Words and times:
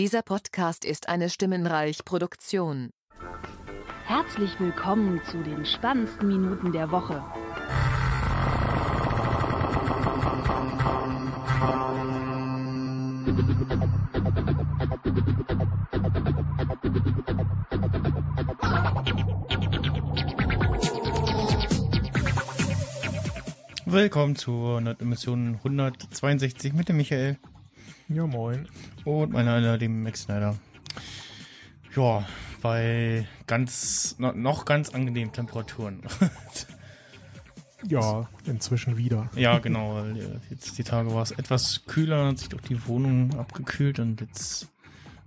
Dieser 0.00 0.22
Podcast 0.22 0.86
ist 0.86 1.10
eine 1.10 1.28
Stimmenreich-Produktion. 1.28 2.88
Herzlich 4.06 4.58
willkommen 4.58 5.20
zu 5.30 5.42
den 5.42 5.66
spannendsten 5.66 6.26
Minuten 6.26 6.72
der 6.72 6.90
Woche. 6.90 7.22
Willkommen 23.84 24.34
zur 24.34 24.80
Mission 25.00 25.56
162 25.56 26.72
mit 26.72 26.88
dem 26.88 26.96
Michael. 26.96 27.36
Ja, 28.12 28.26
moin. 28.26 28.66
Und 29.04 29.32
meiner 29.32 29.76
lieben 29.76 30.02
Max 30.02 30.22
Snyder. 30.22 30.58
Ja, 31.94 32.26
bei 32.60 33.24
ganz, 33.46 34.16
noch 34.18 34.64
ganz 34.64 34.90
angenehmen 34.90 35.32
Temperaturen. 35.32 36.02
ja, 37.86 38.28
inzwischen 38.46 38.96
wieder. 38.96 39.30
Ja, 39.36 39.58
genau. 39.60 40.04
Jetzt 40.50 40.76
die 40.76 40.82
Tage 40.82 41.14
war 41.14 41.22
es 41.22 41.30
etwas 41.30 41.84
kühler, 41.86 42.26
hat 42.26 42.40
sich 42.40 42.48
doch 42.48 42.60
die 42.60 42.84
Wohnung 42.88 43.38
abgekühlt 43.38 44.00
und 44.00 44.20
jetzt 44.20 44.66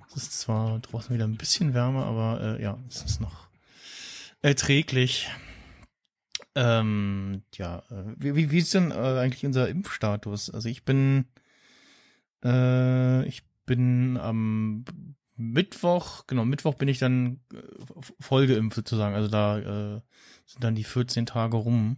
ist 0.10 0.18
es 0.18 0.40
zwar 0.40 0.80
draußen 0.80 1.16
wieder 1.16 1.26
ein 1.26 1.38
bisschen 1.38 1.74
wärmer, 1.74 2.04
aber 2.04 2.58
äh, 2.60 2.62
ja, 2.62 2.78
es 2.90 3.02
ist 3.04 3.22
noch 3.22 3.48
erträglich. 4.42 5.30
Ähm, 6.56 7.44
ja, 7.56 7.80
äh, 7.90 8.14
wie, 8.18 8.52
wie 8.52 8.58
ist 8.58 8.74
denn 8.74 8.92
äh, 8.92 8.96
eigentlich 8.96 9.46
unser 9.46 9.70
Impfstatus? 9.70 10.50
Also 10.50 10.68
ich 10.68 10.84
bin, 10.84 11.26
äh, 12.44 13.26
ich 13.26 13.44
bin 13.66 14.18
am 14.18 14.86
Mittwoch, 15.36 16.28
genau, 16.28 16.46
Mittwoch 16.46 16.76
bin 16.76 16.88
ich 16.88 17.00
dann 17.00 17.40
äh, 17.54 17.58
voll 18.20 18.48
geimpft 18.48 18.76
sozusagen. 18.76 19.16
Also 19.16 19.30
da 19.30 19.58
äh, 19.58 20.02
sind 20.46 20.64
dann 20.64 20.76
die 20.76 20.84
14 20.84 21.26
Tage 21.26 21.58
rum. 21.58 21.98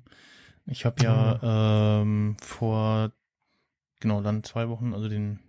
Ich 0.65 0.85
habe 0.85 1.03
ja 1.03 2.02
mhm. 2.03 2.07
ähm, 2.33 2.37
vor, 2.41 3.11
genau, 3.99 4.21
dann 4.21 4.43
zwei 4.43 4.69
Wochen, 4.69 4.93
also 4.93 5.09
den 5.09 5.39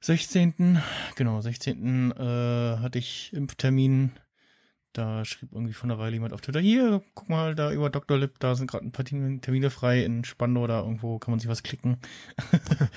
16. 0.00 0.82
Genau, 1.16 1.40
16. 1.40 2.10
Äh, 2.10 2.78
hatte 2.78 2.98
ich 2.98 3.32
Impftermin 3.32 4.12
da 4.94 5.24
schrieb 5.24 5.52
irgendwie 5.52 5.74
von 5.74 5.88
der 5.88 5.98
Weile 5.98 6.14
jemand 6.14 6.32
auf 6.32 6.40
Twitter, 6.40 6.60
hier, 6.60 7.02
guck 7.14 7.28
mal, 7.28 7.54
da 7.54 7.72
über 7.72 7.90
Dr. 7.90 8.16
Lip, 8.16 8.38
da 8.38 8.54
sind 8.54 8.70
gerade 8.70 8.86
ein 8.86 8.92
paar 8.92 9.04
Termine 9.04 9.70
frei 9.70 10.04
in 10.04 10.24
Spandau, 10.24 10.66
da 10.66 10.80
irgendwo 10.80 11.18
kann 11.18 11.32
man 11.32 11.40
sich 11.40 11.50
was 11.50 11.62
klicken. 11.62 11.98
okay. 12.52 12.88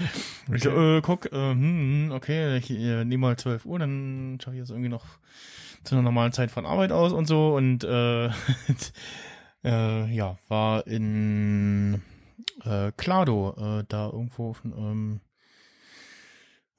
ich 0.55 0.63
so, 0.63 0.69
äh, 0.69 1.01
guck, 1.01 1.25
äh, 1.25 1.51
hm, 1.51 2.09
hm 2.09 2.11
okay, 2.11 2.57
ich 2.57 2.71
äh, 2.71 3.03
nehme 3.03 3.21
mal 3.21 3.37
12 3.37 3.65
Uhr, 3.65 3.79
dann 3.79 4.37
schaffe 4.41 4.55
ich 4.55 4.61
das 4.61 4.69
irgendwie 4.69 4.89
noch 4.89 5.05
zu 5.83 5.95
einer 5.95 6.03
normalen 6.03 6.33
Zeit 6.33 6.51
von 6.51 6.65
Arbeit 6.65 6.91
aus 6.91 7.13
und 7.13 7.25
so 7.25 7.55
und 7.55 7.83
äh, 7.83 8.27
äh 9.63 10.13
ja, 10.13 10.37
war 10.47 10.85
in 10.85 12.01
äh, 12.63 12.91
Klado, 12.95 13.55
äh, 13.57 13.83
da 13.87 14.07
irgendwo 14.07 14.55
ähm, 14.65 15.21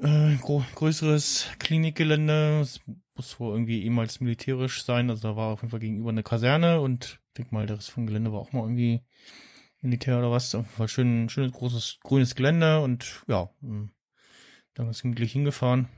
äh, 0.01 0.37
größeres 0.37 1.51
Klinikgelände. 1.59 2.61
Es 2.61 2.81
muss 3.15 3.39
wohl 3.41 3.53
irgendwie 3.53 3.83
ehemals 3.83 4.21
militärisch 4.21 4.85
sein. 4.85 5.11
Also 5.11 5.29
da 5.29 5.37
war 5.37 5.49
auf 5.49 5.63
jeden 5.63 5.71
Fall 5.71 5.81
gegenüber 5.81 6.11
eine 6.11 6.23
Kaserne 6.23 6.81
und 6.81 7.21
ich 7.29 7.35
denke 7.39 7.55
mal, 7.55 7.67
der 7.67 7.77
Rest 7.77 7.91
vom 7.91 8.07
Gelände 8.07 8.33
war 8.33 8.41
auch 8.41 8.53
mal 8.53 8.63
irgendwie 8.63 9.03
Militär 9.81 10.19
oder 10.19 10.31
was. 10.31 10.55
Auf 10.55 10.67
jeden 10.67 10.77
Fall 10.77 10.89
schön, 10.89 11.29
schönes, 11.29 11.53
großes, 11.53 11.99
grünes 12.03 12.35
Gelände 12.35 12.81
und 12.81 13.23
ja, 13.27 13.51
hm, 13.61 13.91
dann 14.75 14.87
ganz 14.87 15.03
gemütlich 15.03 15.33
hingefahren. 15.33 15.89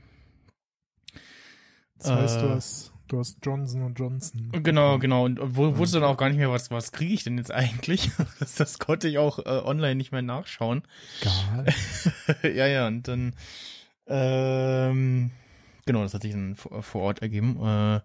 Das 1.97 2.11
heißt, 2.11 2.37
äh, 2.37 2.41
du 2.41 2.49
hast, 2.49 2.93
du 3.07 3.19
hast 3.19 3.37
Johnson 3.43 3.93
Johnson. 3.93 4.51
Genau, 4.63 4.97
genau. 4.97 5.25
Und 5.25 5.39
wo, 5.41 5.77
wusste 5.77 5.99
dann 5.99 6.09
auch 6.09 6.17
gar 6.17 6.29
nicht 6.29 6.37
mehr, 6.37 6.51
was, 6.51 6.71
was 6.71 6.91
kriege 6.91 7.13
ich 7.13 7.23
denn 7.23 7.37
jetzt 7.37 7.51
eigentlich? 7.51 8.09
das, 8.39 8.55
das 8.55 8.79
konnte 8.79 9.07
ich 9.07 9.19
auch 9.19 9.37
äh, 9.39 9.61
online 9.63 9.95
nicht 9.95 10.11
mehr 10.11 10.23
nachschauen. 10.23 10.83
Geil. 11.21 11.73
ja, 12.55 12.65
ja, 12.65 12.87
und 12.87 13.07
dann 13.07 13.35
ähm, 14.11 15.31
genau, 15.85 16.03
das 16.03 16.13
hat 16.13 16.23
sich 16.23 16.31
dann 16.31 16.55
vor 16.55 17.01
Ort 17.01 17.21
ergeben. 17.21 17.57
Äh, 17.63 18.01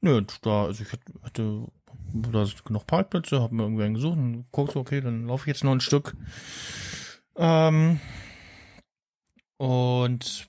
nö, 0.00 0.22
da, 0.42 0.64
also 0.64 0.82
ich 0.82 0.92
hatte, 1.22 1.66
da 2.12 2.46
sind 2.46 2.64
genug 2.64 2.86
Parkplätze, 2.86 3.40
habe 3.40 3.54
mir 3.54 3.64
irgendwie 3.64 3.84
einen 3.84 3.94
gesucht 3.94 4.18
und 4.18 4.46
guck 4.50 4.72
so, 4.72 4.80
okay, 4.80 5.00
dann 5.00 5.26
laufe 5.26 5.42
ich 5.44 5.54
jetzt 5.54 5.64
noch 5.64 5.72
ein 5.72 5.80
Stück. 5.80 6.16
Ähm, 7.36 8.00
und 9.58 10.48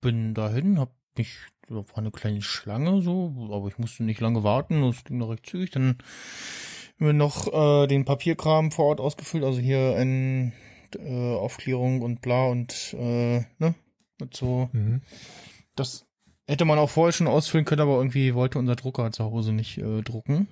bin 0.00 0.34
dahin, 0.34 0.78
hab 0.78 0.94
mich, 1.16 1.38
da 1.68 1.76
war 1.76 1.98
eine 1.98 2.10
kleine 2.10 2.42
Schlange 2.42 3.02
so, 3.02 3.50
aber 3.50 3.68
ich 3.68 3.78
musste 3.78 4.04
nicht 4.04 4.20
lange 4.20 4.42
warten, 4.44 4.82
das 4.82 5.04
ging 5.04 5.18
noch 5.18 5.30
recht 5.30 5.46
zügig. 5.46 5.70
Dann 5.70 5.98
mir 6.98 7.12
noch 7.14 7.52
äh, 7.52 7.86
den 7.86 8.04
Papierkram 8.04 8.70
vor 8.70 8.86
Ort 8.86 9.00
ausgefüllt, 9.00 9.44
also 9.44 9.58
hier 9.58 9.96
in 9.96 10.52
äh, 10.96 11.34
Aufklärung 11.34 12.02
und 12.02 12.20
bla 12.20 12.46
und 12.46 12.94
äh, 12.98 13.40
ne, 13.58 13.74
mit 14.20 14.36
so. 14.36 14.68
Mhm. 14.72 15.02
Das 15.76 16.06
hätte 16.46 16.64
man 16.64 16.78
auch 16.78 16.90
vorher 16.90 17.12
schon 17.12 17.26
ausfüllen 17.26 17.64
können, 17.64 17.80
aber 17.80 17.96
irgendwie 17.96 18.34
wollte 18.34 18.58
unser 18.58 18.76
Drucker 18.76 19.10
zu 19.12 19.24
Hause 19.24 19.52
nicht 19.52 19.78
äh, 19.78 20.02
drucken. 20.02 20.48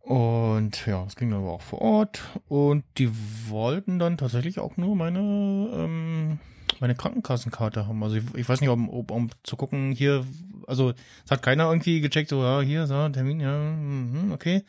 Und 0.00 0.86
ja, 0.86 1.04
das 1.04 1.16
ging 1.16 1.30
dann 1.30 1.40
aber 1.40 1.52
auch 1.52 1.60
vor 1.60 1.82
Ort. 1.82 2.22
Und 2.48 2.84
die 2.96 3.10
wollten 3.48 3.98
dann 3.98 4.16
tatsächlich 4.16 4.58
auch 4.58 4.78
nur 4.78 4.96
meine, 4.96 5.18
ähm, 5.20 6.38
meine 6.80 6.94
Krankenkassenkarte 6.94 7.86
haben. 7.86 8.02
Also 8.02 8.16
ich, 8.16 8.24
ich 8.34 8.48
weiß 8.48 8.62
nicht, 8.62 8.70
ob, 8.70 8.80
ob, 8.90 9.10
um 9.10 9.28
zu 9.42 9.56
gucken, 9.56 9.92
hier, 9.92 10.24
also 10.66 10.94
es 11.26 11.30
hat 11.30 11.42
keiner 11.42 11.68
irgendwie 11.68 12.00
gecheckt, 12.00 12.30
so, 12.30 12.42
ja, 12.42 12.62
hier, 12.62 12.86
so, 12.86 13.06
Termin, 13.10 13.38
ja, 13.38 13.52
mh, 13.52 14.32
okay. 14.32 14.64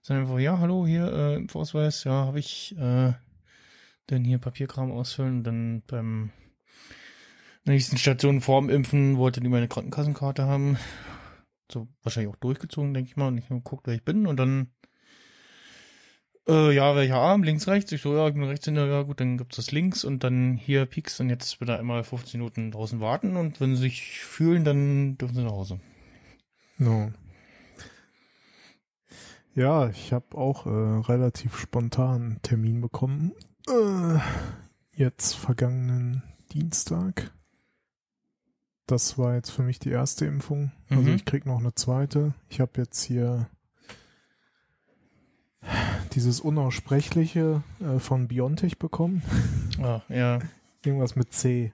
Sondern 0.00 0.24
einfach, 0.24 0.38
ja, 0.38 0.58
hallo, 0.58 0.86
hier, 0.86 1.12
äh, 1.12 1.34
Impfausweis, 1.36 2.04
ja, 2.04 2.24
habe 2.24 2.38
ich, 2.38 2.74
äh, 2.78 3.12
dann 4.06 4.24
hier 4.24 4.38
Papierkram 4.38 4.90
ausfüllen 4.90 5.38
und 5.38 5.44
dann 5.44 5.82
beim 5.86 6.30
nächsten 7.64 7.96
Station 7.96 8.40
vorm 8.40 8.70
Impfen 8.70 9.18
wollte 9.18 9.40
die 9.40 9.48
meine 9.48 9.68
Krankenkassenkarte 9.68 10.44
haben. 10.44 10.78
So 11.70 11.88
wahrscheinlich 12.02 12.32
auch 12.32 12.38
durchgezogen, 12.38 12.94
denke 12.94 13.10
ich 13.10 13.16
mal. 13.16 13.28
Und 13.28 13.38
ich 13.38 13.44
habe 13.44 13.56
geguckt, 13.56 13.86
wer 13.86 13.94
ich 13.94 14.04
bin. 14.04 14.26
Und 14.26 14.36
dann, 14.36 14.70
äh, 16.48 16.74
ja, 16.74 16.94
welcher 16.96 17.16
Arm, 17.16 17.42
links, 17.42 17.68
rechts. 17.68 17.92
Ich 17.92 18.02
so, 18.02 18.14
ja, 18.16 18.26
ich 18.28 18.34
bin 18.34 18.42
rechts 18.44 18.64
hinter, 18.64 18.86
ja 18.86 19.02
gut, 19.02 19.20
dann 19.20 19.38
gibt's 19.38 19.56
das 19.56 19.72
links 19.72 20.04
und 20.04 20.24
dann 20.24 20.56
hier 20.56 20.86
Pieks 20.86 21.20
und 21.20 21.30
jetzt 21.30 21.60
er 21.60 21.78
einmal 21.78 22.02
15 22.04 22.40
Minuten 22.40 22.70
draußen 22.72 23.00
warten 23.00 23.36
und 23.36 23.60
wenn 23.60 23.76
sie 23.76 23.82
sich 23.82 24.20
fühlen, 24.20 24.64
dann 24.64 25.16
dürfen 25.18 25.36
sie 25.36 25.42
nach 25.44 25.52
Hause. 25.52 25.80
No. 26.78 27.12
Ja, 29.54 29.88
ich 29.88 30.12
habe 30.12 30.36
auch 30.36 30.66
äh, 30.66 30.70
relativ 30.70 31.58
spontan 31.58 32.22
einen 32.22 32.42
Termin 32.42 32.80
bekommen. 32.80 33.32
Äh, 33.68 34.18
jetzt 34.94 35.34
vergangenen 35.34 36.22
Dienstag 36.52 37.30
das 38.92 39.16
war 39.16 39.34
jetzt 39.34 39.50
für 39.50 39.62
mich 39.62 39.78
die 39.78 39.90
erste 39.90 40.26
Impfung. 40.26 40.70
Also 40.90 41.02
mhm. 41.02 41.16
ich 41.16 41.24
krieg 41.24 41.46
noch 41.46 41.58
eine 41.58 41.74
zweite. 41.74 42.34
Ich 42.50 42.60
habe 42.60 42.72
jetzt 42.76 43.02
hier 43.02 43.48
dieses 46.12 46.40
Unaussprechliche 46.40 47.62
äh, 47.80 47.98
von 47.98 48.28
Biontech 48.28 48.78
bekommen. 48.78 49.22
Ah, 49.80 50.02
ja. 50.10 50.40
Irgendwas 50.84 51.16
mit 51.16 51.32
C. 51.32 51.72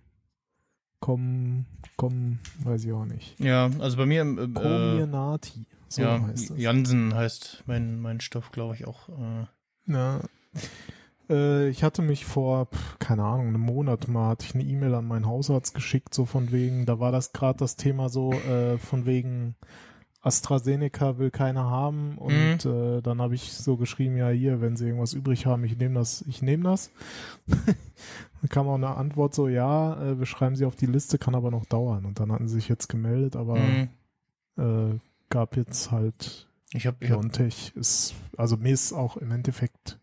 Komm, 1.00 1.66
komm, 1.96 2.38
weiß 2.62 2.84
ich 2.84 2.92
auch 2.92 3.04
nicht. 3.04 3.38
Ja, 3.40 3.68
also 3.80 3.96
bei 3.96 4.06
mir 4.06 4.22
äh, 4.22 4.48
Comirnaty. 4.48 5.66
So 5.88 6.02
ja, 6.02 6.22
heißt 6.22 6.50
es. 6.50 6.58
Jansen 6.58 7.14
heißt 7.14 7.64
mein, 7.66 7.98
mein 7.98 8.20
Stoff, 8.20 8.52
glaube 8.52 8.76
ich, 8.76 8.86
auch. 8.86 9.08
Äh. 9.08 9.46
Ja. 9.92 10.20
Äh, 11.28 11.68
ich 11.68 11.82
hatte 11.82 12.02
mich 12.02 12.24
vor, 12.24 12.68
keine 12.98 13.24
Ahnung, 13.24 13.48
einem 13.48 13.60
Monat 13.60 14.08
mal, 14.08 14.30
hatte 14.30 14.46
ich 14.46 14.54
eine 14.54 14.64
E-Mail 14.64 14.94
an 14.94 15.06
meinen 15.06 15.26
Hausarzt 15.26 15.74
geschickt, 15.74 16.14
so 16.14 16.24
von 16.24 16.52
wegen, 16.52 16.86
da 16.86 17.00
war 17.00 17.12
das 17.12 17.32
gerade 17.32 17.58
das 17.58 17.76
Thema 17.76 18.08
so, 18.08 18.32
äh, 18.32 18.78
von 18.78 19.06
wegen 19.06 19.54
AstraZeneca 20.20 21.18
will 21.18 21.30
keiner 21.30 21.64
haben 21.64 22.18
und 22.18 22.64
mhm. 22.64 22.70
äh, 22.70 23.00
dann 23.02 23.22
habe 23.22 23.34
ich 23.34 23.52
so 23.52 23.76
geschrieben, 23.76 24.16
ja 24.16 24.28
hier, 24.30 24.60
wenn 24.60 24.76
sie 24.76 24.86
irgendwas 24.86 25.12
übrig 25.12 25.46
haben, 25.46 25.64
ich 25.64 25.78
nehme 25.78 25.94
das, 25.94 26.22
ich 26.22 26.42
nehme 26.42 26.64
das. 26.64 26.90
dann 27.46 28.48
kam 28.48 28.68
auch 28.68 28.74
eine 28.74 28.96
Antwort 28.96 29.34
so, 29.34 29.48
ja, 29.48 30.00
äh, 30.02 30.18
wir 30.18 30.26
schreiben 30.26 30.56
sie 30.56 30.64
auf 30.64 30.76
die 30.76 30.86
Liste, 30.86 31.18
kann 31.18 31.36
aber 31.36 31.50
noch 31.50 31.66
dauern. 31.66 32.04
Und 32.04 32.18
dann 32.18 32.32
hatten 32.32 32.48
sie 32.48 32.56
sich 32.56 32.68
jetzt 32.68 32.88
gemeldet, 32.88 33.36
aber 33.36 33.56
mhm. 33.56 33.88
äh, 34.56 34.98
gab 35.30 35.56
jetzt 35.56 35.92
halt 35.92 36.48
ich 36.72 36.86
habe 36.86 36.96
ich 37.00 37.10
hab, 37.10 37.24
ist, 37.76 38.14
also 38.36 38.56
mir 38.56 38.74
ist 38.74 38.92
auch 38.92 39.16
im 39.16 39.30
Endeffekt 39.30 39.98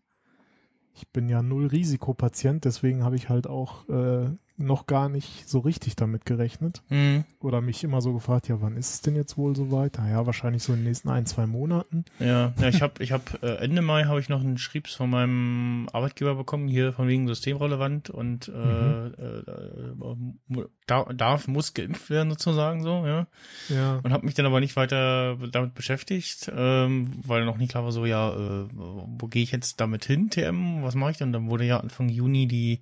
ich 0.96 1.08
bin 1.08 1.28
ja 1.28 1.42
null 1.42 1.66
Risikopatient, 1.66 2.64
deswegen 2.64 3.04
habe 3.04 3.16
ich 3.16 3.28
halt 3.28 3.46
auch 3.46 3.88
äh, 3.88 4.30
noch 4.58 4.86
gar 4.86 5.08
nicht 5.08 5.48
so 5.48 5.58
richtig 5.58 5.96
damit 5.96 6.24
gerechnet. 6.24 6.82
Mhm. 6.88 7.24
Oder 7.40 7.60
mich 7.60 7.84
immer 7.84 8.00
so 8.00 8.12
gefragt, 8.12 8.48
ja, 8.48 8.60
wann 8.60 8.76
ist 8.76 8.94
es 8.94 9.00
denn 9.02 9.14
jetzt 9.14 9.36
wohl 9.36 9.54
so 9.54 9.70
weit? 9.70 9.98
Ja, 9.98 10.26
wahrscheinlich 10.26 10.62
so 10.62 10.72
in 10.72 10.80
den 10.80 10.86
nächsten 10.86 11.08
ein, 11.10 11.26
zwei 11.26 11.46
Monaten. 11.46 12.04
Ja, 12.18 12.52
ja 12.58 12.68
ich 12.68 12.82
habe 12.82 13.02
ich 13.02 13.12
hab, 13.12 13.42
äh, 13.42 13.56
Ende 13.56 13.82
Mai 13.82 14.04
habe 14.04 14.20
ich 14.20 14.28
noch 14.28 14.40
einen 14.40 14.58
Schriebs 14.58 14.94
von 14.94 15.10
meinem 15.10 15.88
Arbeitgeber 15.92 16.34
bekommen, 16.34 16.68
hier 16.68 16.92
von 16.92 17.06
wegen 17.08 17.26
systemrelevant 17.28 18.10
und 18.10 18.48
äh, 18.48 18.52
Mhm. 18.52 19.14
äh, 19.18 20.60
äh, 20.60 20.66
da, 20.86 21.04
darf, 21.12 21.48
muss 21.48 21.74
geimpft 21.74 22.10
werden 22.10 22.30
sozusagen 22.30 22.82
so, 22.82 23.04
ja. 23.06 23.26
Ja. 23.68 24.00
Und 24.02 24.12
habe 24.12 24.24
mich 24.24 24.34
dann 24.34 24.46
aber 24.46 24.60
nicht 24.60 24.76
weiter 24.76 25.36
damit 25.50 25.74
beschäftigt, 25.74 26.50
ähm, 26.54 27.10
weil 27.26 27.44
noch 27.44 27.58
nicht 27.58 27.70
klar 27.70 27.84
war 27.84 27.92
so, 27.92 28.06
ja, 28.06 28.30
äh, 28.30 28.68
wo 28.72 29.26
gehe 29.28 29.42
ich 29.42 29.52
jetzt 29.52 29.80
damit 29.80 30.04
hin, 30.04 30.30
TM, 30.30 30.82
was 30.82 30.94
mache 30.94 31.10
ich 31.12 31.18
denn? 31.18 31.32
Dann 31.32 31.50
wurde 31.50 31.64
ja 31.64 31.80
Anfang 31.80 32.08
Juni 32.08 32.46
die 32.46 32.80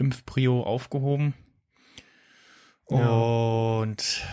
Impfprio 0.00 0.62
aufgehoben. 0.62 1.34
Ja. 2.90 3.08
Und 3.08 4.26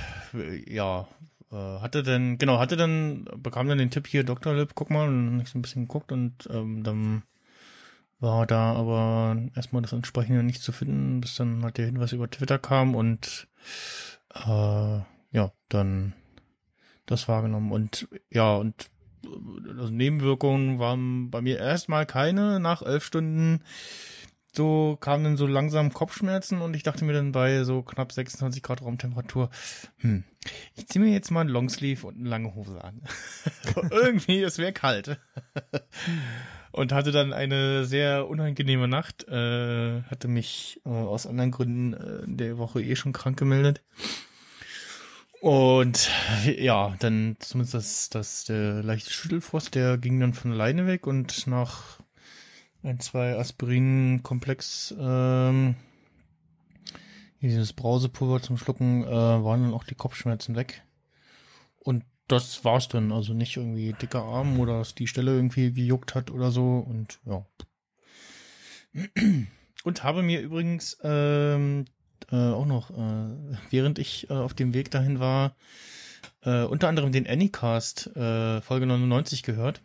ja, 0.65 1.07
äh, 1.51 1.55
hatte 1.55 2.03
dann, 2.03 2.37
genau, 2.37 2.59
hatte 2.59 2.75
dann, 2.75 3.25
bekam 3.37 3.67
dann 3.67 3.77
den 3.77 3.91
Tipp 3.91 4.07
hier, 4.07 4.23
Dr. 4.23 4.53
Lip, 4.53 4.71
guck 4.73 4.89
mal, 4.89 5.07
und 5.07 5.25
dann 5.25 5.35
hab 5.37 5.45
ich 5.45 5.51
so 5.51 5.59
ein 5.59 5.61
bisschen 5.61 5.83
geguckt 5.83 6.11
und 6.11 6.47
ähm, 6.51 6.83
dann 6.83 7.23
war 8.19 8.47
da 8.47 8.73
aber 8.73 9.37
erstmal 9.55 9.83
das 9.83 9.93
entsprechende 9.93 10.41
nicht 10.41 10.61
zu 10.61 10.71
finden, 10.71 11.21
bis 11.21 11.35
dann 11.35 11.63
halt 11.63 11.77
der 11.77 11.85
Hinweis 11.85 12.13
über 12.13 12.29
Twitter 12.29 12.57
kam 12.57 12.95
und 12.95 13.47
äh, 14.33 14.99
ja, 15.31 15.51
dann 15.69 16.13
das 17.05 17.27
wahrgenommen 17.27 17.71
und 17.71 18.07
ja, 18.31 18.55
und 18.55 18.89
äh, 19.23 19.69
also 19.79 19.93
Nebenwirkungen 19.93 20.79
waren 20.79 21.29
bei 21.29 21.41
mir 21.41 21.59
erstmal 21.59 22.05
keine. 22.05 22.59
Nach 22.59 22.81
elf 22.81 23.05
Stunden 23.05 23.61
so 24.57 24.97
kamen 24.99 25.23
dann 25.23 25.37
so 25.37 25.47
langsam 25.47 25.93
Kopfschmerzen 25.93 26.61
und 26.61 26.75
ich 26.75 26.83
dachte 26.83 27.05
mir 27.05 27.13
dann 27.13 27.31
bei 27.31 27.63
so 27.63 27.83
knapp 27.83 28.11
26 28.11 28.61
Grad 28.61 28.81
Raumtemperatur, 28.81 29.49
hm, 29.97 30.23
ich 30.75 30.87
ziehe 30.87 31.03
mir 31.03 31.11
jetzt 31.11 31.31
mal 31.31 31.41
ein 31.41 31.47
Longsleeve 31.47 32.07
und 32.07 32.17
eine 32.19 32.29
lange 32.29 32.55
Hose 32.55 32.83
an. 32.83 33.01
Irgendwie, 33.91 34.41
es 34.41 34.57
wäre 34.57 34.73
kalt. 34.73 35.19
und 36.71 36.91
hatte 36.91 37.11
dann 37.11 37.33
eine 37.33 37.85
sehr 37.85 38.27
unangenehme 38.27 38.87
Nacht, 38.87 39.27
äh, 39.27 40.01
hatte 40.03 40.27
mich 40.27 40.81
äh, 40.85 40.89
aus 40.89 41.25
anderen 41.25 41.51
Gründen 41.51 41.93
äh, 41.93 42.23
der 42.25 42.57
Woche 42.57 42.81
eh 42.81 42.95
schon 42.95 43.13
krank 43.13 43.37
gemeldet. 43.37 43.83
Und 45.39 46.09
ja, 46.57 46.95
dann 46.99 47.35
zumindest 47.39 47.73
das, 47.75 48.09
das 48.09 48.43
der 48.45 48.81
leichte 48.81 49.11
Schüttelfrost, 49.11 49.75
der 49.75 49.97
ging 49.97 50.19
dann 50.19 50.33
von 50.33 50.51
alleine 50.51 50.87
weg 50.87 51.05
und 51.05 51.45
nach 51.45 51.99
ein, 52.83 52.99
zwei 52.99 53.37
Aspirin-Komplex, 53.37 54.95
ähm, 54.99 55.75
dieses 57.41 57.73
Brausepulver 57.73 58.41
zum 58.41 58.57
Schlucken, 58.57 59.03
äh, 59.03 59.09
waren 59.09 59.63
dann 59.63 59.73
auch 59.73 59.83
die 59.83 59.95
Kopfschmerzen 59.95 60.55
weg. 60.55 60.83
Und 61.79 62.03
das 62.27 62.63
war's 62.65 62.87
dann. 62.87 63.11
Also 63.11 63.33
nicht 63.33 63.57
irgendwie 63.57 63.93
dicker 63.93 64.23
Arm 64.23 64.59
oder 64.59 64.79
dass 64.79 64.95
die 64.95 65.07
Stelle 65.07 65.33
irgendwie 65.33 65.71
gejuckt 65.71 66.15
hat 66.15 66.31
oder 66.31 66.51
so. 66.51 66.79
Und 66.79 67.19
ja. 67.25 67.45
Und 69.83 70.03
habe 70.03 70.23
mir 70.23 70.41
übrigens 70.41 70.97
ähm, 71.03 71.85
äh, 72.31 72.35
auch 72.35 72.65
noch, 72.65 72.89
äh, 72.91 73.57
während 73.69 73.99
ich 73.99 74.29
äh, 74.29 74.33
auf 74.33 74.53
dem 74.53 74.73
Weg 74.73 74.91
dahin 74.91 75.19
war, 75.19 75.55
äh, 76.41 76.63
unter 76.63 76.87
anderem 76.87 77.11
den 77.11 77.27
Anycast 77.27 78.07
äh, 78.15 78.61
Folge 78.61 78.85
99 78.85 79.43
gehört. 79.43 79.81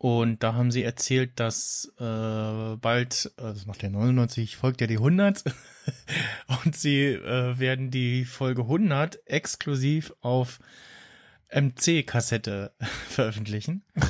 Und 0.00 0.44
da 0.44 0.54
haben 0.54 0.70
sie 0.70 0.84
erzählt, 0.84 1.40
dass 1.40 1.92
äh, 1.98 2.76
bald, 2.76 3.32
also 3.36 3.66
nach 3.66 3.76
der 3.76 3.90
99 3.90 4.56
folgt 4.56 4.80
ja 4.80 4.86
die 4.86 4.98
100 4.98 5.42
und 6.64 6.76
sie 6.76 7.04
äh, 7.06 7.58
werden 7.58 7.90
die 7.90 8.24
Folge 8.24 8.62
100 8.62 9.18
exklusiv 9.26 10.12
auf 10.20 10.60
MC-Kassette 11.52 12.72
veröffentlichen. 13.08 13.82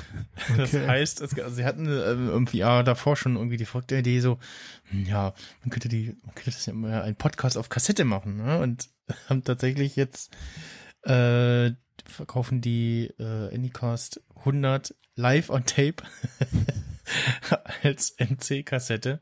Das 0.57 0.73
Okay. 0.73 0.87
heißt, 0.87 1.21
es, 1.21 1.37
also 1.39 1.57
sie 1.57 1.65
hatten 1.65 1.87
äh, 1.87 1.91
irgendwie 1.91 2.59
ja, 2.59 2.83
davor 2.85 3.17
schon 3.17 3.35
irgendwie 3.37 3.57
die 3.57 3.65
folgte 3.65 3.97
Idee 3.99 4.21
so, 4.21 4.39
hm, 4.85 5.05
ja, 5.05 5.35
man 5.63 5.71
könnte 5.71 5.89
die, 5.89 6.17
man 6.25 6.35
könnte 6.35 6.53
das 6.53 6.65
ja 6.65 6.73
mal 6.73 7.03
einen 7.03 7.17
Podcast 7.17 7.59
auf 7.59 7.69
Kassette 7.69 8.05
machen, 8.05 8.37
ne? 8.37 8.59
Und 8.61 8.89
haben 9.29 9.43
tatsächlich 9.43 9.97
jetzt 9.97 10.31
äh, 11.03 11.73
verkaufen 12.07 12.61
die 12.61 13.13
äh, 13.19 13.53
Anycast 13.55 14.23
100 14.37 14.95
live 15.19 15.51
on 15.51 15.65
Tape 15.65 16.05
als 17.83 18.15
MC-Kassette. 18.19 19.21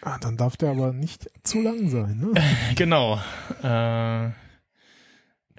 Ah, 0.00 0.18
dann 0.18 0.36
darf 0.36 0.56
der 0.56 0.70
aber 0.70 0.92
nicht 0.92 1.30
zu 1.42 1.60
lang 1.60 1.90
sein, 1.90 2.18
ne? 2.18 2.32
Genau. 2.74 3.20
Äh, 3.62 4.30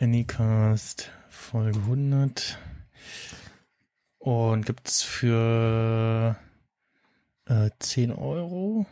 Anycast 0.03 1.11
Folge 1.29 1.77
100. 1.79 2.57
Und 4.17 4.65
gibt's 4.65 5.03
für 5.03 6.35
äh, 7.45 7.69
10 7.77 8.11
Euro. 8.11 8.87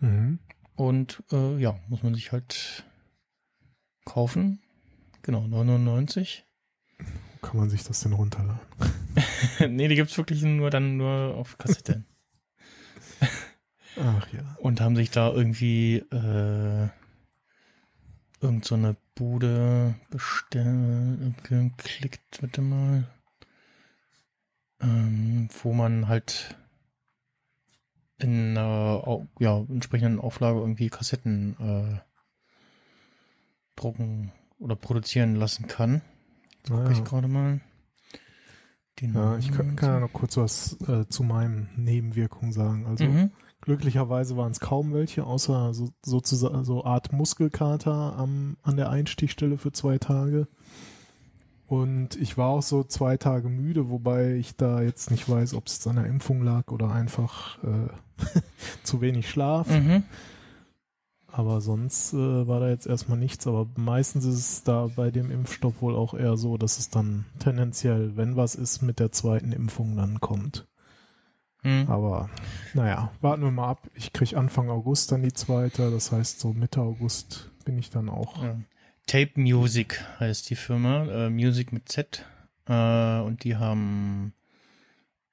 Mhm. 0.00 0.40
Und 0.74 1.22
äh, 1.30 1.56
ja, 1.58 1.78
muss 1.88 2.02
man 2.02 2.14
sich 2.14 2.32
halt 2.32 2.84
kaufen. 4.04 4.60
Genau, 5.22 5.46
99. 5.46 6.43
Kann 7.44 7.58
man 7.58 7.68
sich 7.68 7.84
das 7.84 8.00
denn 8.00 8.14
runterladen? 8.14 8.58
nee, 9.68 9.86
die 9.88 9.96
gibt's 9.96 10.16
wirklich 10.16 10.42
nur 10.42 10.70
dann 10.70 10.96
nur 10.96 11.34
auf 11.36 11.58
Kassette. 11.58 12.02
Ach 14.00 14.26
ja. 14.32 14.56
und 14.58 14.80
haben 14.80 14.96
sich 14.96 15.10
da 15.10 15.30
irgendwie 15.30 15.98
äh, 16.10 16.88
irgend 18.40 18.64
so 18.64 18.74
eine 18.74 18.96
Bude 19.14 19.94
bestellt, 20.10 21.44
geklickt, 21.44 22.42
warte 22.42 22.62
mal, 22.62 23.04
ähm, 24.80 25.48
wo 25.62 25.74
man 25.74 26.08
halt 26.08 26.56
in 28.18 28.56
einer 28.56 29.28
ja, 29.38 29.58
entsprechenden 29.58 30.18
Auflage 30.18 30.60
irgendwie 30.60 30.88
Kassetten 30.88 31.56
äh, 31.60 32.00
drucken 33.76 34.32
oder 34.58 34.76
produzieren 34.76 35.34
lassen 35.36 35.66
kann. 35.66 36.00
Guck 36.68 36.90
ich 36.90 36.98
Naja. 36.98 37.04
gerade 37.04 37.28
mal. 37.28 37.60
Die 38.98 39.06
Ja, 39.06 39.36
ich 39.38 39.50
kann, 39.50 39.76
kann 39.76 39.88
ja 39.90 40.00
noch 40.00 40.12
kurz 40.12 40.36
was 40.36 40.78
äh, 40.88 41.06
zu 41.08 41.24
meinen 41.24 41.68
Nebenwirkungen 41.76 42.52
sagen. 42.52 42.86
Also 42.86 43.04
mhm. 43.04 43.30
glücklicherweise 43.60 44.36
waren 44.36 44.52
es 44.52 44.60
kaum 44.60 44.92
welche, 44.92 45.24
außer 45.24 45.74
so, 45.74 45.90
sozusagen 46.04 46.64
so 46.64 46.84
Art 46.84 47.12
Muskelkater 47.12 48.16
am, 48.16 48.56
an 48.62 48.76
der 48.76 48.90
Einstichstelle 48.90 49.58
für 49.58 49.72
zwei 49.72 49.98
Tage. 49.98 50.46
Und 51.66 52.16
ich 52.16 52.38
war 52.38 52.50
auch 52.50 52.62
so 52.62 52.84
zwei 52.84 53.16
Tage 53.16 53.48
müde, 53.48 53.88
wobei 53.90 54.34
ich 54.34 54.56
da 54.56 54.82
jetzt 54.82 55.10
nicht 55.10 55.28
weiß, 55.28 55.54
ob 55.54 55.66
es 55.66 55.84
an 55.86 55.96
der 55.96 56.06
Impfung 56.06 56.42
lag 56.42 56.70
oder 56.70 56.92
einfach 56.92 57.58
äh, 57.64 58.40
zu 58.84 59.00
wenig 59.00 59.28
Schlaf. 59.28 59.68
Mhm. 59.68 60.04
Aber 61.36 61.60
sonst 61.60 62.12
äh, 62.12 62.46
war 62.46 62.60
da 62.60 62.68
jetzt 62.68 62.86
erstmal 62.86 63.18
nichts. 63.18 63.48
Aber 63.48 63.66
meistens 63.74 64.24
ist 64.24 64.38
es 64.38 64.62
da 64.62 64.86
bei 64.94 65.10
dem 65.10 65.32
Impfstoff 65.32 65.82
wohl 65.82 65.96
auch 65.96 66.14
eher 66.14 66.36
so, 66.36 66.56
dass 66.56 66.78
es 66.78 66.90
dann 66.90 67.24
tendenziell, 67.40 68.16
wenn 68.16 68.36
was 68.36 68.54
ist, 68.54 68.82
mit 68.82 69.00
der 69.00 69.10
zweiten 69.10 69.50
Impfung 69.50 69.96
dann 69.96 70.20
kommt. 70.20 70.68
Mhm. 71.64 71.86
Aber 71.88 72.30
naja, 72.72 73.10
warten 73.20 73.42
wir 73.42 73.50
mal 73.50 73.68
ab. 73.68 73.90
Ich 73.96 74.12
krieg 74.12 74.36
Anfang 74.36 74.70
August 74.70 75.10
dann 75.10 75.22
die 75.22 75.32
zweite. 75.32 75.90
Das 75.90 76.12
heißt, 76.12 76.38
so 76.38 76.52
Mitte 76.52 76.80
August 76.80 77.50
bin 77.64 77.78
ich 77.78 77.90
dann 77.90 78.08
auch. 78.08 78.40
Ja. 78.40 78.56
Tape 79.08 79.32
Music 79.34 80.04
heißt 80.20 80.48
die 80.50 80.56
Firma, 80.56 81.04
äh, 81.06 81.30
Music 81.30 81.72
mit 81.72 81.88
Z. 81.88 82.24
Äh, 82.68 83.18
und 83.18 83.42
die 83.42 83.56
haben 83.56 84.34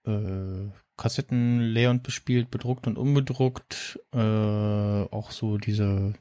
äh, 0.08 0.66
Kassetten 1.02 1.62
leer 1.62 1.90
und 1.90 2.04
bespielt, 2.04 2.52
bedruckt 2.52 2.86
und 2.88 2.98
unbedruckt. 2.98 4.00
Äh, 4.14 4.18
auch 4.20 5.32
so 5.32 5.58
diese, 5.58 6.14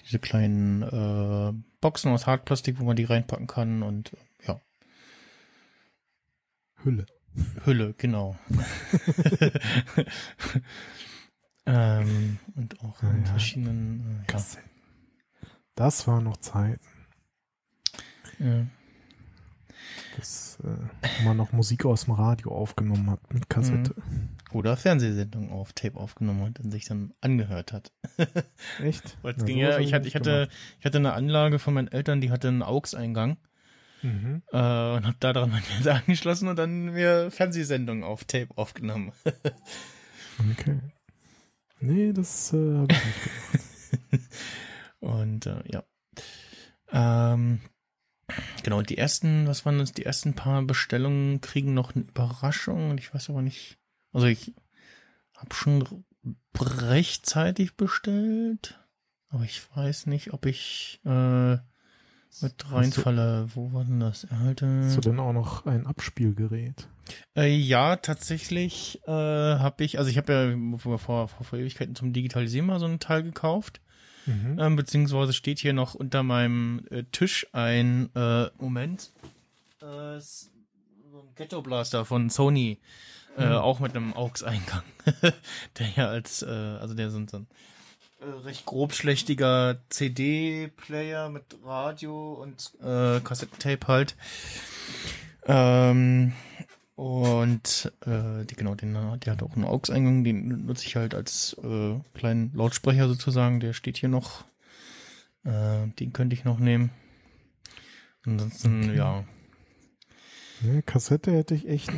diese 0.00 0.18
kleinen 0.18 0.82
äh, 0.82 1.52
Boxen 1.80 2.12
aus 2.12 2.26
Hartplastik, 2.26 2.78
wo 2.78 2.84
man 2.84 2.96
die 2.96 3.04
reinpacken 3.04 3.46
kann 3.46 3.82
und 3.82 4.12
äh, 4.12 4.16
ja, 4.48 4.60
Hülle. 6.84 7.06
Hülle, 7.64 7.94
genau. 7.96 8.36
ähm, 11.66 12.38
und 12.54 12.80
auch 12.80 13.02
Ah, 13.02 13.10
in 13.12 13.24
ja. 13.24 13.30
verschiedenen 13.30 14.00
äh, 14.00 14.16
ja. 14.18 14.22
Kassetten. 14.24 14.70
Das 15.74 16.06
war 16.06 16.20
noch 16.20 16.36
Zeit, 16.36 16.80
Ja. 18.38 18.66
Dass 20.16 20.58
äh, 20.64 21.24
man 21.24 21.36
noch 21.36 21.52
Musik 21.52 21.84
aus 21.84 22.04
dem 22.04 22.14
Radio 22.14 22.52
aufgenommen 22.52 23.10
hat 23.10 23.32
mit 23.32 23.48
Kassette. 23.48 23.94
Oder 24.52 24.76
Fernsehsendungen 24.76 25.50
auf 25.50 25.72
Tape 25.72 25.96
aufgenommen 25.96 26.44
hat 26.44 26.60
und 26.60 26.70
sich 26.70 26.84
dann 26.84 27.14
angehört 27.20 27.72
hat. 27.72 27.92
Echt? 28.82 29.16
Weil 29.22 29.34
es 29.34 29.44
ging 29.44 29.58
ja, 29.58 29.72
hab 29.72 29.80
ich 29.80 29.94
hatte, 29.94 30.08
ich 30.08 30.14
hatte, 30.14 30.48
ich 30.78 30.84
hatte 30.84 30.98
eine 30.98 31.14
Anlage 31.14 31.58
von 31.58 31.74
meinen 31.74 31.88
Eltern, 31.88 32.20
die 32.20 32.30
hatte 32.30 32.48
einen 32.48 32.62
AUX-Eingang 32.62 33.36
Mhm. 34.04 34.42
äh, 34.50 34.56
und 34.56 35.06
habe 35.06 35.16
da 35.20 35.32
dran 35.32 35.50
mein 35.50 35.62
Fernseher 35.62 35.94
angeschlossen 35.94 36.48
und 36.48 36.56
dann 36.56 36.86
mir 36.86 37.30
Fernsehsendungen 37.30 38.02
auf 38.02 38.24
Tape 38.24 38.48
aufgenommen. 38.56 39.12
Okay. 40.50 40.80
Nee, 41.78 42.12
das 42.12 42.52
äh, 42.52 42.56
habe 42.56 42.88
ich 42.90 43.04
nicht 43.04 44.10
gemacht. 44.10 44.28
Und 45.00 45.46
äh, 45.46 45.62
ja. 45.66 45.84
Ähm, 46.90 47.60
genau, 48.62 48.78
und 48.78 48.90
die 48.90 48.98
ersten, 48.98 49.46
was 49.46 49.64
waren 49.64 49.78
das? 49.78 49.92
Die 49.92 50.04
ersten 50.04 50.34
paar 50.34 50.62
Bestellungen 50.62 51.40
kriegen 51.40 51.74
noch 51.74 51.94
eine 51.94 52.04
Überraschung. 52.04 52.90
Und 52.90 52.98
ich 52.98 53.12
weiß 53.14 53.30
aber 53.30 53.42
nicht. 53.42 53.78
Also 54.12 54.26
ich 54.26 54.54
habe 55.36 55.54
schon 55.54 56.04
rechtzeitig 56.58 57.76
bestellt. 57.76 58.78
Aber 59.28 59.44
ich 59.44 59.62
weiß 59.74 60.06
nicht, 60.06 60.32
ob 60.32 60.46
ich 60.46 61.00
äh, 61.04 61.56
mit 62.40 62.70
reinfalle. 62.70 63.46
Wo 63.54 63.72
war 63.72 63.84
denn 63.84 64.00
das? 64.00 64.24
Erhalte. 64.24 64.82
Hast 64.84 64.96
du 64.96 65.00
denn 65.00 65.20
auch 65.20 65.32
noch 65.32 65.66
ein 65.66 65.86
Abspielgerät? 65.86 66.88
Äh, 67.36 67.54
ja, 67.56 67.96
tatsächlich 67.96 69.00
äh, 69.06 69.10
habe 69.10 69.84
ich, 69.84 69.98
also 69.98 70.10
ich 70.10 70.18
habe 70.18 70.32
ja 70.32 70.78
vor, 70.78 70.98
vor, 70.98 71.28
vor 71.28 71.58
Ewigkeiten 71.58 71.94
zum 71.94 72.12
Digitalisieren 72.12 72.66
mal 72.66 72.78
so 72.78 72.86
einen 72.86 73.00
Teil 73.00 73.22
gekauft. 73.22 73.80
Mhm. 74.26 74.58
Ähm, 74.60 74.76
beziehungsweise 74.76 75.32
steht 75.32 75.58
hier 75.58 75.72
noch 75.72 75.94
unter 75.94 76.22
meinem 76.22 76.86
äh, 76.90 77.04
Tisch 77.12 77.46
ein 77.52 78.08
äh, 78.14 78.46
Moment. 78.58 79.10
Äh, 79.80 80.20
so 80.20 80.48
ein 81.18 81.34
Ghetto 81.34 81.62
Blaster 81.62 82.04
von 82.04 82.30
Sony. 82.30 82.78
Äh, 83.36 83.46
Mhm. 83.46 83.52
auch 83.52 83.80
mit 83.80 83.96
einem 83.96 84.12
AUX-Eingang. 84.12 84.82
der 85.78 85.88
ja 85.96 86.08
als, 86.08 86.42
äh, 86.42 86.46
also 86.46 86.92
der 86.94 87.10
sind 87.10 87.30
so 87.30 87.38
ein 87.38 87.46
äh, 88.20 88.44
recht 88.44 88.66
grobschlächtiger 88.66 89.78
CD-Player 89.88 91.30
mit 91.30 91.44
Radio 91.64 92.34
und 92.34 92.72
äh, 92.82 93.20
Kassettentape 93.20 93.86
halt. 93.88 94.16
Ähm, 95.46 96.34
und 96.94 97.92
äh, 98.06 98.44
die, 98.44 98.54
genau, 98.54 98.74
den, 98.74 98.92
der 98.94 99.32
hat 99.32 99.42
auch 99.42 99.54
einen 99.54 99.64
AUX-Eingang, 99.64 100.24
den 100.24 100.66
nutze 100.66 100.86
ich 100.86 100.96
halt 100.96 101.14
als 101.14 101.56
äh, 101.62 101.98
kleinen 102.14 102.52
Lautsprecher 102.54 103.08
sozusagen. 103.08 103.60
Der 103.60 103.72
steht 103.72 103.96
hier 103.96 104.08
noch. 104.08 104.44
Äh, 105.44 105.88
den 105.98 106.12
könnte 106.12 106.34
ich 106.34 106.44
noch 106.44 106.58
nehmen. 106.58 106.90
Ansonsten, 108.24 108.84
Okay. 108.84 108.96
ja. 108.96 109.24
Nee, 110.60 110.82
Kassette 110.82 111.32
hätte 111.32 111.54
ich 111.54 111.66
echt. 111.68 111.90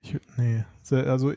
Ich, 0.00 0.16
nee, 0.38 0.64
also 0.90 1.34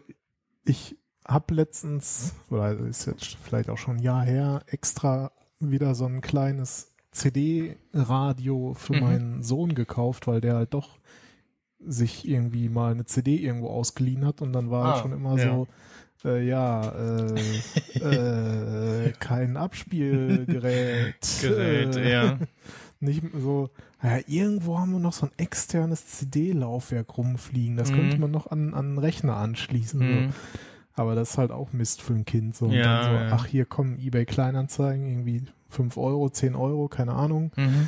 ich 0.64 0.98
habe 1.28 1.54
letztens, 1.54 2.34
oder 2.50 2.78
ist 2.80 3.06
jetzt 3.06 3.36
vielleicht 3.44 3.70
auch 3.70 3.78
schon 3.78 3.98
ein 3.98 4.04
Jahr 4.04 4.24
her, 4.24 4.64
extra 4.68 5.32
wieder 5.60 5.94
so 5.96 6.06
ein 6.06 6.22
kleines 6.22 6.94
CD-Radio 7.12 8.74
für 8.76 8.94
Mhm. 8.94 9.00
meinen 9.00 9.44
Sohn 9.44 9.76
gekauft, 9.76 10.28
weil 10.28 10.40
der 10.40 10.56
halt 10.56 10.74
doch 10.74 11.00
sich 11.86 12.28
irgendwie 12.28 12.70
mal 12.70 12.92
eine 12.92 13.06
CD 13.06 13.36
irgendwo 13.38 13.70
ausgeliehen 13.70 14.26
hat 14.26 14.42
und 14.42 14.54
dann 14.54 14.70
war 14.72 14.86
Ah, 14.86 14.96
er 14.98 15.02
schon 15.02 15.12
immer 15.14 15.38
ja. 15.38 15.56
so, 15.56 15.68
äh, 16.30 16.48
ja, 16.48 16.92
äh, 16.92 17.34
äh, 19.08 19.14
kein 19.20 19.58
Abspielgerät. 19.58 21.16
Gerät, 21.42 21.96
äh, 21.96 22.12
ja. 22.12 22.38
Nicht 23.00 23.22
so, 23.40 23.70
ja, 24.02 24.18
irgendwo 24.26 24.80
haben 24.80 24.92
wir 24.94 25.00
noch 25.00 25.14
so 25.14 25.28
ein 25.28 25.32
externes 25.38 26.08
CD-Laufwerk 26.08 27.16
rumfliegen. 27.16 27.78
Das 27.78 27.92
Mhm. 27.92 27.96
könnte 27.96 28.18
man 28.20 28.32
noch 28.32 28.48
an, 28.50 28.74
an 28.74 28.86
einen 28.88 28.98
Rechner 28.98 29.36
anschließen. 29.38 30.00
Mhm. 30.00 30.30
So. 30.30 30.34
Aber 31.02 31.14
das 31.14 31.32
ist 31.32 31.38
halt 31.38 31.52
auch 31.52 31.74
Mist 31.74 32.02
für 32.02 32.14
ein 32.14 32.26
Kind. 32.26 32.56
So. 32.56 32.68
Ja, 32.72 33.04
so, 33.04 33.10
ja. 33.12 33.28
ach, 33.32 33.46
hier 33.46 33.66
kommen 33.66 34.00
eBay 34.00 34.26
Kleinanzeigen, 34.26 35.08
irgendwie 35.08 35.44
5 35.70 35.96
Euro, 35.98 36.28
10 36.30 36.56
Euro, 36.56 36.88
keine 36.88 37.14
Ahnung. 37.14 37.52
Mhm. 37.56 37.88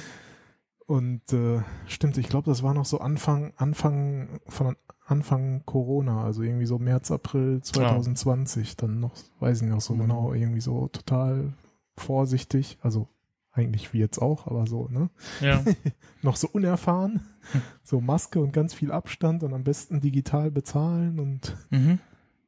Und 0.89 1.21
äh, 1.33 1.61
stimmt, 1.85 2.17
ich 2.17 2.29
glaube, 2.29 2.49
das 2.49 2.63
war 2.63 2.73
noch 2.73 2.85
so 2.85 2.99
Anfang, 2.99 3.53
Anfang 3.57 4.39
von 4.47 4.75
Anfang 5.05 5.61
Corona, 5.65 6.23
also 6.23 6.41
irgendwie 6.41 6.65
so 6.65 6.79
März, 6.79 7.11
April 7.11 7.61
2020, 7.61 8.75
dann 8.75 8.99
noch, 8.99 9.13
weiß 9.39 9.57
ich 9.57 9.63
nicht 9.65 9.71
noch 9.71 9.81
so 9.81 9.93
Mhm. 9.93 9.99
genau, 9.99 10.33
irgendwie 10.33 10.61
so 10.61 10.87
total 10.87 11.53
vorsichtig, 11.95 12.79
also 12.81 13.07
eigentlich 13.51 13.93
wie 13.93 13.99
jetzt 13.99 14.19
auch, 14.19 14.47
aber 14.47 14.65
so, 14.65 14.87
ne? 14.87 15.11
Ja. 15.41 15.63
noch 16.23 16.35
so 16.35 16.49
unerfahren. 16.51 17.21
So 17.83 18.01
Maske 18.01 18.39
und 18.39 18.51
ganz 18.51 18.73
viel 18.75 18.91
Abstand 18.91 19.43
und 19.43 19.53
am 19.53 19.63
besten 19.63 20.01
digital 20.01 20.49
bezahlen 20.51 21.19
und 21.19 21.55
Mhm. 21.69 21.99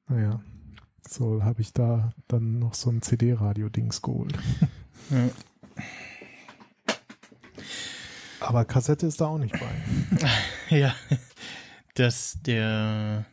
naja, 0.07 0.41
so 1.07 1.43
habe 1.43 1.61
ich 1.61 1.73
da 1.73 2.11
dann 2.27 2.57
noch 2.59 2.73
so 2.75 2.89
ein 2.89 3.01
CD-Radio-Dings 3.03 4.01
geholt. 4.01 4.37
ja. 5.11 5.29
Aber 8.41 8.65
Kassette 8.65 9.05
ist 9.07 9.21
da 9.21 9.27
auch 9.27 9.37
nicht 9.37 9.53
bei. 9.53 10.27
Ja, 10.69 10.95
dass 11.95 12.37
der, 12.41 13.25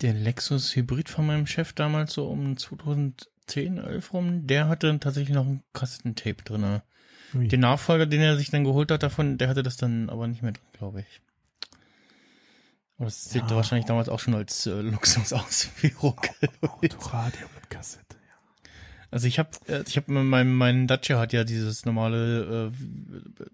der 0.00 0.14
Lexus 0.14 0.74
Hybrid 0.76 1.08
von 1.08 1.26
meinem 1.26 1.46
Chef 1.46 1.72
damals 1.72 2.12
so 2.14 2.28
um 2.28 2.56
2010, 2.56 3.78
11 3.78 4.12
rum, 4.12 4.46
der 4.46 4.68
hatte 4.68 4.98
tatsächlich 5.00 5.34
noch 5.34 5.46
ein 5.46 5.62
Kassettentape 5.72 6.44
drin. 6.44 6.82
Ui. 7.34 7.48
Den 7.48 7.60
Nachfolger, 7.60 8.06
den 8.06 8.20
er 8.20 8.36
sich 8.36 8.50
dann 8.50 8.62
geholt 8.64 8.90
hat 8.92 9.02
davon, 9.02 9.38
der 9.38 9.48
hatte 9.48 9.62
das 9.64 9.76
dann 9.76 10.08
aber 10.08 10.28
nicht 10.28 10.42
mehr 10.42 10.52
drin, 10.52 10.64
glaube 10.72 11.00
ich. 11.00 11.20
Aber 12.96 13.06
das 13.06 13.24
zählt 13.24 13.50
Ja. 13.50 13.56
wahrscheinlich 13.56 13.86
damals 13.86 14.08
auch 14.08 14.20
schon 14.20 14.34
als 14.36 14.66
äh, 14.66 14.80
Luxusausführung. 14.80 16.20
Autoradio 16.62 17.46
mit 17.56 17.68
Kassette, 17.68 18.16
ja. 18.16 18.70
Also 19.10 19.26
ich 19.26 19.38
habe, 19.40 19.50
ich 19.86 19.96
habe 19.96 20.12
mein 20.12 20.52
mein 20.54 20.86
Dacia 20.86 21.18
hat 21.18 21.32
ja 21.32 21.42
dieses 21.44 21.84
normale 21.84 22.72
äh, 22.72 23.44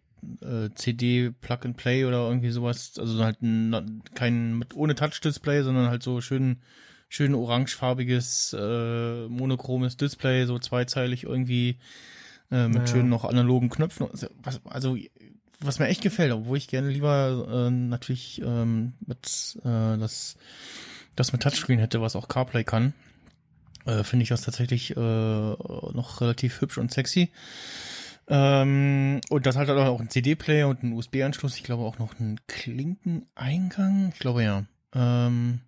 äh, 0.40 0.70
CD 0.74 1.30
Plug 1.30 1.58
and 1.64 1.76
Play 1.76 2.04
oder 2.04 2.26
irgendwie 2.28 2.50
sowas, 2.50 2.92
also 2.98 3.22
halt 3.22 3.42
ein, 3.42 4.02
kein 4.14 4.58
mit 4.58 4.74
ohne 4.74 4.94
Touch 4.94 5.20
Display, 5.20 5.62
sondern 5.62 5.88
halt 5.88 6.02
so 6.02 6.20
schön 6.20 6.58
schön 7.08 7.34
orangefarbiges 7.34 8.56
äh, 8.58 9.28
monochromes 9.28 9.98
Display, 9.98 10.46
so 10.46 10.58
zweizeilig 10.58 11.24
irgendwie 11.24 11.78
äh, 12.50 12.68
mit 12.68 12.74
Naja. 12.74 12.86
schönen 12.86 13.10
noch 13.10 13.24
analogen 13.24 13.68
Knöpfen. 13.68 14.08
Also, 14.10 14.28
was, 14.42 14.60
also 14.64 14.96
was 15.60 15.78
mir 15.78 15.88
echt 15.88 16.02
gefällt, 16.02 16.32
obwohl 16.32 16.56
ich 16.56 16.68
gerne 16.68 16.88
lieber 16.88 17.46
äh, 17.50 17.70
natürlich 17.70 18.40
ähm, 18.44 18.94
mit 19.06 19.58
äh, 19.64 19.98
das 19.98 20.36
das 21.14 21.32
mit 21.32 21.42
Touchscreen 21.42 21.78
hätte, 21.78 22.00
was 22.00 22.16
auch 22.16 22.28
CarPlay 22.28 22.64
kann 22.64 22.94
äh, 23.84 24.04
finde 24.04 24.22
ich 24.22 24.28
das 24.28 24.42
tatsächlich 24.42 24.96
äh, 24.96 25.00
noch 25.00 26.20
relativ 26.20 26.60
hübsch 26.60 26.78
und 26.78 26.92
sexy. 26.92 27.30
Ähm, 28.34 29.20
und 29.28 29.44
das 29.44 29.56
hat 29.56 29.68
halt 29.68 29.78
auch 29.78 30.00
einen 30.00 30.08
CD-Player 30.08 30.66
und 30.66 30.82
einen 30.82 30.94
USB-Anschluss. 30.94 31.56
Ich 31.56 31.64
glaube 31.64 31.82
auch 31.84 31.98
noch 31.98 32.18
einen 32.18 32.40
Klinkeneingang. 32.46 34.10
Ich 34.14 34.18
glaube 34.20 34.42
ja. 34.42 34.64
Ähm, 34.94 35.60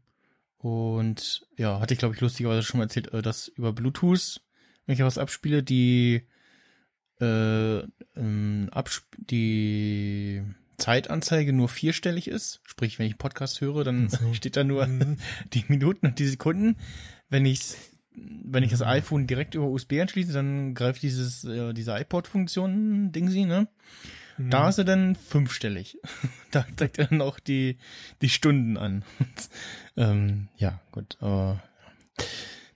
und 0.59 1.47
ja, 1.59 1.79
hatte 1.79 1.93
ich 1.93 1.99
glaube 2.01 2.15
ich 2.15 2.23
lustigerweise 2.23 2.63
schon 2.63 2.79
mal 2.79 2.85
erzählt, 2.85 3.13
äh, 3.13 3.21
dass 3.21 3.49
über 3.49 3.75
Bluetooth, 3.75 4.41
wenn 4.87 4.95
ich 4.95 5.03
was 5.03 5.19
abspiele, 5.19 5.63
die 5.63 6.23
äh, 7.21 7.81
ähm, 8.17 8.69
absp 8.73 9.05
die 9.19 10.43
Zeitanzeige 10.79 11.53
nur 11.53 11.69
vierstellig 11.69 12.29
ist. 12.29 12.61
Sprich, 12.65 12.99
wenn 12.99 13.07
ich 13.07 13.13
einen 13.13 13.19
Podcast 13.19 13.61
höre, 13.61 13.85
dann 13.85 14.09
so. 14.09 14.19
steht 14.33 14.57
da 14.57 14.65
nur 14.65 14.87
Mhm. 14.87 15.19
die 15.53 15.65
Minuten 15.69 16.07
und 16.07 16.19
die 16.19 16.27
Sekunden. 16.27 16.77
Wenn 17.29 17.45
ich 17.45 17.75
wenn 18.15 18.63
ich 18.63 18.71
das 18.71 18.81
Mhm. 18.81 18.87
iPhone 18.87 19.27
direkt 19.27 19.55
über 19.55 19.67
USB 19.67 20.01
anschließe, 20.01 20.33
dann 20.33 20.75
greift 20.75 21.03
dieses 21.03 21.45
äh, 21.45 21.73
diese 21.73 21.93
iPod-Funktion 21.99 23.13
Ding 23.13 23.29
sie, 23.29 23.45
ne? 23.45 23.69
Mhm. 24.39 24.51
Da 24.51 24.69
ist 24.69 24.79
er 24.79 24.85
dann 24.85 25.17
fünfstellig. 25.17 25.99
da 26.51 26.65
zeigt 26.77 26.99
er 26.99 27.07
dann 27.07 27.21
auch 27.21 27.39
die 27.41 27.79
die 28.23 28.29
Stunden 28.29 28.77
an. 28.77 29.05
ähm, 29.97 30.49
ja, 30.57 30.81
gut, 30.93 31.17
aber 31.21 31.63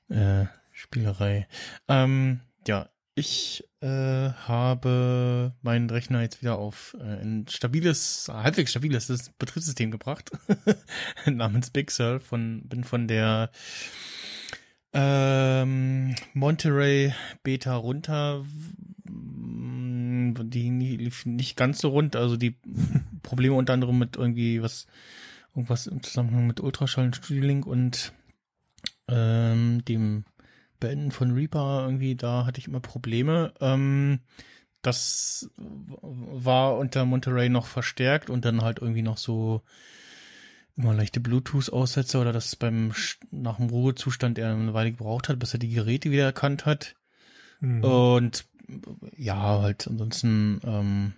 äh, 0.09 0.47
Spielerei. 0.73 1.49
Ähm, 1.89 2.41
ja, 2.67 2.89
ich 3.15 3.65
äh, 3.81 4.31
habe 4.31 5.53
meinen 5.63 5.91
Rechner 5.91 6.23
jetzt 6.23 6.41
wieder 6.41 6.57
auf 6.57 6.97
äh, 7.01 7.21
ein 7.21 7.47
stabiles, 7.49 8.29
halbwegs 8.33 8.71
stabiles 8.71 9.33
Betriebssystem 9.39 9.91
gebracht 9.91 10.31
namens 11.27 11.71
Big 11.71 11.91
Sur. 11.91 12.21
Von 12.21 12.63
bin 12.69 12.85
von 12.85 13.09
der 13.09 13.51
ähm, 14.93 16.15
Monterey 16.35 17.13
Beta 17.43 17.77
runter. 17.77 18.45
Mm, 19.05 20.35
Die 20.51 20.71
lief 20.71 21.27
nicht 21.27 21.57
ganz 21.57 21.79
so 21.79 21.91
rund, 21.91 22.17
also 22.17 22.37
die 22.37 22.57
Probleme 23.23 23.55
unter 23.55 23.73
anderem 23.75 23.99
mit 23.99 24.17
irgendwie 24.17 24.63
was, 24.63 24.87
irgendwas 25.55 25.87
im 25.87 26.03
Zusammenhang 26.03 26.47
mit 26.47 26.61
Ultraschall 26.61 27.07
und 27.07 27.17
Studiolink 27.17 27.67
und 27.67 28.13
ähm, 29.09 29.85
dem 29.85 30.25
Beenden 30.81 31.11
von 31.11 31.33
Reaper 31.33 31.85
irgendwie, 31.85 32.15
da 32.15 32.47
hatte 32.47 32.61
ich 32.61 32.69
immer 32.69 32.81
Probleme. 32.81 33.53
Ähm, 33.61 34.21
das 34.83 35.51
war 35.57 36.77
unter 36.79 37.05
Monterey 37.05 37.49
noch 37.49 37.67
verstärkt 37.67 38.31
und 38.31 38.45
dann 38.45 38.63
halt 38.63 38.79
irgendwie 38.79 39.03
noch 39.03 39.19
so 39.19 39.63
immer 40.79 40.95
leichte 40.95 41.21
Bluetooth-Aussätze 41.21 42.19
oder 42.19 42.33
dass 42.33 42.57
beim 42.57 42.93
nach 43.31 43.57
dem 43.57 43.69
Ruhezustand 43.69 44.39
er 44.39 44.53
eine 44.53 44.75
Weile 44.75 44.93
gebraucht 44.93 45.29
hat, 45.29 45.39
bis 45.39 45.53
er 45.53 45.59
die 45.59 45.71
Geräte 45.71 46.11
wieder 46.11 46.25
erkannt 46.25 46.67
hat. 46.67 46.95
Mhm. 47.61 47.85
Und 47.85 48.47
ja, 49.17 49.61
halt 49.61 49.89
ansonsten 49.89 50.61
ähm, 50.65 51.13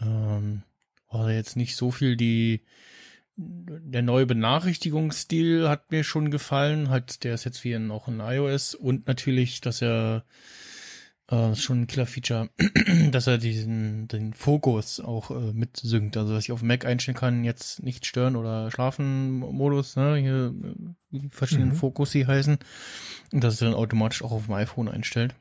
ähm, 0.00 0.62
war 1.10 1.30
jetzt 1.30 1.56
nicht 1.56 1.76
so 1.76 1.90
viel 1.90 2.16
die 2.16 2.62
der 3.38 4.02
neue 4.02 4.24
Benachrichtigungsstil 4.24 5.68
hat 5.68 5.90
mir 5.90 6.04
schon 6.04 6.30
gefallen. 6.30 6.88
Halt, 6.88 7.22
der 7.22 7.34
ist 7.34 7.44
jetzt 7.44 7.64
wie 7.64 7.72
in, 7.72 7.90
auch 7.90 8.08
in 8.08 8.20
iOS 8.20 8.74
und 8.74 9.06
natürlich, 9.06 9.60
dass 9.60 9.82
er 9.82 10.24
äh, 11.28 11.54
schon 11.54 11.82
ein 11.82 11.86
Killer-Feature, 11.86 12.50
dass 13.10 13.26
er 13.26 13.38
diesen 13.38 14.08
den 14.08 14.32
Fokus 14.32 15.00
auch 15.00 15.30
äh, 15.30 15.52
mitsynkt. 15.52 16.16
Also 16.16 16.34
dass 16.34 16.44
ich 16.44 16.52
auf 16.52 16.60
dem 16.60 16.68
Mac 16.68 16.84
einstellen 16.84 17.16
kann, 17.16 17.44
jetzt 17.44 17.82
nicht 17.82 18.06
stören 18.06 18.36
oder 18.36 18.70
schlafen 18.70 19.38
Modus, 19.38 19.96
ne? 19.96 20.16
Hier 20.16 20.54
wie 21.10 21.20
die 21.20 21.28
verschiedenen 21.30 21.70
Mhm. 21.70 21.76
Fokus 21.76 22.12
hier 22.12 22.26
heißen. 22.26 22.58
Und 23.32 23.44
dass 23.44 23.60
er 23.60 23.68
dann 23.68 23.76
automatisch 23.76 24.22
auch 24.22 24.32
auf 24.32 24.46
dem 24.46 24.54
iPhone 24.54 24.88
einstellt. 24.88 25.34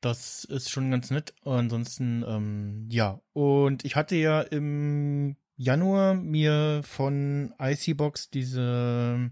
Das 0.00 0.44
ist 0.44 0.70
schon 0.70 0.90
ganz 0.90 1.10
nett. 1.10 1.34
Ansonsten, 1.44 2.24
ähm, 2.26 2.86
ja. 2.90 3.20
Und 3.32 3.84
ich 3.84 3.96
hatte 3.96 4.14
ja 4.14 4.40
im 4.40 5.36
Januar 5.56 6.14
mir 6.14 6.82
von 6.84 7.54
ICBox 7.60 8.30
diese 8.30 9.30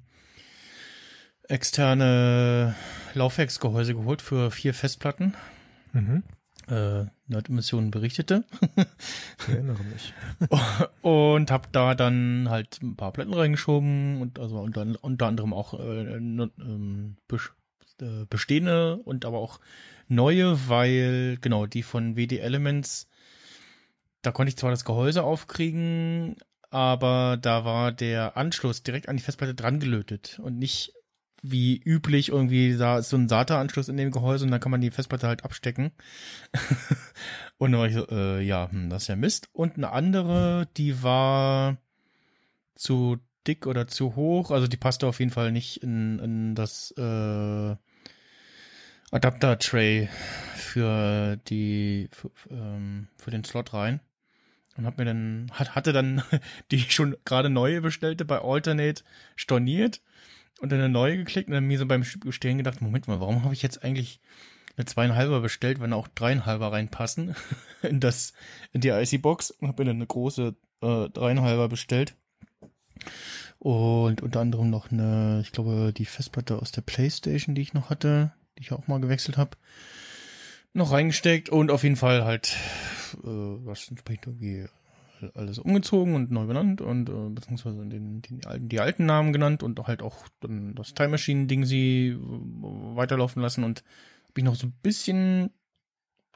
externe 1.48 2.74
Laufwerksgehäuse 3.14 3.94
geholt 3.94 4.22
für 4.22 4.50
vier 4.50 4.74
Festplatten. 4.74 5.34
Mhm. 5.92 6.22
Äh, 6.68 7.04
Nerd-Emissionen 7.26 7.90
berichtete. 7.90 8.44
Ich 9.40 9.48
erinnere 9.48 9.82
mich. 9.84 10.14
und 11.02 11.50
habe 11.50 11.68
da 11.72 11.94
dann 11.94 12.48
halt 12.48 12.82
ein 12.82 12.96
paar 12.96 13.12
Platten 13.12 13.34
reingeschoben 13.34 14.20
und 14.20 14.38
also 14.38 14.58
unter, 14.60 14.86
unter 15.02 15.26
anderem 15.26 15.52
auch 15.52 15.74
äh, 15.74 16.16
ähm, 16.16 17.16
äh, 18.00 18.24
bestehende 18.28 18.96
und 18.96 19.24
aber 19.26 19.38
auch 19.38 19.60
neue, 20.08 20.68
weil 20.68 21.38
genau 21.40 21.66
die 21.66 21.82
von 21.82 22.16
WD 22.16 22.38
Elements, 22.38 23.08
da 24.22 24.32
konnte 24.32 24.48
ich 24.48 24.56
zwar 24.56 24.70
das 24.70 24.84
Gehäuse 24.84 25.22
aufkriegen, 25.22 26.36
aber 26.70 27.38
da 27.40 27.64
war 27.64 27.92
der 27.92 28.36
Anschluss 28.36 28.82
direkt 28.82 29.08
an 29.08 29.16
die 29.16 29.22
Festplatte 29.22 29.54
dran 29.54 29.80
gelötet 29.80 30.40
und 30.42 30.58
nicht 30.58 30.92
wie 31.46 31.76
üblich 31.76 32.30
irgendwie 32.30 32.74
da 32.74 32.98
ist 32.98 33.10
so 33.10 33.18
ein 33.18 33.28
SATA-Anschluss 33.28 33.90
in 33.90 33.98
dem 33.98 34.10
Gehäuse 34.10 34.46
und 34.46 34.50
dann 34.50 34.60
kann 34.60 34.70
man 34.70 34.80
die 34.80 34.90
Festplatte 34.90 35.26
halt 35.26 35.44
abstecken. 35.44 35.92
und 37.58 37.72
dann 37.72 37.80
war 37.80 37.86
ich 37.86 37.92
so, 37.92 38.08
äh, 38.08 38.40
ja, 38.40 38.70
hm, 38.70 38.88
das 38.88 39.02
ist 39.02 39.08
ja 39.08 39.16
Mist. 39.16 39.50
Und 39.52 39.76
eine 39.76 39.92
andere, 39.92 40.66
die 40.78 41.02
war 41.02 41.76
zu 42.74 43.18
dick 43.46 43.66
oder 43.66 43.86
zu 43.86 44.16
hoch, 44.16 44.50
also 44.50 44.66
die 44.66 44.78
passte 44.78 45.06
auf 45.06 45.18
jeden 45.18 45.32
Fall 45.32 45.52
nicht 45.52 45.82
in, 45.82 46.18
in 46.18 46.54
das 46.54 46.92
äh, 46.96 47.76
Adapter-Tray 49.10 50.08
für 50.56 51.36
die 51.48 52.08
für, 52.10 52.30
ähm, 52.50 53.08
für 53.18 53.30
den 53.30 53.44
Slot 53.44 53.74
rein. 53.74 54.00
Und 54.78 54.86
hab 54.86 54.96
mir 54.96 55.04
dann, 55.04 55.50
hat, 55.52 55.74
hatte 55.74 55.92
dann 55.92 56.22
die 56.70 56.80
schon 56.80 57.16
gerade 57.26 57.50
neue 57.50 57.82
bestellte 57.82 58.24
bei 58.24 58.40
Alternate 58.40 59.04
storniert 59.36 60.00
und 60.61 60.70
dann 60.70 60.80
eine 60.80 60.88
neue 60.88 61.16
geklickt 61.16 61.49
und 61.49 61.54
dann 61.54 61.64
mir 61.64 61.78
so 61.78 61.87
beim 61.87 62.04
Bestellen 62.20 62.58
gedacht, 62.58 62.80
Moment 62.80 63.08
mal, 63.08 63.20
warum 63.20 63.44
habe 63.44 63.54
ich 63.54 63.62
jetzt 63.62 63.82
eigentlich 63.84 64.20
eine 64.76 64.87
zweieinhalber 64.87 65.40
bestellt, 65.40 65.80
wenn 65.80 65.92
auch 65.92 66.08
dreieinhalber 66.08 66.73
reinpassen 66.73 67.34
in 67.82 68.00
das, 68.00 68.32
in 68.73 68.80
die 68.80 68.88
IC-Box 68.88 69.50
und 69.52 69.68
habe 69.68 69.84
dann 69.84 69.96
eine 69.96 70.06
große 70.06 70.54
äh, 70.82 71.08
dreieinhalber 71.11 71.68
bestellt. 71.68 72.16
Und 73.58 74.20
unter 74.23 74.40
anderem 74.40 74.70
noch 74.70 74.90
eine, 74.90 75.40
ich 75.42 75.52
glaube, 75.52 75.92
die 75.96 76.04
Festplatte 76.04 76.58
aus 76.58 76.73
der 76.73 76.82
Playstation, 76.82 77.54
die 77.54 77.62
ich 77.62 77.75
noch 77.75 77.88
hatte, 77.88 78.32
die 78.58 78.62
ich 78.62 78.73
auch 78.73 78.87
mal 78.88 79.00
gewechselt 79.00 79.37
habe, 79.37 79.56
noch 80.73 80.90
reingesteckt 80.92 81.49
und 81.49 81.70
auf 81.70 81.82
jeden 81.82 81.96
Fall 81.96 82.25
halt 82.25 82.56
äh, 83.14 83.26
was 83.26 83.88
entsprechend 83.88 84.26
irgendwie 84.26 84.66
alles 85.35 85.59
umgezogen 85.59 86.14
und 86.14 86.30
neu 86.30 86.44
benannt 86.44 86.80
und 86.80 87.09
äh, 87.09 87.30
beziehungsweise 87.30 87.85
den, 87.87 88.23
den 88.23 88.44
alten, 88.44 88.68
die 88.68 88.80
alten 88.80 89.06
Namen 89.06 89.33
genannt 89.33 89.62
und 89.62 89.80
halt 89.87 90.02
auch 90.02 90.28
dann 90.40 90.75
das 90.75 90.94
Time 90.94 91.11
Machine 91.11 91.47
Ding 91.47 91.64
sie 91.64 92.09
äh, 92.09 92.18
weiterlaufen 92.21 93.42
lassen 93.42 93.64
und 93.64 93.85
habe 94.28 94.40
ich 94.40 94.44
noch 94.44 94.56
so 94.56 94.66
ein 94.66 94.75
bisschen 94.83 95.50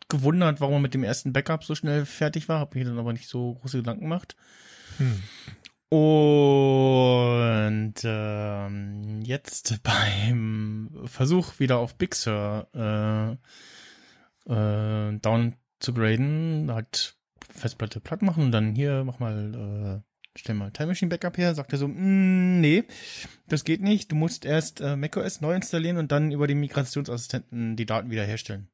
gewundert, 0.08 0.61
warum 0.61 0.75
man 0.75 0.82
mit 0.82 0.94
dem 0.94 1.04
ersten 1.04 1.32
Backup 1.32 1.64
so 1.64 1.75
schnell 1.75 2.06
fertig 2.06 2.49
war, 2.49 2.61
habe 2.61 2.78
mir 2.78 2.85
dann 2.85 2.99
aber 2.99 3.12
nicht 3.12 3.28
so 3.28 3.54
große 3.54 3.78
Gedanken 3.78 4.02
gemacht. 4.02 4.37
Hm. 4.97 5.23
Und 5.90 7.94
ähm, 8.04 9.23
jetzt 9.23 9.80
beim 9.82 10.90
Versuch 11.04 11.58
wieder 11.58 11.78
auf 11.78 11.97
Big 11.97 12.14
Sur 12.14 12.68
äh, 12.75 13.32
äh, 14.52 15.18
down 15.18 15.54
zu 15.80 15.94
graden, 15.94 16.70
halt 16.72 17.17
Festplatte 17.50 18.00
platt 18.00 18.22
machen 18.22 18.44
und 18.44 18.52
dann 18.52 18.74
hier 18.74 19.04
mach 19.04 19.18
mal, 19.18 20.02
äh, 20.04 20.38
stell 20.38 20.54
mal 20.54 20.70
Time 20.70 20.88
Machine 20.88 21.08
Backup 21.08 21.37
her, 21.38 21.54
sagt 21.54 21.72
er 21.72 21.78
so, 21.78 21.88
"Mm, 21.88 22.61
nee, 22.61 22.84
das 23.48 23.64
geht 23.64 23.80
nicht, 23.82 24.12
du 24.12 24.16
musst 24.16 24.44
erst 24.44 24.80
äh, 24.80 24.96
macOS 24.96 25.40
neu 25.40 25.54
installieren 25.54 25.96
und 25.96 26.12
dann 26.12 26.30
über 26.32 26.46
den 26.46 26.61
Migrationsassistenten 26.61 27.76
die 27.76 27.87
Daten 27.87 28.11
wiederherstellen. 28.11 28.68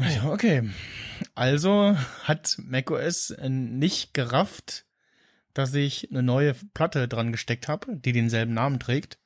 Ich 0.00 0.22
okay. 0.22 0.68
Also 1.34 1.96
hat 2.24 2.56
macOS 2.62 3.34
nicht 3.42 4.14
gerafft, 4.14 4.84
dass 5.54 5.74
ich 5.74 6.08
eine 6.10 6.22
neue 6.22 6.54
Platte 6.72 7.08
dran 7.08 7.32
gesteckt 7.32 7.66
habe, 7.66 7.96
die 7.96 8.12
denselben 8.12 8.54
Namen 8.54 8.78
trägt 8.78 9.18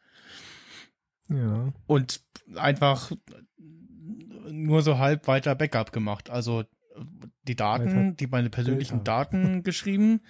Ja. 1.29 1.75
und 1.87 2.23
einfach 2.57 3.13
nur 4.51 4.81
so 4.83 4.97
halb 4.99 5.27
weiter 5.29 5.55
Backup 5.55 5.93
gemacht. 5.93 6.31
Also 6.31 6.65
die 7.49 7.57
Daten, 7.57 8.17
die 8.17 8.27
meine 8.27 8.51
persönlichen. 8.51 9.05
Daten 9.05 9.63
geschrieben, 9.65 10.21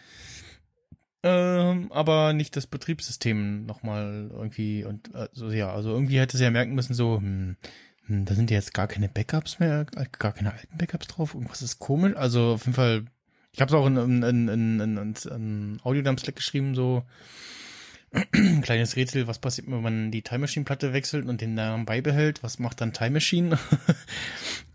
ähm, 1.24 1.92
aber 1.92 2.32
nicht 2.32 2.56
das 2.56 2.66
Betriebssystem 2.66 3.64
nochmal 3.64 4.28
irgendwie 4.32 4.84
und 4.84 5.14
also 5.14 5.50
ja, 5.50 5.72
also 5.72 5.90
irgendwie 5.90 6.18
hätte 6.18 6.36
sie 6.36 6.44
ja 6.44 6.50
merken 6.50 6.74
müssen, 6.74 6.94
so, 6.94 7.18
hm, 7.18 7.56
hm, 8.06 8.24
da 8.24 8.34
sind 8.34 8.50
ja 8.50 8.56
jetzt 8.56 8.74
gar 8.74 8.88
keine 8.88 9.08
Backups 9.08 9.60
mehr, 9.60 9.84
gar 10.18 10.32
keine 10.32 10.52
alten 10.52 10.76
Backups 10.76 11.06
drauf, 11.06 11.34
irgendwas 11.34 11.62
ist 11.62 11.78
komisch. 11.78 12.16
Also 12.16 12.54
auf 12.54 12.64
jeden 12.64 12.74
Fall, 12.74 13.04
ich 13.52 13.60
habe 13.60 13.68
es 13.68 13.74
auch 13.74 13.86
in, 13.86 13.96
in, 13.96 14.22
in, 14.22 14.48
in, 14.48 14.80
in, 14.80 15.14
in, 15.30 15.80
Audiodump 15.84 16.18
Slack 16.18 16.36
geschrieben, 16.36 16.74
so 16.74 17.04
ein 18.32 18.62
kleines 18.62 18.96
Rätsel, 18.96 19.28
was 19.28 19.38
passiert, 19.38 19.70
wenn 19.70 19.80
man 19.80 20.10
die 20.10 20.22
Time 20.22 20.40
Machine 20.40 20.64
Platte 20.64 20.92
wechselt 20.92 21.26
und 21.26 21.40
den 21.40 21.54
Namen 21.54 21.86
beibehält, 21.86 22.42
was 22.42 22.58
macht 22.58 22.80
dann 22.80 22.92
Time 22.92 23.12
Machine? 23.12 23.58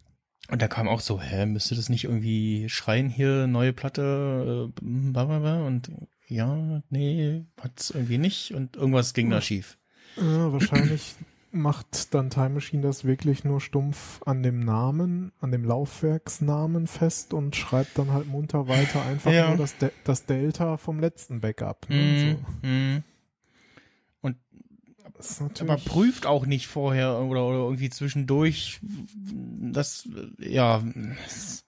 Und 0.49 0.61
da 0.61 0.67
kam 0.67 0.87
auch 0.87 1.01
so, 1.01 1.19
hä, 1.21 1.45
müsste 1.45 1.75
das 1.75 1.89
nicht 1.89 2.05
irgendwie 2.05 2.69
schreien 2.69 3.09
hier, 3.09 3.47
neue 3.47 3.73
Platte, 3.73 4.69
äh, 4.69 4.81
blablabla? 4.81 5.65
und 5.65 5.91
ja, 6.27 6.81
nee, 6.89 7.45
hat's 7.61 7.89
irgendwie 7.89 8.17
nicht 8.17 8.53
und 8.53 8.75
irgendwas 8.75 9.13
ging 9.13 9.29
da 9.29 9.41
schief. 9.41 9.77
Äh, 10.17 10.21
wahrscheinlich 10.21 11.15
macht 11.51 12.13
dann 12.13 12.29
Time 12.29 12.49
Machine 12.49 12.81
das 12.83 13.05
wirklich 13.05 13.43
nur 13.45 13.61
stumpf 13.61 14.21
an 14.25 14.43
dem 14.43 14.59
Namen, 14.59 15.31
an 15.39 15.51
dem 15.51 15.63
Laufwerksnamen 15.63 16.87
fest 16.87 17.33
und 17.33 17.55
schreibt 17.55 17.97
dann 17.97 18.11
halt 18.11 18.27
munter 18.27 18.67
weiter 18.67 19.05
einfach 19.05 19.31
Ja. 19.31 19.49
nur 19.49 19.57
das, 19.57 19.77
De 19.77 19.91
das 20.03 20.25
Delta 20.25 20.77
vom 20.77 20.99
letzten 20.99 21.39
Backup. 21.41 21.89
Ne? 21.89 21.95
Mhm, 21.95 22.17
So. 22.61 22.67
mhm. 22.67 23.03
Ist 25.19 25.41
Aber 25.61 25.77
prüft 25.77 26.25
auch 26.25 26.45
nicht 26.45 26.67
vorher 26.67 27.19
oder, 27.19 27.45
oder 27.45 27.57
irgendwie 27.57 27.89
zwischendurch, 27.89 28.79
das, 29.59 30.07
ja, 30.39 30.83
das- 31.25 31.65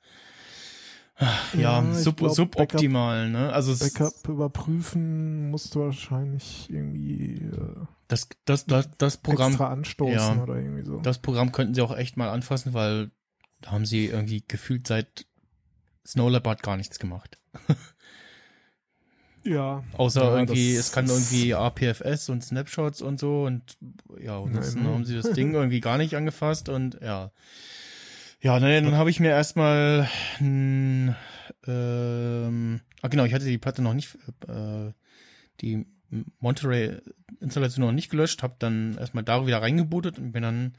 ja, 1.20 1.82
Ja, 1.84 1.94
sub, 1.94 2.18
glaub, 2.18 2.32
suboptimal, 2.32 3.30
ne? 3.30 3.52
Also 3.52 3.76
Backup 3.78 4.28
überprüfen 4.30 5.50
musst 5.50 5.76
du 5.76 5.82
wahrscheinlich 5.82 6.70
irgendwie 6.70 7.42
äh, 7.44 7.76
das, 8.08 8.30
das, 8.46 8.66
das, 8.66 8.90
das 8.98 9.18
Programm 9.18 9.52
extra 9.52 9.68
anstoßen 9.70 10.14
ja. 10.14 10.42
oder 10.42 10.56
irgendwie 10.56 10.86
so. 10.86 11.00
Das 11.02 11.20
Programm 11.20 11.52
könnten 11.52 11.74
sie 11.74 11.82
auch 11.82 11.96
echt 11.96 12.16
mal 12.16 12.30
anfassen, 12.30 12.74
weil 12.74 13.12
da 13.62 13.72
haben 13.72 13.86
sie 13.86 14.06
irgendwie 14.06 14.44
gefühlt 14.48 14.88
seit 14.88 15.26
Snow 16.06 16.32
Leopard 16.32 16.64
gar 16.64 16.78
nichts 16.78 17.00
gemacht. 17.00 17.38
ja. 19.44 19.84
Außer 19.98 20.24
Ja, 20.24 20.36
irgendwie, 20.40 20.76
es 20.76 20.92
kann 20.92 21.08
irgendwie 21.08 21.54
APFS 21.54 22.30
und 22.30 22.44
Snapshots 22.44 23.02
und 23.02 23.20
so 23.20 23.44
und 23.44 23.78
ja, 24.22 24.38
und 24.38 24.56
dann 24.56 24.84
haben 24.86 25.06
sie 25.06 25.16
das 25.16 25.32
Ding 25.32 25.54
irgendwie 25.56 25.80
gar 25.80 25.98
nicht 25.98 26.16
angefasst 26.16 26.70
und 26.70 27.00
ja. 27.02 27.32
Ja, 28.42 28.60
ne, 28.60 28.82
dann 28.82 28.96
habe 28.96 29.10
ich 29.10 29.20
mir 29.20 29.30
erstmal 29.30 30.10
hm, 30.38 31.14
ähm, 31.68 32.82
ah 33.02 33.08
genau, 33.08 33.26
ich 33.26 33.34
hatte 33.34 33.46
die 33.46 33.58
Platte 33.58 33.82
noch 33.82 33.94
nicht, 33.94 34.16
äh, 34.48 34.92
die 35.62 35.86
Monterey-Installation 36.40 37.86
noch 37.86 37.92
nicht 37.92 38.10
gelöscht, 38.10 38.44
habe 38.44 38.56
dann 38.60 38.98
erstmal 38.98 39.24
da 39.24 39.46
wieder 39.46 39.62
reingebootet 39.62 40.18
und 40.18 40.32
bin 40.32 40.44
dann 40.44 40.74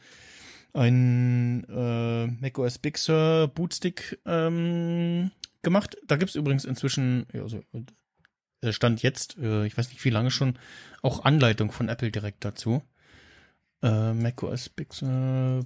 ein 0.72 1.64
äh, 1.68 2.26
macOS 2.26 2.78
Big 2.78 2.98
Sur 2.98 3.48
Bootstick 3.54 4.18
ähm, 4.26 5.30
gemacht. 5.62 5.96
Da 6.06 6.16
gibt's 6.16 6.34
übrigens 6.34 6.64
inzwischen, 6.64 7.26
ja, 7.32 7.42
also, 7.42 7.62
stand 8.70 9.02
jetzt, 9.02 9.38
äh, 9.38 9.66
ich 9.66 9.76
weiß 9.76 9.88
nicht 9.90 10.04
wie 10.04 10.10
lange 10.10 10.30
schon, 10.30 10.58
auch 11.02 11.24
Anleitung 11.24 11.72
von 11.72 11.88
Apple 11.88 12.10
direkt 12.10 12.44
dazu. 12.44 12.82
Äh, 13.82 14.12
macOS 14.12 14.70
Sur 14.90 15.64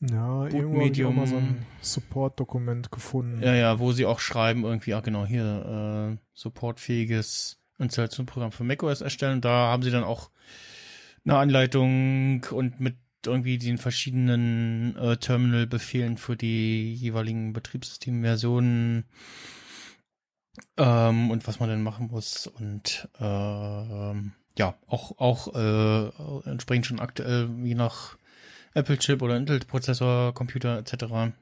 Ja, 0.00 0.40
Boot 0.40 0.52
irgendwo 0.52 0.80
habe 0.80 0.92
ich 0.92 1.04
auch 1.04 1.12
mal 1.12 1.26
so 1.26 1.36
ein. 1.36 1.66
Support-Dokument 1.82 2.90
gefunden. 2.90 3.42
Ja, 3.42 3.54
ja, 3.54 3.78
wo 3.78 3.92
sie 3.92 4.06
auch 4.06 4.20
schreiben, 4.20 4.64
irgendwie, 4.64 4.94
ah 4.94 5.00
genau, 5.00 5.26
hier, 5.26 6.14
äh, 6.14 6.18
supportfähiges 6.32 7.60
Installationsprogramm 7.78 8.52
für 8.52 8.64
macOS 8.64 9.00
erstellen. 9.00 9.40
Da 9.40 9.50
haben 9.50 9.82
sie 9.82 9.90
dann 9.90 10.04
auch 10.04 10.30
eine 11.24 11.36
Anleitung 11.36 12.44
und 12.50 12.80
mit 12.80 12.96
irgendwie 13.26 13.58
den 13.58 13.78
verschiedenen 13.78 14.96
äh, 14.96 15.16
Terminal-Befehlen 15.16 16.16
für 16.16 16.36
die 16.36 16.94
jeweiligen 16.94 17.52
Betriebssystemversionen 17.52 19.04
ähm, 20.76 21.30
und 21.30 21.46
was 21.46 21.60
man 21.60 21.68
denn 21.68 21.82
machen 21.82 22.08
muss 22.08 22.46
und 22.46 23.08
ähm, 23.20 24.32
ja, 24.56 24.74
auch 24.86 25.18
auch 25.18 25.54
äh, 25.54 26.50
entsprechend 26.50 26.86
schon 26.86 27.00
aktuell 27.00 27.48
je 27.62 27.74
nach 27.74 28.16
Apple-Chip 28.74 29.22
oder 29.22 29.36
Intel-Prozessor, 29.36 30.34
Computer 30.34 30.78
etc. 30.78 31.32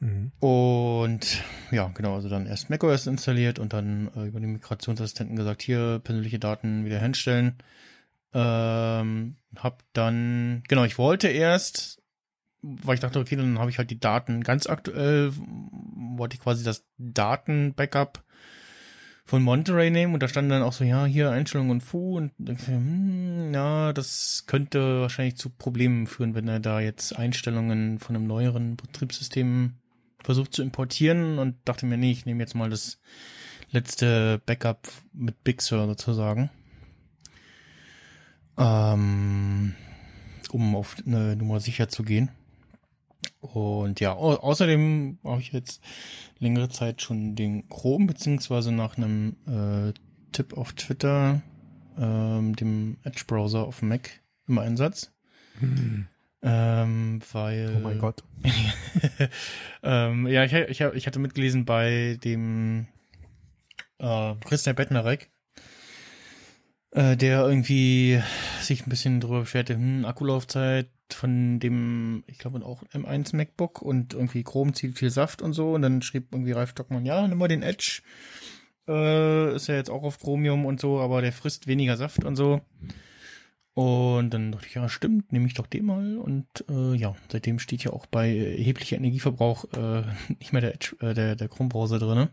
Mhm. 0.00 0.32
Und 0.40 1.44
ja, 1.70 1.88
genau, 1.94 2.16
also 2.16 2.28
dann 2.28 2.46
erst 2.46 2.70
macOS 2.70 3.06
installiert 3.06 3.60
und 3.60 3.72
dann 3.72 4.10
äh, 4.16 4.26
über 4.26 4.40
den 4.40 4.52
Migrationsassistenten 4.52 5.36
gesagt, 5.36 5.62
hier 5.62 6.00
persönliche 6.02 6.40
Daten 6.40 6.84
wieder 6.84 6.98
hinstellen. 6.98 7.58
Ähm, 8.34 9.36
hab 9.56 9.84
dann, 9.92 10.64
genau, 10.66 10.84
ich 10.84 10.98
wollte 10.98 11.28
erst, 11.28 12.01
weil 12.62 12.94
ich 12.94 13.00
dachte, 13.00 13.18
okay, 13.18 13.36
dann 13.36 13.58
habe 13.58 13.70
ich 13.70 13.78
halt 13.78 13.90
die 13.90 14.00
Daten 14.00 14.42
ganz 14.42 14.66
aktuell, 14.66 15.32
wollte 16.16 16.36
ich 16.36 16.40
quasi 16.40 16.64
das 16.64 16.84
Daten-Backup 16.98 18.22
von 19.24 19.42
Monterey 19.42 19.90
nehmen 19.90 20.14
und 20.14 20.22
da 20.22 20.28
stand 20.28 20.50
dann 20.50 20.62
auch 20.62 20.72
so, 20.72 20.84
ja, 20.84 21.04
hier 21.04 21.30
Einstellungen 21.30 21.70
und 21.70 21.80
Fu 21.80 22.16
und 22.16 22.32
dachte, 22.38 22.72
hm, 22.72 23.52
ja, 23.52 23.92
das 23.92 24.44
könnte 24.46 25.00
wahrscheinlich 25.00 25.36
zu 25.36 25.50
Problemen 25.50 26.06
führen, 26.06 26.34
wenn 26.34 26.48
er 26.48 26.60
da 26.60 26.80
jetzt 26.80 27.16
Einstellungen 27.16 27.98
von 27.98 28.16
einem 28.16 28.26
neueren 28.26 28.76
Betriebssystem 28.76 29.74
versucht 30.22 30.54
zu 30.54 30.62
importieren 30.62 31.38
und 31.38 31.56
dachte 31.64 31.86
mir, 31.86 31.96
nee, 31.96 32.12
ich 32.12 32.26
nehme 32.26 32.40
jetzt 32.40 32.54
mal 32.54 32.70
das 32.70 33.00
letzte 33.70 34.40
Backup 34.44 34.88
mit 35.12 35.42
Big 35.44 35.62
Sur 35.62 35.86
sozusagen. 35.86 36.50
Ähm, 38.58 39.74
um 40.50 40.76
auf 40.76 40.96
eine 41.06 41.36
Nummer 41.36 41.58
sicher 41.58 41.88
zu 41.88 42.02
gehen. 42.02 42.30
Und 43.42 43.98
ja, 43.98 44.14
au 44.14 44.34
außerdem 44.34 45.18
habe 45.24 45.40
ich 45.40 45.52
jetzt 45.52 45.82
längere 46.38 46.68
Zeit 46.68 47.02
schon 47.02 47.34
den 47.34 47.68
Chrome, 47.68 48.06
beziehungsweise 48.06 48.70
nach 48.70 48.96
einem 48.96 49.36
äh, 49.46 49.92
Tipp 50.30 50.56
auf 50.56 50.72
Twitter, 50.74 51.42
ähm, 51.98 52.54
dem 52.54 52.98
Edge-Browser 53.02 53.64
auf 53.66 53.80
dem 53.80 53.88
Mac 53.88 54.10
im 54.46 54.58
Einsatz. 54.58 55.12
Ähm, 56.44 57.20
weil. 57.32 57.74
Oh 57.76 57.80
mein 57.80 57.98
Gott. 57.98 58.22
ähm, 59.82 60.28
ja, 60.28 60.44
ich, 60.44 60.52
ich, 60.52 60.80
ich 60.80 61.06
hatte 61.08 61.18
mitgelesen 61.18 61.64
bei 61.64 62.18
dem 62.22 62.86
äh, 63.98 64.34
Christian 64.44 64.76
Bettnerek, 64.76 65.31
äh, 66.92 67.16
der 67.16 67.46
irgendwie 67.46 68.22
sich 68.60 68.86
ein 68.86 68.90
bisschen 68.90 69.20
drüber 69.20 69.40
beschwerte, 69.40 69.74
hm, 69.74 70.04
Akkulaufzeit 70.04 70.88
von 71.10 71.58
dem, 71.58 72.24
ich 72.26 72.38
glaube 72.38 72.64
auch 72.64 72.84
M1 72.84 73.36
MacBook 73.36 73.82
und 73.82 74.14
irgendwie 74.14 74.44
Chrome 74.44 74.72
zieht 74.72 74.98
viel 74.98 75.10
Saft 75.10 75.42
und 75.42 75.52
so 75.52 75.72
und 75.72 75.82
dann 75.82 76.02
schrieb 76.02 76.28
irgendwie 76.32 76.52
Ralf 76.52 76.70
Stockmann, 76.70 77.04
ja, 77.04 77.26
nimm 77.26 77.38
mal 77.38 77.48
den 77.48 77.62
Edge, 77.62 78.02
äh, 78.88 79.54
ist 79.54 79.68
ja 79.68 79.74
jetzt 79.74 79.90
auch 79.90 80.02
auf 80.02 80.18
Chromium 80.18 80.64
und 80.64 80.80
so, 80.80 81.00
aber 81.00 81.22
der 81.22 81.32
frisst 81.32 81.66
weniger 81.66 81.96
Saft 81.96 82.24
und 82.24 82.36
so. 82.36 82.60
Und 83.74 84.34
dann 84.34 84.52
dachte 84.52 84.66
ich, 84.66 84.74
ja, 84.74 84.86
stimmt, 84.88 85.32
nehme 85.32 85.46
ich 85.46 85.54
doch 85.54 85.66
den 85.66 85.86
mal. 85.86 86.18
Und 86.18 86.46
äh, 86.68 86.94
ja, 86.94 87.14
seitdem 87.30 87.58
steht 87.58 87.84
ja 87.84 87.92
auch 87.92 88.04
bei 88.04 88.28
erheblicher 88.28 88.96
Energieverbrauch 88.96 89.64
äh, 89.72 90.02
nicht 90.38 90.52
mehr 90.52 90.60
der 90.60 90.74
Edge, 90.74 90.96
äh, 91.00 91.14
der, 91.14 91.36
der 91.36 91.48
Chrome-Browser 91.48 91.98
drinne. 91.98 92.30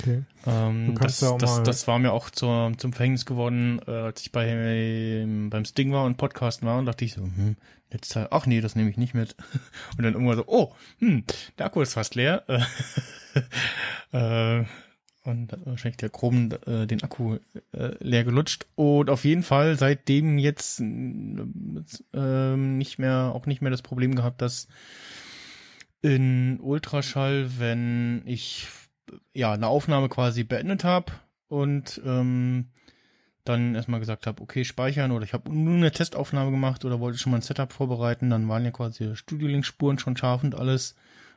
Okay. 0.00 0.22
Ähm, 0.46 0.96
das, 1.00 1.22
auch 1.22 1.38
das, 1.38 1.62
das 1.62 1.88
war 1.88 1.98
mir 1.98 2.12
auch 2.12 2.30
zur, 2.30 2.72
zum 2.76 2.92
Verhängnis 2.92 3.26
geworden, 3.26 3.80
äh, 3.86 3.90
als 3.90 4.22
ich 4.22 4.32
bei 4.32 5.24
beim 5.50 5.64
Sting 5.64 5.92
war 5.92 6.04
und 6.04 6.16
Podcasten 6.16 6.66
war 6.66 6.78
und 6.78 6.86
dachte 6.86 7.04
ich 7.04 7.14
so, 7.14 7.22
hm, 7.22 7.56
Netzteil, 7.92 8.28
ach 8.30 8.46
nee, 8.46 8.60
das 8.60 8.76
nehme 8.76 8.90
ich 8.90 8.96
nicht 8.96 9.14
mit. 9.14 9.34
Und 9.96 10.04
dann 10.04 10.12
irgendwann 10.12 10.36
so, 10.36 10.44
oh, 10.46 10.74
hm, 10.98 11.24
der 11.58 11.66
Akku 11.66 11.80
ist 11.80 11.94
fast 11.94 12.14
leer. 12.14 12.44
äh, 14.12 14.64
und 15.24 15.52
hat 15.52 15.66
wahrscheinlich 15.66 15.98
der 15.98 16.08
Chrome 16.10 16.58
äh, 16.66 16.86
den 16.86 17.02
Akku 17.02 17.36
äh, 17.72 17.94
leer 18.00 18.24
gelutscht. 18.24 18.66
Und 18.74 19.10
auf 19.10 19.24
jeden 19.24 19.42
Fall 19.42 19.78
seitdem 19.78 20.38
jetzt 20.38 20.80
ähm, 20.80 22.78
nicht 22.78 22.98
mehr, 22.98 23.32
auch 23.34 23.46
nicht 23.46 23.60
mehr 23.60 23.70
das 23.70 23.82
Problem 23.82 24.14
gehabt, 24.14 24.42
dass 24.42 24.68
in 26.00 26.60
Ultraschall, 26.60 27.58
wenn 27.58 28.22
ich 28.24 28.68
ja 29.32 29.52
eine 29.52 29.66
Aufnahme 29.66 30.08
quasi 30.08 30.44
beendet 30.44 30.84
habe 30.84 31.12
und 31.48 32.00
ähm, 32.04 32.68
dann 33.44 33.74
erstmal 33.74 34.00
gesagt 34.00 34.26
habe, 34.26 34.42
okay, 34.42 34.64
speichern 34.64 35.10
oder 35.10 35.24
ich 35.24 35.32
habe 35.32 35.52
nur 35.52 35.74
eine 35.74 35.90
Testaufnahme 35.90 36.50
gemacht 36.50 36.84
oder 36.84 37.00
wollte 37.00 37.18
schon 37.18 37.32
mal 37.32 37.38
ein 37.38 37.42
Setup 37.42 37.72
vorbereiten, 37.72 38.30
dann 38.30 38.48
waren 38.48 38.64
ja 38.64 38.70
quasi 38.70 39.16
Studio 39.16 39.48
Link 39.48 39.64
Spuren 39.64 39.98
schon 39.98 40.16
scharf 40.16 40.44
und 40.44 40.54
alles, 40.54 40.94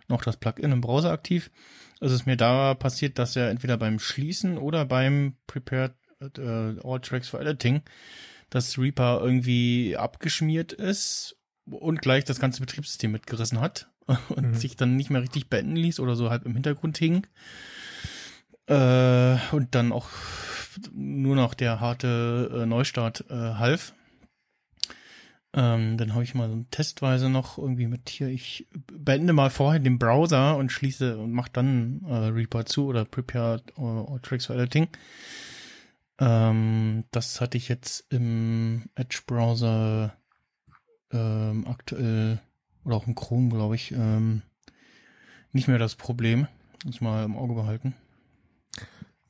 noch 0.07 0.23
das 0.23 0.38
Plugin 0.38 0.71
im 0.71 0.81
Browser 0.81 1.12
aktiv. 1.12 1.51
Also 1.99 2.15
es 2.15 2.21
ist 2.21 2.27
mir 2.27 2.38
da 2.38 2.73
passiert, 2.73 3.17
dass 3.17 3.36
er 3.36 3.49
entweder 3.49 3.77
beim 3.77 3.99
Schließen 3.99 4.57
oder 4.57 4.86
beim 4.86 5.36
Prepared 5.47 5.93
äh, 6.38 6.75
All 6.84 6.99
Tracks 7.01 7.29
for 7.29 7.39
Editing 7.39 7.81
das 8.49 8.77
Reaper 8.77 9.21
irgendwie 9.23 9.95
abgeschmiert 9.95 10.73
ist 10.73 11.38
und 11.65 12.01
gleich 12.01 12.25
das 12.25 12.39
ganze 12.39 12.60
Betriebssystem 12.60 13.12
mitgerissen 13.12 13.62
hat 13.62 13.90
und 14.30 14.43
Mhm. 14.47 14.54
sich 14.56 14.76
dann 14.76 14.95
nicht 14.95 15.10
mehr 15.10 15.21
richtig 15.21 15.50
beenden 15.50 15.76
ließ 15.76 16.00
oder 16.00 16.15
so 16.15 16.30
halb 16.30 16.45
im 16.45 16.54
Hintergrund 16.54 16.97
hing. 16.97 17.28
Äh, 18.67 19.38
und 19.52 19.76
dann 19.76 19.91
auch 19.91 20.10
nur 20.93 21.36
noch 21.36 21.54
der 21.54 21.80
harte 21.80 22.62
äh, 22.62 22.65
Neustart 22.65 23.26
äh, 23.30 23.34
half. 23.34 23.93
Ähm, 25.54 25.97
dann 25.97 26.13
habe 26.13 26.24
ich 26.24 26.34
mal 26.34 26.50
so 26.50 26.63
testweise 26.71 27.30
noch 27.30 27.58
irgendwie 27.58 27.88
mit 27.88 28.08
hier, 28.10 28.30
ich 28.30 28.67
beende 28.88 29.34
mal 29.34 29.50
vorher 29.50 29.82
den 29.82 30.00
Browser 30.00 30.56
und 30.56 30.71
schließe 30.71 31.17
und 31.17 31.34
mache 31.34 31.50
dann 31.52 32.06
äh, 32.08 32.13
Reaper 32.28 32.65
zu 32.65 32.86
oder 32.86 33.04
Prepare 33.04 33.62
or, 33.76 34.10
or 34.10 34.21
Tricks 34.21 34.45
for 34.45 34.56
Editing. 34.56 34.88
Ähm, 36.19 37.04
das 37.12 37.41
hatte 37.41 37.58
ich 37.58 37.67
jetzt 37.67 38.06
im 38.13 38.84
Edge-Browser 38.95 40.15
ähm, 41.12 41.67
aktuell 41.67 42.39
oder 42.86 42.96
auch 42.96 43.08
im 43.08 43.15
Chrome, 43.15 43.50
glaube 43.50 43.76
ich, 43.76 43.91
ähm, 43.91 44.41
nicht 45.54 45.67
mehr 45.67 45.78
das 45.80 45.96
Problem. 45.96 46.48
Muss 46.86 47.02
mal 47.02 47.24
im 47.24 47.36
Auge 47.36 47.54
behalten. 47.54 47.94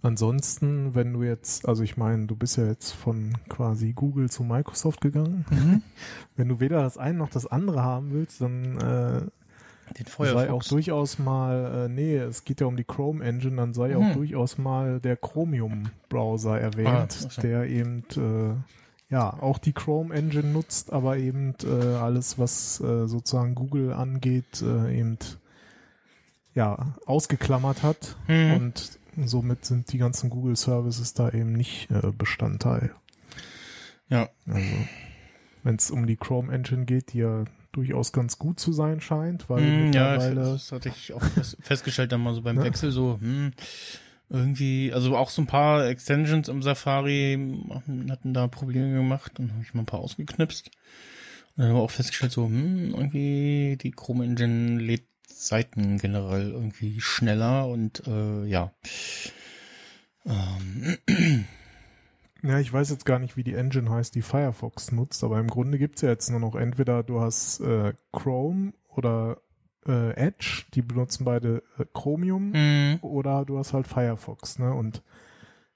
Ansonsten, 0.04 0.96
wenn 0.96 1.14
du 1.14 1.22
jetzt, 1.22 1.68
also 1.68 1.84
ich 1.84 1.96
meine, 1.96 2.26
du 2.26 2.36
bist 2.36 2.58
ja 2.58 2.66
jetzt 2.66 2.92
von 2.92 3.38
quasi 3.50 3.94
Google 3.94 4.32
zu 4.32 4.44
Microsoft 4.44 5.00
gegangen. 5.00 5.46
Mhm. 5.52 5.82
Wenn 6.36 6.48
du 6.50 6.60
weder 6.60 6.82
das 6.82 6.98
eine 6.98 7.20
noch 7.20 7.30
das 7.30 7.46
andere 7.46 7.84
haben 7.84 8.12
willst, 8.12 8.42
dann 8.42 8.78
äh, 8.80 9.22
Den 9.96 10.08
sei 10.08 10.50
auch 10.50 10.64
durchaus 10.64 11.20
mal, 11.20 11.86
äh, 11.86 11.90
nee, 11.90 12.16
es 12.18 12.46
geht 12.46 12.62
ja 12.62 12.68
um 12.68 12.78
die 12.78 12.84
Chrome 12.84 13.24
Engine, 13.24 13.58
dann 13.58 13.76
sei 13.76 13.96
auch 13.96 14.02
Mhm. 14.02 14.14
durchaus 14.14 14.58
mal 14.58 15.00
der 15.00 15.18
Chromium 15.18 15.84
Browser 16.10 16.60
erwähnt, 16.60 16.88
Ah, 16.88 17.26
ach 17.28 17.32
so. 17.32 17.42
der 17.42 17.68
eben 17.70 18.00
äh, 18.16 18.56
ja 19.12 19.30
auch 19.42 19.60
die 19.60 19.74
Chrome 19.74 20.16
Engine 20.16 20.48
nutzt, 20.48 20.92
aber 20.92 21.18
eben 21.18 21.54
äh, 21.64 21.68
alles, 21.96 22.40
was 22.40 22.80
äh, 22.82 23.06
sozusagen 23.08 23.54
Google 23.54 23.94
angeht, 23.94 24.62
äh, 24.64 24.98
eben 24.98 25.18
ja 26.56 26.96
ausgeklammert 27.06 27.84
hat 27.84 28.16
Mhm. 28.28 28.54
und 28.54 29.00
somit 29.26 29.66
sind 29.66 29.92
die 29.92 29.98
ganzen 29.98 30.30
Google 30.30 30.56
Services 30.56 31.14
da 31.14 31.30
eben 31.30 31.52
nicht 31.54 31.92
äh, 31.92 32.12
Bestandteil. 32.18 32.92
Ja. 34.10 34.30
Also 34.48 34.68
wenn 35.64 35.76
es 35.76 35.92
um 35.92 36.08
die 36.08 36.16
Chrome 36.18 36.52
Engine 36.54 36.86
geht, 36.86 37.14
die 37.14 37.20
ja 37.20 37.44
durchaus 37.72 38.12
ganz 38.12 38.38
gut 38.40 38.60
zu 38.60 38.74
sein 38.74 39.00
scheint, 39.00 39.50
weil 39.50 39.62
Hm, 39.62 39.94
ja, 39.94 40.12
mittlerweile 40.14 40.36
das 40.54 40.72
hatte 40.74 40.90
ich 40.90 41.14
auch 41.14 41.24
fest, 41.24 41.58
festgestellt 41.62 42.12
dann 42.12 42.22
mal 42.22 42.34
so 42.34 42.42
beim 42.42 42.58
Ja. 42.58 42.64
Wechsel 42.64 42.92
so, 42.92 43.18
hm, 43.22 43.52
irgendwie, 44.32 44.94
also 44.94 45.16
auch 45.18 45.30
so 45.30 45.42
ein 45.42 45.48
paar 45.48 45.88
Extensions 45.88 46.48
im 46.48 46.64
Safari 46.64 47.38
hatten 48.10 48.34
da 48.34 48.48
Probleme 48.48 48.94
gemacht, 48.94 49.34
dann 49.36 49.52
habe 49.52 49.64
ich 49.64 49.74
mal 49.74 49.82
ein 49.82 49.88
paar 49.88 50.00
ausgeknipst. 50.00 50.68
Und 50.68 50.74
dann 51.58 51.68
haben 51.68 51.76
wir 51.76 51.82
auch 51.82 51.92
festgestellt 51.92 52.32
so, 52.32 52.46
hm, 52.46 52.94
irgendwie 52.96 53.78
die 53.82 53.92
Chrome 53.92 54.24
Engine 54.24 54.80
lädt 54.80 55.08
Seiten 55.28 55.98
generell 55.98 56.52
irgendwie 56.52 57.02
schneller 57.02 57.68
und 57.68 58.04
äh, 58.08 58.46
ja. 58.46 58.74
Ähm, 60.26 60.98
Ja, 62.44 62.60
ich 62.60 62.74
weiß 62.74 62.90
jetzt 62.90 63.06
gar 63.06 63.20
nicht, 63.20 63.38
wie 63.38 63.44
die 63.44 63.54
Engine 63.54 63.90
heißt, 63.90 64.16
die 64.16 64.24
Firefox 64.24 64.92
nutzt, 64.92 65.24
aber 65.24 65.40
im 65.40 65.48
Grunde 65.48 65.78
gibt's 65.78 66.02
ja 66.02 66.10
jetzt 66.10 66.30
nur 66.32 66.40
noch 66.40 66.56
entweder 66.56 67.04
du 67.04 67.22
hast 67.22 67.60
äh, 67.60 67.94
Chrome 68.12 68.74
oder 68.88 69.38
äh, 69.88 70.12
Edge, 70.16 70.64
die 70.74 70.82
benutzen 70.82 71.26
beide 71.26 71.64
äh, 71.80 71.86
Chromium, 71.94 72.54
hm, 72.54 73.00
oder 73.02 73.46
du 73.46 73.58
hast 73.58 73.74
halt 73.74 73.88
Firefox, 73.88 74.60
ne? 74.60 74.74
Und 74.74 75.02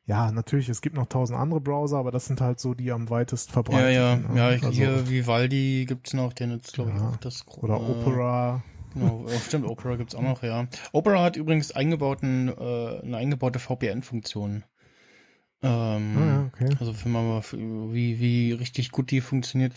Ja, 0.07 0.31
natürlich, 0.31 0.69
es 0.69 0.81
gibt 0.81 0.95
noch 0.95 1.07
tausend 1.07 1.39
andere 1.39 1.59
Browser, 1.61 1.97
aber 1.97 2.11
das 2.11 2.25
sind 2.27 2.39
halt 2.39 2.59
so 2.59 2.75
die 2.75 2.91
am 2.91 3.09
weitest 3.09 3.47
Ja, 3.49 3.53
verbreiteten. 3.53 3.93
ja, 3.93 4.15
ne? 4.17 4.37
ja, 4.37 4.51
ich, 4.51 4.63
Also- 4.63 4.77
hier 4.77 5.09
Vivaldi 5.09 5.85
gibt's 5.87 6.13
noch, 6.13 6.31
der 6.33 6.45
nutzt, 6.45 6.73
glaube 6.73 6.91
ich, 6.91 6.97
Ja. 6.97 7.09
auch 7.09 7.17
das 7.17 7.43
Gro- 7.47 7.61
Oder 7.63 7.77
äh, 7.77 7.91
Opera. 7.91 8.63
Genau, 8.93 9.25
oh, 9.25 9.39
stimmt, 9.39 9.65
Opera 9.65 9.95
gibt's 9.95 10.13
auch 10.13 10.21
noch, 10.21 10.43
ja. 10.43 10.67
Opera 10.91 11.23
hat 11.23 11.35
übrigens 11.37 11.71
eingebauten, 11.71 12.49
äh, 12.49 12.99
eine 13.01 13.17
eingebaute 13.17 13.57
VPN-Funktion. 13.57 14.63
Ähm, 15.63 16.17
Ah, 16.17 16.25
ja, 16.25 16.49
okay. 16.53 16.75
Also 16.79 16.93
für 16.93 17.09
mal, 17.09 17.41
wie, 17.51 18.19
wie 18.19 18.51
richtig 18.51 18.91
gut 18.91 19.09
die 19.09 19.21
funktioniert, 19.21 19.73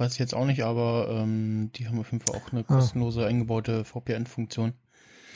weiß 0.00 0.12
ich 0.14 0.18
jetzt 0.18 0.34
auch 0.34 0.44
nicht, 0.46 0.62
aber 0.64 1.08
ähm, 1.10 1.70
die 1.74 1.86
haben 1.88 1.98
auf 1.98 2.12
jeden 2.12 2.24
Fall 2.24 2.36
auch 2.36 2.52
eine 2.52 2.60
Ah. 2.62 2.74
kostenlose 2.74 3.26
eingebaute 3.26 3.84
VPN-Funktion. 3.84 4.72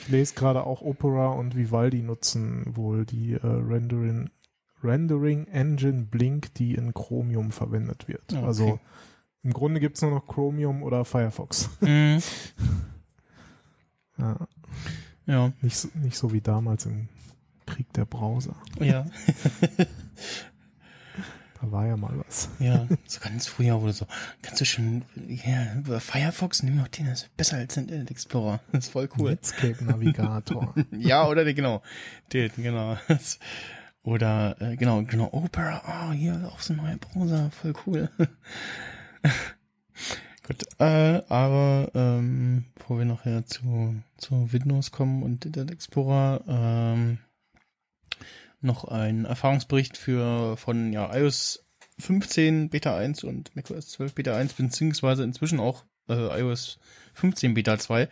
Ich 0.01 0.07
lese 0.09 0.33
gerade 0.35 0.63
auch 0.65 0.81
Opera 0.81 1.29
und 1.29 1.55
Vivaldi 1.55 2.01
nutzen 2.01 2.75
wohl 2.75 3.05
die 3.05 3.33
äh, 3.33 3.39
Rendering, 3.43 4.29
Rendering 4.83 5.45
Engine 5.47 6.03
Blink, 6.03 6.53
die 6.55 6.73
in 6.73 6.93
Chromium 6.93 7.51
verwendet 7.51 8.07
wird. 8.07 8.23
Ah, 8.33 8.37
okay. 8.37 8.45
Also 8.45 8.79
im 9.43 9.53
Grunde 9.53 9.79
gibt 9.79 9.95
es 9.97 10.01
nur 10.01 10.11
noch 10.11 10.25
Chromium 10.27 10.81
oder 10.83 11.05
Firefox. 11.05 11.69
Mhm. 11.81 12.19
Ja, 14.17 14.37
Ja, 15.25 15.53
nicht, 15.61 15.77
so, 15.77 15.87
nicht 15.95 16.17
so 16.17 16.31
wie 16.33 16.41
damals 16.41 16.85
im 16.85 17.09
Krieg 17.65 17.91
der 17.93 18.05
Browser. 18.05 18.55
ja, 18.79 19.05
Da 21.61 21.71
war 21.71 21.85
ja 21.85 21.95
mal 21.95 22.11
was. 22.25 22.49
ja. 22.59 22.87
So 23.05 23.19
ganz 23.19 23.45
früher 23.45 23.79
wurde 23.81 23.93
so, 23.93 24.07
kannst 24.41 24.61
du 24.61 24.65
schon, 24.65 25.03
ja, 25.27 25.99
Firefox, 25.99 26.63
nimm 26.63 26.77
noch 26.77 26.87
den, 26.87 27.05
das 27.05 27.23
ist 27.23 27.37
besser 27.37 27.57
als 27.57 27.77
Internet 27.77 28.09
Explorer. 28.09 28.59
Das 28.71 28.85
ist 28.85 28.91
voll 28.91 29.07
cool. 29.17 29.31
Netscape 29.31 29.83
Navigator. 29.83 30.73
Ja, 30.91 31.27
oder 31.27 31.45
den, 31.45 31.55
genau. 31.55 31.81
Den, 32.33 32.51
genau. 32.55 32.97
Oder, 34.03 34.59
äh, 34.59 34.77
genau, 34.77 35.03
genau, 35.03 35.29
Opera, 35.31 35.83
ah, 35.85 36.11
hier 36.11 36.49
auch 36.51 36.59
so 36.59 36.73
ein 36.73 36.77
neuer 36.77 36.97
Browser, 36.97 37.51
voll 37.51 37.73
cool. 37.85 38.09
Gut, 40.47 40.63
äh, 40.79 41.21
aber 41.29 41.91
ähm, 41.93 42.65
bevor 42.73 42.97
wir 42.97 43.05
nachher 43.05 43.45
zu, 43.45 44.01
zu 44.17 44.51
Windows 44.51 44.89
kommen 44.89 45.21
und 45.21 45.45
Internet 45.45 45.69
Explorer, 45.69 46.41
ähm, 46.47 47.19
noch 48.61 48.85
ein 48.85 49.25
Erfahrungsbericht 49.25 49.97
für 49.97 50.57
von 50.57 50.93
ja, 50.93 51.13
iOS 51.15 51.65
15 51.99 52.69
Beta 52.69 52.95
1 52.97 53.23
und 53.23 53.55
macOS 53.55 53.89
12 53.89 54.15
Beta 54.15 54.35
1, 54.35 54.53
beziehungsweise 54.53 55.23
inzwischen 55.23 55.59
auch 55.59 55.85
äh, 56.09 56.41
iOS 56.41 56.79
15 57.13 57.53
Beta 57.53 57.77
2. 57.77 58.09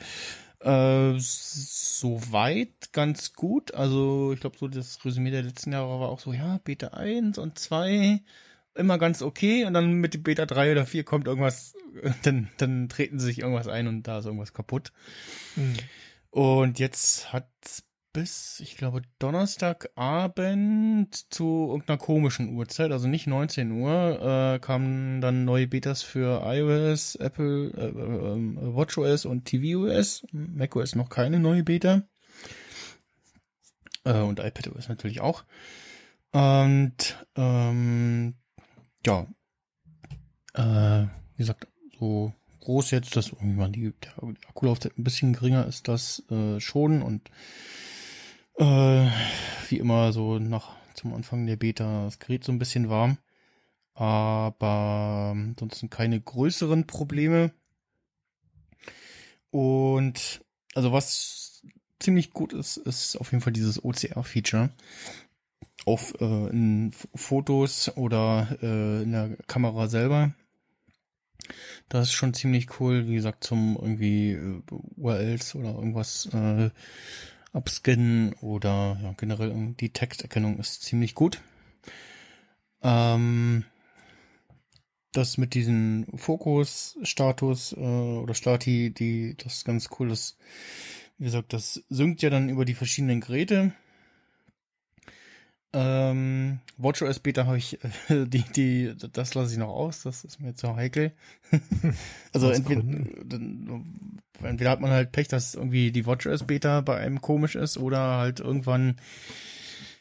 Äh, 0.62 1.14
soweit 1.18 2.92
ganz 2.92 3.34
gut. 3.34 3.74
Also 3.74 4.34
ich 4.34 4.42
glaube, 4.42 4.58
so 4.58 4.68
das 4.68 5.04
Resümee 5.06 5.32
der 5.32 5.44
letzten 5.44 5.72
Jahre 5.72 6.00
war 6.00 6.10
auch 6.10 6.20
so, 6.20 6.34
ja, 6.34 6.60
Beta 6.64 6.90
1 6.90 7.38
und 7.38 7.58
2 7.58 8.22
immer 8.76 8.98
ganz 8.98 9.22
okay 9.22 9.66
und 9.66 9.74
dann 9.74 9.94
mit 9.94 10.24
Beta 10.24 10.46
3 10.46 10.72
oder 10.72 10.86
4 10.86 11.04
kommt 11.04 11.28
irgendwas, 11.28 11.74
dann, 12.24 12.50
dann 12.58 12.90
treten 12.90 13.20
sie 13.20 13.28
sich 13.28 13.40
irgendwas 13.40 13.68
ein 13.68 13.88
und 13.88 14.04
da 14.04 14.20
ist 14.20 14.26
irgendwas 14.26 14.54
kaputt. 14.54 14.92
Hm. 15.56 15.74
Und 16.32 16.80
jetzt 16.80 17.34
hat 17.34 17.50
bis, 18.14 18.60
ich 18.60 18.78
glaube, 18.78 19.02
Donnerstagabend 19.20 21.34
zu 21.34 21.68
irgendeiner 21.70 21.98
komischen 21.98 22.56
Uhrzeit, 22.56 22.92
also 22.92 23.08
nicht 23.08 23.28
19 23.28 23.72
Uhr, 23.72 24.56
äh, 24.56 24.60
kamen 24.60 25.22
dann 25.22 25.46
neue 25.46 25.68
Betas 25.68 26.02
für 26.02 26.42
iOS, 26.46 27.16
Apple, 27.16 27.72
äh, 27.72 27.88
äh, 27.88 28.76
WatchOS 28.76 29.26
und 29.26 29.46
tvOS. 29.46 30.26
macOS 30.32 30.96
noch 30.96 31.10
keine 31.10 31.40
neue 31.40 31.64
Beta. 31.64 32.04
Äh, 34.06 34.22
und 34.22 34.40
iPadOS 34.40 34.90
natürlich 34.90 35.22
auch. 35.22 35.44
Und 36.32 37.26
ähm, 37.36 38.36
ja, 39.06 39.28
äh, 40.54 41.08
wie 41.36 41.38
gesagt, 41.38 41.68
so 42.00 42.34
groß 42.62 42.92
jetzt, 42.92 43.16
dass 43.16 43.30
irgendwann 43.30 43.74
die, 43.74 43.94
der 43.94 44.14
Akkulaufzeit 44.48 44.98
ein 44.98 45.04
bisschen 45.04 45.34
geringer 45.34 45.66
ist, 45.66 45.88
das 45.88 46.24
äh, 46.30 46.60
schon 46.60 47.02
und 47.02 47.30
äh, 48.60 49.10
wie 49.70 49.78
immer 49.78 50.12
so 50.14 50.38
nach 50.38 50.76
zum 50.94 51.14
Anfang 51.14 51.48
der 51.48 51.56
Beta 51.56 52.06
das 52.06 52.20
Gerät 52.20 52.44
so 52.44 52.52
ein 52.52 52.60
bisschen 52.60 52.90
warm. 52.90 53.18
Aber 53.94 55.34
ansonsten 55.36 55.90
keine 55.90 56.20
größeren 56.20 56.88
Probleme. 56.88 57.52
Und 59.52 60.42
also 60.76 60.92
was 60.92 61.64
ziemlich 62.00 62.32
gut 62.32 62.54
ist, 62.54 62.78
ist 62.78 63.16
auf 63.18 63.32
jeden 63.32 63.42
Fall 63.42 63.54
dieses 63.54 63.84
OCR-Feature. 63.84 64.70
Auf 65.86 66.14
äh, 66.20 66.50
in 66.50 66.92
Fotos 67.16 67.96
oder 67.98 68.58
äh, 68.62 69.04
in 69.04 69.12
der 69.12 69.38
Kamera 69.48 69.88
selber. 69.88 70.34
Das 71.88 72.10
ist 72.10 72.14
schon 72.14 72.34
ziemlich 72.34 72.80
cool, 72.80 73.08
wie 73.08 73.16
gesagt, 73.16 73.44
zum 73.44 73.78
irgendwie 73.82 74.32
äh, 74.32 74.62
URLs 74.98 75.56
oder 75.56 75.74
irgendwas 75.74 76.28
äh, 76.34 76.70
abscannen 77.54 78.34
oder 78.42 79.00
ja, 79.02 79.14
generell 79.18 79.76
die 79.80 79.92
Texterkennung 79.92 80.60
ist 80.60 80.84
ziemlich 80.84 81.16
gut. 81.16 81.42
Ähm, 82.82 83.66
das 85.12 85.38
mit 85.38 85.54
diesen 85.54 86.06
Fokus-Status 86.18 87.74
äh, 87.74 87.76
oder 87.76 88.34
Stati, 88.34 88.92
die, 88.92 89.36
das 89.38 89.56
ist 89.58 89.66
ganz 89.66 89.90
cool. 90.00 90.10
Das, 90.10 90.38
wie 91.18 91.26
gesagt, 91.26 91.54
das 91.54 91.84
synkt 91.90 92.22
ja 92.22 92.30
dann 92.30 92.50
über 92.50 92.66
die 92.66 92.76
verschiedenen 92.76 93.22
Geräte. 93.22 93.74
Ähm, 95.72 96.60
WatchOS 96.78 97.20
Beta 97.20 97.46
habe 97.46 97.58
ich, 97.58 97.78
äh, 98.10 98.26
die, 98.26 98.44
die, 98.56 98.96
das 99.14 99.36
lasse 99.36 99.54
ich 99.54 99.60
noch 99.60 99.70
aus, 99.70 100.02
das 100.02 100.24
ist 100.24 100.40
mir 100.40 100.56
zu 100.56 100.76
heikel. 100.76 101.12
also 102.34 102.50
entweder, 102.50 102.84
entweder 104.42 104.70
hat 104.70 104.82
man 104.82 104.92
halt 104.92 105.12
Pech, 105.12 105.28
dass 105.28 105.54
irgendwie 105.54 105.92
die 105.92 106.06
WatchOS 106.06 106.44
Beta 106.44 106.82
bei 106.82 106.98
einem 106.98 107.22
komisch 107.22 107.56
ist 107.56 107.78
oder 107.78 108.18
halt 108.18 108.40
irgendwann 108.40 108.96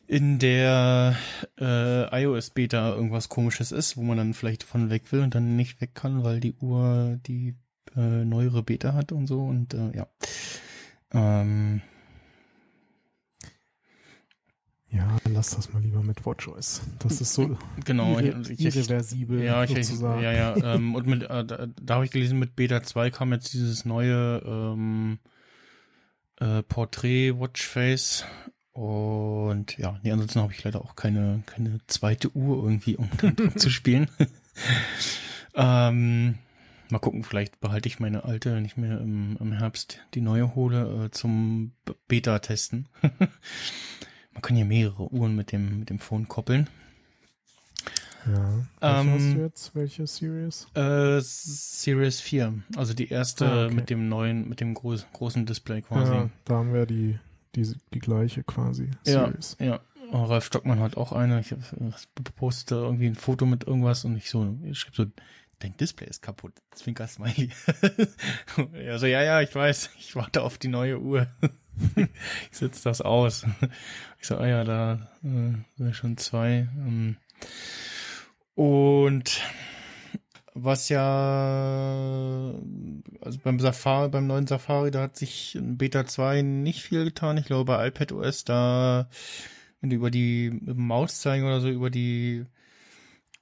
in 0.06 0.38
der 0.38 1.16
äh, 1.60 2.22
iOS 2.22 2.50
Beta 2.50 2.94
irgendwas 2.94 3.28
komisches 3.28 3.72
ist, 3.72 3.98
wo 3.98 4.02
man 4.02 4.16
dann 4.16 4.32
vielleicht 4.32 4.62
von 4.62 4.88
weg 4.88 5.12
will 5.12 5.20
und 5.20 5.34
dann 5.34 5.54
nicht 5.56 5.82
weg 5.82 5.94
kann, 5.94 6.24
weil 6.24 6.40
die 6.40 6.54
Uhr 6.54 7.18
die 7.26 7.56
äh, 7.94 8.24
neuere 8.24 8.62
Beta 8.62 8.94
hat 8.94 9.12
und 9.12 9.26
so 9.26 9.42
und 9.42 9.74
äh, 9.74 9.94
ja. 9.94 10.06
Ähm, 11.12 11.82
Ja, 14.90 15.18
lass 15.30 15.54
das 15.54 15.72
mal 15.72 15.82
lieber 15.82 16.02
mit 16.02 16.24
WatchOS. 16.24 16.80
Das 17.00 17.20
ist 17.20 17.34
so 17.34 17.58
genau, 17.84 18.18
irre, 18.18 18.40
ich, 18.50 18.60
irreversibel 18.60 19.42
Ja, 19.42 19.64
ich, 19.64 19.70
sozusagen. 19.70 20.22
ja, 20.22 20.32
ja, 20.32 20.56
ähm, 20.74 20.94
und 20.94 21.06
mit, 21.06 21.24
äh, 21.24 21.44
da, 21.44 21.66
da 21.80 21.94
habe 21.94 22.06
ich 22.06 22.10
gelesen, 22.10 22.38
mit 22.38 22.56
Beta 22.56 22.82
2 22.82 23.10
kam 23.10 23.32
jetzt 23.32 23.52
dieses 23.52 23.84
neue 23.84 24.42
ähm, 24.46 25.18
äh, 26.40 26.62
Portrait 26.62 27.38
Watchface 27.38 28.24
und 28.72 29.76
ja, 29.76 29.98
nee, 30.02 30.12
ansonsten 30.12 30.40
habe 30.40 30.52
ich 30.52 30.62
leider 30.62 30.80
auch 30.80 30.94
keine, 30.94 31.42
keine 31.46 31.80
zweite 31.88 32.34
Uhr 32.34 32.62
irgendwie, 32.62 32.96
um, 32.96 33.10
zu 33.56 33.70
spielen. 33.70 34.08
ähm, 35.54 36.36
mal 36.88 36.98
gucken, 37.00 37.24
vielleicht 37.24 37.60
behalte 37.60 37.88
ich 37.88 37.98
meine 37.98 38.24
alte, 38.24 38.54
wenn 38.54 38.64
ich 38.64 38.76
mir 38.76 39.00
im, 39.00 39.36
im 39.40 39.52
Herbst 39.52 39.98
die 40.14 40.20
neue 40.20 40.54
hole, 40.54 41.06
äh, 41.06 41.10
zum 41.10 41.72
Beta-Testen. 42.06 42.88
Man 44.38 44.42
kann 44.42 44.56
ja 44.56 44.64
mehrere 44.64 45.12
Uhren 45.12 45.34
mit 45.34 45.50
dem, 45.50 45.80
mit 45.80 45.90
dem 45.90 45.98
Phone 45.98 46.28
koppeln. 46.28 46.68
Ja. 48.24 48.64
Welche 48.78 49.00
Ähm, 49.00 49.10
hast 49.12 49.34
du 49.34 49.42
jetzt? 49.42 49.74
Welche 49.74 50.06
Series? 50.06 50.68
Äh, 50.74 51.20
Series 51.20 52.20
4, 52.20 52.54
also 52.76 52.94
die 52.94 53.08
erste 53.08 53.46
Ah, 53.46 53.64
okay. 53.66 53.74
mit 53.74 53.90
dem 53.90 54.08
neuen, 54.08 54.48
mit 54.48 54.60
dem 54.60 54.74
groß, 54.74 55.08
großen 55.12 55.44
Display 55.44 55.82
quasi. 55.82 56.12
Ja, 56.12 56.30
da 56.44 56.54
haben 56.54 56.72
wir 56.72 56.86
die, 56.86 57.18
die, 57.56 57.74
die 57.92 57.98
gleiche 57.98 58.44
quasi 58.44 58.90
Ja. 59.04 59.24
Series. 59.26 59.56
Ja, 59.58 59.80
und 60.12 60.24
Ralf 60.26 60.44
Stockmann 60.44 60.78
hat 60.78 60.96
auch 60.96 61.10
eine. 61.10 61.40
Ich 61.40 61.52
postete 62.36 62.76
irgendwie 62.76 63.06
ein 63.06 63.16
Foto 63.16 63.44
mit 63.44 63.64
irgendwas 63.64 64.04
und 64.04 64.16
ich 64.16 64.30
so, 64.30 64.56
ich 64.62 64.78
schrieb 64.78 64.94
so, 64.94 65.06
dein 65.58 65.76
Display 65.78 66.06
ist 66.06 66.22
kaputt. 66.22 66.52
Zwinker 66.76 67.08
Smiley. 67.08 67.50
also 68.88 69.06
ja, 69.06 69.20
ja, 69.24 69.40
ich 69.40 69.52
weiß, 69.52 69.90
ich 69.98 70.14
warte 70.14 70.42
auf 70.44 70.58
die 70.58 70.68
neue 70.68 71.00
Uhr. 71.00 71.26
Ich 71.96 72.56
sitze 72.56 72.84
das 72.84 73.00
aus. 73.00 73.46
Ich 74.20 74.26
so, 74.26 74.36
ah 74.36 74.46
ja, 74.46 74.64
da 74.64 75.08
äh, 75.22 75.92
schon 75.92 76.16
zwei. 76.16 76.68
Ähm, 76.76 77.16
und 78.54 79.40
was 80.54 80.88
ja, 80.88 82.52
also 83.20 83.38
beim 83.44 83.60
Safari, 83.60 84.08
beim 84.08 84.26
neuen 84.26 84.46
Safari, 84.46 84.90
da 84.90 85.02
hat 85.02 85.16
sich 85.16 85.54
in 85.54 85.78
Beta 85.78 86.06
2 86.06 86.42
nicht 86.42 86.82
viel 86.82 87.04
getan. 87.04 87.36
Ich 87.36 87.46
glaube, 87.46 87.66
bei 87.66 87.86
iPadOS, 87.86 88.44
da, 88.44 89.08
wenn 89.80 89.90
du 89.90 89.96
über 89.96 90.10
die, 90.10 90.50
Mauszeigen 90.64 91.46
oder 91.46 91.60
so 91.60 91.68
über 91.68 91.90
die 91.90 92.44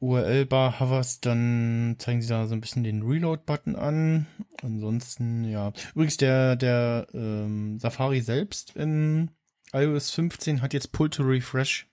URL-Bar 0.07 0.81
hoverst, 0.81 1.27
dann 1.27 1.97
zeigen 1.99 2.23
sie 2.23 2.29
da 2.29 2.47
so 2.47 2.55
ein 2.55 2.61
bisschen 2.61 2.85
den 2.85 3.03
Reload-Button 3.03 3.77
an. 3.77 4.27
Ansonsten, 4.62 5.45
ja. 5.45 5.73
Übrigens, 5.95 6.16
der, 6.16 6.57
der 6.57 7.07
ähm, 7.14 7.79
Safari 7.79 8.21
selbst 8.21 8.75
in 8.77 9.31
iOS 9.73 10.11
15 10.11 10.62
hat 10.62 10.73
jetzt 10.75 10.92
Pull 10.92 11.11
to 11.11 11.23
Refresh. 11.23 11.87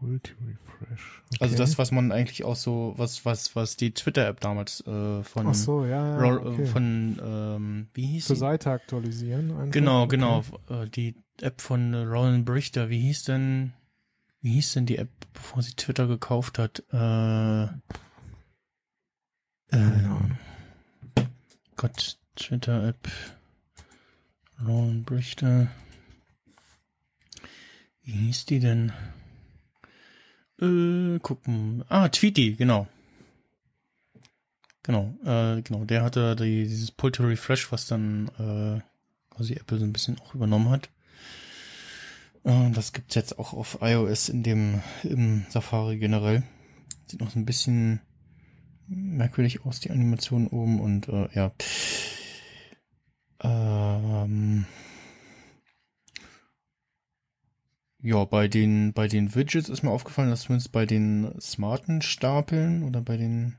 Multi 0.00 0.32
Refresh. 0.32 1.22
Okay. 1.26 1.38
Also 1.40 1.56
das, 1.56 1.76
was 1.76 1.90
man 1.90 2.12
eigentlich 2.12 2.44
auch 2.44 2.54
so, 2.56 2.94
was, 2.96 3.24
was, 3.24 3.56
was 3.56 3.76
die 3.76 3.92
Twitter-App 3.92 4.40
damals 4.40 4.80
äh, 4.86 5.22
von, 5.24 5.46
Ach 5.48 5.54
so, 5.54 5.84
ja, 5.84 6.24
ja, 6.24 6.36
okay. 6.36 6.66
von 6.66 7.18
ähm, 7.22 7.88
wie 7.94 8.06
hieß 8.06 8.26
Zur 8.26 8.36
die? 8.36 8.40
Seite 8.40 8.70
aktualisieren. 8.70 9.50
Einfach. 9.50 9.72
Genau, 9.72 10.02
Okay. 10.04 10.16
genau. 10.16 10.44
Äh, 10.70 10.88
Die 10.88 11.16
App 11.40 11.60
von 11.60 11.94
äh, 11.94 11.98
Roland 11.98 12.44
Brichter, 12.44 12.90
wie 12.90 13.00
hieß 13.00 13.24
denn, 13.24 13.72
wie 14.40 14.52
hieß 14.52 14.74
denn 14.74 14.86
die 14.86 14.98
App, 14.98 15.10
bevor 15.32 15.62
sie 15.62 15.74
Twitter 15.74 16.06
gekauft 16.06 16.58
hat? 16.58 16.82
Äh, 16.92 17.64
äh, 19.70 20.08
Gott, 21.76 22.18
Twitter-App. 22.36 23.08
Roland 24.66 25.06
Brichter. 25.06 25.68
Wie 28.02 28.12
hieß 28.12 28.46
die 28.46 28.58
denn? 28.58 28.92
Äh, 30.60 31.18
gucken. 31.20 31.84
Ah, 31.88 32.08
Tweety, 32.08 32.54
genau. 32.54 32.88
Genau, 34.82 35.14
äh, 35.24 35.60
genau. 35.62 35.84
Der 35.84 36.02
hatte 36.02 36.34
die, 36.34 36.64
dieses 36.64 36.90
Pull 36.90 37.12
to 37.12 37.24
Refresh, 37.24 37.70
was 37.70 37.86
dann 37.86 38.28
äh, 38.38 38.80
quasi 39.34 39.54
Apple 39.54 39.78
so 39.78 39.84
ein 39.84 39.92
bisschen 39.92 40.18
auch 40.20 40.34
übernommen 40.34 40.70
hat. 40.70 40.88
Äh, 42.48 42.70
das 42.70 42.92
gibt's 42.92 43.14
jetzt 43.14 43.38
auch 43.38 43.52
auf 43.52 43.78
iOS 43.82 44.30
in 44.30 44.42
dem 44.42 44.82
im 45.04 45.44
Safari 45.50 45.98
generell. 45.98 46.42
Sieht 47.06 47.20
noch 47.20 47.30
so 47.30 47.38
ein 47.38 47.44
bisschen 47.44 48.00
merkwürdig 48.86 49.66
aus, 49.66 49.80
die 49.80 49.90
Animation 49.90 50.46
oben 50.48 50.80
und 50.80 51.08
äh, 51.08 51.28
ja. 51.34 51.52
Ähm, 53.40 54.64
ja, 58.00 58.24
bei 58.24 58.48
den, 58.48 58.94
bei 58.94 59.08
den 59.08 59.34
Widgets 59.34 59.68
ist 59.68 59.82
mir 59.82 59.90
aufgefallen, 59.90 60.30
dass 60.30 60.42
zumindest 60.42 60.72
bei 60.72 60.86
den 60.86 61.38
smarten 61.40 62.00
Stapeln 62.00 62.82
oder 62.82 63.02
bei 63.02 63.18
den, 63.18 63.56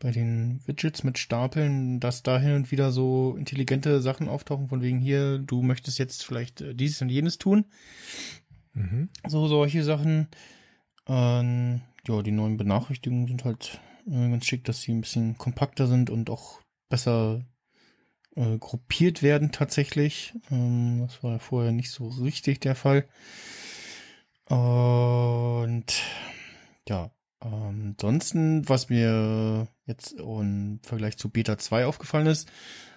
bei 0.00 0.10
den 0.10 0.60
Widgets 0.66 1.04
mit 1.04 1.18
Stapeln, 1.18 2.00
dass 2.00 2.22
da 2.22 2.40
hin 2.40 2.54
und 2.54 2.72
wieder 2.72 2.90
so 2.90 3.36
intelligente 3.38 4.00
Sachen 4.00 4.28
auftauchen, 4.28 4.68
von 4.68 4.82
wegen 4.82 4.98
hier, 4.98 5.38
du 5.38 5.62
möchtest 5.62 5.98
jetzt 5.98 6.24
vielleicht 6.24 6.62
äh, 6.62 6.74
dieses 6.74 7.02
und 7.02 7.10
jenes 7.10 7.38
tun. 7.38 7.66
Mhm. 8.72 9.10
So, 9.28 9.46
solche 9.46 9.84
Sachen. 9.84 10.28
Ähm, 11.06 11.82
ja, 12.08 12.22
die 12.22 12.32
neuen 12.32 12.56
Benachrichtigungen 12.56 13.28
sind 13.28 13.44
halt 13.44 13.80
äh, 14.06 14.30
ganz 14.30 14.46
schick, 14.46 14.64
dass 14.64 14.80
sie 14.80 14.92
ein 14.92 15.02
bisschen 15.02 15.36
kompakter 15.36 15.86
sind 15.86 16.08
und 16.08 16.30
auch 16.30 16.60
besser 16.88 17.44
äh, 18.36 18.56
gruppiert 18.58 19.22
werden 19.22 19.52
tatsächlich. 19.52 20.34
Ähm, 20.50 21.00
das 21.06 21.22
war 21.22 21.32
ja 21.32 21.38
vorher 21.38 21.72
nicht 21.72 21.90
so 21.90 22.08
richtig 22.08 22.60
der 22.60 22.74
Fall. 22.74 23.06
Und 24.46 25.84
ja, 26.88 27.10
ähm, 27.42 27.94
ansonsten, 27.96 28.68
was 28.68 28.88
mir 28.88 29.68
jetzt 29.86 30.12
im 30.12 30.80
Vergleich 30.82 31.16
zu 31.16 31.28
Beta 31.30 31.58
2 31.58 31.86
aufgefallen 31.86 32.26
ist, 32.26 32.50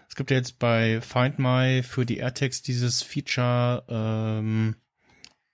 es 0.09 0.15
gibt 0.15 0.31
ja 0.31 0.37
jetzt 0.37 0.59
bei 0.59 1.01
Find 1.01 1.39
My 1.39 1.81
für 1.81 2.05
die 2.05 2.17
AirTags 2.17 2.61
dieses 2.61 3.01
Feature, 3.01 3.83
ähm, 3.89 4.75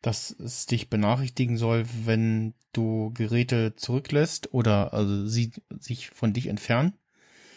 dass 0.02 0.32
es 0.32 0.66
dich 0.66 0.90
benachrichtigen 0.90 1.58
soll, 1.58 1.86
wenn 2.06 2.54
du 2.74 3.12
Geräte 3.14 3.76
zurücklässt 3.76 4.54
oder 4.54 4.94
also 4.94 5.28
sie 5.28 5.52
sich 5.80 6.10
von 6.10 6.34
dich 6.34 6.48
entfernen. 6.48 6.94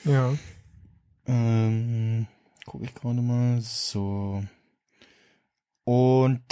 Ja. 0.04 0.36
Ähm, 1.26 2.26
gucke 2.66 2.84
ich 2.84 2.94
gerade 2.94 3.22
mal. 3.22 3.60
So. 3.60 4.44
Und 5.84 6.44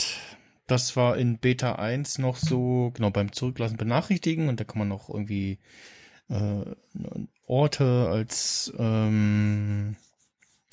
das 0.70 0.96
war 0.96 1.16
in 1.16 1.38
Beta 1.38 1.76
1 1.76 2.18
noch 2.18 2.36
so, 2.36 2.92
genau, 2.94 3.10
beim 3.10 3.32
Zurücklassen 3.32 3.76
benachrichtigen 3.76 4.48
und 4.48 4.60
da 4.60 4.64
kann 4.64 4.78
man 4.78 4.88
noch 4.88 5.08
irgendwie 5.08 5.58
äh, 6.28 6.64
Orte 7.46 8.08
als 8.10 8.72
ähm, 8.78 9.96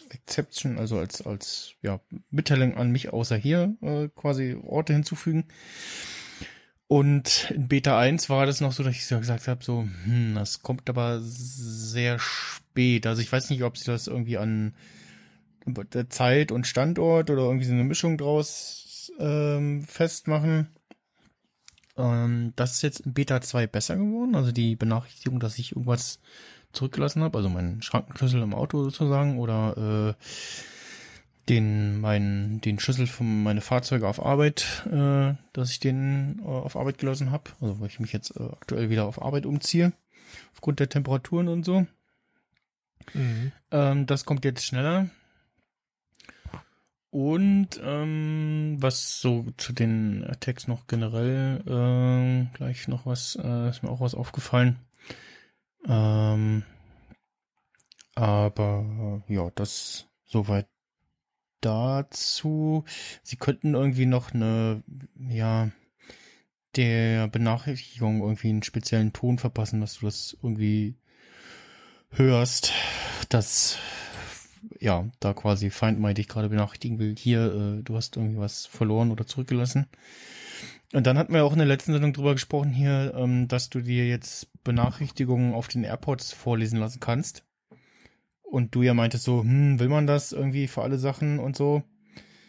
Exception, 0.10 0.78
also 0.78 0.98
als, 1.00 1.26
als 1.26 1.74
ja, 1.82 2.00
Mitteilung 2.30 2.78
an 2.78 2.92
mich 2.92 3.12
außer 3.12 3.36
hier 3.36 3.76
äh, 3.82 4.10
quasi 4.16 4.56
Orte 4.64 4.94
hinzufügen. 4.94 5.46
Und 6.88 7.52
in 7.52 7.68
Beta 7.68 8.00
1 8.00 8.30
war 8.30 8.46
das 8.46 8.62
noch 8.62 8.72
so, 8.72 8.84
dass 8.84 8.96
ich 8.96 9.08
gesagt 9.08 9.48
habe, 9.48 9.64
so, 9.64 9.88
hm, 10.06 10.36
das 10.36 10.62
kommt 10.62 10.90
aber 10.90 11.20
sehr 11.22 12.18
spät. 12.20 13.06
Also 13.06 13.22
ich 13.22 13.32
weiß 13.32 13.50
nicht, 13.50 13.64
ob 13.64 13.78
sie 13.78 13.86
das 13.86 14.08
irgendwie 14.08 14.38
an 14.38 14.74
der 15.66 16.10
Zeit 16.10 16.54
und 16.54 16.66
Standort 16.66 17.30
oder 17.30 17.42
irgendwie 17.42 17.66
so 17.66 17.74
eine 17.74 17.84
Mischung 17.84 18.18
draus 18.18 18.87
ähm, 19.20 19.84
festmachen. 19.84 20.70
Ähm, 21.98 22.54
das 22.56 22.74
ist 22.76 22.82
jetzt 22.84 23.00
in 23.02 23.14
Beta 23.14 23.42
2 23.42 23.68
besser 23.68 23.96
geworden. 23.96 24.36
Also 24.36 24.52
die 24.52 24.76
Benachrichtigung, 24.76 25.40
dass 25.40 25.58
ich 25.58 25.72
irgendwas 25.72 26.20
zurückgelassen 26.74 27.24
habe, 27.24 27.38
also 27.38 27.50
meinen 27.50 27.82
Schrankenschlüssel 27.82 28.42
im 28.42 28.54
Auto 28.54 28.84
sozusagen 28.84 29.40
oder 29.40 30.16
äh, 30.18 30.24
den 31.50 32.02
meinen 32.02 32.60
den 32.62 32.80
Schlüssel 32.80 33.08
von 33.08 33.44
meine 33.44 33.62
Fahrzeuge 33.62 34.08
auf 34.08 34.24
Arbeit, 34.24 34.86
äh, 34.92 35.34
dass 35.54 35.72
ich 35.72 35.80
den 35.80 36.42
äh, 36.44 36.48
auf 36.48 36.76
Arbeit 36.76 36.98
gelassen 36.98 37.32
habe, 37.32 37.52
also 37.62 37.80
weil 37.80 37.88
ich 37.88 38.00
mich 38.00 38.12
jetzt 38.14 38.36
äh, 38.38 38.44
aktuell 38.44 38.90
wieder 38.90 39.06
auf 39.06 39.22
Arbeit 39.22 39.46
umziehe 39.46 39.94
aufgrund 40.54 40.80
der 40.80 40.90
Temperaturen 40.90 41.48
und 41.48 41.64
so. 41.64 41.88
Mhm. 43.14 43.52
Ähm, 43.72 44.06
das 44.06 44.26
kommt 44.26 44.44
jetzt 44.46 44.66
schneller. 44.66 45.10
Und 47.18 47.82
ähm, 47.84 48.78
was 48.80 49.20
so 49.20 49.48
zu 49.58 49.74
den 49.74 50.24
Attacks 50.24 50.68
noch 50.68 50.86
generell 50.86 51.64
ähm, 51.68 52.50
gleich 52.54 52.88
noch 52.88 53.08
was, 53.08 53.36
äh, 53.42 53.70
ist 53.70 53.82
mir 53.82 53.90
auch 53.90 54.02
was 54.02 54.14
aufgefallen. 54.14 54.78
Ähm, 55.88 56.62
aber 58.14 59.24
ja, 59.28 59.50
das 59.56 60.06
soweit 60.26 60.68
dazu. 61.62 62.86
Sie 63.24 63.38
könnten 63.38 63.74
irgendwie 63.74 64.06
noch 64.06 64.36
eine, 64.36 64.84
ja, 65.18 65.72
der 66.76 67.28
Benachrichtigung 67.30 68.22
irgendwie 68.22 68.50
einen 68.50 68.62
speziellen 68.62 69.12
Ton 69.12 69.40
verpassen, 69.40 69.82
dass 69.82 69.98
du 69.98 70.06
das 70.06 70.38
irgendwie 70.44 71.00
hörst, 72.12 72.74
dass 73.30 73.80
ja, 74.80 75.10
da 75.20 75.34
quasi 75.34 75.70
Find 75.70 76.00
My 76.00 76.14
dich 76.14 76.28
gerade 76.28 76.50
benachrichtigen 76.50 77.00
will, 77.00 77.16
hier, 77.18 77.54
äh, 77.80 77.84
du 77.84 77.96
hast 77.96 78.18
irgendwie 78.18 78.40
was 78.40 78.66
verloren 78.66 79.12
oder 79.12 79.26
zurückgelassen. 79.26 79.88
Und 80.94 81.06
dann 81.06 81.18
hatten 81.18 81.34
wir 81.34 81.44
auch 81.44 81.52
in 81.52 81.60
der 81.60 81.68
letzten 81.68 81.92
Sendung 81.92 82.14
drüber 82.14 82.34
gesprochen 82.34 82.72
hier, 82.72 83.14
ähm, 83.16 83.48
dass 83.48 83.70
du 83.70 83.82
dir 83.82 84.08
jetzt 84.08 84.50
Benachrichtigungen 84.64 85.54
auf 85.54 85.68
den 85.68 85.84
AirPods 85.84 86.32
vorlesen 86.32 86.80
lassen 86.80 87.00
kannst. 87.00 87.44
Und 88.44 88.74
du 88.74 88.82
ja 88.82 88.94
meintest 88.94 89.26
so, 89.26 89.42
hm, 89.42 89.80
will 89.80 89.90
man 89.90 90.08
das 90.08 90.32
irgendwie 90.32 90.68
für 90.68 90.84
alle 90.84 90.98
Sachen 90.98 91.40
und 91.40 91.58
so. 91.58 91.84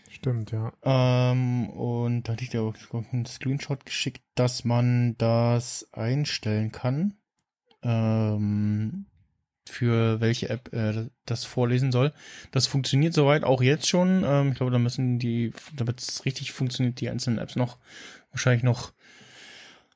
Stimmt, 0.09 0.53
ja. 0.53 0.73
Ähm, 0.83 1.69
und 1.71 2.25
da 2.25 2.33
hatte 2.33 2.45
ich 2.45 2.51
dir 2.51 2.63
auch 2.63 2.75
einen 3.13 3.27
Screenshot 3.27 3.85
geschickt, 3.85 4.23
dass 4.35 4.65
man 4.65 5.17
das 5.19 5.89
einstellen 5.93 6.71
kann. 6.73 7.15
Ähm, 7.83 9.07
für 9.71 10.21
welche 10.21 10.49
App 10.49 10.73
äh, 10.73 11.09
das 11.27 11.45
vorlesen 11.45 11.93
soll. 11.93 12.13
Das 12.51 12.67
funktioniert 12.67 13.15
soweit 13.15 13.45
auch 13.45 13.63
jetzt 13.63 13.89
schon. 13.89 14.25
Ähm, 14.25 14.51
ich 14.51 14.57
glaube, 14.57 14.73
da 14.73 14.79
müssen 14.79 15.19
die, 15.19 15.53
damit 15.77 16.01
es 16.01 16.25
richtig 16.25 16.53
funktioniert, 16.53 17.01
die 17.01 17.09
einzelnen 17.11 17.39
Apps 17.39 17.57
noch 17.57 17.79
wahrscheinlich 18.31 18.63
noch 18.63 18.93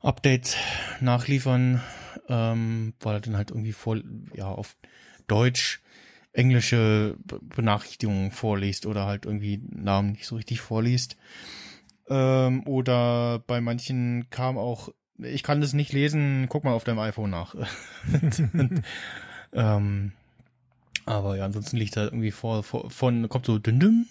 Updates 0.00 0.56
nachliefern, 1.00 1.80
ähm, 2.28 2.94
weil 3.00 3.20
dann 3.20 3.36
halt 3.36 3.50
irgendwie 3.50 3.72
vor, 3.72 3.98
ja, 4.34 4.46
auf 4.48 4.76
Deutsch 5.28 5.80
englische 6.32 7.16
Be- 7.24 7.38
Benachrichtigungen 7.42 8.30
vorliest 8.30 8.86
oder 8.86 9.06
halt 9.06 9.26
irgendwie 9.26 9.62
Namen 9.70 10.12
nicht 10.12 10.26
so 10.26 10.36
richtig 10.36 10.60
vorliest. 10.60 11.16
Ähm, 12.08 12.66
oder 12.66 13.44
bei 13.46 13.60
manchen 13.60 14.28
kam 14.30 14.58
auch, 14.58 14.88
ich 15.18 15.42
kann 15.44 15.60
das 15.60 15.72
nicht 15.72 15.92
lesen, 15.92 16.46
guck 16.48 16.64
mal 16.64 16.72
auf 16.72 16.84
deinem 16.84 16.98
iPhone 16.98 17.30
nach. 17.30 17.54
ähm, 19.52 20.12
aber 21.04 21.36
ja, 21.36 21.44
ansonsten 21.44 21.76
liegt 21.76 21.96
da 21.96 22.04
irgendwie 22.04 22.30
vor, 22.30 22.62
vor 22.62 22.90
von, 22.90 23.28
kommt 23.28 23.46
so 23.46 23.58
dünn 23.58 23.80
dünn, 23.80 24.06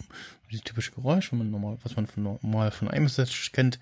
dieses 0.49 0.63
typische 0.63 0.91
Geräusch, 0.91 1.31
wenn 1.31 1.39
man 1.39 1.51
normal, 1.51 1.77
was 1.83 1.95
man 1.95 2.07
von, 2.07 2.23
normal 2.23 2.71
von 2.71 2.89
iMessage 2.89 3.51
kennt. 3.53 3.79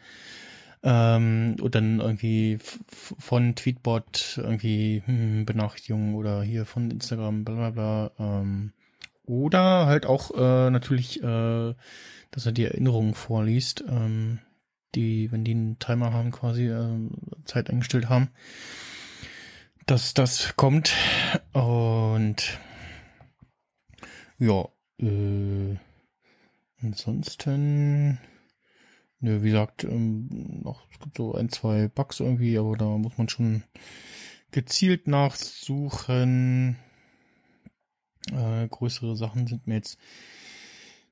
Ähm, 0.81 1.57
und 1.59 1.75
dann 1.75 1.99
irgendwie 1.99 2.57
von 2.87 3.55
Tweetbot 3.55 4.39
irgendwie 4.41 5.03
hm, 5.05 5.45
Benachrichtigungen 5.45 6.15
oder 6.15 6.41
hier 6.41 6.65
von 6.65 6.89
Instagram, 6.89 7.43
bla 7.43 7.55
bla 7.55 7.69
bla. 7.71 8.11
Ähm, 8.19 8.71
oder 9.25 9.85
halt 9.87 10.05
auch 10.05 10.31
äh, 10.31 10.69
natürlich, 10.69 11.21
äh, 11.21 11.73
dass 12.31 12.45
er 12.45 12.51
die 12.51 12.63
Erinnerungen 12.63 13.13
vorliest, 13.13 13.83
ähm, 13.89 14.39
die, 14.95 15.31
wenn 15.31 15.43
die 15.43 15.51
einen 15.51 15.79
Timer 15.79 16.13
haben, 16.13 16.31
quasi 16.31 16.67
äh, 16.67 17.09
Zeit 17.45 17.69
eingestellt 17.69 18.07
haben, 18.07 18.29
dass 19.85 20.13
das 20.13 20.55
kommt. 20.55 20.93
Und 21.53 22.59
ja, 24.37 24.67
äh, 24.99 25.77
ansonsten 26.81 28.19
nö, 29.19 29.43
wie 29.43 29.51
gesagt, 29.51 29.83
ähm, 29.83 30.61
noch, 30.63 30.87
es 30.91 30.99
gibt 30.99 31.17
so 31.17 31.33
ein, 31.33 31.49
zwei 31.49 31.87
Bugs 31.87 32.19
irgendwie, 32.19 32.57
aber 32.57 32.77
da 32.77 32.85
muss 32.85 33.17
man 33.17 33.29
schon 33.29 33.63
gezielt 34.51 35.07
nachsuchen. 35.07 36.77
Äh, 38.31 38.67
größere 38.67 39.15
Sachen 39.15 39.47
sind 39.47 39.67
mir 39.67 39.75
jetzt 39.75 39.97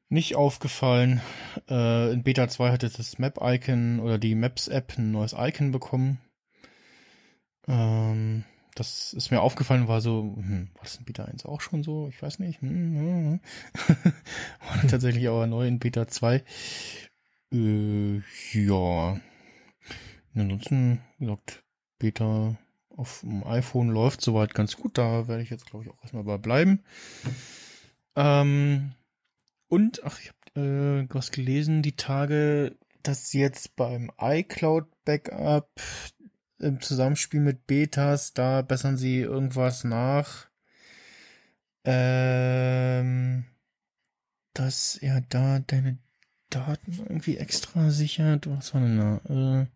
nicht 0.10 0.36
aufgefallen. 0.36 1.22
Äh, 1.70 2.14
in 2.14 2.24
Beta 2.24 2.48
2 2.48 2.72
hatte 2.72 2.90
das 2.90 3.20
Map-Icon 3.20 4.00
oder 4.00 4.18
die 4.18 4.36
Maps-App 4.36 4.98
ein 4.98 5.12
neues 5.12 5.36
Icon 5.38 5.72
bekommen. 5.72 6.20
Ähm, 7.68 8.46
das 8.80 9.14
ist 9.14 9.32
mir 9.32 9.42
aufgefallen, 9.42 9.88
war 9.88 10.02
so, 10.02 10.36
hm, 10.38 10.70
war 10.76 10.84
das 10.84 10.98
in 10.98 11.06
Beta 11.06 11.26
1 11.26 11.46
auch 11.46 11.62
schon 11.62 11.84
so? 11.84 12.10
Ich 12.10 12.22
weiß 12.22 12.40
nicht. 12.40 12.62
Hm, 12.62 12.70
hm, 12.70 13.40
hm. 13.86 14.14
war 14.60 14.82
tatsächlich 14.88 15.28
aber 15.28 15.48
neu 15.48 15.68
in 15.68 15.80
Beta 15.80 16.08
2. 16.08 16.44
Äh, 17.52 18.22
ja. 18.54 19.20
Ansonsten, 20.36 21.02
wie 21.18 21.26
gesagt, 21.26 21.64
Beta 21.98 22.56
auf 22.96 23.22
dem 23.22 23.44
iPhone 23.46 23.90
läuft 23.90 24.22
soweit 24.22 24.54
ganz 24.54 24.78
gut. 24.78 24.98
Da 24.98 25.28
werde 25.28 25.42
ich 25.42 25.50
jetzt, 25.50 25.66
glaube 25.66 25.86
ich, 25.86 25.92
auch 25.92 26.02
erstmal 26.02 26.24
bei 26.24 26.38
bleiben. 26.38 26.84
Ähm, 28.16 28.94
und, 29.70 30.04
ach, 30.04 30.20
ich 30.20 30.30
habe 30.30 31.08
äh, 31.10 31.14
was 31.14 31.32
gelesen, 31.32 31.82
die 31.82 31.96
Tage, 31.96 32.78
dass 33.02 33.34
jetzt 33.34 33.76
beim 33.76 34.12
iCloud 34.20 34.86
Backup 35.06 35.70
im 36.60 36.82
Zusammenspiel 36.82 37.40
mit 37.40 37.68
Betas, 37.68 38.34
da 38.34 38.62
bessern 38.62 38.98
sie 38.98 39.20
irgendwas 39.20 39.84
nach. 39.84 40.48
Ähm, 41.84 43.46
dass 44.54 44.98
er 44.98 45.22
da 45.22 45.60
deine 45.60 46.00
Daten 46.50 46.94
irgendwie 46.98 47.38
extra 47.38 47.92
sichert. 47.92 48.48
Was 48.50 48.74
war 48.74 48.82
denn 48.82 48.98
da? 48.98 49.68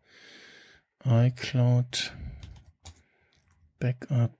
Äh, 1.05 1.27
iCloud 1.27 2.13
Backup 3.79 4.37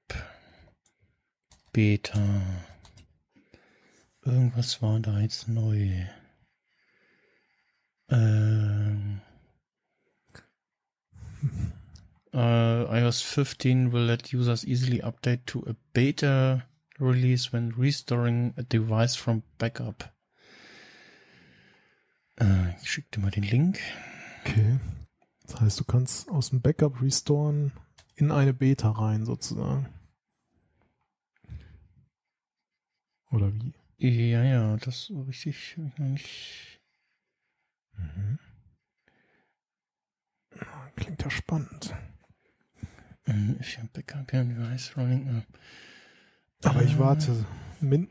Beta. 1.72 2.42
Irgendwas 4.24 4.82
war 4.82 5.00
da 5.00 5.20
jetzt 5.20 5.48
neu. 5.48 6.06
Ähm. 8.10 9.22
Uh, 12.34 12.88
iOS 12.89 13.21
15 13.21 13.91
will 13.91 14.05
let 14.05 14.32
users 14.32 14.65
easily 14.65 14.99
update 15.01 15.45
to 15.45 15.63
a 15.67 15.75
beta 15.93 16.63
release 16.97 17.51
when 17.51 17.73
restoring 17.77 18.53
a 18.57 18.63
device 18.63 19.15
from 19.15 19.43
backup. 19.57 20.13
Uh, 22.39 22.69
ich 22.82 22.89
schicke 22.89 23.09
dir 23.11 23.19
mal 23.19 23.32
den 23.32 23.43
Link. 23.43 23.79
Okay. 24.41 24.79
Das 25.45 25.59
heißt, 25.59 25.79
du 25.82 25.84
kannst 25.84 26.29
aus 26.29 26.51
dem 26.51 26.61
Backup 26.61 27.01
restoren 27.01 27.73
in 28.15 28.32
eine 28.32 28.53
Beta 28.53 28.91
rein, 28.91 29.25
sozusagen. 29.25 29.88
Oder 33.32 33.51
wie? 33.53 33.73
Ja, 34.32 34.43
ja, 34.43 34.77
das 34.77 35.05
so 35.05 35.21
richtig 35.23 35.75
hab 35.77 35.86
ich 35.86 35.99
noch 35.99 36.07
nicht. 36.07 36.82
Mhm. 37.97 38.39
Klingt 40.95 41.23
ja 41.23 41.29
spannend. 41.29 41.93
Um, 43.28 43.55
if 43.59 43.78
your 43.78 43.88
backup 43.93 44.34
your 44.34 44.43
device 44.43 44.95
running. 44.97 45.28
Uh, 46.63 46.67
Aber 46.67 46.82
ich 46.84 46.95
äh, 46.95 46.99
warte. 46.99 47.45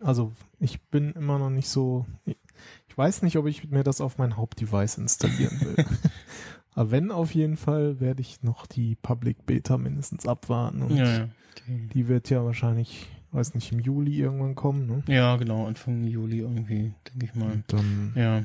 Also 0.00 0.32
ich 0.58 0.80
bin 0.82 1.12
immer 1.12 1.38
noch 1.38 1.50
nicht 1.50 1.68
so. 1.68 2.06
Ich 2.24 2.96
weiß 2.98 3.22
nicht, 3.22 3.36
ob 3.36 3.46
ich 3.46 3.70
mir 3.70 3.84
das 3.84 4.00
auf 4.00 4.18
mein 4.18 4.36
Hauptdevice 4.36 4.98
installieren 4.98 5.61
will. 5.61 5.84
Aber 6.74 6.90
wenn 6.90 7.11
auf 7.11 7.34
jeden 7.34 7.56
Fall, 7.56 8.00
werde 8.00 8.20
ich 8.20 8.42
noch 8.42 8.66
die 8.66 8.94
Public 8.96 9.46
Beta 9.46 9.78
mindestens 9.78 10.26
abwarten. 10.26 10.82
Und 10.82 10.96
Ja, 10.96 11.18
ja. 11.18 11.28
Die, 11.66 11.86
die 11.88 12.08
wird 12.08 12.30
ja 12.30 12.44
wahrscheinlich, 12.44 13.08
weiß 13.32 13.54
nicht, 13.54 13.72
im 13.72 13.80
Juli 13.80 14.16
irgendwann 14.18 14.54
kommen. 14.54 14.86
Ne? 14.86 15.02
ja, 15.12 15.36
genau, 15.36 15.66
Anfang 15.66 16.04
Juli 16.04 16.38
irgendwie, 16.38 16.92
denke 17.08 17.26
ich 17.26 17.34
mal. 17.34 17.50
Und 17.52 17.64
dann 17.72 18.12
Ja, 18.14 18.44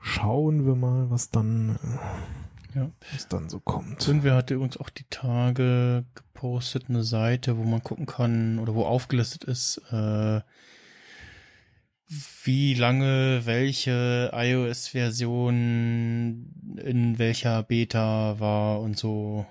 schauen 0.00 0.66
wir 0.66 0.74
mal, 0.74 1.10
was 1.10 1.30
dann, 1.30 1.76
äh, 1.76 1.98
ja. 2.76 2.90
was 3.12 3.26
dann 3.28 3.48
so 3.48 3.58
kommt. 3.58 4.06
Irgendwer 4.06 4.36
hatte 4.36 4.54
übrigens 4.54 4.76
auch 4.76 4.90
die 4.90 5.06
Tage 5.10 6.04
gepostet, 6.14 6.84
eine 6.88 7.02
Seite, 7.02 7.58
wo 7.58 7.64
man 7.64 7.82
gucken 7.82 8.06
kann 8.06 8.58
oder 8.60 8.74
wo 8.74 8.84
aufgelistet 8.84 9.42
ist, 9.44 9.78
äh, 9.90 10.40
wie 12.44 12.74
lange 12.74 13.42
welche 13.46 14.30
iOS-Version 14.32 16.76
in 16.84 17.18
welcher 17.18 17.64
Beta 17.64 18.38
war 18.38 18.80
und 18.80 18.96
so. 18.96 19.44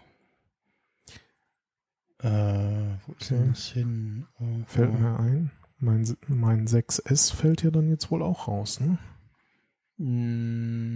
Äh, 2.19 2.30
wo 2.30 3.11
ist 3.19 3.32
Okay. 3.32 3.43
das 3.49 3.67
hin? 3.71 4.26
Irgendwo. 4.39 4.65
Fällt 4.67 4.99
mir 4.99 5.19
ein. 5.19 5.51
Mein, 5.80 6.15
mein 6.28 6.65
6S 6.67 7.34
fällt 7.36 7.61
ja 7.63 7.71
dann 7.71 7.89
jetzt 7.89 8.09
wohl 8.09 8.23
auch 8.23 8.47
raus, 8.47 8.80
ne? 8.80 8.97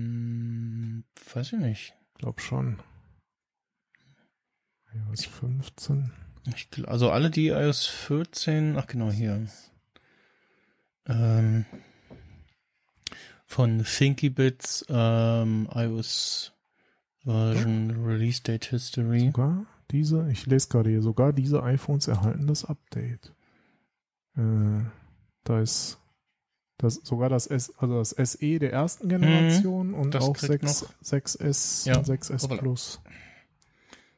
Hm, 0.09 1.03
weiß 1.33 1.53
ich 1.53 1.59
nicht. 1.59 1.95
Glaub 2.19 2.41
schon. 2.41 2.79
iOS 4.93 5.25
15. 5.25 6.11
Ich, 6.55 6.67
also 6.87 7.11
alle 7.11 7.31
die 7.31 7.47
iOS 7.47 7.87
14, 7.87 8.77
ach 8.77 8.87
genau 8.87 9.09
hier. 9.09 9.47
Ähm, 11.07 11.65
von 13.45 13.83
Thinky 13.83 14.29
Bits, 14.29 14.85
ähm, 14.89 15.69
iOS 15.73 16.51
Version 17.23 18.03
Release 18.05 18.43
Date 18.43 18.65
History. 18.65 19.27
Sogar 19.27 19.65
diese, 19.91 20.29
ich 20.29 20.45
lese 20.45 20.67
gerade 20.67 20.89
hier, 20.89 21.01
sogar 21.01 21.31
diese 21.31 21.63
iPhones 21.63 22.07
erhalten 22.07 22.47
das 22.47 22.65
Update. 22.65 23.33
Äh, 24.35 24.81
da 25.45 25.61
ist 25.61 25.99
das, 26.79 26.95
sogar 27.03 27.29
das 27.29 27.45
S, 27.45 27.71
also 27.77 27.99
das 27.99 28.09
SE 28.11 28.57
der 28.59 28.73
ersten 28.73 29.07
Generation 29.09 29.93
und 29.93 30.07
Mhm. 30.07 30.11
das 30.11 30.23
auch 30.23 30.33
kriegt 30.33 30.67
6, 30.67 30.81
noch- 30.81 30.89
6S 31.01 31.85
Ja, 31.85 31.97
und 31.97 32.05
6S 32.07 32.43
hoppala. 32.43 32.61
Plus. 32.61 32.99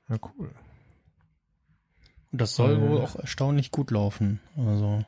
Ja, 0.09 0.18
cool. 0.38 0.49
Und 2.32 2.39
das 2.41 2.55
soll 2.55 2.78
Äh. 2.78 2.82
wohl 2.82 3.01
auch 3.01 3.16
erstaunlich 3.18 3.72
gut 3.72 3.91
laufen. 3.91 4.39
Also, 4.55 5.03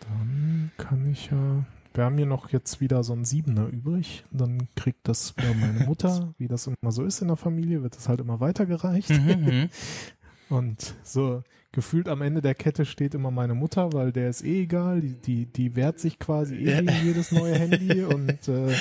Dann 0.00 0.70
kann 0.76 1.10
ich 1.10 1.30
ja. 1.30 1.64
Wir 1.94 2.04
haben 2.04 2.16
hier 2.16 2.26
noch 2.26 2.50
jetzt 2.50 2.80
wieder 2.80 3.02
so 3.04 3.12
ein 3.14 3.24
Siebener 3.24 3.68
übrig. 3.68 4.24
Dann 4.32 4.68
kriegt 4.74 5.06
das 5.08 5.36
wieder 5.36 5.54
meine 5.54 5.84
Mutter, 5.88 6.34
wie 6.38 6.48
das 6.48 6.66
immer 6.66 6.90
so 6.92 7.04
ist 7.04 7.22
in 7.22 7.28
der 7.28 7.36
Familie, 7.36 7.82
wird 7.82 7.96
das 7.96 8.08
halt 8.08 8.20
immer 8.20 8.40
weitergereicht. 8.40 9.10
mhm, 9.10 9.44
mhm. 9.44 9.68
Und 10.50 10.94
so 11.04 11.42
gefühlt 11.74 12.08
am 12.08 12.22
Ende 12.22 12.40
der 12.40 12.54
Kette 12.54 12.86
steht 12.86 13.14
immer 13.14 13.30
meine 13.32 13.54
Mutter, 13.54 13.92
weil 13.92 14.12
der 14.12 14.30
ist 14.30 14.44
eh 14.44 14.62
egal. 14.62 15.00
Die, 15.00 15.16
die, 15.16 15.46
die 15.46 15.76
wehrt 15.76 15.98
sich 15.98 16.18
quasi 16.20 16.54
eh 16.56 16.70
Ja. 16.70 16.80
gegen 16.80 17.04
jedes 17.04 17.32
neue 17.32 17.54
Handy 17.58 18.04
und 18.04 18.48
äh, 18.48 18.72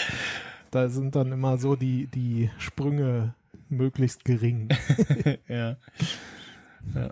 da 0.71 0.87
sind 0.89 1.15
dann 1.15 1.31
immer 1.31 1.57
so 1.57 1.75
die, 1.75 2.07
die 2.07 2.51
Sprünge 2.59 3.33
möglichst 3.69 4.23
gering. 4.25 4.69
ja. 5.47 5.77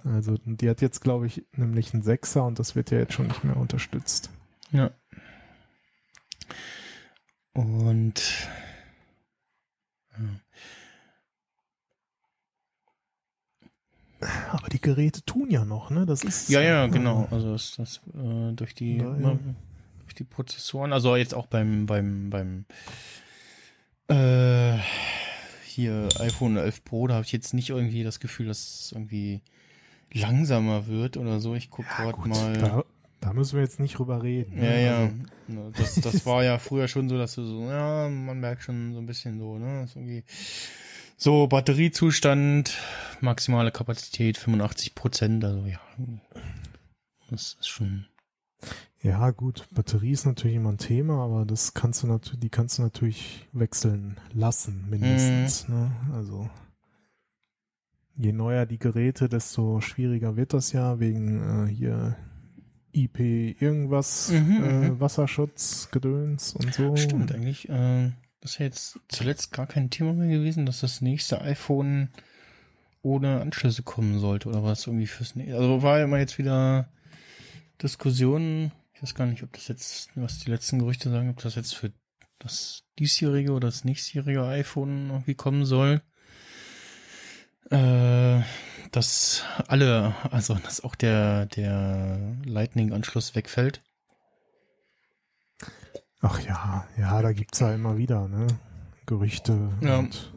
Also 0.03 0.37
die 0.45 0.69
hat 0.69 0.81
jetzt, 0.81 1.01
glaube 1.01 1.25
ich, 1.27 1.45
nämlich 1.55 1.93
einen 1.93 2.03
Sechser 2.03 2.45
und 2.45 2.59
das 2.59 2.75
wird 2.75 2.91
ja 2.91 2.99
jetzt 2.99 3.13
schon 3.13 3.27
nicht 3.27 3.43
mehr 3.43 3.57
unterstützt. 3.57 4.29
Ja. 4.71 4.91
Und 7.53 8.49
ja. 10.11 10.25
Aber 14.51 14.67
die 14.69 14.81
Geräte 14.81 15.23
tun 15.25 15.49
ja 15.49 15.65
noch, 15.65 15.89
ne? 15.89 16.05
Das 16.05 16.23
ist 16.23 16.49
Ja, 16.49 16.61
ja, 16.61 16.87
genau. 16.87 17.27
Also 17.31 17.55
ist 17.55 17.79
das 17.79 18.01
äh, 18.13 18.51
durch 18.53 18.75
die 18.75 18.99
Daher- 18.99 19.17
immer, 19.17 19.39
durch 20.03 20.15
die 20.15 20.23
Prozessoren, 20.23 20.93
also 20.93 21.15
jetzt 21.15 21.33
auch 21.33 21.47
beim 21.47 21.85
beim 21.85 22.29
beim 22.29 22.65
äh, 24.09 24.77
hier 25.65 26.09
iPhone 26.19 26.57
11 26.57 26.83
Pro, 26.83 27.07
da 27.07 27.15
habe 27.15 27.25
ich 27.25 27.31
jetzt 27.31 27.53
nicht 27.53 27.69
irgendwie 27.69 28.03
das 28.03 28.19
Gefühl, 28.19 28.47
dass 28.47 28.59
es 28.85 28.91
irgendwie 28.91 29.41
langsamer 30.13 30.87
wird 30.87 31.17
oder 31.17 31.39
so. 31.39 31.55
Ich 31.55 31.69
gucke 31.69 31.87
Ja, 31.97 32.11
gerade 32.11 32.27
mal. 32.29 32.53
Da, 32.57 32.83
da 33.21 33.33
müssen 33.33 33.55
wir 33.55 33.63
jetzt 33.63 33.79
nicht 33.79 33.97
drüber 33.97 34.21
reden. 34.23 34.57
ne? 34.57 34.65
ja, 34.65 34.77
ja. 34.77 35.03
Also, 35.05 35.15
Ne, 35.47 35.71
Das, 35.75 35.95
das 35.95 36.25
war 36.25 36.43
ja 36.43 36.59
früher 36.59 36.87
schon 36.87 37.09
so, 37.09 37.17
dass 37.17 37.35
du 37.35 37.43
so, 37.43 37.61
ja, 37.69 38.07
man 38.09 38.39
merkt 38.39 38.63
schon 38.63 38.93
so 38.93 38.99
ein 38.99 39.05
bisschen 39.05 39.39
so, 39.39 39.57
ne? 39.57 39.81
Das 39.81 39.91
ist 39.91 39.95
irgendwie 39.95 40.23
so 41.21 41.45
Batteriezustand, 41.45 42.75
maximale 43.19 43.71
Kapazität 43.71 44.37
85 44.37 44.95
Prozent, 44.95 45.45
also 45.45 45.67
ja. 45.67 45.79
Das 47.29 47.57
ist 47.59 47.67
schon. 47.67 48.07
ja, 49.03 49.29
gut, 49.29 49.67
Batterie 49.71 50.11
ist 50.11 50.25
natürlich 50.25 50.55
immer 50.57 50.71
ein 50.71 50.79
Thema, 50.79 51.23
aber 51.23 51.45
das 51.45 51.75
kannst 51.75 52.01
du 52.01 52.07
natürlich, 52.07 52.39
die 52.39 52.49
kannst 52.49 52.79
du 52.79 52.81
natürlich 52.81 53.47
wechseln 53.53 54.19
lassen, 54.33 54.89
mindestens. 54.89 55.67
Mhm. 55.67 55.75
Ne? 55.75 55.91
Also 56.13 56.49
je 58.15 58.33
neuer 58.33 58.65
die 58.65 58.79
Geräte, 58.79 59.29
desto 59.29 59.79
schwieriger 59.79 60.35
wird 60.37 60.53
das 60.53 60.71
ja 60.71 60.99
wegen 60.99 61.67
äh, 61.67 61.71
hier 61.71 62.17
IP 62.93 63.19
irgendwas, 63.61 64.31
Mhm, 64.31 64.63
äh, 64.63 64.89
mhm. 64.89 64.99
Wasserschutz, 64.99 65.89
Gedöns 65.91 66.53
und 66.55 66.73
so. 66.73 66.95
Stimmt 66.97 67.31
eigentlich. 67.31 67.69
Äh, 67.69 68.11
das 68.41 68.51
ist 68.53 68.59
ja 68.59 68.65
jetzt 68.65 68.99
zuletzt 69.07 69.51
gar 69.51 69.67
kein 69.67 69.89
Thema 69.89 70.13
mehr 70.13 70.27
gewesen, 70.27 70.65
dass 70.65 70.81
das 70.81 71.01
nächste 71.01 71.41
iPhone 71.41 72.09
ohne 73.03 73.41
Anschlüsse 73.41 73.83
kommen 73.83 74.19
sollte 74.19 74.49
oder 74.49 74.63
was 74.63 74.87
irgendwie 74.87 75.07
fürs 75.07 75.35
nächste. 75.35 75.55
Also 75.55 75.81
war 75.81 75.99
ja 75.99 76.05
immer 76.05 76.17
jetzt 76.17 76.37
wieder 76.37 76.89
Diskussionen. 77.81 78.71
Ich 78.93 79.01
weiß 79.01 79.15
gar 79.15 79.25
nicht, 79.25 79.43
ob 79.43 79.53
das 79.53 79.67
jetzt, 79.67 80.09
was 80.15 80.39
die 80.39 80.49
letzten 80.51 80.79
Gerüchte 80.79 81.09
sagen, 81.09 81.29
ob 81.29 81.41
das 81.41 81.55
jetzt 81.55 81.75
für 81.75 81.91
das 82.39 82.83
diesjährige 82.99 83.51
oder 83.51 83.67
das 83.67 83.83
nächstjährige 83.83 84.43
iPhone 84.43 85.09
irgendwie 85.09 85.35
kommen 85.35 85.65
soll. 85.65 86.01
Äh, 87.69 88.41
dass 88.91 89.43
alle, 89.67 90.15
also 90.29 90.55
dass 90.55 90.83
auch 90.83 90.95
der, 90.95 91.45
der 91.45 92.37
Lightning-Anschluss 92.43 93.35
wegfällt. 93.35 93.81
Ach 96.21 96.39
ja, 96.41 96.85
ja, 96.97 97.21
da 97.21 97.31
gibt's 97.33 97.59
ja 97.59 97.73
immer 97.73 97.97
wieder, 97.97 98.27
ne? 98.27 98.47
Gerüchte. 99.05 99.69
Ja. 99.81 99.99
Und, 99.99 100.31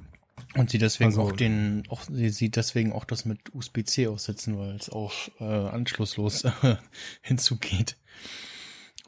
Und 0.56 0.70
sie 0.70 0.78
deswegen 0.78 1.10
Also- 1.10 1.22
auch 1.22 1.32
den, 1.32 1.82
auch 1.88 2.02
sie 2.02 2.28
sieht 2.30 2.56
deswegen 2.56 2.92
auch 2.92 3.04
das 3.04 3.24
mit 3.24 3.54
USB-C 3.54 4.06
aussetzen, 4.06 4.56
weil 4.58 4.74
es 4.76 4.88
auch 4.88 5.12
äh, 5.40 5.44
anschlusslos 5.44 6.44
äh, 6.44 6.50
hinzugeht. 7.22 7.96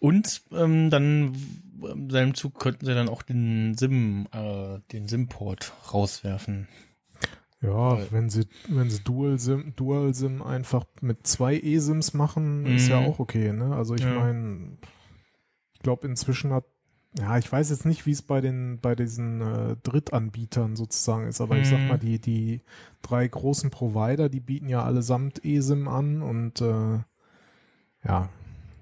Und 0.00 0.42
ähm, 0.52 0.90
dann 0.90 1.34
w- 1.34 1.92
in 1.92 2.10
seinem 2.10 2.34
Zug 2.34 2.58
könnten 2.58 2.84
sie 2.84 2.94
dann 2.94 3.08
auch 3.08 3.22
den 3.22 3.74
SIM, 3.78 4.26
äh, 4.32 4.78
den 4.92 5.08
SIM-Port 5.08 5.72
rauswerfen. 5.94 6.68
ja, 7.62 7.70
Weil- 7.96 8.12
wenn 8.12 8.28
sie, 8.28 8.46
wenn 8.68 8.90
sie 8.90 9.00
Dual 9.02 9.38
SIM, 9.38 9.72
Dual 9.76 10.12
SIM 10.14 10.42
einfach 10.42 10.84
mit 11.00 11.26
zwei 11.26 11.56
eSIMs 11.58 12.12
machen, 12.12 12.66
ist 12.66 12.88
ja 12.88 13.00
Mhm. 13.00 13.06
auch 13.06 13.18
okay, 13.20 13.52
ne? 13.52 13.74
Also 13.74 13.94
ich 13.94 14.02
Ja. 14.02 14.12
meine, 14.14 14.76
glaube 15.86 16.08
inzwischen 16.08 16.52
hat, 16.52 16.64
ja, 17.16 17.38
ich 17.38 17.50
weiß 17.50 17.70
jetzt 17.70 17.86
nicht, 17.86 18.04
wie 18.06 18.10
es 18.10 18.22
bei 18.22 18.40
den, 18.40 18.80
bei 18.80 18.96
diesen 18.96 19.40
äh, 19.40 19.76
Drittanbietern 19.84 20.74
sozusagen 20.74 21.28
ist, 21.28 21.40
aber 21.40 21.58
ich 21.58 21.68
sag 21.68 21.78
Mhm. 21.82 21.88
mal, 21.88 21.98
die, 21.98 22.18
die 22.18 22.60
drei 23.02 23.26
großen 23.26 23.70
Provider, 23.70 24.28
die 24.28 24.40
bieten 24.40 24.68
ja 24.68 24.82
allesamt 24.84 25.44
eSIM 25.44 25.86
an 25.88 26.22
und 26.22 26.60
äh, 26.60 26.98
ja, 28.04 28.28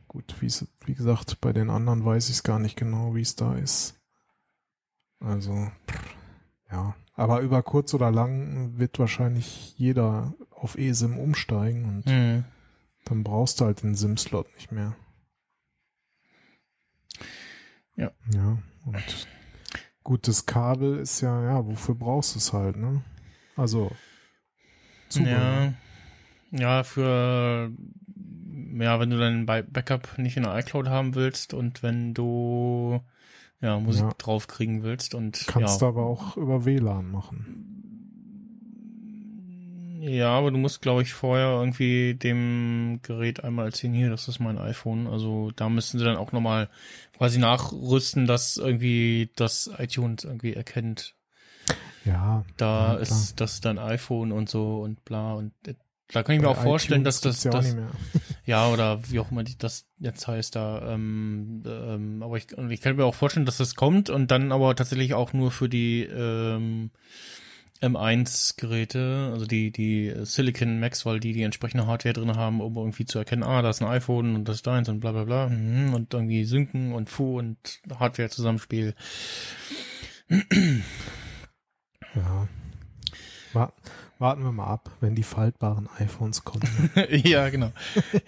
gut, 0.09 0.35
wie 0.41 0.47
es, 0.47 0.67
wie 0.87 0.95
gesagt, 0.95 1.41
bei 1.43 1.53
den 1.53 1.69
anderen 1.71 2.05
weiß 2.05 2.29
ich 2.31 2.37
es 2.37 2.43
gar 2.43 2.59
nicht 2.59 2.77
genau, 2.77 3.15
wie 3.15 3.21
es 3.21 3.37
da 3.37 3.55
ist. 3.55 4.01
Also, 5.21 5.69
ja. 6.73 6.95
Aber 7.17 7.41
über 7.41 7.63
kurz 7.63 7.93
oder 7.95 8.11
lang 8.11 8.79
wird 8.79 8.99
wahrscheinlich 8.99 9.75
jeder 9.79 10.35
auf 10.51 10.77
eSIM 10.77 11.19
umsteigen 11.19 11.85
und 11.85 12.07
Mhm. 12.07 12.45
dann 13.05 13.23
brauchst 13.23 13.61
du 13.61 13.67
halt 13.67 13.83
den 13.83 13.95
SIM-Slot 13.95 14.53
nicht 14.57 14.73
mehr. 14.73 14.97
Ja. 17.97 18.11
Ja, 18.33 18.59
und 18.87 19.29
gutes 20.03 20.47
Kabel 20.47 20.99
ist 20.99 21.21
ja, 21.21 21.43
ja, 21.45 21.67
wofür 21.67 21.95
brauchst 21.95 22.35
du 22.35 22.39
es 22.39 22.53
halt, 22.53 22.77
ne? 22.77 23.03
Also, 23.57 23.91
Zubehör. 25.09 25.75
Ja, 26.51 26.59
ja, 26.59 26.83
für 26.85 27.71
ja, 28.79 28.99
wenn 29.01 29.11
du 29.11 29.19
dein 29.19 29.47
Ba- 29.47 29.63
Backup 29.63 30.19
nicht 30.19 30.37
in 30.37 30.43
der 30.43 30.57
iCloud 30.59 30.89
haben 30.89 31.15
willst 31.15 31.55
und 31.55 31.83
wenn 31.83 32.15
du 32.15 33.01
ja 33.61 33.79
Musik 33.79 34.03
Ja. 34.05 34.13
draufkriegen 34.19 34.83
willst 34.83 35.15
und 35.15 35.45
Kannst 35.47 35.75
ja, 35.75 35.79
du 35.81 35.87
aber 35.87 36.07
auch 36.07 36.37
über 36.37 36.65
WLAN 36.65 37.11
machen. 37.11 37.74
Ja, 40.07 40.37
aber 40.37 40.51
du 40.51 40.59
musst, 40.59 40.83
glaube 40.83 41.01
ich, 41.03 41.15
vorher 41.15 41.47
irgendwie 41.61 42.15
dem 42.15 43.01
Gerät 43.03 43.43
einmal 43.43 43.67
erzählen, 43.67 43.95
hier, 43.95 44.11
das 44.11 44.29
ist 44.29 44.39
mein 44.39 44.59
iPhone. 44.59 45.07
Also 45.07 45.51
da 45.57 45.71
müssten 45.71 45.99
sie 45.99 46.05
dann 46.05 46.17
auch 46.17 46.33
nochmal 46.33 46.69
quasi 47.17 47.39
nachrüsten, 47.39 48.27
dass 48.27 48.59
irgendwie 48.59 49.31
das 49.37 49.71
iTunes 49.79 50.25
irgendwie 50.25 50.53
erkennt, 50.53 51.15
Ja, 52.05 52.45
da 52.59 52.95
Ja, 52.95 52.99
ist 52.99 53.41
das 53.41 53.61
dein 53.63 53.79
iPhone 53.79 54.31
und 54.33 54.51
so 54.51 54.81
und 54.83 55.05
bla 55.07 55.35
und 55.35 55.53
äh, 55.67 55.75
da 56.09 56.23
kann 56.23 56.35
ich 56.35 56.43
mir 56.43 56.49
bei 56.49 56.53
auch 56.53 56.63
vorstellen, 56.63 57.03
dass 57.03 57.23
das, 57.23 57.43
das 57.43 57.75
ja 58.45 58.69
oder 58.69 59.01
wie 59.11 59.19
auch 59.21 59.31
immer 59.31 59.43
das 59.43 59.87
jetzt 59.99 60.29
heißt 60.29 60.55
da, 60.55 60.93
ähm, 60.93 61.63
ähm, 61.67 62.23
aber 62.23 62.37
ich, 62.37 62.47
ich 62.69 62.81
kann 62.83 62.97
mir 62.97 63.07
auch 63.07 63.15
vorstellen, 63.15 63.47
dass 63.47 63.57
das 63.57 63.75
kommt 63.75 64.11
und 64.11 64.31
dann 64.31 64.53
aber 64.53 64.77
tatsächlich 64.77 65.15
auch 65.15 65.33
nur 65.33 65.51
für 65.51 65.71
die 65.71 66.03
ähm, 66.03 66.91
M1-Geräte, 67.85 69.31
also 69.33 69.47
die, 69.47 69.71
die 69.71 70.13
Silicon 70.25 70.81
Max, 70.81 71.05
weil 71.07 71.21
die 71.21 71.33
die 71.33 71.43
entsprechende 71.43 71.87
Hardware 71.87 72.13
drin 72.15 72.35
haben, 72.37 72.61
um 72.61 72.77
irgendwie 72.77 73.05
zu 73.05 73.19
erkennen, 73.19 73.43
ah, 73.43 73.63
da 73.63 73.71
ist 73.71 73.83
ein 73.83 73.89
iPhone 73.89 74.35
und 74.35 74.45
das 74.49 74.57
ist 74.57 74.67
deins 74.67 74.89
und 74.89 75.01
bla 75.01 75.13
bla 75.13 75.25
bla 75.25 75.49
mhm, 75.49 75.95
und 75.95 76.15
irgendwie 76.15 76.45
synken 76.45 76.93
und 76.93 77.11
Fu 77.11 77.39
und 77.39 77.81
Hardware-Zusammenspiel. 77.99 78.95
Ja. 82.15 82.49
Wa- 83.53 83.73
Warten 84.21 84.45
wir 84.45 84.53
mal 84.53 84.69
ab, 84.69 84.91
wenn 85.01 85.15
die 85.17 85.25
faltbaren 85.25 85.89
iPhones 85.99 86.45
kommen. 86.45 86.91
ja, 87.11 87.49
genau. 87.51 87.73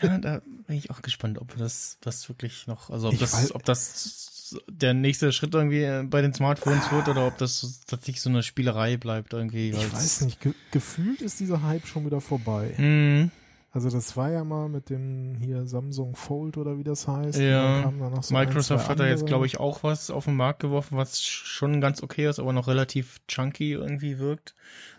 Ja, 0.02 0.18
da 0.18 0.40
bin 0.66 0.76
ich 0.76 0.90
auch 0.90 1.00
gespannt, 1.00 1.38
ob 1.38 1.56
das, 1.56 1.98
das 2.00 2.28
wirklich 2.28 2.66
noch, 2.66 2.90
also 2.90 3.08
ob 3.08 3.14
Ich 3.14 3.20
das, 3.20 3.54
ob 3.54 3.64
das 3.64 4.35
der 4.68 4.94
nächste 4.94 5.32
Schritt 5.32 5.54
irgendwie 5.54 6.06
bei 6.08 6.22
den 6.22 6.34
Smartphones 6.34 6.90
wird 6.92 7.08
oder 7.08 7.26
ob 7.26 7.38
das 7.38 7.82
tatsächlich 7.86 8.20
so 8.20 8.30
eine 8.30 8.42
Spielerei 8.42 8.96
bleibt 8.96 9.32
irgendwie. 9.32 9.70
Ich 9.70 9.92
weiß 9.92 10.22
nicht, 10.22 10.40
ge 10.40 10.52
gefühlt 10.70 11.22
ist 11.22 11.40
dieser 11.40 11.62
Hype 11.62 11.86
schon 11.86 12.06
wieder 12.06 12.20
vorbei. 12.20 12.74
Mhm. 12.76 13.30
Also 13.76 13.90
das 13.90 14.16
war 14.16 14.30
ja 14.30 14.42
mal 14.42 14.70
mit 14.70 14.88
dem 14.88 15.34
hier 15.38 15.66
Samsung 15.66 16.16
Fold 16.16 16.56
oder 16.56 16.78
wie 16.78 16.82
das 16.82 17.06
heißt. 17.06 17.38
Ja. 17.38 17.82
So 17.82 18.34
ein, 18.34 18.46
Microsoft 18.46 18.86
zwei 18.86 18.90
hat 18.90 19.00
da 19.00 19.06
jetzt, 19.06 19.26
glaube 19.26 19.44
ich, 19.44 19.60
auch 19.60 19.82
was 19.82 20.10
auf 20.10 20.24
den 20.24 20.34
Markt 20.34 20.60
geworfen, 20.60 20.96
was 20.96 21.22
schon 21.22 21.82
ganz 21.82 22.02
okay 22.02 22.26
ist, 22.26 22.38
aber 22.38 22.54
noch 22.54 22.68
relativ 22.68 23.20
chunky 23.28 23.72
irgendwie 23.72 24.18
wirkt, 24.18 24.54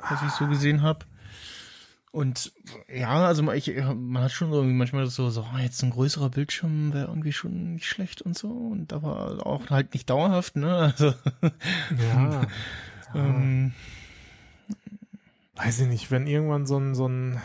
was 0.08 0.22
ich 0.22 0.30
so 0.30 0.48
gesehen 0.48 0.84
habe. 0.84 1.06
Und 2.18 2.52
ja, 2.92 3.28
also 3.28 3.44
man- 3.44 3.56
ich, 3.58 3.72
man 3.96 4.24
hat 4.24 4.32
schon 4.32 4.50
so 4.50 4.58
irgendwie 4.58 4.74
manchmal 4.76 5.06
so, 5.06 5.30
so 5.30 5.44
ah, 5.44 5.60
jetzt 5.60 5.84
ein 5.84 5.92
größerer 5.92 6.30
Bildschirm 6.32 6.92
wäre 6.92 7.08
irgendwie 7.10 7.32
schon 7.32 7.76
nicht 7.76 7.86
schlecht 7.88 8.24
und 8.24 8.36
so, 8.36 8.50
und 8.50 8.92
aber 8.92 9.46
auch 9.46 9.70
halt 9.70 9.94
nicht 9.94 10.10
dauerhaft, 10.10 10.56
ne? 10.56 10.94
Also 10.98 11.14
Ja. 12.12 12.42
ähm, 13.14 13.74
Weiß 15.56 15.80
ich 15.80 15.88
nicht, 15.88 16.12
wenn 16.12 16.28
irgendwann 16.28 16.66
so 16.66 16.78
ein, 16.80 16.96
so 16.96 17.08
ein 17.08 17.40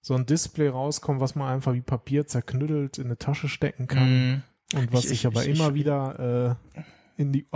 so 0.00 0.14
ein 0.14 0.26
Display 0.26 0.68
rauskommt, 0.68 1.20
was 1.20 1.34
man 1.34 1.48
einfach 1.52 1.72
wie 1.72 1.80
Papier 1.80 2.26
zerknüttelt 2.26 2.98
in 2.98 3.06
eine 3.06 3.16
Tasche 3.16 3.48
stecken 3.48 3.86
kann 3.86 4.42
mh, 4.74 4.80
und 4.80 4.92
was 4.92 5.04
Ich- 5.04 5.08
sich 5.10 5.20
ich- 5.20 5.26
aber 5.26 5.42
ich- 5.46 5.56
immer 5.58 5.68
ich- 5.68 5.74
wieder 5.74 6.56
äh, 6.76 6.82
in 7.16 7.32
die 7.32 7.46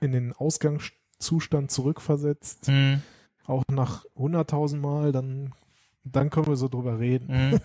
in 0.00 0.12
den 0.12 0.32
Ausgangszustand 0.34 1.70
zurückversetzt, 1.70 2.68
mh, 2.68 3.00
auch 3.46 3.64
nach 3.70 4.04
100.000 4.16 4.76
Mal, 4.80 5.10
dann 5.12 5.52
dann 6.12 6.30
können 6.30 6.46
wir 6.46 6.56
so 6.56 6.68
drüber 6.68 6.98
reden. 6.98 7.50
mh. 7.50 7.60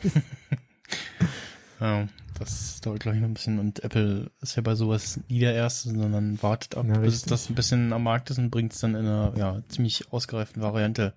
ja, 1.80 2.08
das 2.40 2.82
dauert 2.82 3.00
glaube 3.02 3.16
ich 3.18 3.22
noch 3.22 3.30
ein 3.30 3.34
bisschen 3.34 3.60
und 3.60 3.84
Apple 3.84 4.32
ist 4.42 4.56
ja 4.56 4.62
bei 4.62 4.76
sowas 4.76 5.20
nie 5.30 5.40
der 5.40 5.54
Erste, 5.54 5.90
sondern 5.90 6.42
wartet 6.42 6.76
ab, 6.76 6.86
Ja, 6.88 6.98
bis 7.00 7.14
richtig. 7.14 7.30
das 7.30 7.50
ein 7.50 7.56
bisschen 7.56 7.94
am 7.94 8.04
Markt 8.04 8.30
ist 8.30 8.38
und 8.38 8.50
bringt 8.50 8.74
es 8.74 8.80
dann 8.80 8.96
in 8.96 9.06
einer 9.06 9.34
ja, 9.38 9.62
ziemlich 9.70 10.12
ausgereiften 10.12 10.62
Variante 10.62 11.14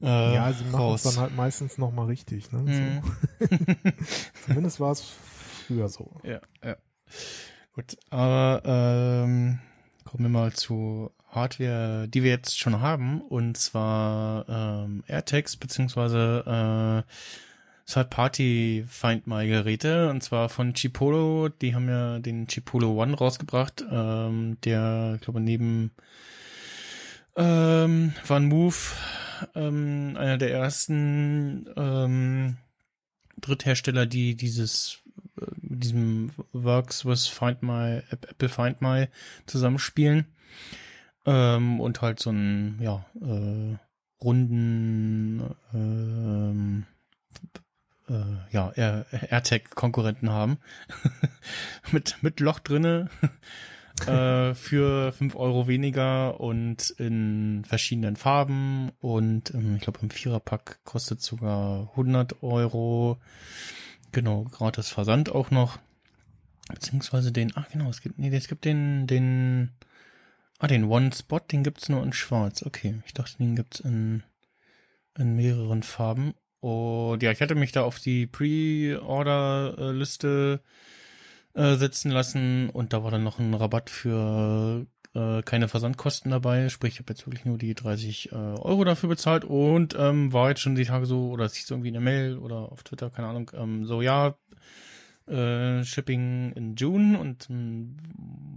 äh, 0.00 0.34
Ja, 0.34 0.52
sie 0.52 0.64
machen 0.64 0.94
es 0.94 1.02
dann 1.02 1.16
halt 1.16 1.34
meistens 1.36 1.78
nochmal 1.78 2.06
richtig. 2.06 2.52
Ne? 2.52 2.60
Mhm. 2.60 3.02
So. 3.02 3.46
Zumindest 4.46 4.80
war 4.80 4.92
es 4.92 5.02
früher 5.66 5.88
so. 5.88 6.20
Ja, 6.22 6.40
ja. 6.64 6.76
Gut, 7.74 7.96
aber 8.10 8.62
ähm, 8.64 9.58
kommen 10.04 10.24
wir 10.24 10.28
mal 10.28 10.52
zu 10.52 11.10
Hardware, 11.32 12.06
die 12.08 12.22
wir 12.22 12.30
jetzt 12.30 12.58
schon 12.58 12.80
haben, 12.80 13.20
und 13.22 13.56
zwar 13.56 14.46
ähm, 14.48 15.02
AirTags 15.08 15.56
beziehungsweise 15.56 17.04
äh, 17.06 17.90
Third-Party 17.90 18.84
Find 18.86 19.26
My 19.26 19.46
Geräte, 19.48 20.10
und 20.10 20.22
zwar 20.22 20.48
von 20.48 20.74
Chipolo. 20.74 21.48
Die 21.48 21.74
haben 21.74 21.88
ja 21.88 22.18
den 22.20 22.46
Chipolo 22.46 23.02
One 23.02 23.16
rausgebracht, 23.16 23.84
ähm, 23.90 24.58
der, 24.64 25.14
ich 25.16 25.22
glaube, 25.22 25.40
neben 25.40 25.90
ähm, 27.34 28.12
Move 28.28 28.76
ähm, 29.54 30.16
einer 30.18 30.36
der 30.38 30.52
ersten 30.52 31.66
ähm, 31.76 32.56
Dritthersteller, 33.40 34.06
die 34.06 34.36
dieses 34.36 34.98
äh, 35.40 35.46
diesem 35.56 36.30
Works 36.52 37.04
with 37.06 37.26
Find 37.26 37.62
My, 37.62 38.02
App- 38.10 38.30
Apple 38.30 38.48
Find 38.50 38.82
My 38.82 39.08
zusammenspielen. 39.46 40.26
Ähm, 41.24 41.80
und 41.80 42.02
halt 42.02 42.20
so 42.20 42.30
einen, 42.30 42.80
ja, 42.82 43.04
äh, 43.20 43.76
runden, 44.22 45.54
ähm, 45.72 46.86
äh, 48.08 48.52
ja, 48.52 48.72
Air- 48.74 49.06
AirTag-Konkurrenten 49.12 50.30
haben. 50.30 50.58
mit, 51.92 52.16
mit 52.22 52.40
Loch 52.40 52.58
drinne. 52.58 53.08
äh, 54.06 54.54
für 54.54 55.12
5 55.12 55.36
Euro 55.36 55.68
weniger 55.68 56.40
und 56.40 56.90
in 56.90 57.64
verschiedenen 57.64 58.16
Farben 58.16 58.90
und 59.00 59.54
ähm, 59.54 59.76
ich 59.76 59.82
glaube 59.82 60.00
im 60.02 60.10
Viererpack 60.10 60.80
kostet 60.84 61.20
sogar 61.20 61.90
100 61.90 62.42
Euro. 62.42 63.18
Genau, 64.10 64.44
gratis 64.44 64.88
Versand 64.88 65.30
auch 65.30 65.50
noch. 65.50 65.78
Beziehungsweise 66.68 67.32
den, 67.32 67.52
ach 67.54 67.68
genau, 67.70 67.90
es 67.90 68.00
gibt, 68.00 68.18
nee, 68.18 68.34
es 68.34 68.48
gibt 68.48 68.64
den, 68.64 69.06
den 69.06 69.70
Ah, 70.62 70.68
den 70.68 70.84
One 70.84 71.10
Spot, 71.12 71.40
den 71.40 71.64
gibt's 71.64 71.88
nur 71.88 72.04
in 72.04 72.12
schwarz. 72.12 72.62
Okay, 72.64 73.02
ich 73.04 73.14
dachte, 73.14 73.38
den 73.38 73.56
gibt's 73.56 73.80
in, 73.80 74.22
in 75.18 75.34
mehreren 75.34 75.82
Farben. 75.82 76.34
Und 76.60 77.20
ja, 77.20 77.32
ich 77.32 77.40
hatte 77.40 77.56
mich 77.56 77.72
da 77.72 77.82
auf 77.82 77.98
die 77.98 78.28
Pre-Order-Liste 78.28 80.60
äh, 81.54 81.74
setzen 81.74 82.12
lassen 82.12 82.70
und 82.70 82.92
da 82.92 83.02
war 83.02 83.10
dann 83.10 83.24
noch 83.24 83.40
ein 83.40 83.54
Rabatt 83.54 83.90
für 83.90 84.86
äh, 85.16 85.42
keine 85.42 85.66
Versandkosten 85.66 86.30
dabei. 86.30 86.68
Sprich, 86.68 86.92
ich 86.92 87.00
habe 87.00 87.12
jetzt 87.12 87.26
wirklich 87.26 87.44
nur 87.44 87.58
die 87.58 87.74
30 87.74 88.30
äh, 88.30 88.36
Euro 88.36 88.84
dafür 88.84 89.08
bezahlt 89.08 89.44
und 89.44 89.96
ähm, 89.98 90.32
war 90.32 90.50
jetzt 90.50 90.60
schon 90.60 90.76
die 90.76 90.84
Tage 90.84 91.06
so, 91.06 91.30
oder 91.30 91.44
es 91.44 91.56
hieß 91.56 91.72
irgendwie 91.72 91.88
in 91.88 91.94
der 91.94 92.02
Mail 92.02 92.38
oder 92.38 92.70
auf 92.70 92.84
Twitter, 92.84 93.10
keine 93.10 93.26
Ahnung, 93.26 93.50
ähm, 93.54 93.84
so 93.84 94.00
ja, 94.00 94.36
äh, 95.26 95.84
Shipping 95.84 96.52
in 96.52 96.76
June 96.76 97.18
und 97.18 97.48
ähm, 97.50 97.96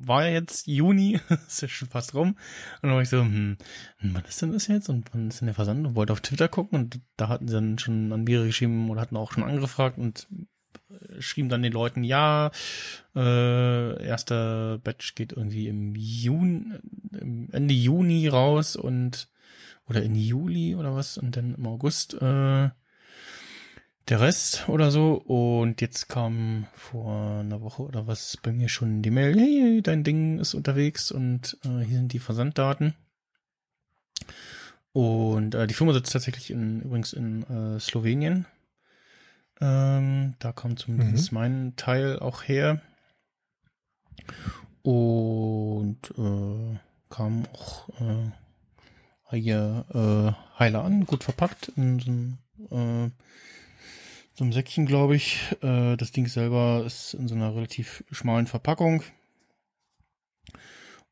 war 0.05 0.25
ja 0.25 0.33
jetzt 0.33 0.67
Juni, 0.67 1.19
ist 1.47 1.61
ja 1.61 1.67
schon 1.67 1.87
fast 1.87 2.13
rum. 2.13 2.29
Und 2.29 2.83
dann 2.83 2.93
war 2.93 3.01
ich 3.01 3.09
so, 3.09 3.21
hm, 3.21 3.57
wann 4.01 4.25
ist 4.25 4.41
denn 4.41 4.53
das 4.53 4.67
jetzt 4.67 4.89
und 4.89 5.13
wann 5.13 5.29
ist 5.29 5.41
denn 5.41 5.47
der 5.47 5.55
Versand? 5.55 5.85
Und 5.85 5.95
wollte 5.95 6.13
auf 6.13 6.21
Twitter 6.21 6.47
gucken 6.47 6.79
und 6.79 6.99
da 7.17 7.29
hatten 7.29 7.47
sie 7.47 7.55
dann 7.55 7.79
schon 7.79 8.11
an 8.13 8.25
Biere 8.25 8.45
geschrieben 8.45 8.89
oder 8.89 9.01
hatten 9.01 9.17
auch 9.17 9.31
schon 9.31 9.43
angefragt 9.43 9.97
und 9.97 10.27
schrieben 11.19 11.49
dann 11.49 11.63
den 11.63 11.73
Leuten, 11.73 12.03
ja, 12.03 12.51
äh, 13.15 14.03
erster 14.05 14.79
Batch 14.79 15.15
geht 15.15 15.33
irgendwie 15.33 15.67
im 15.67 15.95
Juni, 15.95 16.73
Ende 17.51 17.73
Juni 17.73 18.27
raus 18.27 18.75
und 18.75 19.29
oder 19.87 20.01
in 20.01 20.15
Juli 20.15 20.75
oder 20.75 20.95
was 20.95 21.17
und 21.17 21.37
dann 21.37 21.55
im 21.55 21.67
August 21.67 22.15
äh, 22.15 22.69
der 24.09 24.21
Rest 24.21 24.69
oder 24.69 24.91
so. 24.91 25.13
Und 25.13 25.81
jetzt 25.81 26.09
kam 26.09 26.67
vor 26.73 27.39
einer 27.39 27.61
Woche 27.61 27.83
oder 27.83 28.07
was 28.07 28.37
bei 28.41 28.51
mir 28.51 28.69
schon 28.69 29.01
die 29.01 29.11
Mail, 29.11 29.37
hey, 29.39 29.81
dein 29.81 30.03
Ding 30.03 30.39
ist 30.39 30.53
unterwegs 30.53 31.11
und 31.11 31.57
äh, 31.63 31.83
hier 31.85 31.97
sind 31.97 32.13
die 32.13 32.19
Versanddaten. 32.19 32.95
Und 34.91 35.55
äh, 35.55 35.67
die 35.67 35.73
Firma 35.73 35.93
sitzt 35.93 36.13
tatsächlich 36.13 36.51
in, 36.51 36.81
übrigens 36.81 37.13
in 37.13 37.43
äh, 37.43 37.79
Slowenien. 37.79 38.45
Ähm, 39.59 40.35
da 40.39 40.51
kommt 40.51 40.79
zumindest 40.79 41.31
mhm. 41.31 41.37
mein 41.37 41.73
Teil 41.75 42.19
auch 42.19 42.43
her. 42.43 42.81
Und 44.83 45.97
äh, 46.17 46.79
kam 47.09 47.45
auch 47.53 47.89
äh, 47.99 49.37
hier 49.37 49.85
äh, 49.93 50.59
heiler 50.59 50.83
an, 50.83 51.05
gut 51.05 51.23
verpackt 51.23 51.69
in 51.75 51.99
so 51.99 52.11
einem, 52.11 52.37
äh, 52.71 53.11
so 54.35 54.43
einem 54.43 54.53
Säckchen, 54.53 54.85
glaube 54.85 55.15
ich. 55.15 55.39
Äh, 55.61 55.95
das 55.95 56.11
Ding 56.11 56.27
selber 56.27 56.83
ist 56.85 57.13
in 57.13 57.27
so 57.27 57.35
einer 57.35 57.55
relativ 57.55 58.03
schmalen 58.11 58.47
Verpackung. 58.47 59.01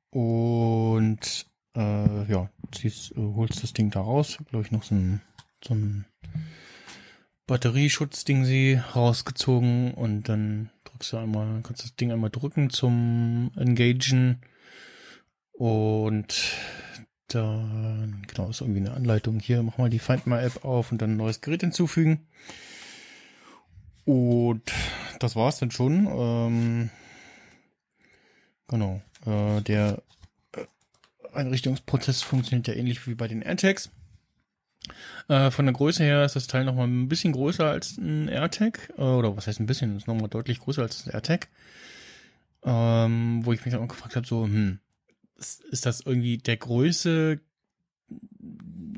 Und 0.09 1.47
äh, 1.75 2.31
ja, 2.31 2.49
ziehst, 2.71 3.13
äh, 3.13 3.15
holst 3.15 3.63
das 3.63 3.73
Ding 3.73 3.89
da 3.89 4.01
raus. 4.01 4.37
Glaube 4.49 4.65
ich 4.65 4.71
noch 4.71 4.83
so 4.83 4.95
ein, 4.95 5.21
so 5.63 5.73
ein 5.73 6.05
Batterieschutzding 7.47 8.45
sie 8.45 8.79
rausgezogen 8.95 9.93
und 9.93 10.29
dann 10.29 10.69
drückst 10.83 11.13
du 11.13 11.17
einmal, 11.17 11.61
kannst 11.63 11.83
das 11.83 11.95
Ding 11.95 12.11
einmal 12.11 12.29
drücken 12.29 12.69
zum 12.69 13.51
Engagen 13.55 14.41
und 15.51 16.53
dann, 17.27 18.23
genau, 18.27 18.49
ist 18.49 18.61
irgendwie 18.61 18.79
eine 18.79 18.93
Anleitung 18.93 19.39
hier, 19.39 19.63
mach 19.63 19.77
mal 19.77 19.89
die 19.89 19.99
Find 19.99 20.27
My 20.27 20.37
App 20.37 20.63
auf 20.63 20.91
und 20.91 21.01
dann 21.01 21.11
ein 21.11 21.17
neues 21.17 21.41
Gerät 21.41 21.61
hinzufügen. 21.61 22.27
Und 24.05 24.71
das 25.19 25.35
war's 25.35 25.59
dann 25.59 25.71
schon. 25.71 26.07
Ähm, 26.07 26.89
genau, 28.67 29.01
äh, 29.25 29.61
der 29.61 30.01
äh, 30.55 30.65
Einrichtungsprozess 31.33 32.21
funktioniert 32.21 32.67
ja 32.67 32.73
ähnlich 32.73 33.07
wie 33.07 33.15
bei 33.15 33.27
den 33.27 33.41
AirTags. 33.41 33.89
Äh, 35.29 35.51
von 35.51 35.65
der 35.65 35.73
Größe 35.73 36.03
her 36.03 36.25
ist 36.25 36.35
das 36.35 36.47
Teil 36.47 36.65
nochmal 36.65 36.87
ein 36.87 37.07
bisschen 37.07 37.31
größer 37.31 37.69
als 37.69 37.97
ein 37.97 38.27
AirTag. 38.27 38.91
Äh, 38.97 39.01
oder 39.01 39.35
was 39.37 39.47
heißt 39.47 39.59
ein 39.59 39.65
bisschen? 39.65 39.95
Ist 39.95 40.07
nochmal 40.07 40.29
deutlich 40.29 40.59
größer 40.59 40.81
als 40.81 41.05
ein 41.05 41.11
AirTag. 41.11 41.47
Ähm, 42.65 43.45
wo 43.45 43.53
ich 43.53 43.63
mich 43.63 43.73
dann 43.73 43.83
auch 43.83 43.89
gefragt 43.89 44.15
habe, 44.15 44.27
so, 44.27 44.43
hm, 44.43 44.79
ist, 45.35 45.85
das 45.85 46.01
irgendwie 46.01 46.37
der 46.37 46.57
Größe, 46.57 47.39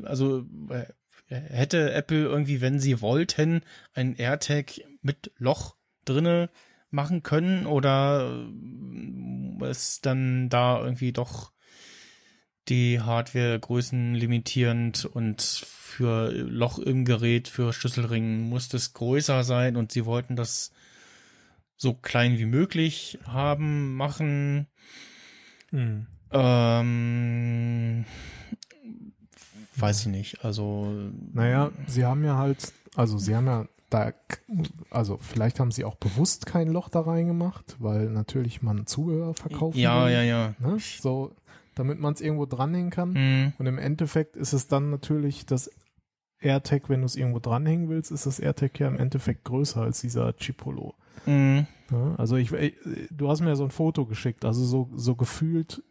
also 0.04 0.46
äh, 0.70 0.86
hätte 1.28 1.92
Apple 1.94 2.24
irgendwie, 2.24 2.62
wenn 2.62 2.80
sie 2.80 3.02
wollten, 3.02 3.62
ein 3.94 4.16
AirTag 4.16 4.82
mit 5.06 5.32
Loch 5.38 5.76
drinne 6.04 6.50
machen 6.90 7.22
können 7.22 7.68
oder 7.68 8.48
ist 9.70 10.06
dann 10.06 10.50
da 10.50 10.84
irgendwie 10.84 11.14
doch 11.14 11.52
die 12.68 13.00
Hardware 13.00 13.60
größenlimitierend 13.60 15.06
und 15.06 15.42
für 15.42 16.32
Loch 16.32 16.80
im 16.80 17.06
Gerät, 17.06 17.48
für 17.48 17.72
Schlüsselringen 17.72 18.50
muss 18.50 18.68
das 18.68 18.94
größer 18.94 19.44
sein 19.44 19.76
und 19.76 19.92
sie 19.92 20.06
wollten 20.06 20.36
das 20.36 20.72
so 21.78 21.94
klein 21.94 22.40
wie 22.40 22.46
möglich 22.46 23.20
haben, 23.26 23.94
machen. 23.96 24.68
Hm. 25.70 26.08
Ähm, 26.32 28.06
weiß 29.76 30.02
ich 30.02 30.08
nicht. 30.08 30.44
Also. 30.44 31.12
Naja, 31.34 31.72
sie 31.86 32.06
haben 32.06 32.24
ja 32.24 32.38
halt, 32.38 32.74
also 32.96 33.20
sie 33.20 33.36
haben 33.36 33.46
ja 33.46 33.68
da, 33.90 34.14
also 34.90 35.18
vielleicht 35.18 35.60
haben 35.60 35.72
sie 35.72 35.86
auch 35.86 35.96
bewusst 35.96 36.46
kein 36.46 36.68
Loch 36.68 36.90
da 36.90 37.02
reingemacht, 37.02 37.76
weil 37.80 38.10
natürlich 38.10 38.62
man 38.62 38.88
Zubehör 38.88 39.34
verkaufen 39.34 39.78
Ja, 39.78 40.06
will, 40.06 40.14
ja, 40.14 40.24
ja. 40.24 40.56
Ne? 40.60 40.78
So, 40.80 41.36
damit 41.76 42.00
man 42.00 42.14
es 42.14 42.22
irgendwo 42.22 42.46
dranhängen 42.46 42.90
kann. 42.90 43.12
Mhm. 43.12 43.54
Und 43.58 43.66
im 43.66 43.78
Endeffekt 43.78 44.36
ist 44.36 44.54
es 44.54 44.68
dann 44.68 44.90
natürlich 44.90 45.46
das 45.46 45.70
AirTag, 46.40 46.90
wenn 46.90 47.02
du 47.02 47.06
es 47.06 47.16
irgendwo 47.16 47.40
dranhängen 47.40 47.90
willst, 47.90 48.12
ist 48.12 48.26
das 48.26 48.40
AirTag 48.40 48.80
ja 48.80 48.88
im 48.88 48.98
Endeffekt 48.98 49.44
größer 49.46 49.82
als 49.82 50.02
dieser 50.02 50.36
Chipolo. 50.36 50.96
Mhm. 51.26 51.68
Ja, 51.92 52.16
also 52.16 52.36
ich, 52.36 52.52
du 53.12 53.30
hast 53.30 53.42
mir 53.42 53.56
so 53.56 53.64
ein 53.64 53.72
Foto 53.72 54.06
geschickt, 54.06 54.44
also 54.46 54.64
so, 54.64 54.90
so 54.96 55.16
gefühlt, 55.16 55.84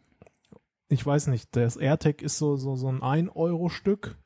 ich 0.89 1.05
weiß 1.05 1.27
nicht, 1.27 1.55
das 1.55 1.77
AirTag 1.77 2.21
ist 2.21 2.37
so, 2.37 2.57
so, 2.57 2.75
so 2.75 2.89
ein 2.89 2.99
1-Euro-Stück. 2.99 4.17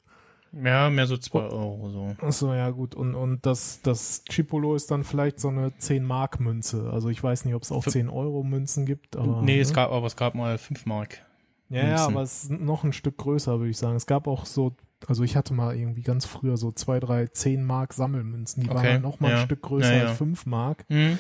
Ja, 0.52 0.89
mehr 0.89 1.06
so 1.06 1.18
2 1.18 1.39
Euro 1.39 1.89
so. 1.89 2.16
Achso, 2.26 2.54
ja 2.54 2.70
gut. 2.72 2.95
Und, 2.95 3.16
und 3.16 3.45
das, 3.45 3.82
das 3.82 4.24
Chipolo 4.26 4.76
ist 4.76 4.89
dann 4.91 5.04
vielleicht 5.04 5.39
so 5.39 5.50
eine 5.50 5.70
10-Mark-Münze. 5.70 6.89
Also 6.91 7.10
ich 7.10 7.22
weiß 7.24 7.45
nicht, 7.45 7.56
ob 7.56 7.64
es 7.64 7.72
auch 7.72 7.86
10-Euro-Münzen 7.86 8.86
gibt. 8.86 9.16
Aber, 9.16 9.41
nee, 9.41 9.60
es 9.60 9.70
ne? 9.70 9.76
gab, 9.76 9.91
aber 9.91 10.08
es 10.08 10.16
gab 10.16 10.36
mal 10.36 10.58
5 10.58 10.86
Mark. 10.86 11.22
Ja, 11.70 11.88
ja, 11.88 12.06
aber 12.06 12.24
es 12.24 12.45
ist 12.45 12.52
noch 12.52 12.84
ein 12.84 12.93
Stück 12.93 13.18
größer, 13.18 13.60
würde 13.60 13.70
ich 13.70 13.78
sagen. 13.78 13.95
Es 13.95 14.08
gab 14.08 14.28
auch 14.28 14.47
so, 14.47 14.76
also 15.08 15.24
ich 15.24 15.36
hatte 15.36 15.54
mal 15.54 15.76
irgendwie 15.76 16.02
ganz 16.02 16.26
früher 16.26 16.58
so 16.58 16.72
zwei, 16.72 17.00
drei, 17.00 17.28
zehn 17.28 17.64
Mark 17.64 17.93
Sammelmünzen. 17.93 18.64
Die 18.64 18.70
Okay, 18.70 18.78
waren 18.78 18.88
halt 18.88 19.02
noch 19.04 19.20
mal 19.20 19.32
ja. 19.32 19.38
ein 19.38 19.45
Stück 19.45 19.62
größer 19.62 19.93
Ja, 19.95 20.04
ja. 20.04 20.08
als 20.10 20.18
fünf 20.18 20.47
Mark. 20.47 20.86
Mhm. 20.89 21.20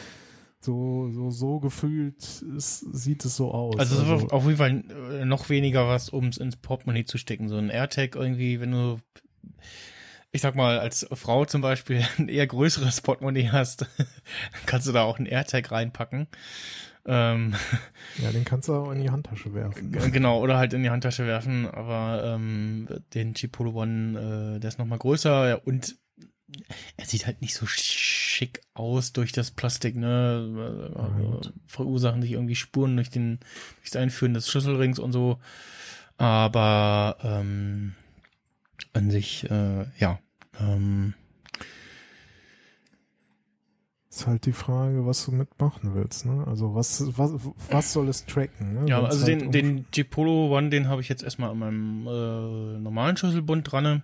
So, 0.61 1.09
so, 1.11 1.31
so 1.31 1.59
gefühlt 1.59 2.43
ist, 2.57 2.79
sieht 2.93 3.23
es 3.23 3.37
so 3.37 3.51
aus. 3.51 3.77
Also, 3.77 3.95
es 3.95 4.23
ist 4.23 4.33
auf 4.33 4.43
jeden 4.43 4.57
Fall 4.57 4.83
äh, 5.13 5.25
noch 5.25 5.49
weniger 5.49 5.87
was, 5.87 6.09
um 6.09 6.27
es 6.27 6.37
ins 6.37 6.57
Portemonnaie 6.57 7.05
zu 7.05 7.17
stecken. 7.17 7.47
So 7.47 7.55
ein 7.55 7.69
AirTag 7.69 8.15
irgendwie, 8.15 8.59
wenn 8.59 8.71
du, 8.71 8.99
ich 10.33 10.41
sag 10.41 10.55
mal, 10.55 10.79
als 10.79 11.07
Frau 11.13 11.45
zum 11.45 11.61
Beispiel 11.61 12.05
ein 12.17 12.27
eher 12.27 12.45
größeres 12.45 12.99
Portemonnaie 13.01 13.49
hast, 13.49 13.81
dann 13.81 14.07
kannst 14.65 14.85
du 14.87 14.91
da 14.91 15.03
auch 15.03 15.17
einen 15.17 15.27
AirTag 15.27 15.71
reinpacken. 15.71 16.27
Ähm, 17.05 17.55
ja, 18.21 18.31
den 18.31 18.43
kannst 18.43 18.67
du 18.67 18.73
auch 18.73 18.91
in 18.91 19.01
die 19.01 19.09
Handtasche 19.09 19.53
werfen. 19.53 19.93
Genau, 20.11 20.41
oder 20.41 20.57
halt 20.57 20.73
in 20.73 20.83
die 20.83 20.89
Handtasche 20.89 21.25
werfen, 21.25 21.65
aber 21.65 22.35
ähm, 22.35 22.87
den 23.13 23.33
Chipolo 23.33 23.71
One, 23.71 24.55
äh, 24.57 24.59
der 24.59 24.67
ist 24.67 24.77
nochmal 24.77 24.99
größer 24.99 25.49
ja, 25.49 25.55
und 25.55 25.97
er 26.97 27.05
sieht 27.05 27.25
halt 27.27 27.41
nicht 27.41 27.53
so 27.55 27.65
schick 27.65 28.61
aus 28.73 29.13
durch 29.13 29.31
das 29.31 29.51
Plastik, 29.51 29.95
ne? 29.95 30.91
Äh, 30.95 31.49
verursachen 31.67 32.21
sich 32.21 32.31
irgendwie 32.31 32.55
Spuren 32.55 32.95
durch 32.95 33.09
den 33.09 33.39
durchs 33.81 33.95
Einführen 33.95 34.33
des 34.33 34.49
Schlüsselrings 34.49 34.99
und 34.99 35.11
so. 35.11 35.39
Aber 36.17 37.17
ähm, 37.23 37.95
an 38.93 39.11
sich, 39.11 39.49
äh, 39.49 39.85
ja. 39.99 40.19
Ähm, 40.59 41.13
Ist 44.09 44.25
halt 44.25 44.45
die 44.45 44.53
Frage, 44.53 45.05
was 45.05 45.23
du 45.25 45.31
mitmachen 45.31 45.93
willst, 45.93 46.25
ne? 46.25 46.43
Also 46.47 46.73
was, 46.73 47.15
was, 47.17 47.31
was 47.69 47.93
soll 47.93 48.09
es 48.09 48.25
tracken, 48.25 48.73
ne? 48.73 48.89
ja, 48.89 48.97
Wenn's 49.03 49.11
also 49.11 49.27
halt 49.27 49.41
den, 49.41 49.45
um- 49.47 49.51
den 49.51 49.85
Chipolo 49.91 50.57
One, 50.57 50.69
den 50.69 50.87
habe 50.87 51.01
ich 51.01 51.09
jetzt 51.09 51.23
erstmal 51.23 51.51
an 51.51 51.59
meinem 51.59 52.07
äh, 52.07 52.79
normalen 52.79 53.15
Schlüsselbund 53.17 53.71
dran. 53.71 54.03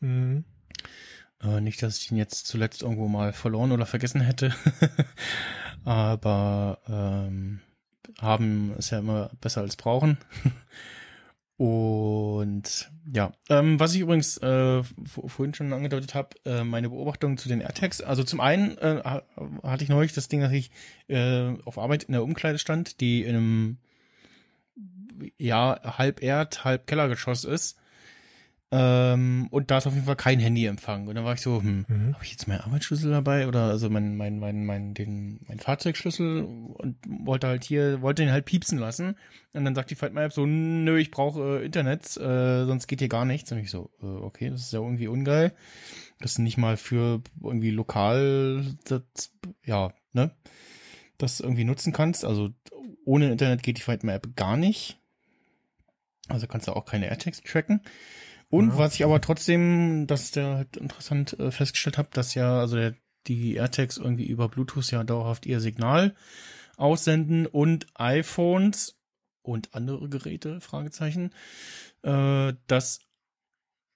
Mhm. 0.00 0.44
Äh, 1.42 1.60
nicht, 1.60 1.82
dass 1.82 1.98
ich 1.98 2.10
ihn 2.10 2.16
jetzt 2.16 2.46
zuletzt 2.46 2.82
irgendwo 2.82 3.08
mal 3.08 3.32
verloren 3.32 3.72
oder 3.72 3.86
vergessen 3.86 4.20
hätte. 4.20 4.54
Aber 5.84 6.78
ähm, 6.88 7.60
haben 8.20 8.74
ist 8.78 8.90
ja 8.90 8.98
immer 9.00 9.30
besser 9.40 9.62
als 9.62 9.76
brauchen. 9.76 10.18
Und 11.56 12.90
ja, 13.12 13.32
ähm, 13.48 13.78
was 13.78 13.94
ich 13.94 14.00
übrigens 14.00 14.36
äh, 14.38 14.82
vor- 14.82 15.28
vorhin 15.28 15.54
schon 15.54 15.72
angedeutet 15.72 16.14
habe, 16.14 16.30
äh, 16.44 16.64
meine 16.64 16.88
Beobachtung 16.88 17.36
zu 17.36 17.48
den 17.48 17.60
AirTags. 17.60 18.00
Also 18.00 18.24
zum 18.24 18.40
einen 18.40 18.76
äh, 18.78 19.00
ha- 19.04 19.22
hatte 19.62 19.84
ich 19.84 19.90
neulich 19.90 20.12
das 20.12 20.28
Ding, 20.28 20.40
dass 20.40 20.50
ich 20.52 20.70
äh, 21.08 21.52
auf 21.64 21.78
Arbeit 21.78 22.04
in 22.04 22.12
der 22.12 22.24
Umkleide 22.24 22.58
stand, 22.58 23.00
die 23.00 23.22
in 23.22 23.36
einem 23.36 23.78
ja 25.38 25.78
halb 25.98 26.22
Erd, 26.22 26.64
halb 26.64 26.86
Kellergeschoss 26.86 27.44
ist. 27.44 27.78
Ähm, 28.74 29.48
und 29.50 29.70
da 29.70 29.76
ist 29.78 29.86
auf 29.86 29.92
jeden 29.92 30.06
Fall 30.06 30.16
kein 30.16 30.40
Handyempfang. 30.40 31.06
Und 31.06 31.14
dann 31.14 31.24
war 31.26 31.34
ich 31.34 31.42
so, 31.42 31.60
hm, 31.60 31.84
Mhm. 31.86 32.14
habe 32.14 32.24
ich 32.24 32.30
jetzt 32.30 32.48
meinen 32.48 32.62
Arbeitsschlüssel 32.62 33.10
dabei? 33.10 33.46
Oder 33.46 33.64
also 33.64 33.90
mein 33.90 34.16
mein 34.16 34.38
mein 34.38 34.64
mein 34.64 34.94
den 34.94 35.40
mein 35.46 35.58
Fahrzeugschlüssel 35.58 36.42
und 36.42 36.96
wollte 37.06 37.48
halt 37.48 37.64
hier 37.64 38.00
wollte 38.00 38.22
den 38.22 38.32
halt 38.32 38.46
piepsen 38.46 38.78
lassen. 38.78 39.16
Und 39.52 39.66
dann 39.66 39.74
sagt 39.74 39.90
die 39.90 39.94
Fight 39.94 40.14
My 40.14 40.22
App 40.22 40.32
so 40.32 40.46
nö 40.46 40.98
ich 40.98 41.10
brauche 41.10 41.60
äh, 41.60 41.64
Internet 41.66 42.16
äh, 42.16 42.64
sonst 42.64 42.86
geht 42.86 43.00
hier 43.00 43.10
gar 43.10 43.26
nichts. 43.26 43.52
Und 43.52 43.58
ich 43.58 43.70
so 43.70 43.90
äh, 44.02 44.06
okay 44.06 44.48
das 44.48 44.62
ist 44.62 44.72
ja 44.72 44.80
irgendwie 44.80 45.08
ungeil. 45.08 45.52
Das 46.20 46.38
nicht 46.38 46.56
mal 46.56 46.78
für 46.78 47.20
irgendwie 47.42 47.72
lokal 47.72 48.64
das, 48.84 49.02
ja 49.66 49.92
ne 50.14 50.30
das 51.18 51.40
irgendwie 51.40 51.64
nutzen 51.64 51.92
kannst. 51.92 52.24
Also 52.24 52.48
ohne 53.04 53.30
Internet 53.30 53.62
geht 53.62 53.76
die 53.76 53.82
Fight 53.82 54.02
My 54.02 54.12
App 54.12 54.34
gar 54.34 54.56
nicht. 54.56 54.98
Also 56.28 56.46
kannst 56.46 56.68
du 56.68 56.72
auch 56.72 56.86
keine 56.86 57.08
AirTags 57.08 57.42
tracken 57.42 57.82
und 58.52 58.68
Ja. 58.68 58.76
was 58.76 58.94
ich 58.94 59.04
aber 59.04 59.22
trotzdem, 59.22 60.06
das 60.06 60.24
ist 60.24 60.36
ja 60.36 60.56
halt 60.56 60.76
interessant 60.76 61.40
äh, 61.40 61.50
festgestellt 61.50 61.96
habe, 61.96 62.10
dass 62.12 62.34
ja, 62.34 62.60
also 62.60 62.76
der, 62.76 62.94
die 63.26 63.54
AirTags 63.54 63.96
irgendwie 63.96 64.26
über 64.26 64.50
Bluetooth 64.50 64.90
ja 64.90 65.02
dauerhaft 65.04 65.46
ihr 65.46 65.58
Signal 65.58 66.14
aussenden 66.76 67.46
und 67.46 67.86
iPhones 67.94 69.00
und 69.40 69.74
andere 69.74 70.10
Geräte, 70.10 70.60
Fragezeichen, 70.60 71.30
äh, 72.02 72.52
das 72.66 73.00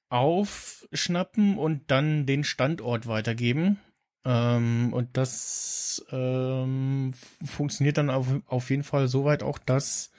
aufschnappen 0.08 1.58
und 1.58 1.90
dann 1.90 2.24
den 2.24 2.42
Standort 2.42 3.06
weitergeben. 3.06 3.78
Ähm, 4.24 4.94
und 4.94 5.18
das 5.18 6.02
ähm, 6.10 7.12
funktioniert 7.44 7.98
dann 7.98 8.08
auf, 8.08 8.26
auf 8.46 8.70
jeden 8.70 8.84
Fall 8.84 9.08
soweit 9.08 9.42
auch, 9.42 9.58
dass 9.58 10.12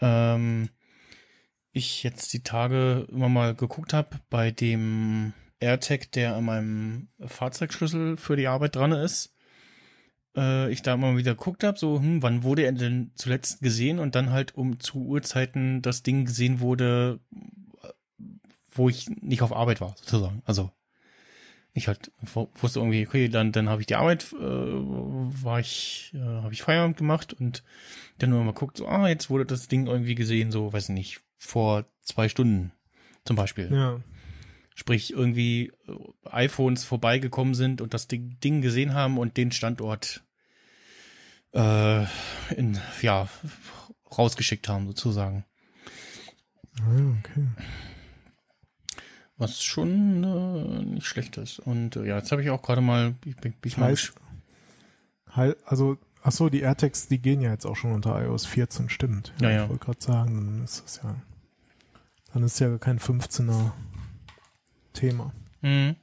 ähm, 0.00 0.68
ich 1.74 2.02
jetzt 2.02 2.32
die 2.32 2.42
Tage 2.42 3.06
immer 3.10 3.28
mal 3.28 3.54
geguckt 3.54 3.92
habe 3.92 4.20
bei 4.30 4.50
dem 4.50 5.32
AirTag, 5.60 6.12
der 6.12 6.36
an 6.36 6.44
meinem 6.44 7.08
Fahrzeugschlüssel 7.20 8.16
für 8.16 8.36
die 8.36 8.46
Arbeit 8.46 8.76
dran 8.76 8.92
ist. 8.92 9.34
Äh, 10.36 10.70
ich 10.72 10.82
da 10.82 10.94
immer 10.94 11.16
wieder 11.16 11.34
geguckt 11.34 11.64
habe, 11.64 11.78
so, 11.78 11.98
hm, 11.98 12.22
wann 12.22 12.44
wurde 12.44 12.62
er 12.62 12.72
denn 12.72 13.10
zuletzt 13.16 13.60
gesehen 13.60 13.98
und 13.98 14.14
dann 14.14 14.30
halt 14.30 14.54
um 14.54 14.78
zu 14.78 15.04
Uhrzeiten 15.04 15.82
das 15.82 16.02
Ding 16.02 16.26
gesehen 16.26 16.60
wurde, 16.60 17.20
wo 18.70 18.88
ich 18.88 19.08
nicht 19.08 19.42
auf 19.42 19.54
Arbeit 19.54 19.80
war, 19.80 19.94
sozusagen. 19.96 20.42
Also 20.44 20.70
ich 21.72 21.88
halt 21.88 22.12
wusste 22.22 22.78
irgendwie, 22.78 23.06
okay, 23.06 23.28
dann 23.28 23.50
dann 23.50 23.68
habe 23.68 23.80
ich 23.80 23.88
die 23.88 23.96
Arbeit, 23.96 24.32
äh, 24.32 24.36
war 24.36 25.58
ich, 25.58 26.12
äh, 26.14 26.18
habe 26.18 26.52
ich 26.52 26.62
Feierabend 26.62 26.96
gemacht 26.96 27.32
und 27.32 27.64
dann 28.18 28.30
nur 28.30 28.44
mal 28.44 28.54
guckt, 28.54 28.76
so, 28.76 28.86
ah, 28.86 29.08
jetzt 29.08 29.28
wurde 29.28 29.44
das 29.44 29.66
Ding 29.66 29.88
irgendwie 29.88 30.14
gesehen, 30.14 30.52
so, 30.52 30.72
weiß 30.72 30.90
nicht, 30.90 31.23
vor 31.46 31.84
zwei 32.02 32.28
Stunden 32.28 32.72
zum 33.24 33.36
Beispiel. 33.36 33.72
Ja. 33.72 34.00
Sprich, 34.74 35.12
irgendwie 35.12 35.72
äh, 35.86 36.28
iPhones 36.30 36.84
vorbeigekommen 36.84 37.54
sind 37.54 37.80
und 37.80 37.94
das 37.94 38.08
Ding, 38.08 38.38
Ding 38.42 38.60
gesehen 38.60 38.94
haben 38.94 39.18
und 39.18 39.36
den 39.36 39.52
Standort 39.52 40.24
äh, 41.52 42.02
in, 42.54 42.78
ja, 43.00 43.28
rausgeschickt 44.16 44.68
haben, 44.68 44.86
sozusagen. 44.86 45.44
Ah, 46.80 47.18
okay. 47.20 47.46
Was 49.36 49.62
schon 49.62 50.24
äh, 50.24 50.84
nicht 50.84 51.06
schlecht 51.06 51.36
ist. 51.36 51.60
Und 51.60 51.96
äh, 51.96 52.06
ja, 52.06 52.18
jetzt 52.18 52.32
habe 52.32 52.42
ich 52.42 52.50
auch 52.50 52.62
gerade 52.62 52.80
mal, 52.80 53.14
ich 53.24 53.36
bin, 53.36 53.52
bin 53.52 53.58
ich 53.64 53.76
Heißt, 53.76 54.12
Heil, 55.34 55.56
also, 55.64 55.98
ach 56.22 56.32
so, 56.32 56.48
die 56.48 56.60
AirTags, 56.60 57.08
die 57.08 57.20
gehen 57.20 57.40
ja 57.40 57.50
jetzt 57.50 57.66
auch 57.66 57.76
schon 57.76 57.92
unter 57.92 58.20
iOS 58.22 58.46
14, 58.46 58.88
stimmt. 58.88 59.32
Ja, 59.40 59.50
ja. 59.50 59.64
Ich 59.64 59.70
wollte 59.70 59.84
gerade 59.84 60.02
sagen, 60.02 60.34
dann 60.36 60.64
ist 60.64 60.84
das 60.84 61.00
ja, 61.02 61.16
dann 62.34 62.42
ist 62.42 62.58
ja 62.58 62.76
kein 62.78 62.98
15er 62.98 63.72
Thema. 64.92 65.32
Mhm. 65.62 65.96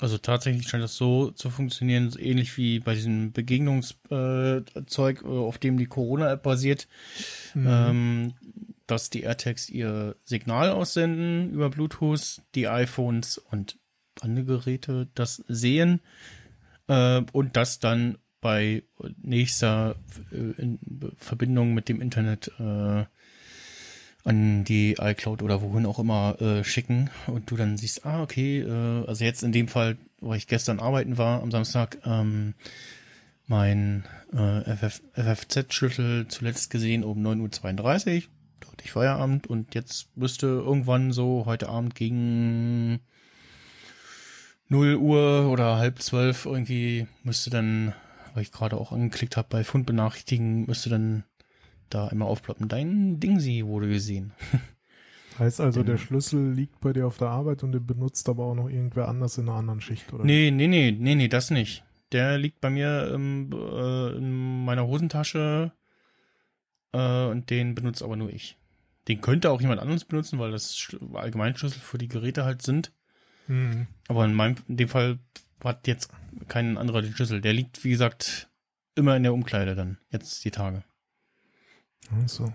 Also 0.00 0.16
tatsächlich 0.16 0.66
scheint 0.66 0.82
das 0.82 0.96
so 0.96 1.30
zu 1.30 1.50
funktionieren, 1.50 2.10
ähnlich 2.18 2.56
wie 2.56 2.80
bei 2.80 2.94
diesem 2.94 3.32
Begegnungszeug, 3.32 5.22
äh, 5.22 5.26
auf 5.26 5.58
dem 5.58 5.76
die 5.76 5.86
Corona-App 5.86 6.42
basiert, 6.42 6.88
Mhm. 7.52 7.66
ähm, 7.68 8.34
dass 8.86 9.10
die 9.10 9.22
AirTags 9.22 9.68
ihr 9.68 10.16
Signal 10.24 10.70
aussenden 10.70 11.50
über 11.50 11.68
Bluetooth, 11.68 12.40
die 12.54 12.66
iPhones 12.66 13.36
und 13.36 13.78
andere 14.22 14.44
Geräte 14.46 15.08
das 15.14 15.44
sehen 15.48 16.00
äh, 16.88 17.22
und 17.32 17.56
das 17.56 17.78
dann 17.78 18.16
bei 18.40 18.84
nächster 19.22 19.96
äh, 20.32 20.60
in 20.60 20.78
Verbindung 21.16 21.74
mit 21.74 21.90
dem 21.90 22.00
Internet 22.00 22.50
äh, 22.58 23.04
an 24.24 24.64
die 24.64 24.96
iCloud 25.00 25.42
oder 25.42 25.62
wohin 25.62 25.86
auch 25.86 25.98
immer 25.98 26.40
äh, 26.40 26.64
schicken 26.64 27.10
und 27.26 27.50
du 27.50 27.56
dann 27.56 27.76
siehst, 27.76 28.04
ah, 28.04 28.22
okay, 28.22 28.60
äh, 28.60 29.06
also 29.06 29.24
jetzt 29.24 29.42
in 29.42 29.52
dem 29.52 29.68
Fall, 29.68 29.96
wo 30.20 30.34
ich 30.34 30.46
gestern 30.46 30.80
arbeiten 30.80 31.18
war 31.18 31.42
am 31.42 31.50
Samstag, 31.50 31.98
ähm, 32.04 32.54
mein 33.46 34.04
äh, 34.32 34.76
FF, 34.76 35.02
FFZ-Schlüssel 35.14 36.28
zuletzt 36.28 36.70
gesehen 36.70 37.02
um 37.02 37.18
9.32 37.26 38.16
Uhr, 38.16 38.28
da 38.60 38.68
hatte 38.68 38.84
ich 38.84 38.92
Feierabend 38.92 39.46
und 39.48 39.74
jetzt 39.74 40.16
müsste 40.16 40.46
irgendwann 40.46 41.12
so 41.12 41.44
heute 41.46 41.68
Abend 41.68 41.94
gegen 41.94 43.00
0 44.68 44.96
Uhr 44.96 45.48
oder 45.50 45.78
halb 45.78 46.00
zwölf 46.00 46.46
irgendwie 46.46 47.08
müsste 47.24 47.50
dann, 47.50 47.92
weil 48.34 48.44
ich 48.44 48.52
gerade 48.52 48.76
auch 48.76 48.92
angeklickt 48.92 49.36
habe 49.36 49.48
bei 49.50 49.64
Fundbenachrichtigen, 49.64 50.66
müsste 50.66 50.90
dann 50.90 51.24
da 51.90 52.08
einmal 52.08 52.28
aufploppen. 52.28 52.68
Dein 52.68 53.20
Dingsi 53.20 53.64
wurde 53.64 53.88
gesehen. 53.88 54.32
Heißt 55.38 55.60
also, 55.60 55.82
der 55.82 55.96
Schlüssel 55.96 56.52
liegt 56.52 56.80
bei 56.80 56.92
dir 56.92 57.06
auf 57.06 57.16
der 57.16 57.28
Arbeit 57.28 57.62
und 57.62 57.72
den 57.72 57.86
benutzt 57.86 58.28
aber 58.28 58.44
auch 58.44 58.54
noch 58.54 58.68
irgendwer 58.68 59.08
anders 59.08 59.38
in 59.38 59.48
einer 59.48 59.56
anderen 59.56 59.80
Schicht, 59.80 60.12
oder? 60.12 60.24
Nee, 60.24 60.50
nee, 60.50 60.66
nee, 60.68 60.90
nee, 60.90 61.14
nee, 61.14 61.28
das 61.28 61.50
nicht. 61.50 61.82
Der 62.12 62.36
liegt 62.36 62.60
bei 62.60 62.68
mir 62.68 63.10
ähm, 63.14 63.50
äh, 63.52 64.16
in 64.16 64.64
meiner 64.64 64.86
Hosentasche 64.86 65.72
äh, 66.92 67.26
und 67.26 67.48
den 67.48 67.74
benutzt 67.74 68.02
aber 68.02 68.16
nur 68.16 68.30
ich. 68.30 68.58
Den 69.08 69.20
könnte 69.20 69.50
auch 69.50 69.60
jemand 69.60 69.80
anderes 69.80 70.04
benutzen, 70.04 70.38
weil 70.38 70.50
das 70.50 70.76
Schl- 70.76 71.16
Allgemeinschlüssel 71.16 71.80
für 71.80 71.98
die 71.98 72.08
Geräte 72.08 72.44
halt 72.44 72.62
sind. 72.62 72.92
Mhm. 73.46 73.86
Aber 74.08 74.24
in 74.24 74.34
meinem, 74.34 74.56
in 74.68 74.76
dem 74.76 74.88
Fall 74.88 75.20
hat 75.64 75.86
jetzt 75.86 76.10
kein 76.48 76.76
anderer 76.76 77.00
den 77.00 77.14
Schlüssel. 77.14 77.40
Der 77.40 77.52
liegt, 77.52 77.82
wie 77.84 77.90
gesagt, 77.90 78.50
immer 78.94 79.16
in 79.16 79.22
der 79.22 79.32
Umkleide 79.32 79.74
dann, 79.74 79.98
jetzt 80.10 80.44
die 80.44 80.50
Tage. 80.50 80.84
Ach 82.08 82.28
so. 82.28 82.52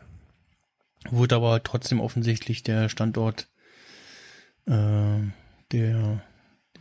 Wurde 1.10 1.36
aber 1.36 1.62
trotzdem 1.64 2.00
offensichtlich 2.00 2.64
der 2.64 2.90
Standort, 2.90 3.48
äh, 4.66 5.20
der, 5.72 6.22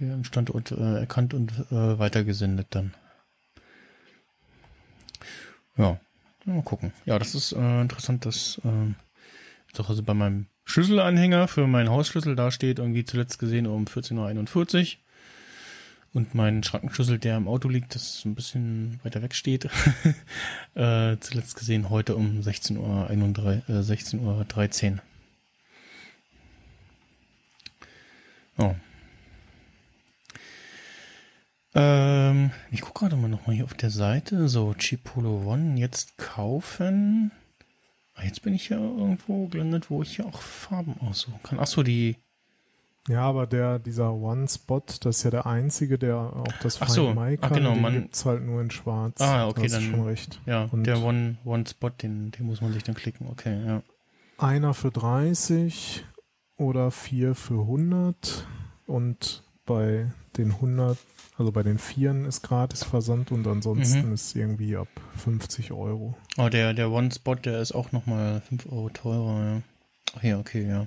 der 0.01 0.25
Standort 0.25 0.73
äh, 0.73 1.01
erkannt 1.01 1.35
und 1.35 1.53
äh, 1.71 1.99
weitergesendet 1.99 2.69
dann. 2.71 2.95
Ja, 5.77 6.01
mal 6.45 6.62
gucken. 6.62 6.93
Ja, 7.05 7.19
das 7.19 7.35
ist 7.35 7.53
äh, 7.53 7.81
interessant, 7.81 8.25
dass 8.25 8.61
äh, 8.65 8.95
doch 9.75 9.89
also 9.91 10.03
bei 10.03 10.15
meinem 10.15 10.47
Schlüsselanhänger 10.65 11.49
für 11.49 11.67
meinen 11.67 11.91
Hausschlüssel 11.91 12.37
da 12.37 12.51
steht 12.51 12.79
irgendwie 12.79 13.05
zuletzt 13.05 13.39
gesehen 13.39 13.67
um 13.67 13.85
14.41 13.85 14.97
Uhr. 14.97 15.03
Und 16.15 16.33
mein 16.33 16.62
Schrankenschlüssel, 16.62 17.19
der 17.19 17.37
im 17.37 17.49
Auto 17.49 17.69
liegt, 17.69 17.97
das 17.97 18.25
ein 18.25 18.37
bisschen 18.37 19.01
weiter 19.03 19.21
weg 19.21 19.35
steht, 19.35 19.65
äh, 20.75 21.17
zuletzt 21.19 21.57
gesehen 21.57 21.91
heute 21.91 22.15
um 22.15 22.41
16 22.41 22.77
Uhr, 22.77 23.11
31, 23.11 23.69
äh, 23.69 23.83
16 23.83 24.21
Uhr 24.21 24.45
13. 24.45 25.01
Oh. 28.59 28.77
Ähm, 31.75 32.53
ich 32.71 32.81
gucke 32.81 33.01
gerade 33.01 33.17
mal 33.17 33.27
nochmal 33.27 33.57
hier 33.57 33.65
auf 33.65 33.75
der 33.75 33.91
Seite. 33.91 34.49
So, 34.49 34.73
Chipolo 34.75 35.43
One 35.45 35.81
jetzt 35.81 36.17
kaufen. 36.17 37.33
Ah, 38.15 38.23
jetzt 38.23 38.43
bin 38.43 38.55
ich 38.55 38.69
ja 38.69 38.79
irgendwo 38.79 39.49
gelandet, 39.49 39.91
wo 39.91 40.01
ich 40.03 40.19
ja 40.19 40.27
auch 40.27 40.41
Farben 40.41 40.95
aussuchen 41.01 41.41
kann. 41.43 41.59
Ach 41.59 41.67
so, 41.67 41.83
die. 41.83 42.15
Ja, 43.09 43.20
aber 43.22 43.46
der, 43.46 43.78
dieser 43.78 44.12
One-Spot, 44.14 44.82
das 45.00 45.18
ist 45.18 45.24
ja 45.24 45.30
der 45.30 45.44
einzige, 45.46 45.98
der 45.98 46.16
auch 46.16 46.46
das 46.62 46.80
Ach 46.80 46.88
so, 46.88 47.09
Find 47.12 47.20
My 47.20 47.36
kann, 47.36 47.52
genau, 47.52 47.72
den 47.74 47.82
man- 47.82 47.92
gibt's 47.94 48.24
halt 48.24 48.42
nur 48.42 48.62
in 48.62 48.70
schwarz. 48.70 49.20
Ah, 49.20 49.46
okay, 49.46 49.68
dann- 49.68 49.82
schon 49.82 50.02
recht. 50.07 50.40
Ja, 50.46 50.68
Und- 50.72 50.84
der 50.84 51.02
One, 51.02 51.36
One 51.44 51.66
Spot, 51.66 51.90
den, 51.90 52.30
den 52.30 52.46
muss 52.46 52.62
man 52.62 52.72
sich 52.72 52.82
dann 52.82 52.94
klicken. 52.94 53.26
Okay, 53.30 53.62
ja. 53.66 53.82
Einer 54.38 54.72
für 54.72 54.90
30 54.90 56.05
oder 56.57 56.90
vier 56.90 57.34
für 57.34 57.66
100 57.66 58.46
und 58.86 59.42
bei 59.66 60.07
den 60.38 60.61
100, 60.61 60.96
also 61.36 61.52
bei 61.52 61.62
den 61.62 61.78
Vieren 61.78 62.24
ist 62.24 62.42
gratis 62.42 62.84
Versand 62.84 63.32
und 63.32 63.46
ansonsten 63.46 64.09
Mhm. 64.09 64.14
ist 64.14 64.34
irgendwie 64.34 64.76
ab 64.76 64.88
50 65.16 65.72
Euro. 65.72 66.16
Oh, 66.38 66.48
der, 66.48 66.72
der 66.74 66.90
One 66.90 67.11
Spot, 67.12 67.34
der 67.34 67.61
ist 67.61 67.72
auch 67.72 67.92
nochmal 67.92 68.40
5 68.40 68.66
Euro 68.66 68.88
teurer, 68.88 69.44
ja. 69.57 69.62
Ach 70.16 70.22
ja, 70.22 70.38
okay, 70.38 70.66
ja. 70.66 70.86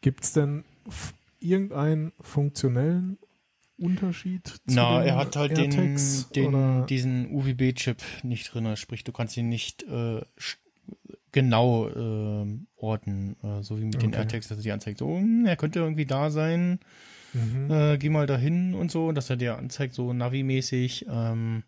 Gibt's 0.00 0.32
denn 0.32 0.60
f- 0.60 0.64
irgendeinen 1.40 2.12
funktionellen 2.20 3.18
Unterschied 3.78 4.46
zu 4.48 4.60
Na, 4.66 5.00
den 5.00 5.08
er 5.08 5.16
hat 5.16 5.36
halt 5.36 5.56
den, 5.56 5.70
AirTags 5.72 6.28
den 6.34 6.86
diesen 6.86 7.30
UVB-Chip 7.30 8.02
nicht 8.22 8.52
drin. 8.52 8.74
Sprich, 8.76 9.04
du 9.04 9.12
kannst 9.12 9.36
ihn 9.36 9.48
nicht 9.48 9.82
äh, 9.84 10.22
genau 11.32 11.88
äh, 11.88 12.58
orten, 12.76 13.36
äh, 13.42 13.62
so 13.62 13.78
wie 13.78 13.84
mit 13.84 14.02
den 14.02 14.10
Okay. 14.10 14.20
AirTags, 14.20 14.48
dass 14.48 14.58
er 14.58 14.62
dir 14.62 14.74
anzeigt, 14.74 14.98
so, 14.98 15.08
hm, 15.18 15.44
er 15.46 15.56
könnte 15.56 15.80
irgendwie 15.80 16.06
da 16.06 16.30
sein, 16.30 16.80
Mhm. 17.34 17.70
äh, 17.70 17.98
geh 17.98 18.08
mal 18.08 18.26
dahin 18.26 18.74
und 18.74 18.90
so, 18.90 19.12
dass 19.12 19.28
er 19.28 19.36
dir 19.36 19.58
anzeigt, 19.58 19.92
so 19.94 20.12
Navi-mäßig, 20.12 21.06
ähm, 21.10 21.64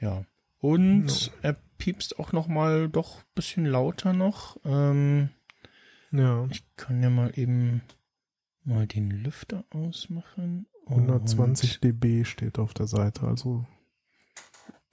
ja. 0.00 0.24
Und 0.58 1.26
Ja. 1.26 1.32
er 1.50 1.56
piepst 1.78 2.18
auch 2.18 2.32
noch 2.32 2.48
mal 2.48 2.88
doch 2.88 3.18
ein 3.18 3.24
bisschen 3.36 3.66
lauter 3.66 4.12
noch. 4.12 4.56
Ähm, 4.64 5.28
Ja, 6.10 6.46
ich 6.50 6.64
kann 6.76 7.00
ja 7.02 7.10
mal 7.10 7.30
eben 7.38 7.82
mal 8.64 8.86
den 8.86 9.10
Lüfter 9.10 9.64
ausmachen. 9.70 10.66
120 10.86 11.80
dB 11.80 12.24
steht 12.24 12.58
auf 12.58 12.74
der 12.74 12.86
Seite, 12.86 13.26
also 13.26 13.66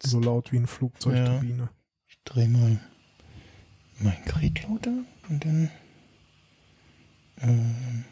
so 0.02 0.20
laut 0.20 0.52
wie 0.52 0.58
eine 0.58 0.68
Flugzeugturbine. 0.68 1.64
Und 1.64 1.70
ich 2.08 2.18
drehe 2.24 2.48
mal 2.48 2.80
mein 4.00 4.18
Gerät 4.26 4.64
lauter 4.64 5.04
und 5.30 5.46
dann 5.46 5.72
ähm, 7.38 8.06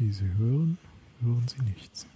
Wie 0.00 0.12
Sie 0.12 0.32
hören, 0.38 0.78
hören 1.20 1.46
Sie 1.46 1.62
nichts. 1.62 2.06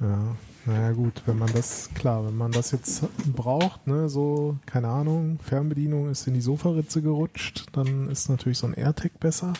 Ja, 0.00 0.36
naja 0.66 0.92
gut, 0.92 1.22
wenn 1.26 1.38
man 1.38 1.52
das, 1.52 1.90
klar, 1.94 2.26
wenn 2.26 2.36
man 2.36 2.50
das 2.50 2.72
jetzt 2.72 3.04
braucht, 3.24 3.86
ne, 3.86 4.08
so, 4.08 4.58
keine 4.66 4.88
Ahnung, 4.88 5.38
Fernbedienung 5.38 6.10
ist 6.10 6.26
in 6.26 6.34
die 6.34 6.40
Sofaritze 6.40 7.02
gerutscht, 7.02 7.66
dann 7.72 8.10
ist 8.10 8.28
natürlich 8.28 8.58
so 8.58 8.66
ein 8.66 8.74
AirTag 8.74 9.20
besser. 9.20 9.52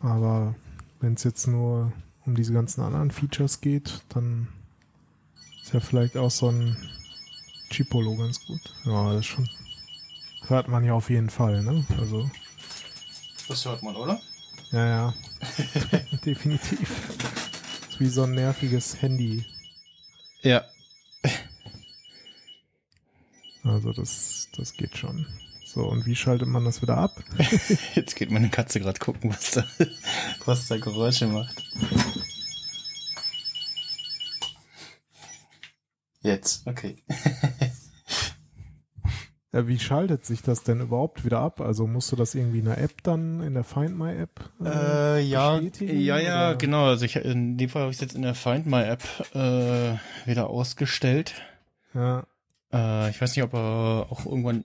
Aber 0.00 0.54
wenn 1.00 1.14
es 1.14 1.24
jetzt 1.24 1.46
nur 1.46 1.92
um 2.26 2.34
diese 2.34 2.52
ganzen 2.52 2.82
anderen 2.82 3.10
Features 3.10 3.62
geht, 3.62 4.02
dann 4.10 4.48
ist 5.62 5.72
ja 5.72 5.80
vielleicht 5.80 6.18
auch 6.18 6.30
so 6.30 6.50
ein 6.50 6.76
Chipolo 7.70 8.16
ganz 8.16 8.44
gut. 8.46 8.60
Ja, 8.84 9.14
das 9.14 9.24
schon. 9.24 9.48
Hört 10.46 10.68
man 10.68 10.84
ja 10.84 10.92
auf 10.92 11.08
jeden 11.08 11.30
Fall, 11.30 11.62
ne? 11.62 11.86
Also, 11.98 12.30
das 13.48 13.64
hört 13.64 13.82
man, 13.82 13.96
oder? 13.96 14.20
ja, 14.72 14.86
ja. 14.86 15.14
Definitiv. 16.24 17.57
Wie 17.98 18.08
so 18.08 18.22
ein 18.22 18.32
nerviges 18.32 19.02
Handy. 19.02 19.44
Ja. 20.42 20.64
Also 23.64 23.92
das, 23.92 24.48
das 24.56 24.72
geht 24.74 24.96
schon. 24.96 25.26
So, 25.64 25.84
und 25.86 26.06
wie 26.06 26.16
schaltet 26.16 26.48
man 26.48 26.64
das 26.64 26.80
wieder 26.80 26.96
ab? 26.96 27.22
Jetzt 27.94 28.16
geht 28.16 28.30
meine 28.30 28.48
Katze 28.48 28.80
gerade 28.80 28.98
gucken, 28.98 29.30
was 29.30 29.50
da, 29.50 29.66
was 30.44 30.68
da 30.68 30.78
Geräusche 30.78 31.26
macht. 31.26 31.62
Jetzt, 36.22 36.66
okay. 36.66 36.96
Ja, 39.58 39.66
wie 39.66 39.80
schaltet 39.80 40.24
sich 40.24 40.42
das 40.42 40.62
denn 40.62 40.80
überhaupt 40.80 41.24
wieder 41.24 41.40
ab? 41.40 41.60
Also 41.60 41.88
musst 41.88 42.12
du 42.12 42.16
das 42.16 42.36
irgendwie 42.36 42.60
in 42.60 42.66
der 42.66 42.78
App 42.78 43.02
dann, 43.02 43.42
in 43.42 43.54
der 43.54 43.64
Find 43.64 43.98
My 43.98 44.14
App? 44.14 44.52
Äh, 44.64 45.20
ja, 45.22 45.56
bestätigen, 45.56 45.98
ja, 45.98 46.16
ja, 46.16 46.50
oder? 46.50 46.58
genau. 46.58 46.84
Also 46.84 47.04
ich, 47.06 47.16
in 47.16 47.58
dem 47.58 47.68
Fall 47.68 47.82
habe 47.82 47.90
ich 47.90 47.96
es 47.96 48.00
jetzt 48.00 48.14
in 48.14 48.22
der 48.22 48.36
Find 48.36 48.66
My 48.66 48.84
App 48.84 49.02
äh, 49.34 49.96
wieder 50.28 50.48
ausgestellt. 50.48 51.34
Ja, 51.92 52.24
Äh, 52.72 53.10
ich 53.10 53.20
weiß 53.20 53.34
nicht, 53.34 53.42
ob 53.42 53.52
er 53.54 54.06
auch 54.10 54.26
irgendwann, 54.26 54.64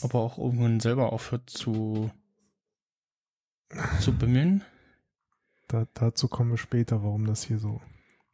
ob 0.00 0.14
er 0.14 0.20
auch 0.20 0.38
irgendwann 0.38 0.80
selber 0.80 1.12
aufhört 1.12 1.50
zu 1.50 2.10
zu 4.00 4.16
bimmeln. 4.16 4.64
da, 5.68 5.86
dazu 5.92 6.28
kommen 6.28 6.52
wir 6.52 6.58
später, 6.58 7.02
warum 7.02 7.26
das 7.26 7.42
hier 7.42 7.58
so. 7.58 7.82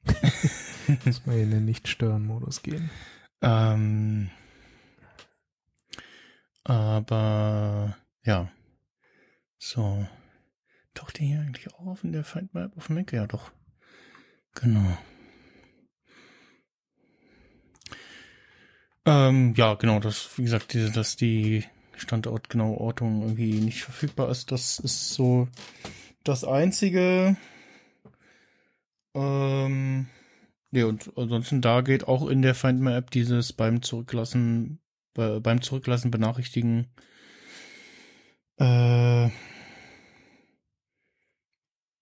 Muss 1.05 1.27
man 1.27 1.39
in 1.39 1.51
den 1.51 1.65
Nicht-Stören-Modus 1.65 2.63
gehen. 2.63 2.89
Ähm, 3.43 4.31
aber 6.65 7.97
ja, 8.25 8.51
so. 9.59 10.07
Taucht 10.95 11.19
die 11.19 11.27
hier 11.27 11.41
eigentlich 11.41 11.73
auch 11.75 11.87
auf 11.87 12.05
in 12.05 12.13
der 12.13 12.25
App 12.35 12.77
auf 12.77 12.89
dem 12.89 12.97
Mac? 12.97 13.13
Ja, 13.13 13.27
doch. 13.27 13.53
Genau. 14.55 14.99
Ähm, 19.07 19.55
ja, 19.57 19.75
genau, 19.75 20.01
das, 20.01 20.37
wie 20.37 20.43
gesagt, 20.43 20.75
diese, 20.75 20.91
dass 20.91 21.17
die 21.17 21.65
standortgenaue 21.97 22.79
Ortung 22.79 23.23
irgendwie 23.23 23.61
nicht 23.61 23.83
verfügbar 23.83 24.31
ist, 24.31 24.53
das 24.53 24.79
ist 24.79 25.11
so 25.11 25.49
das 26.25 26.45
einzige. 26.45 27.37
Ähm, 29.15 30.07
ja, 30.71 30.87
und 30.87 31.13
ansonsten 31.17 31.61
da 31.61 31.81
geht 31.81 32.07
auch 32.09 32.29
in 32.29 32.43
der 32.43 32.55
Find 32.55 32.81
My 32.81 32.93
App 32.93 33.11
dieses 33.11 33.53
beim 33.53 33.83
Zurücklassen, 33.83 34.81
bei, 35.15 35.41
beim 35.41 35.63
Zurücklassen 35.63 36.11
benachrichtigen. 36.11 36.87
Äh, 38.57 39.31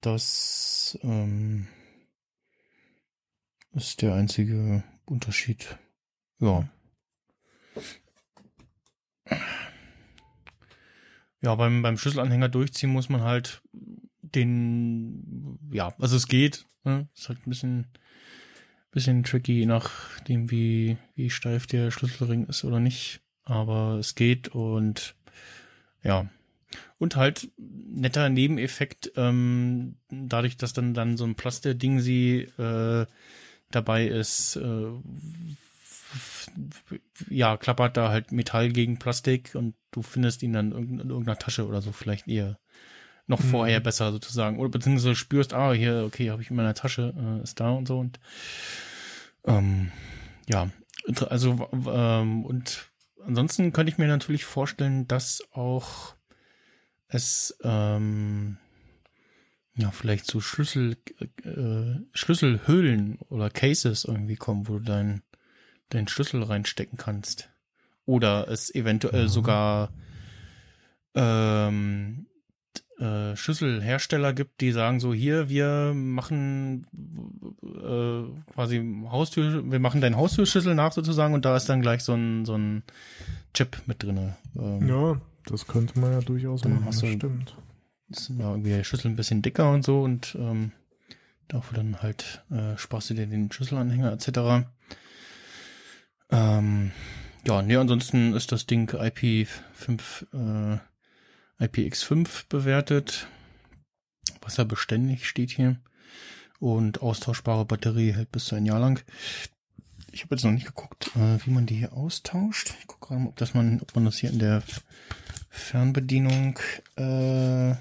das 0.01 0.99
ähm, 1.03 1.69
ist 3.73 4.03
der 4.03 4.15
einzige 4.15 4.85
Unterschied. 5.07 5.79
Ja. 6.41 6.69
Ja, 11.41 11.55
beim, 11.55 11.83
beim 11.83 11.97
Schlüsselanhänger 11.97 12.49
durchziehen 12.49 12.91
muss 12.91 13.09
man 13.09 13.23
halt 13.23 13.63
den, 14.23 15.59
ja, 15.71 15.95
also 15.99 16.17
es 16.17 16.27
geht, 16.27 16.67
ne? 16.85 17.09
ist 17.15 17.29
halt 17.29 17.47
ein 17.47 17.51
bisschen, 17.51 17.87
bisschen 18.99 19.23
tricky, 19.23 19.65
nachdem 19.65 20.51
wie, 20.51 20.97
wie 21.15 21.31
steif 21.31 21.69
der 21.69 21.93
Schlüsselring 21.93 22.47
ist 22.47 22.65
oder 22.65 22.81
nicht, 22.81 23.21
aber 23.45 23.97
es 24.01 24.17
geht 24.17 24.49
und 24.49 25.15
ja. 26.03 26.29
Und 26.99 27.15
halt 27.15 27.49
netter 27.57 28.29
Nebeneffekt, 28.29 29.13
ähm, 29.15 29.99
dadurch, 30.11 30.57
dass 30.57 30.73
dann, 30.73 30.95
dann 30.95 31.17
so 31.17 31.25
ein 31.25 31.37
Plaster-Ding 31.37 32.01
sie 32.01 32.41
äh, 32.59 33.07
dabei 33.71 34.09
ist, 34.09 34.57
äh, 34.57 34.89
ja, 37.31 37.57
klappert 37.57 37.97
da 37.97 38.09
halt 38.09 38.33
Metall 38.33 38.71
gegen 38.71 38.99
Plastik 38.99 39.55
und 39.55 39.77
du 39.93 40.03
findest 40.03 40.43
ihn 40.43 40.55
dann 40.55 40.73
in 40.73 40.99
irgendeiner 40.99 41.39
Tasche 41.39 41.69
oder 41.69 41.83
so 41.83 41.93
vielleicht 41.93 42.27
eher 42.27 42.59
noch 43.29 43.41
Mhm. 43.41 43.51
vorher 43.51 43.81
besser 43.81 44.11
sozusagen. 44.11 44.59
Oder 44.59 44.71
beziehungsweise 44.71 45.15
spürst, 45.15 45.55
ah, 45.55 45.73
hier, 45.73 46.05
okay, 46.07 46.31
habe 46.31 46.43
ich 46.43 46.51
in 46.51 46.57
meiner 46.57 46.75
Tasche, 46.75 47.15
äh, 47.17 47.43
ist 47.43 47.61
da 47.61 47.71
und 47.71 47.87
so 47.87 47.99
und 47.99 48.19
ähm, 49.45 49.93
ja, 50.49 50.71
also 51.31 51.69
ähm, 51.73 52.45
und 52.45 52.91
ansonsten 53.25 53.73
könnte 53.73 53.93
ich 53.93 53.99
mir 53.99 54.09
natürlich 54.09 54.45
vorstellen, 54.45 55.07
dass 55.07 55.43
auch 55.53 56.15
es 57.07 57.57
ähm, 57.63 58.59
ja 59.75 59.91
vielleicht 59.91 60.27
zu 60.27 60.41
Schlüssel 60.41 60.97
äh, 61.45 62.01
Schlüsselhöhlen 62.13 63.19
oder 63.29 63.49
Cases 63.49 64.05
irgendwie 64.05 64.37
kommen, 64.37 64.69
wo 64.69 64.79
du 64.79 64.85
deinen 64.85 65.23
deinen 65.91 66.09
Schlüssel 66.09 66.43
reinstecken 66.43 66.99
kannst. 66.99 67.49
Oder 68.05 68.49
es 68.49 68.75
eventuell 68.75 69.25
Mhm. 69.25 69.29
sogar 69.29 69.93
ähm, 71.15 72.27
äh, 72.99 73.37
Schlüsselhersteller 73.37 74.33
gibt, 74.33 74.61
die 74.61 74.73
sagen 74.73 74.99
so, 75.01 75.15
hier, 75.15 75.49
wir 75.49 75.93
machen 75.95 76.87
äh, 77.63 78.53
quasi 78.53 78.85
Haustür, 79.11 79.71
wir 79.71 79.79
machen 79.81 80.01
deinen 80.01 80.17
Haustürschlüssel 80.17 80.75
nach 80.75 80.93
sozusagen 80.93 81.35
und 81.35 81.45
da 81.45 81.57
ist 81.57 81.69
dann 81.69 81.81
gleich 81.83 82.03
so 82.03 82.15
ein, 82.15 82.45
so 82.45 82.55
ein 82.57 82.83
Chip 83.55 83.79
mit 83.87 84.03
drinne. 84.03 84.37
Ähm, 84.59 84.89
Ja, 84.89 85.21
das 85.47 85.67
könnte 85.67 85.99
man 86.01 86.13
ja 86.13 86.21
durchaus 86.21 86.65
machen, 86.65 86.85
hast 86.85 87.03
das 87.03 87.11
du- 87.11 87.17
stimmt. 87.17 87.57
ist 88.11 88.31
ja 88.37 88.51
irgendwie 88.51 88.71
der 88.71 88.85
Schlüssel 88.85 89.11
ein 89.11 89.17
bisschen 89.17 89.43
dicker 89.43 89.71
und 89.73 89.85
so 89.85 90.03
und 90.03 90.37
ähm, 90.39 90.73
dafür 91.49 91.77
dann 91.79 92.03
halt 92.03 92.43
äh, 92.51 92.77
sparst 92.77 93.11
du 93.11 93.15
dir 93.15 93.27
den 93.27 93.51
Schlüsselanhänger 93.53 94.13
etc. 94.13 94.67
Ähm, 96.31 96.91
ja, 97.47 97.63
nee, 97.63 97.77
ansonsten 97.77 98.35
ist 98.35 98.53
das 98.53 98.67
Ding 98.67 98.91
IP5, 98.91 99.47
äh, 100.75 100.79
IPX5 101.61 102.45
bewertet. 102.49 103.27
Wasserbeständig 104.41 105.29
steht 105.29 105.51
hier. 105.51 105.81
Und 106.61 107.03
austauschbare 107.03 107.65
Batterie 107.65 108.13
hält 108.13 108.33
bis 108.33 108.47
zu 108.47 108.57
ein 108.57 108.67
Jahr 108.67 108.81
lang. 108.81 109.03
Ich 110.11 110.23
habe 110.25 110.35
jetzt 110.35 110.45
noch 110.45 110.53
nicht 110.53 110.67
geguckt, 110.67 111.11
äh, 111.17 111.39
wie 111.45 111.51
man 111.51 111.67
die 111.67 111.77
hier 111.77 111.93
austauscht. 111.93 112.75
Ich 112.81 112.87
gucke 112.87 113.09
gerade 113.09 113.23
mal, 113.23 113.29
ob, 113.29 113.37
das 113.37 113.55
man, 113.55 113.81
ob 113.81 113.95
man 113.95 114.05
das 114.05 114.19
hier 114.19 114.31
in 114.31 114.39
der 114.39 114.63
Fernbedienung 115.51 116.59
äh, 116.97 117.75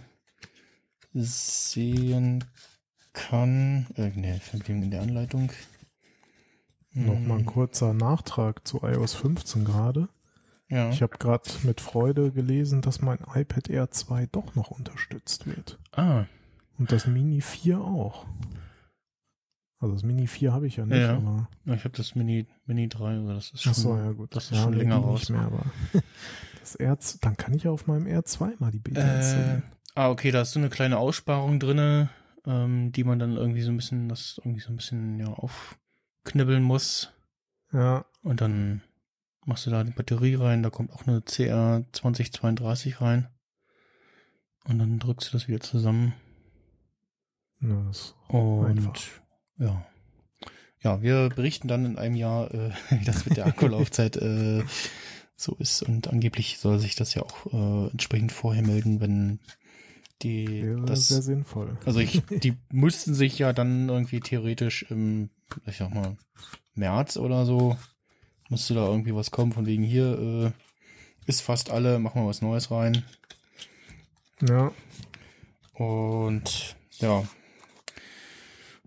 sehen 1.13 2.43
kann. 3.13 3.88
Äh, 3.95 4.09
ne, 4.09 4.39
Fernbedienung 4.39 4.84
in 4.84 4.91
der 4.91 5.01
Anleitung. 5.01 5.51
Nochmal 6.91 7.39
ein 7.39 7.45
Hm, 7.45 7.53
kurzer 7.53 7.93
Nachtrag 7.93 8.67
zu 8.67 8.82
iOS 8.82 9.13
15 9.13 9.65
gerade. 9.65 10.09
Ja. 10.70 10.89
Ich 10.89 11.01
habe 11.01 11.18
gerade 11.18 11.49
mit 11.63 11.80
Freude 11.82 12.32
gelesen, 12.32 12.82
dass 12.82 13.01
mein 13.01 13.20
iPad 13.34 13.70
Air 13.70 13.89
2 13.91 14.26
doch 14.28 14.55
noch 14.55 14.70
unterstützt 14.72 15.47
wird. 15.47 15.80
ah, 15.93 16.26
Und 16.78 16.91
das 16.91 17.07
Mini 17.07 17.41
4 17.41 17.80
auch. 17.80 18.26
Also 19.80 19.93
das 19.93 20.03
Mini 20.03 20.28
4 20.28 20.51
habe 20.53 20.68
ich 20.68 20.78
ja 20.78 20.86
nicht, 20.86 20.97
Ja. 20.97 21.15
aber. 21.18 21.47
Ja, 21.65 21.74
ich 21.76 21.84
habe 21.86 21.95
das 21.95 22.15
Mini, 22.15 22.47
Mini 22.65 22.89
3, 22.89 23.20
oder 23.22 23.36
das 23.36 23.51
ist 23.51 23.61
schon, 23.61 23.74
so, 23.74 23.95
ja 23.95 24.11
gut. 24.11 24.36
das 24.36 24.45
ist 24.45 24.57
ja, 24.57 24.63
schon 24.63 24.74
länger 24.74 24.95
raus. 24.97 25.20
Nicht 25.22 25.30
mehr, 25.30 25.41
aber 25.41 25.65
das 26.59 26.76
R, 26.76 26.97
dann 27.22 27.38
kann 27.38 27.53
ich 27.53 27.63
ja 27.63 27.72
auf 27.72 27.86
meinem 27.88 28.07
R2 28.07 28.53
mal 28.59 28.72
die 28.72 28.80
Beta 28.80 29.01
Äh, 29.01 29.18
installieren. 29.18 29.63
ah, 29.95 30.09
okay, 30.09 30.32
da 30.32 30.41
ist 30.41 30.51
so 30.51 30.59
eine 30.59 30.70
kleine 30.70 30.97
Aussparung 30.97 31.59
drinne, 31.59 32.09
ähm, 32.45 32.91
die 32.91 33.03
man 33.03 33.20
dann 33.20 33.38
irgendwie 33.38 33.61
so 33.61 33.72
ein 33.72 33.78
bisschen, 33.78 34.09
das 34.09 34.39
irgendwie 34.43 34.61
so 34.61 34.70
ein 34.72 34.78
bisschen, 34.78 35.20
ja, 35.20 35.28
aufknibbeln 35.28 36.63
muss. 36.63 37.13
Ja, 37.72 38.05
Und 38.24 38.41
dann 38.41 38.82
machst 39.48 39.66
du 39.66 39.70
da 39.72 39.84
die 39.84 39.91
Batterie 39.91 40.36
rein, 40.36 40.62
da 40.62 40.70
kommt 40.70 40.91
auch 40.91 41.08
eine 41.08 41.22
CR 41.22 41.84
2032 41.93 43.02
rein. 43.02 43.28
Und 44.66 44.80
dann 44.80 45.00
drückst 45.00 45.30
du 45.30 45.34
das 45.38 45.48
wieder 45.48 45.62
zusammen. 45.62 46.14
ja, 47.62 47.91
Und 48.28 48.66
Einfach. 48.66 49.04
ja. 49.58 49.86
Ja, 50.84 51.02
wir 51.02 51.30
berichten 51.30 51.68
dann 51.68 51.86
in 51.86 51.98
einem 51.98 52.16
Jahr, 52.16 52.54
äh, 52.54 52.72
wie 52.89 53.06
das 53.06 53.26
mit 53.26 53.38
der 53.38 53.48
Akkulaufzeit 53.48 54.18
äh, 54.18 54.64
so 55.36 55.56
ist. 55.56 55.82
Und 55.82 56.08
angeblich 56.08 56.60
soll 56.60 56.80
sich 56.80 56.95
das 56.95 57.14
ja 57.16 57.24
auch 57.24 57.45
äh, 57.52 57.91
entsprechend 57.91 58.32
vorher 58.32 58.64
melden, 58.64 59.00
wenn 59.00 59.39
die 60.22 60.64
wäre 60.64 60.86
das. 60.86 61.08
sehr 61.08 61.22
sinnvoll. 61.22 61.78
Also 61.86 62.00
ich, 62.00 62.22
die 62.30 62.58
müssten 62.70 63.14
sich 63.14 63.39
ja 63.39 63.54
dann 63.54 63.88
irgendwie 63.88 64.20
theoretisch 64.20 64.84
im, 64.89 65.30
ich 65.66 65.78
sag 65.78 65.93
mal, 65.93 66.18
März 66.74 67.18
oder 67.18 67.45
so, 67.45 67.78
müsste 68.50 68.74
da 68.74 68.88
irgendwie 68.88 69.16
was 69.16 69.32
kommen, 69.32 69.52
von 69.52 69.66
wegen 69.66 69.84
hier, 69.84 70.18
äh, 70.18 70.52
ist 71.26 71.41
fast 71.41 71.70
alle, 71.70 72.00
machen 72.00 72.22
wir 72.22 72.28
was 72.28 72.41
Neues 72.41 72.72
rein. 72.72 73.04
Ja, 74.48 74.72
Und 75.74 76.76
ja. 77.00 77.24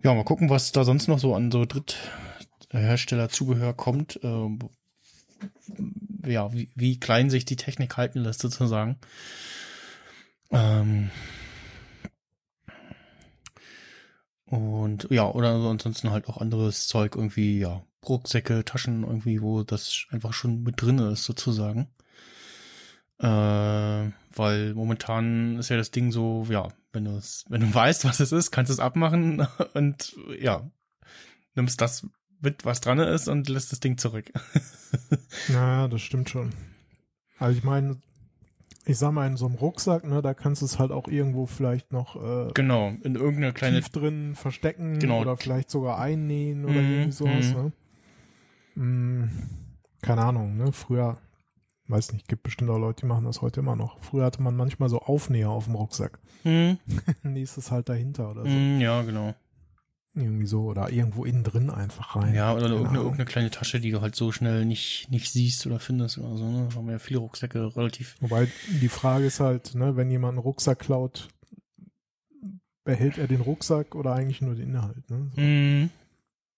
Ja, 0.03 0.15
mal 0.15 0.23
gucken, 0.23 0.49
was 0.49 0.71
da 0.71 0.83
sonst 0.83 1.07
noch 1.07 1.19
so 1.19 1.35
an 1.35 1.51
so 1.51 1.65
Drittherstellerzubehör 1.65 3.73
kommt. 3.73 4.19
Ähm, 4.23 4.59
ja, 6.25 6.51
wie, 6.53 6.69
wie 6.75 6.99
klein 6.99 7.29
sich 7.29 7.45
die 7.45 7.55
Technik 7.55 7.97
halten 7.97 8.19
lässt, 8.19 8.41
sozusagen. 8.41 8.97
Ähm, 10.51 11.11
und 14.45 15.07
ja, 15.11 15.29
oder 15.29 15.59
so 15.61 15.69
ansonsten 15.69 16.09
halt 16.11 16.27
auch 16.27 16.37
anderes 16.37 16.87
Zeug, 16.87 17.15
irgendwie, 17.15 17.59
ja, 17.59 17.83
Rucksäcke, 18.07 18.65
Taschen, 18.65 19.03
irgendwie, 19.03 19.41
wo 19.41 19.63
das 19.63 20.05
einfach 20.11 20.33
schon 20.33 20.63
mit 20.63 20.81
drin 20.81 20.97
ist, 20.99 21.23
sozusagen. 21.25 21.87
Äh, 23.19 23.25
weil 24.35 24.73
momentan 24.73 25.57
ist 25.59 25.69
ja 25.69 25.77
das 25.77 25.91
Ding 25.91 26.11
so, 26.11 26.45
ja, 26.49 26.69
wenn 26.93 27.05
du 27.05 27.11
es, 27.11 27.45
wenn 27.49 27.61
du 27.61 27.73
weißt, 27.73 28.05
was 28.05 28.19
es 28.19 28.31
ist, 28.31 28.51
kannst 28.51 28.69
du 28.69 28.73
es 28.73 28.79
abmachen 28.79 29.45
und 29.73 30.15
ja, 30.39 30.69
nimmst 31.55 31.81
das 31.81 32.07
mit, 32.41 32.65
was 32.65 32.81
dran 32.81 32.97
ist 32.99 33.27
und 33.27 33.47
lässt 33.49 33.71
das 33.71 33.79
Ding 33.79 33.97
zurück. 33.97 34.31
naja, 35.47 35.87
das 35.87 36.01
stimmt 36.01 36.29
schon. 36.29 36.51
Also 37.37 37.55
ich 37.57 37.63
meine, 37.63 37.97
ich 38.85 38.97
sag 38.97 39.11
mal, 39.11 39.27
in 39.27 39.37
so 39.37 39.45
einem 39.45 39.55
Rucksack, 39.55 40.03
ne, 40.05 40.23
da 40.23 40.33
kannst 40.33 40.63
du 40.63 40.65
es 40.65 40.79
halt 40.79 40.91
auch 40.91 41.07
irgendwo 41.07 41.45
vielleicht 41.45 41.91
noch 41.93 42.15
äh, 42.15 42.51
genau, 42.55 42.89
in 43.03 43.13
irgendeine 43.15 43.53
kleine, 43.53 43.77
tief 43.81 43.89
drin 43.89 44.33
verstecken 44.33 44.97
Genau. 44.97 45.21
oder 45.21 45.37
vielleicht 45.37 45.69
sogar 45.69 45.99
einnähen 45.99 46.65
oder 46.65 46.81
Mhm, 46.81 46.89
irgendwie 46.91 47.11
sowas, 47.11 47.53
mhm. 47.53 47.61
ne? 47.61 47.71
Mm, 48.81 49.29
keine 50.01 50.21
Ahnung, 50.23 50.57
ne? 50.57 50.71
Früher, 50.71 51.17
weiß 51.87 52.13
nicht, 52.13 52.27
gibt 52.27 52.43
bestimmt 52.43 52.69
auch 52.71 52.79
Leute, 52.79 53.01
die 53.01 53.05
machen 53.07 53.25
das 53.25 53.41
heute 53.41 53.59
immer 53.59 53.75
noch. 53.75 54.01
Früher 54.01 54.25
hatte 54.25 54.41
man 54.41 54.55
manchmal 54.55 54.89
so 54.89 54.99
Aufnäher 54.99 55.49
auf 55.49 55.65
dem 55.65 55.75
Rucksack. 55.75 56.19
hm, 56.43 56.77
Nächstes 57.23 57.69
halt 57.71 57.89
dahinter 57.89 58.31
oder 58.31 58.43
so. 58.43 58.49
hm, 58.49 58.81
ja, 58.81 59.01
genau. 59.03 59.35
Irgendwie 60.13 60.47
so. 60.47 60.63
Oder 60.63 60.89
irgendwo 60.91 61.23
innen 61.23 61.43
drin 61.43 61.69
einfach 61.69 62.15
rein. 62.17 62.33
Ja, 62.33 62.53
oder 62.53 62.67
irgendeine, 62.67 62.97
irgendeine 62.97 63.25
kleine 63.25 63.49
Tasche, 63.51 63.79
die 63.79 63.91
du 63.91 64.01
halt 64.01 64.15
so 64.15 64.31
schnell 64.31 64.65
nicht, 64.65 65.09
nicht 65.09 65.31
siehst 65.31 65.65
oder 65.67 65.79
findest 65.79 66.17
oder 66.17 66.35
so, 66.37 66.49
ne? 66.49 66.67
Da 66.69 66.75
haben 66.75 66.85
wir 66.87 66.93
ja 66.93 66.99
viele 66.99 67.19
Rucksäcke 67.19 67.75
relativ. 67.77 68.17
Wobei 68.19 68.47
die 68.81 68.89
Frage 68.89 69.25
ist 69.25 69.39
halt, 69.39 69.73
ne, 69.75 69.95
wenn 69.95 70.09
jemand 70.11 70.31
einen 70.33 70.43
Rucksack 70.43 70.79
klaut, 70.79 71.29
behält 72.83 73.17
er 73.19 73.27
den 73.27 73.41
Rucksack 73.41 73.95
oder 73.95 74.13
eigentlich 74.13 74.41
nur 74.41 74.55
den 74.55 74.69
Inhalt, 74.69 75.09
ne? 75.09 75.29
So. 75.35 75.39
Mhm. 75.41 75.89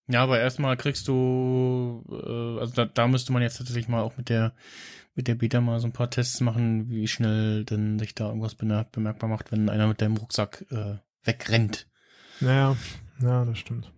Ja, 0.08 0.22
aber 0.24 0.39
erstmal 0.39 0.76
kriegst 0.78 1.08
du, 1.08 2.04
äh, 2.10 2.60
also 2.60 2.74
da, 2.74 2.86
da 2.86 3.08
müsste 3.08 3.32
man 3.32 3.41
jetzt 3.41 3.58
tatsächlich 3.58 3.88
mal 3.88 4.01
auch 4.01 4.18
mit 4.18 4.30
der 4.30 4.54
mit 5.16 5.28
der 5.28 5.36
Beta 5.36 5.62
mal 5.62 5.80
so 5.80 5.88
ein 5.88 5.93
paar 5.93 6.10
Tests 6.10 6.41
machen, 6.41 6.89
wie 6.89 7.08
schnell 7.08 7.66
denn 7.66 7.99
sich 7.99 8.16
da 8.16 8.28
irgendwas 8.28 8.56
bemerk 8.56 8.91
bemerkbar 8.91 9.30
macht, 9.30 9.51
wenn 9.51 9.70
einer 9.70 9.88
mit 9.88 10.01
deinem 10.01 10.18
Rucksack 10.18 10.66
äh, 10.72 10.95
wegrennt. 11.24 11.88
Naja, 12.39 12.76
ja, 13.22 13.45
das 13.45 13.60
stimmt. 13.60 13.91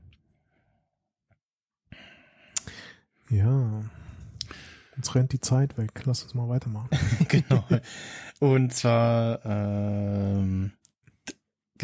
Ja. 3.30 3.84
Uns 4.96 5.16
rennt 5.16 5.34
die 5.34 5.42
Zeit 5.42 5.78
weg. 5.78 5.92
Lass 6.06 6.24
uns 6.24 6.34
mal 6.34 6.48
weitermachen. 6.48 6.90
genau. 7.28 7.66
Und 8.40 8.74
zwar 8.74 9.44
ähm, 9.46 10.74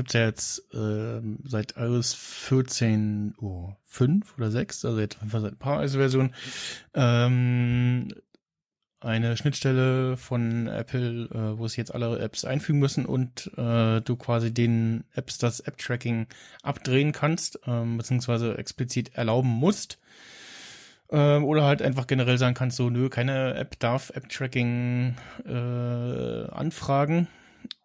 gibt's 0.01 0.13
ja 0.13 0.25
jetzt 0.25 0.63
ähm, 0.73 1.37
seit 1.43 1.77
iOS 1.77 2.15
14 2.15 3.35
Uhr 3.39 3.77
5 3.85 4.35
oder 4.35 4.49
6, 4.49 4.83
also 4.83 4.99
jetzt 4.99 5.21
einfach 5.21 5.41
seit 5.41 5.53
ein 5.53 5.59
paar 5.59 5.83
iOS-Versionen, 5.83 6.33
ähm, 6.95 8.07
eine 8.99 9.37
Schnittstelle 9.37 10.17
von 10.17 10.65
Apple, 10.65 11.25
äh, 11.25 11.59
wo 11.59 11.67
es 11.67 11.75
jetzt 11.75 11.93
alle 11.93 12.17
Apps 12.17 12.45
einfügen 12.45 12.79
müssen 12.79 13.05
und 13.05 13.51
äh, 13.57 14.01
du 14.01 14.15
quasi 14.15 14.51
den 14.51 15.03
Apps 15.13 15.37
das 15.37 15.59
App-Tracking 15.59 16.25
abdrehen 16.63 17.11
kannst, 17.11 17.59
ähm, 17.67 17.97
beziehungsweise 17.97 18.57
explizit 18.57 19.13
erlauben 19.13 19.49
musst. 19.49 19.99
Ähm, 21.11 21.43
oder 21.45 21.63
halt 21.63 21.83
einfach 21.83 22.07
generell 22.07 22.39
sagen 22.39 22.55
kannst, 22.55 22.77
so, 22.77 22.89
nö, 22.89 23.09
keine 23.09 23.53
App 23.53 23.77
darf 23.77 24.09
App-Tracking 24.15 25.15
äh, 25.45 26.49
anfragen. 26.49 27.27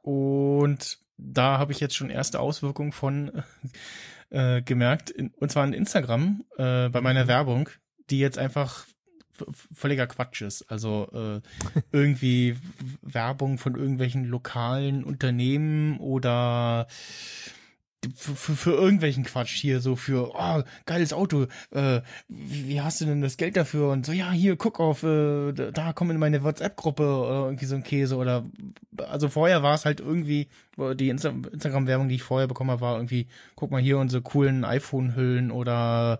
Und 0.01 0.99
da 1.19 1.59
habe 1.59 1.73
ich 1.73 1.81
jetzt 1.81 1.97
schon 1.97 2.11
erste 2.11 2.41
Auswirkungen 2.41 2.93
von 2.93 3.43
äh, 4.31 4.63
gemerkt, 4.63 5.11
in, 5.11 5.31
und 5.31 5.51
zwar 5.51 5.65
in 5.65 5.73
Instagram, 5.73 6.45
äh, 6.57 6.89
bei 6.89 7.01
meiner 7.01 7.27
Werbung, 7.27 7.69
die 8.11 8.19
jetzt 8.19 8.39
einfach 8.39 8.87
völliger 9.75 10.07
Quatsch 10.07 10.43
ist. 10.43 10.71
Also 10.71 11.09
äh, 11.13 11.81
irgendwie 11.93 12.57
Werbung 13.03 13.59
von 13.59 13.75
irgendwelchen 13.75 14.25
lokalen 14.25 15.05
Unternehmen 15.05 15.99
oder 15.99 16.87
für, 18.15 18.55
für, 18.55 18.73
irgendwelchen 18.73 19.25
Quatsch 19.25 19.55
hier 19.55 19.81
so 19.81 19.97
für 19.97 20.33
oh, 20.35 20.63
geiles 20.85 21.13
Auto 21.13 21.47
äh, 21.71 22.01
wie, 22.29 22.69
wie 22.69 22.81
hast 22.81 23.01
du 23.01 23.07
denn 23.07 23.23
das 23.23 23.37
Geld 23.37 23.57
dafür? 23.57 23.91
Und 23.91 24.07
so 24.07 24.13
ja 24.13 24.31
hier 24.33 24.57
guck 24.57 24.81
auf 24.81 25.03
äh, 25.03 25.53
da- 25.53 25.93
komm 25.93 26.11
in 26.11 26.19
meine 26.19 26.43
WhatsApp 26.43 26.77
Gruppe 26.77 27.05
oder 27.05 27.45
irgendwie 27.47 27.67
so 27.67 27.75
ein 27.75 27.85
Käse 27.85 28.17
oder 28.17 28.45
also 29.09 29.29
vorher 29.29 29.63
war 29.63 29.75
es 29.75 29.85
halt 29.85 30.01
irgendwie 30.01 30.49
die 30.77 31.09
Insta 31.09 31.33
Instagram 31.53 31.87
Werbung 31.87 32.09
die 32.09 32.17
ich 32.17 32.23
vorher 32.23 32.49
bekommen 32.49 32.71
habe 32.71 32.81
war 32.81 32.97
irgendwie 32.97 33.27
guck 33.55 33.71
mal 33.71 33.81
hier 33.81 33.99
unsere 33.99 34.23
coolen 34.23 34.65
iPhone 34.65 35.17
Hüllen 35.17 35.51
oder 35.51 36.19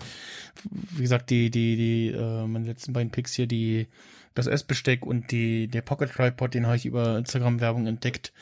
wie 0.71 1.03
gesagt 1.03 1.31
die 1.31 1.51
die 1.51 1.77
die 1.77 2.09
äh, 2.09 2.47
meine 2.47 2.67
letzten 2.67 2.93
beiden 2.93 3.11
Picks 3.11 3.35
hier 3.35 3.47
die 3.47 3.87
das 4.35 4.47
Essbesteck 4.47 5.05
und 5.05 5.33
die 5.33 5.67
der 5.69 5.83
Pocket 5.83 6.11
Tripod 6.11 6.55
den 6.55 6.67
habe 6.67 6.77
ich 6.77 6.87
über 6.87 7.19
Instagram 7.19 7.61
Werbung 7.61 7.87
entdeckt. 7.87 8.33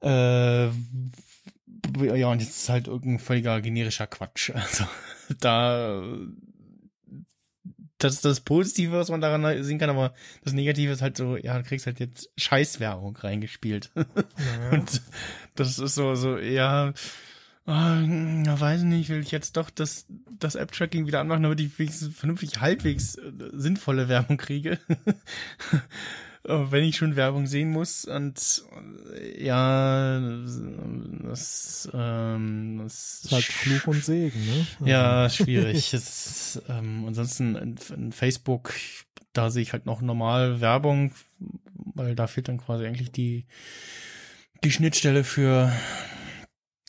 Äh, 0.00 0.68
ja, 2.14 2.28
und 2.28 2.40
jetzt 2.40 2.56
ist 2.56 2.68
halt 2.68 2.88
irgendein 2.88 3.18
völliger 3.18 3.60
generischer 3.60 4.06
Quatsch. 4.06 4.50
Also 4.54 4.84
da 5.40 6.02
das 7.98 8.14
ist 8.14 8.24
das 8.24 8.40
Positive, 8.40 8.92
was 8.92 9.10
man 9.10 9.20
daran 9.20 9.62
sehen 9.62 9.78
kann, 9.78 9.90
aber 9.90 10.14
das 10.42 10.54
Negative 10.54 10.90
ist 10.90 11.02
halt 11.02 11.18
so, 11.18 11.36
ja, 11.36 11.58
du 11.58 11.64
kriegst 11.64 11.86
halt 11.86 12.00
jetzt 12.00 12.30
Scheißwerbung 12.38 13.14
reingespielt. 13.16 13.90
Naja. 13.94 14.70
Und 14.72 15.02
das 15.54 15.78
ist 15.78 15.94
so, 15.94 16.14
so, 16.14 16.38
ja, 16.38 16.94
ja, 17.66 18.60
weiß 18.60 18.82
nicht, 18.82 19.10
will 19.10 19.20
ich 19.20 19.30
jetzt 19.30 19.56
doch 19.56 19.70
das, 19.70 20.06
das 20.38 20.54
App-Tracking 20.56 21.06
wieder 21.06 21.20
anmachen, 21.20 21.42
damit 21.42 21.60
ich 21.60 21.78
wenigstens 21.78 22.16
vernünftig 22.16 22.60
halbwegs 22.60 23.16
äh, 23.16 23.30
sinnvolle 23.52 24.08
Werbung 24.08 24.38
kriege. 24.38 24.78
Aber 26.44 26.72
Wenn 26.72 26.84
ich 26.84 26.96
schon 26.96 27.16
Werbung 27.16 27.46
sehen 27.46 27.70
muss 27.70 28.06
und 28.06 28.64
äh, 29.14 29.44
ja, 29.44 30.18
das, 30.20 31.88
ähm, 31.92 32.78
das 32.82 33.22
Das 33.22 33.24
ist 33.24 33.32
halt 33.32 33.44
Fluch 33.44 33.86
und 33.86 34.02
Segen, 34.04 34.46
ne? 34.46 34.66
Also, 34.78 34.86
ja, 34.86 35.28
schwierig. 35.28 35.76
es, 35.92 36.56
ist, 36.56 36.62
ähm, 36.68 37.04
ansonsten 37.06 37.56
in, 37.56 37.76
in 37.94 38.12
Facebook, 38.12 38.72
da 39.34 39.50
sehe 39.50 39.62
ich 39.62 39.74
halt 39.74 39.84
noch 39.84 40.00
normal 40.00 40.62
Werbung, 40.62 41.12
weil 41.94 42.14
da 42.14 42.26
fehlt 42.26 42.48
dann 42.48 42.58
quasi 42.58 42.86
eigentlich 42.86 43.12
die, 43.12 43.46
die 44.64 44.70
Schnittstelle 44.70 45.24
für 45.24 45.70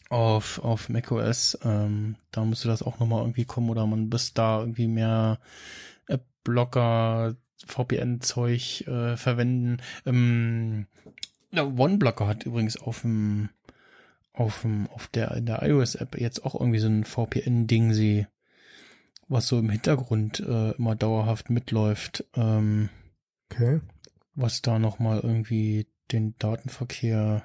auf, 0.10 0.60
auf 0.60 0.88
macOS. 0.88 1.58
Ähm, 1.64 2.16
da 2.32 2.46
müsste 2.46 2.68
das 2.68 2.84
auch 2.84 3.00
nochmal 3.00 3.22
irgendwie 3.22 3.46
kommen 3.46 3.70
oder 3.70 3.86
man 3.86 4.10
bis 4.10 4.34
da 4.34 4.60
irgendwie 4.60 4.88
mehr 4.88 5.40
App-Blocker, 6.08 7.36
VPN-Zeug 7.68 8.88
äh, 8.88 9.18
verwenden. 9.18 9.78
Ähm, 10.06 10.88
OneBlocker 11.54 12.28
hat 12.28 12.46
übrigens 12.46 12.78
auf 12.78 13.02
dem 13.02 13.50
auf, 14.34 14.62
dem, 14.62 14.88
auf 14.88 15.08
der, 15.08 15.32
in 15.32 15.46
der 15.46 15.62
iOS-App 15.62 16.20
jetzt 16.20 16.46
auch 16.46 16.56
irgendwie 16.56 16.80
so 16.80 16.88
ein 16.88 17.04
VPN-Ding 17.04 17.94
sehe, 17.94 18.30
was 19.28 19.48
so 19.48 19.60
im 19.60 19.70
Hintergrund 19.70 20.40
äh, 20.40 20.72
immer 20.72 20.96
dauerhaft 20.96 21.50
mitläuft. 21.50 22.24
Ähm, 22.36 22.90
Okay. 23.52 23.82
was 24.34 24.62
da 24.62 24.80
nochmal 24.80 25.20
irgendwie 25.20 25.88
den 26.14 26.36
Datenverkehr 26.40 27.44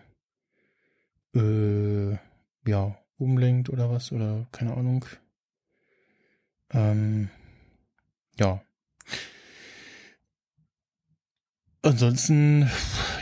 äh, 1.35 2.13
ja, 2.65 2.97
umlenkt 3.19 3.71
oder 3.71 3.91
was, 3.91 4.13
oder 4.13 4.47
keine 4.53 4.75
Ahnung. 4.75 5.05
Ähm, 6.71 7.29
ja. 8.39 8.63
Ansonsten, 11.87 12.69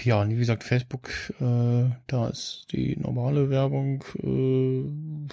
ja, 0.04 0.26
wie 0.28 0.36
gesagt, 0.36 0.64
Facebook, 0.64 1.10
äh, 1.40 1.90
da 2.06 2.28
ist 2.28 2.66
die 2.72 2.96
normale 2.96 3.50
Werbung 3.50 4.02
äh, 4.18 5.28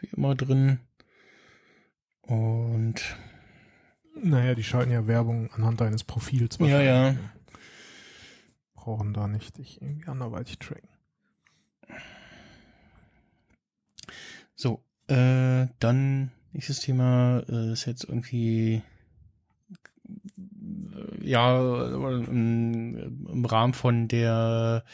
wie 0.00 0.08
immer 0.14 0.34
drin. 0.34 0.80
Und 2.22 3.16
Naja, 4.22 4.54
die 4.54 4.64
schalten 4.64 4.92
ja 4.92 5.06
Werbung 5.06 5.50
anhand 5.52 5.80
deines 5.80 6.04
Profils. 6.04 6.58
Ja, 6.60 6.80
ja. 6.80 7.16
Brauchen 8.74 9.14
da 9.14 9.28
nicht 9.28 9.58
dich 9.58 9.80
irgendwie 9.80 10.06
anderweitig 10.06 10.58
tracken. 10.58 10.88
So, 14.54 14.82
äh, 15.06 15.68
dann 15.78 16.32
nächstes 16.52 16.80
Thema 16.80 17.42
äh, 17.48 17.72
ist 17.72 17.86
jetzt 17.86 18.04
irgendwie 18.04 18.82
ja 21.28 21.86
im, 21.88 23.26
im 23.28 23.44
Rahmen 23.44 23.74
von 23.74 24.08
der 24.08 24.84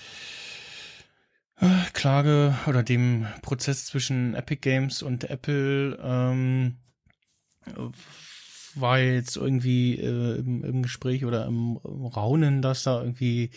äh, 1.60 1.66
Klage 1.92 2.56
oder 2.66 2.82
dem 2.82 3.26
Prozess 3.42 3.86
zwischen 3.86 4.34
Epic 4.34 4.60
Games 4.60 5.02
und 5.02 5.24
Apple 5.30 5.98
ähm, 6.02 6.76
war 8.74 8.98
jetzt 8.98 9.36
irgendwie 9.36 9.98
äh, 9.98 10.38
im, 10.38 10.64
im 10.64 10.82
Gespräch 10.82 11.24
oder 11.24 11.46
im, 11.46 11.76
Raunen, 11.76 12.60
dass 12.60 12.82
da 12.82 13.00
irgendwie 13.00 13.50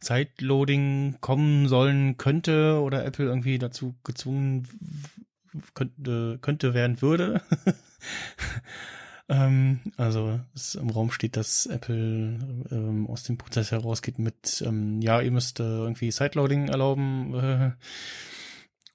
Sideloading 0.00 1.18
kommen 1.20 1.68
sollen 1.68 2.16
könnte 2.16 2.80
oder 2.80 3.04
Apple 3.04 3.26
irgendwie 3.26 3.58
dazu 3.58 3.94
gezwungen 4.04 4.66
könnte, 5.74 6.38
könnte 6.40 6.74
werden 6.74 7.00
würde. 7.02 7.42
ähm, 9.28 9.80
also 9.96 10.40
es 10.54 10.74
im 10.74 10.90
Raum 10.90 11.10
steht, 11.10 11.36
dass 11.36 11.66
Apple 11.66 12.38
ähm, 12.70 13.06
aus 13.08 13.22
dem 13.22 13.38
Prozess 13.38 13.70
herausgeht 13.70 14.18
mit, 14.18 14.62
ähm, 14.66 15.00
ja, 15.00 15.20
ihr 15.20 15.30
müsst 15.30 15.60
äh, 15.60 15.62
irgendwie 15.62 16.10
Sideloading 16.10 16.68
erlauben. 16.68 17.34
Äh, 17.34 17.70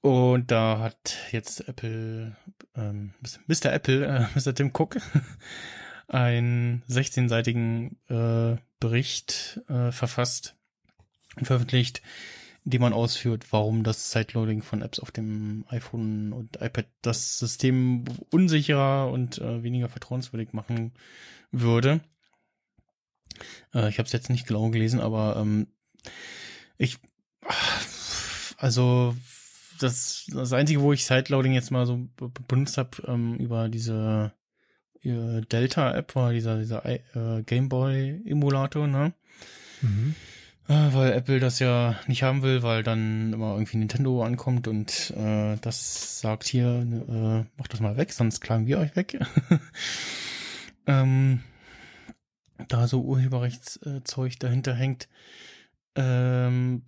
und 0.02 0.52
da 0.52 0.80
hat 0.80 1.18
jetzt 1.32 1.68
Apple, 1.68 2.36
ähm, 2.76 3.14
Mr. 3.48 3.74
Apple, 3.74 4.06
äh, 4.06 4.26
Mr. 4.40 4.54
Tim 4.54 4.72
Cook, 4.74 4.98
einen 6.08 6.84
16-seitigen 6.90 7.98
äh, 8.08 8.58
Bericht 8.80 9.62
äh, 9.68 9.92
verfasst 9.92 10.56
und 11.36 11.46
veröffentlicht, 11.46 12.02
dem 12.70 12.82
man 12.82 12.94
ausführt, 12.94 13.52
warum 13.52 13.84
das 13.84 14.12
Sideloading 14.12 14.62
von 14.62 14.82
Apps 14.82 15.00
auf 15.00 15.12
dem 15.12 15.66
iPhone 15.70 16.34
und 16.34 16.62
iPad 16.62 16.88
das 17.02 17.38
System 17.40 18.06
unsicherer 18.32 19.10
und 19.12 19.40
äh, 19.40 19.64
weniger 19.64 19.90
vertrauenswürdig 19.90 20.54
machen 20.54 20.94
würde. 21.52 22.02
Äh, 23.74 23.90
ich 23.90 23.98
habe 23.98 24.08
es 24.08 24.14
jetzt 24.14 24.30
nicht 24.30 24.48
genau 24.48 24.70
gelesen, 24.70 25.00
aber 25.00 25.38
ähm, 25.38 25.68
ich 26.78 26.98
also 28.58 29.16
das 29.80 30.26
das 30.32 30.54
einzige, 30.54 30.82
wo 30.82 30.94
ich 30.94 31.06
Sideloading 31.06 31.54
jetzt 31.54 31.72
mal 31.72 31.86
so 31.86 32.08
benutzt 32.48 32.78
habe 32.78 33.02
ähm, 33.08 33.36
über 33.38 33.70
diese 33.70 34.34
äh, 35.02 35.42
Delta 35.42 35.96
App 35.96 36.16
war 36.16 36.34
dieser 36.34 36.60
dieser 36.60 36.86
äh, 36.86 37.44
Gameboy 37.44 38.22
Emulator, 38.26 38.88
ne? 38.88 39.14
Mhm. 39.82 40.16
Äh, 40.70 40.94
weil 40.94 41.14
Apple 41.14 41.40
das 41.40 41.58
ja 41.58 42.00
nicht 42.06 42.22
haben 42.22 42.44
will, 42.44 42.62
weil 42.62 42.84
dann 42.84 43.34
immer 43.34 43.54
irgendwie 43.54 43.78
Nintendo 43.78 44.24
ankommt 44.24 44.68
und 44.68 45.12
äh, 45.18 45.58
das 45.62 46.20
sagt 46.22 46.44
hier, 46.44 46.86
äh, 47.10 47.44
macht 47.58 47.74
das 47.74 47.80
mal 47.80 47.98
weg, 47.98 48.14
sonst 48.14 48.40
klagen 48.40 48.68
wir 48.68 48.78
euch 48.78 48.96
weg. 48.96 49.20
ähm, 50.86 51.42
da 52.68 52.88
so 52.88 53.02
Urheberrechtszeug 53.02 54.38
dahinter 54.38 54.76
hängt. 54.76 55.10
Ähm, 55.96 56.84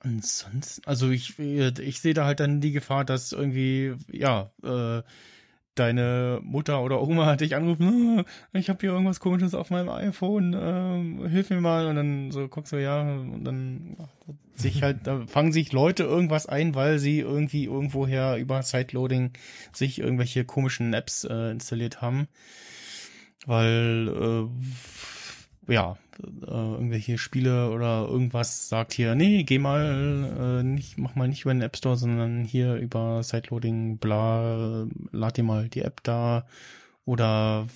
ansonsten, 0.00 0.82
also 0.86 1.10
ich, 1.10 1.38
ich 1.38 2.00
sehe 2.00 2.14
da 2.14 2.24
halt 2.24 2.40
dann 2.40 2.60
die 2.60 2.72
Gefahr, 2.72 3.04
dass 3.04 3.30
irgendwie, 3.30 3.94
ja, 4.10 4.50
äh, 4.64 5.02
deine 5.80 6.40
Mutter 6.42 6.82
oder 6.82 7.00
Oma 7.00 7.36
dich 7.36 7.56
anrufen, 7.56 8.24
ich 8.52 8.68
habe 8.68 8.78
hier 8.80 8.90
irgendwas 8.90 9.20
komisches 9.20 9.54
auf 9.54 9.70
meinem 9.70 9.88
iPhone, 9.88 10.52
äh, 10.52 11.28
hilf 11.28 11.50
mir 11.50 11.60
mal. 11.60 11.86
Und 11.86 11.96
dann 11.96 12.30
so 12.30 12.46
guckst 12.48 12.72
du 12.72 12.76
ja 12.76 13.00
und 13.02 13.44
dann 13.44 13.96
sich 14.54 14.82
halt 14.82 15.06
da 15.06 15.26
fangen 15.26 15.52
sich 15.52 15.72
Leute 15.72 16.02
irgendwas 16.02 16.46
ein, 16.46 16.74
weil 16.74 16.98
sie 16.98 17.20
irgendwie 17.20 17.64
irgendwoher 17.64 18.36
über 18.36 18.62
Sideloading 18.62 19.32
sich 19.72 19.98
irgendwelche 19.98 20.44
komischen 20.44 20.92
Apps 20.92 21.24
äh, 21.24 21.50
installiert 21.50 22.02
haben, 22.02 22.28
weil 23.46 24.48
äh, 25.68 25.72
ja 25.72 25.96
äh, 26.46 26.50
irgendwelche 26.50 27.18
Spiele 27.18 27.70
oder 27.70 28.06
irgendwas 28.08 28.68
sagt 28.68 28.92
hier, 28.92 29.14
nee, 29.14 29.42
geh 29.44 29.58
mal 29.58 30.60
äh, 30.60 30.62
nicht, 30.62 30.98
mach 30.98 31.14
mal 31.14 31.28
nicht 31.28 31.42
über 31.42 31.54
den 31.54 31.62
App 31.62 31.76
Store, 31.76 31.96
sondern 31.96 32.44
hier 32.44 32.74
über 32.74 33.22
Sideloading, 33.22 33.98
bla, 33.98 34.86
lad 35.12 35.36
dir 35.36 35.42
mal 35.42 35.68
die 35.68 35.82
App 35.82 36.02
da 36.02 36.46
oder 37.04 37.66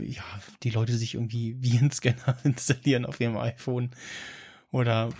ja, 0.00 0.24
die 0.62 0.70
Leute 0.70 0.96
sich 0.96 1.14
irgendwie 1.14 1.56
Virenscanner 1.60 2.36
installieren 2.44 3.06
auf 3.06 3.20
ihrem 3.20 3.36
iPhone 3.36 3.90
oder 4.70 5.10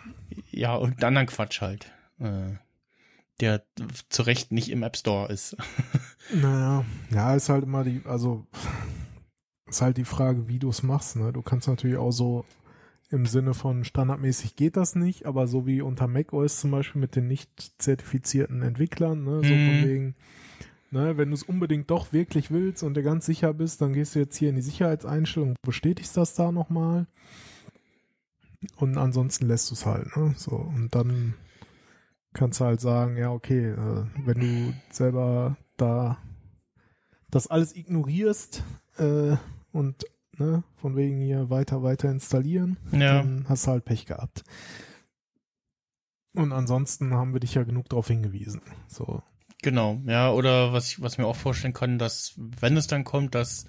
ja, 0.50 0.76
irgendeinen 0.76 1.08
anderen 1.08 1.28
Quatsch 1.28 1.60
halt, 1.60 1.90
äh, 2.18 2.56
der 3.40 3.62
zu 4.08 4.22
Recht 4.22 4.52
nicht 4.52 4.70
im 4.70 4.82
App 4.82 4.96
Store 4.96 5.32
ist. 5.32 5.56
Naja, 6.34 6.84
ja, 7.10 7.36
ist 7.36 7.48
halt 7.48 7.62
immer 7.62 7.84
die, 7.84 8.02
also 8.04 8.48
ist 9.68 9.82
halt 9.82 9.96
die 9.96 10.04
Frage, 10.04 10.48
wie 10.48 10.58
du 10.58 10.68
es 10.68 10.82
machst. 10.82 11.16
Ne? 11.16 11.32
Du 11.32 11.42
kannst 11.42 11.68
natürlich 11.68 11.96
auch 11.96 12.12
so 12.12 12.44
im 13.08 13.26
Sinne 13.26 13.54
von 13.54 13.84
standardmäßig 13.84 14.56
geht 14.56 14.76
das 14.76 14.96
nicht, 14.96 15.26
aber 15.26 15.46
so 15.46 15.66
wie 15.66 15.80
unter 15.80 16.08
macOS 16.08 16.60
zum 16.60 16.72
Beispiel 16.72 17.00
mit 17.00 17.14
den 17.14 17.28
nicht 17.28 17.74
zertifizierten 17.80 18.62
Entwicklern, 18.62 19.22
ne? 19.22 19.44
so 19.44 19.54
Mhm. 19.54 19.64
von 19.64 19.84
wegen, 19.84 20.14
ne, 20.90 21.16
wenn 21.16 21.28
du 21.28 21.34
es 21.34 21.44
unbedingt 21.44 21.88
doch 21.90 22.12
wirklich 22.12 22.50
willst 22.50 22.82
und 22.82 22.96
dir 22.96 23.04
ganz 23.04 23.26
sicher 23.26 23.54
bist, 23.54 23.80
dann 23.80 23.92
gehst 23.92 24.14
du 24.14 24.18
jetzt 24.18 24.36
hier 24.36 24.48
in 24.48 24.56
die 24.56 24.62
Sicherheitseinstellung, 24.62 25.54
bestätigst 25.62 26.16
das 26.16 26.34
da 26.34 26.50
nochmal 26.50 27.06
und 28.76 28.98
ansonsten 28.98 29.46
lässt 29.46 29.70
du 29.70 29.74
es 29.74 29.86
halt. 29.86 30.16
Ne? 30.16 30.34
So, 30.36 30.56
und 30.56 30.94
dann 30.94 31.34
kannst 32.32 32.60
du 32.60 32.64
halt 32.64 32.80
sagen, 32.80 33.16
ja, 33.16 33.30
okay, 33.30 33.66
äh, 33.70 34.04
wenn 34.24 34.40
du 34.40 34.74
selber 34.90 35.56
da 35.76 36.18
das 37.30 37.46
alles 37.46 37.74
ignorierst 37.76 38.64
äh, 38.98 39.36
und 39.76 40.04
ne, 40.38 40.64
von 40.76 40.96
wegen 40.96 41.20
hier 41.20 41.50
weiter, 41.50 41.82
weiter 41.82 42.10
installieren, 42.10 42.76
Ja. 42.92 43.18
dann 43.22 43.46
hast 43.48 43.66
du 43.66 43.70
halt 43.72 43.84
Pech 43.84 44.06
gehabt. 44.06 44.42
Und 46.34 46.52
ansonsten 46.52 47.14
haben 47.14 47.32
wir 47.32 47.40
dich 47.40 47.54
ja 47.54 47.62
genug 47.64 47.88
darauf 47.88 48.08
hingewiesen. 48.08 48.60
So. 48.88 49.22
Genau, 49.62 50.00
ja, 50.06 50.30
oder 50.30 50.72
was 50.72 50.88
ich, 50.88 51.00
was 51.00 51.12
ich 51.14 51.18
mir 51.18 51.26
auch 51.26 51.36
vorstellen 51.36 51.72
kann, 51.72 51.98
dass, 51.98 52.34
wenn 52.36 52.76
es 52.76 52.86
dann 52.86 53.04
kommt, 53.04 53.34
dass 53.34 53.66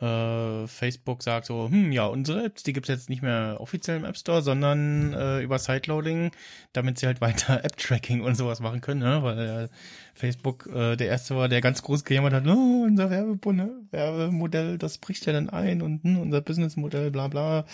äh, 0.00 0.66
Facebook 0.66 1.22
sagt 1.22 1.46
so, 1.46 1.68
hm, 1.70 1.90
ja, 1.90 2.06
unsere 2.06 2.44
Apps, 2.44 2.62
die 2.62 2.72
gibt's 2.74 2.88
jetzt 2.88 3.08
nicht 3.08 3.22
mehr 3.22 3.56
offiziell 3.60 3.96
im 3.96 4.04
App 4.04 4.16
Store, 4.16 4.42
sondern 4.42 5.14
äh, 5.14 5.40
über 5.40 5.58
Sideloading, 5.58 6.32
damit 6.72 6.98
sie 6.98 7.06
halt 7.06 7.20
weiter 7.22 7.64
App-Tracking 7.64 8.20
und 8.20 8.34
sowas 8.34 8.60
machen 8.60 8.82
können, 8.82 9.00
ne? 9.00 9.22
weil 9.22 9.38
äh, 9.38 9.68
Facebook 10.14 10.66
äh, 10.66 10.96
der 10.96 11.08
erste 11.08 11.36
war, 11.36 11.48
der 11.48 11.60
ganz 11.62 11.82
groß 11.82 12.04
gejammert 12.04 12.34
hat, 12.34 12.46
oh, 12.46 12.84
unser 12.86 13.08
Werbebunde, 13.08 13.70
Werbemodell, 13.90 14.76
das 14.76 14.98
bricht 14.98 15.24
ja 15.26 15.32
dann 15.32 15.48
ein 15.48 15.80
und 15.80 16.02
hm, 16.04 16.18
unser 16.18 16.42
Businessmodell, 16.42 17.10
bla 17.10 17.28
bla. 17.28 17.64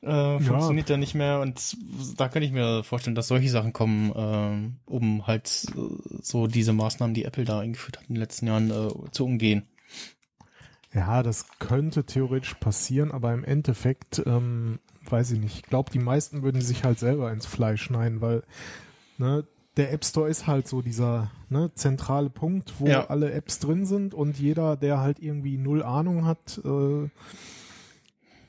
Äh, 0.00 0.38
funktioniert 0.38 0.90
ja 0.90 0.96
nicht 0.96 1.14
mehr 1.14 1.40
und 1.40 1.76
da 2.16 2.28
kann 2.28 2.42
ich 2.44 2.52
mir 2.52 2.84
vorstellen, 2.84 3.16
dass 3.16 3.26
solche 3.26 3.48
Sachen 3.48 3.72
kommen, 3.72 4.12
ähm, 4.14 4.76
um 4.86 5.26
halt 5.26 5.66
äh, 5.76 6.20
so 6.22 6.46
diese 6.46 6.72
Maßnahmen, 6.72 7.14
die 7.14 7.24
Apple 7.24 7.44
da 7.44 7.58
eingeführt 7.58 7.98
hat 7.98 8.08
in 8.08 8.14
den 8.14 8.20
letzten 8.20 8.46
Jahren, 8.46 8.70
äh, 8.70 9.10
zu 9.10 9.24
umgehen. 9.24 9.64
Ja, 10.94 11.22
das 11.22 11.46
könnte 11.58 12.04
theoretisch 12.04 12.54
passieren, 12.54 13.12
aber 13.12 13.32
im 13.34 13.44
Endeffekt, 13.44 14.22
ähm, 14.26 14.78
weiß 15.08 15.32
ich 15.32 15.40
nicht. 15.40 15.56
Ich 15.56 15.62
glaube, 15.62 15.90
die 15.90 15.98
meisten 15.98 16.42
würden 16.42 16.60
sich 16.62 16.84
halt 16.84 16.98
selber 16.98 17.30
ins 17.32 17.46
Fleisch 17.46 17.82
schneiden, 17.82 18.20
weil 18.20 18.42
ne, 19.18 19.44
der 19.76 19.92
App 19.92 20.04
Store 20.04 20.28
ist 20.28 20.46
halt 20.46 20.66
so 20.66 20.82
dieser 20.82 21.30
ne, 21.50 21.70
zentrale 21.74 22.30
Punkt, 22.30 22.74
wo 22.80 22.86
Ja. 22.88 23.06
alle 23.08 23.30
Apps 23.32 23.58
drin 23.58 23.86
sind 23.86 24.14
und 24.14 24.38
jeder, 24.38 24.76
der 24.76 24.98
halt 25.00 25.20
irgendwie 25.20 25.56
null 25.58 25.82
Ahnung 25.82 26.24
hat, 26.24 26.60
äh, 26.64 27.08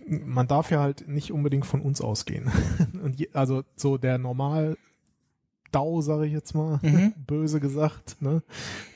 man 0.07 0.47
darf 0.47 0.71
ja 0.71 0.79
halt 0.79 1.07
nicht 1.07 1.31
unbedingt 1.31 1.65
von 1.65 1.81
uns 1.81 2.01
ausgehen. 2.01 2.49
und 3.03 3.19
je, 3.19 3.29
also 3.33 3.63
so 3.75 3.97
der 3.97 4.17
normal 4.17 4.77
DAO, 5.71 6.01
sage 6.01 6.25
ich 6.25 6.33
jetzt 6.33 6.55
mal, 6.55 6.79
Mhm. 6.81 7.13
böse 7.27 7.59
gesagt, 7.59 8.17
ne, 8.21 8.41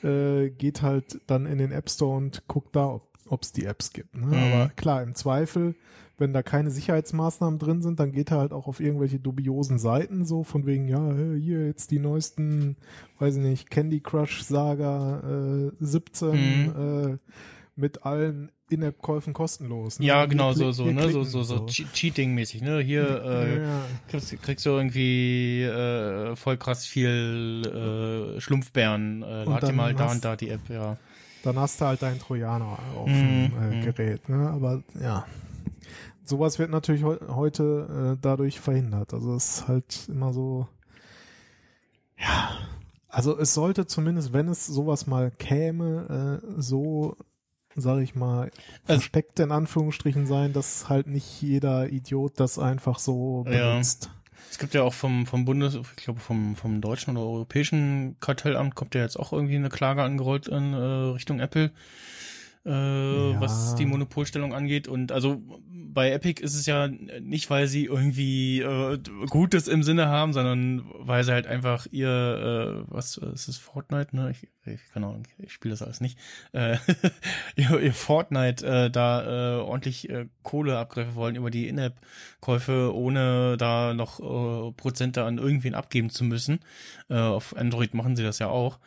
äh, 0.03 0.49
geht 0.49 0.81
halt 0.81 1.19
dann 1.27 1.45
in 1.45 1.57
den 1.59 1.71
App 1.71 1.89
Store 1.89 2.17
und 2.17 2.47
guckt 2.47 2.75
da, 2.75 2.87
ob 2.87 3.12
es 3.41 3.51
die 3.51 3.65
Apps 3.65 3.91
gibt. 3.93 4.15
Ne? 4.15 4.27
Mhm. 4.27 4.33
Aber 4.33 4.69
klar, 4.75 5.01
im 5.03 5.15
Zweifel, 5.15 5.75
wenn 6.19 6.31
da 6.31 6.43
keine 6.43 6.69
Sicherheitsmaßnahmen 6.69 7.57
drin 7.57 7.81
sind, 7.81 7.99
dann 7.99 8.11
geht 8.11 8.29
er 8.31 8.37
halt 8.37 8.53
auch 8.53 8.67
auf 8.67 8.79
irgendwelche 8.79 9.19
dubiosen 9.19 9.79
Seiten, 9.79 10.25
so 10.25 10.43
von 10.43 10.65
wegen, 10.67 10.87
ja, 10.87 11.11
äh, 11.11 11.39
hier 11.39 11.65
jetzt 11.65 11.89
die 11.91 11.99
neuesten, 11.99 12.75
weiß 13.19 13.37
ich 13.37 13.41
nicht, 13.41 13.69
Candy 13.71 13.99
Crush 13.99 14.43
Saga 14.43 15.19
äh, 15.71 15.71
17 15.79 16.35
äh, 17.15 17.17
mit 17.75 18.05
allen 18.05 18.51
In-App-Käufen 18.69 19.33
kostenlos. 19.33 19.99
ne? 19.99 20.05
Ja, 20.05 20.25
genau, 20.25 20.53
so, 20.53 20.71
so, 20.71 20.85
ne, 20.85 21.09
so, 21.09 21.23
so, 21.23 21.43
so 21.43 21.65
Che- 21.65 21.85
Cheating-mäßig, 21.93 22.61
ne, 22.61 22.79
hier, 22.79 23.23
äh, 23.23 23.61
ja. 23.63 23.81
kriegst, 24.07 24.41
kriegst 24.41 24.65
du 24.65 24.69
irgendwie, 24.69 25.63
äh, 25.63 26.35
voll 26.35 26.57
krass 26.57 26.85
viel, 26.85 27.63
äh, 28.37 28.39
Schlumpfbären, 28.39 29.23
äh, 29.23 29.43
lad 29.45 29.63
dir 29.67 29.73
mal 29.73 29.93
da 29.95 30.11
und 30.11 30.23
da 30.23 30.35
die 30.35 30.49
App, 30.49 30.69
ja. 30.69 30.97
Dann 31.43 31.59
hast 31.59 31.79
du 31.81 31.85
halt 31.85 32.01
deinen 32.01 32.19
Trojaner 32.19 32.79
auf 32.95 33.07
Mhm, 33.09 33.49
dem 33.51 33.53
äh, 33.71 33.75
mhm. 33.75 33.81
Gerät. 33.81 34.27
Ne? 34.29 34.49
Aber 34.49 34.81
ja, 34.99 35.25
sowas 36.23 36.57
wird 36.57 36.71
natürlich 36.71 37.03
heu 37.03 37.17
heute 37.29 38.15
äh, 38.15 38.17
dadurch 38.21 38.59
verhindert. 38.59 39.13
Also 39.13 39.35
es 39.35 39.59
ist 39.59 39.67
halt 39.67 40.07
immer 40.09 40.33
so, 40.33 40.67
ja, 42.17 42.51
also 43.09 43.37
es 43.37 43.53
sollte 43.53 43.85
zumindest, 43.85 44.33
wenn 44.33 44.47
es 44.47 44.65
sowas 44.65 45.05
mal 45.05 45.31
käme, 45.31 46.41
äh, 46.41 46.61
so, 46.61 47.15
sag 47.75 47.99
ich 48.01 48.15
mal, 48.15 48.43
Also- 48.87 49.01
versteckt 49.01 49.39
in 49.39 49.51
Anführungsstrichen 49.51 50.25
sein, 50.25 50.53
dass 50.53 50.89
halt 50.89 51.07
nicht 51.07 51.41
jeder 51.41 51.89
Idiot 51.89 52.39
das 52.39 52.57
einfach 52.57 52.99
so 52.99 53.45
Ja. 53.49 53.81
Es 54.53 54.59
gibt 54.59 54.75
ja 54.75 54.83
auch 54.83 54.93
vom, 54.93 55.25
vom 55.25 55.45
Bundes, 55.45 55.73
ich 55.73 56.03
glaube 56.03 56.19
vom, 56.19 56.55
vom 56.55 56.79
deutschen 56.79 57.17
oder 57.17 57.25
europäischen 57.25 58.17
Kartellamt 58.19 58.75
kommt 58.75 58.93
ja 58.93 59.01
jetzt 59.01 59.17
auch 59.19 59.33
irgendwie 59.33 59.55
eine 59.55 59.69
Klage 59.69 60.03
angerollt 60.03 60.47
in 60.47 60.73
äh, 60.73 60.77
Richtung 60.77 61.39
Apple, 61.39 61.71
äh, 62.65 62.69
was 62.69 63.75
die 63.75 63.85
Monopolstellung 63.85 64.53
angeht. 64.53 64.87
Und 64.87 65.11
also 65.11 65.41
bei 65.93 66.11
Epic 66.11 66.41
ist 66.41 66.55
es 66.55 66.65
ja 66.65 66.87
nicht, 66.87 67.49
weil 67.49 67.67
sie 67.67 67.85
irgendwie 67.85 68.61
äh, 68.61 68.97
Gutes 69.29 69.67
im 69.67 69.83
Sinne 69.83 70.07
haben, 70.07 70.33
sondern 70.33 70.83
weil 70.97 71.23
sie 71.23 71.31
halt 71.31 71.47
einfach 71.47 71.85
ihr, 71.91 72.07
äh, 72.87 72.91
was 72.91 73.17
ist 73.17 73.47
es, 73.47 73.57
Fortnite, 73.57 74.15
ne? 74.15 74.31
Ich, 74.31 74.47
ich 74.65 74.81
keine 74.91 75.07
Ahnung, 75.07 75.23
ich 75.37 75.53
spiele 75.53 75.73
das 75.73 75.81
alles 75.81 76.01
nicht. 76.01 76.17
Äh, 76.51 76.77
ihr, 77.55 77.79
ihr 77.79 77.93
Fortnite 77.93 78.65
äh, 78.65 78.89
da 78.89 79.57
äh, 79.57 79.61
ordentlich 79.61 80.09
äh, 80.09 80.27
Kohle 80.41 80.77
abgreifen 80.77 81.15
wollen 81.15 81.35
über 81.35 81.51
die 81.51 81.67
In-App-Käufe, 81.67 82.93
ohne 82.93 83.57
da 83.57 83.93
noch 83.93 84.19
äh, 84.19 84.71
Prozente 84.73 85.23
an 85.23 85.37
irgendwen 85.37 85.75
abgeben 85.75 86.09
zu 86.09 86.23
müssen. 86.23 86.59
Äh, 87.09 87.15
auf 87.15 87.55
Android 87.55 87.93
machen 87.93 88.15
sie 88.15 88.23
das 88.23 88.39
ja 88.39 88.47
auch. 88.47 88.79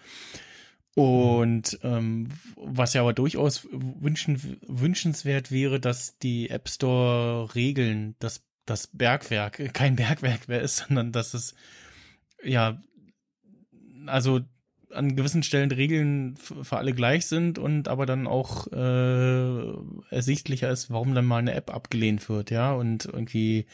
Und 0.96 1.78
ähm, 1.82 2.28
was 2.56 2.94
ja 2.94 3.02
aber 3.02 3.12
durchaus 3.12 3.68
wünschen, 3.70 4.58
wünschenswert 4.66 5.50
wäre, 5.50 5.78
dass 5.78 6.18
die 6.18 6.48
App 6.48 6.70
Store 6.70 7.54
Regeln, 7.54 8.14
dass 8.18 8.46
das 8.64 8.86
Bergwerk 8.86 9.60
kein 9.74 9.96
Bergwerk 9.96 10.48
mehr 10.48 10.62
ist, 10.62 10.76
sondern 10.76 11.12
dass 11.12 11.34
es 11.34 11.54
ja 12.42 12.80
also 14.06 14.40
an 14.90 15.16
gewissen 15.16 15.42
Stellen 15.42 15.70
Regeln 15.70 16.38
für 16.38 16.78
alle 16.78 16.94
gleich 16.94 17.26
sind 17.26 17.58
und 17.58 17.88
aber 17.88 18.06
dann 18.06 18.26
auch 18.26 18.66
äh, 18.72 20.14
ersichtlicher 20.14 20.70
ist, 20.70 20.90
warum 20.90 21.14
dann 21.14 21.26
mal 21.26 21.40
eine 21.40 21.52
App 21.52 21.74
abgelehnt 21.74 22.26
wird, 22.30 22.50
ja. 22.50 22.72
Und 22.72 23.04
irgendwie 23.04 23.66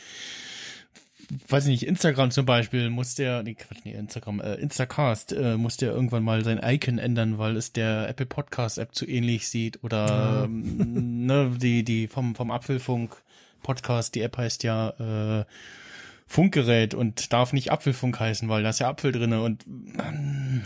weiß 1.48 1.64
ich 1.64 1.70
nicht, 1.70 1.86
Instagram 1.86 2.30
zum 2.30 2.46
Beispiel 2.46 2.90
muss 2.90 3.14
der, 3.14 3.42
nee, 3.42 3.54
Quatsch, 3.54 3.80
nee, 3.84 3.92
Instagram, 3.92 4.40
äh, 4.40 4.54
Instacast 4.54 5.32
äh, 5.32 5.56
muss 5.56 5.76
der 5.76 5.92
irgendwann 5.92 6.22
mal 6.24 6.44
sein 6.44 6.60
Icon 6.62 6.98
ändern, 6.98 7.38
weil 7.38 7.56
es 7.56 7.72
der 7.72 8.08
Apple 8.08 8.26
Podcast 8.26 8.78
App 8.78 8.94
zu 8.94 9.06
ähnlich 9.08 9.48
sieht 9.48 9.82
oder 9.82 10.06
Ja. 10.06 10.44
ähm, 10.44 11.26
ne, 11.26 11.52
die, 11.56 11.84
die 11.84 12.08
vom, 12.08 12.34
vom 12.34 12.50
Apfelfunk 12.50 13.16
Podcast, 13.62 14.14
die 14.14 14.22
App 14.22 14.36
heißt 14.36 14.62
ja 14.64 15.40
äh, 15.40 15.44
Funkgerät 16.26 16.94
und 16.94 17.32
darf 17.32 17.52
nicht 17.52 17.70
Apfelfunk 17.72 18.18
heißen, 18.18 18.48
weil 18.48 18.62
da 18.62 18.70
ist 18.70 18.80
ja 18.80 18.88
Apfel 18.88 19.12
drinne 19.12 19.42
und 19.42 19.66
ähm, 19.66 20.62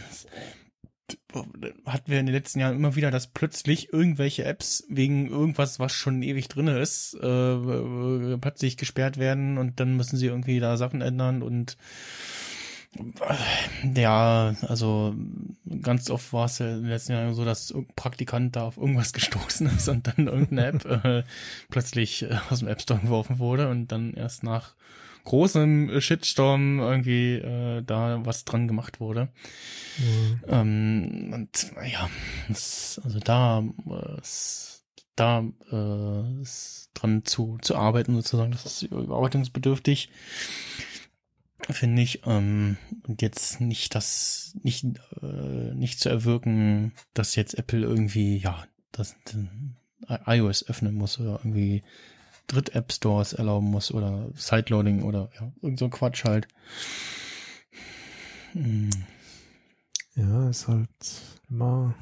hatten 1.84 2.10
wir 2.10 2.20
in 2.20 2.26
den 2.26 2.34
letzten 2.34 2.60
Jahren 2.60 2.76
immer 2.76 2.96
wieder, 2.96 3.10
dass 3.10 3.28
plötzlich 3.28 3.92
irgendwelche 3.92 4.44
Apps 4.44 4.84
wegen 4.88 5.28
irgendwas, 5.28 5.78
was 5.78 5.92
schon 5.92 6.22
ewig 6.22 6.48
drinne 6.48 6.78
ist, 6.78 7.16
äh, 7.22 7.26
äh, 7.26 8.38
plötzlich 8.38 8.76
gesperrt 8.76 9.18
werden 9.18 9.58
und 9.58 9.80
dann 9.80 9.96
müssen 9.96 10.16
sie 10.16 10.26
irgendwie 10.26 10.60
da 10.60 10.76
Sachen 10.76 11.02
ändern 11.02 11.42
und 11.42 11.76
äh, 12.98 14.00
ja, 14.00 14.54
also 14.62 15.14
ganz 15.82 16.10
oft 16.10 16.32
war 16.32 16.46
es 16.46 16.58
ja 16.58 16.68
in 16.68 16.82
den 16.82 16.90
letzten 16.90 17.12
Jahren 17.12 17.34
so, 17.34 17.44
dass 17.44 17.70
irgendein 17.70 17.94
Praktikant 17.96 18.56
da 18.56 18.62
auf 18.62 18.76
irgendwas 18.76 19.12
gestoßen 19.14 19.66
ist 19.68 19.88
und 19.88 20.06
dann 20.06 20.26
irgendeine 20.26 20.66
App 20.66 20.84
äh, 20.84 21.22
plötzlich 21.70 22.22
äh, 22.22 22.38
aus 22.50 22.60
dem 22.60 22.68
App 22.68 22.80
Store 22.80 23.00
geworfen 23.00 23.38
wurde 23.38 23.68
und 23.68 23.88
dann 23.92 24.14
erst 24.14 24.42
nach 24.42 24.74
großem 25.27 26.01
Shitstorm 26.01 26.78
irgendwie 26.78 27.35
äh, 27.35 27.82
da 27.82 28.24
was 28.24 28.44
dran 28.44 28.69
gemacht 28.69 29.01
wurde. 29.01 29.28
Mhm. 29.98 30.40
Ähm, 30.48 31.31
und 31.35 31.73
ja, 31.93 32.09
es, 32.48 33.01
also 33.05 33.19
da 33.19 33.62
äh, 33.90 34.20
es, 34.20 34.85
da 35.16 35.44
äh, 35.70 36.40
ist 36.40 36.90
dran 36.94 37.24
zu, 37.24 37.59
zu 37.61 37.77
arbeiten 37.77 38.15
sozusagen, 38.15 38.53
das 38.53 38.65
ist 38.66 38.82
überarbeitungsbedürftig, 38.82 40.11
finde 41.69 42.03
ich. 42.03 42.23
Ähm, 42.24 42.77
und 43.07 43.20
jetzt 43.20 43.61
nicht 43.61 43.94
das, 43.94 44.57
nicht, 44.62 44.85
äh, 45.23 45.74
nicht 45.74 46.01
zu 46.01 46.09
erwirken, 46.09 46.93
dass 47.15 47.35
jetzt 47.35 47.55
Apple 47.55 47.81
irgendwie, 47.81 48.39
ja, 48.39 48.65
das 48.93 49.16
äh, 50.09 50.39
iOS 50.39 50.69
öffnen 50.69 50.94
muss 50.94 51.19
oder 51.19 51.40
irgendwie 51.43 51.82
Dritt-App-Stores 52.47 53.32
erlauben 53.35 53.68
muss 53.70 53.93
oder 53.93 54.31
Sideloading 54.35 55.02
oder 55.02 55.31
ja, 55.40 55.52
irgend 55.62 55.78
so 55.78 55.89
Quatsch 55.89 56.24
halt. 56.24 56.48
Hm. 58.52 58.90
Ja, 60.14 60.48
ist 60.48 60.66
halt 60.68 60.89
immer, 61.51 61.94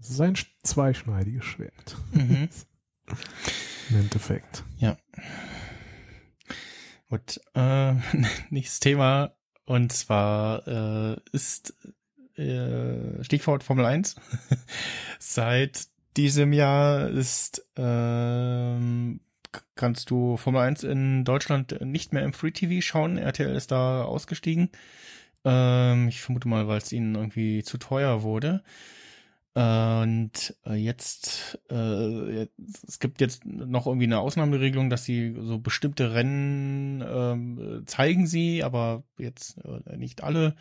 es 0.00 0.10
ist 0.10 0.20
ein 0.20 0.34
sch- 0.36 0.46
zweischneidiges 0.62 1.44
Schwert. 1.44 1.96
Mhm. 2.12 2.48
Im 3.90 3.96
Endeffekt. 3.96 4.64
Gut, 7.08 7.40
äh, 7.54 7.94
nächstes 8.50 8.80
Thema 8.80 9.34
und 9.66 9.92
zwar 9.92 10.66
äh, 10.66 11.16
ist 11.32 11.74
äh, 12.36 13.22
Stichwort 13.22 13.62
Formel 13.62 13.84
1. 13.84 14.16
Seit 15.18 15.88
diesem 16.16 16.52
Jahr 16.54 17.08
ist 17.10 17.66
ähm, 17.76 19.20
kannst 19.74 20.10
du 20.10 20.36
Formel 20.36 20.62
1 20.62 20.84
in 20.84 21.24
Deutschland 21.24 21.80
nicht 21.80 22.12
mehr 22.12 22.24
im 22.24 22.32
Free 22.32 22.52
TV 22.52 22.80
schauen. 22.80 23.18
RTL 23.18 23.54
ist 23.54 23.70
da 23.70 24.04
ausgestiegen. 24.04 24.70
Ähm, 25.44 26.08
ich 26.08 26.20
vermute 26.20 26.48
mal, 26.48 26.68
weil 26.68 26.78
es 26.78 26.92
ihnen 26.92 27.14
irgendwie 27.14 27.62
zu 27.62 27.78
teuer 27.78 28.22
wurde. 28.22 28.62
Und 29.54 30.56
äh, 30.64 30.74
jetzt, 30.76 31.60
äh, 31.70 32.46
es 32.88 32.98
gibt 33.00 33.20
jetzt 33.20 33.44
noch 33.44 33.86
irgendwie 33.86 34.06
eine 34.06 34.18
Ausnahmeregelung, 34.18 34.88
dass 34.88 35.04
sie 35.04 35.36
so 35.38 35.58
bestimmte 35.58 36.14
Rennen 36.14 37.04
ähm, 37.06 37.82
zeigen 37.84 38.26
sie, 38.26 38.64
aber 38.64 39.04
jetzt 39.18 39.58
äh, 39.58 39.96
nicht 39.98 40.22
alle. 40.22 40.56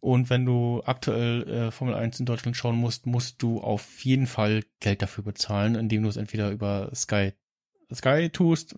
Und 0.00 0.28
wenn 0.28 0.44
du 0.44 0.82
aktuell 0.84 1.48
äh, 1.48 1.70
Formel 1.70 1.94
1 1.94 2.20
in 2.20 2.26
Deutschland 2.26 2.54
schauen 2.54 2.76
musst, 2.76 3.06
musst 3.06 3.42
du 3.42 3.60
auf 3.60 4.04
jeden 4.04 4.26
Fall 4.26 4.62
Geld 4.80 5.00
dafür 5.00 5.24
bezahlen, 5.24 5.74
indem 5.74 6.02
du 6.02 6.10
es 6.10 6.18
entweder 6.18 6.50
über 6.50 6.90
Sky 6.94 7.32
Sky 7.94 8.28
tust, 8.28 8.76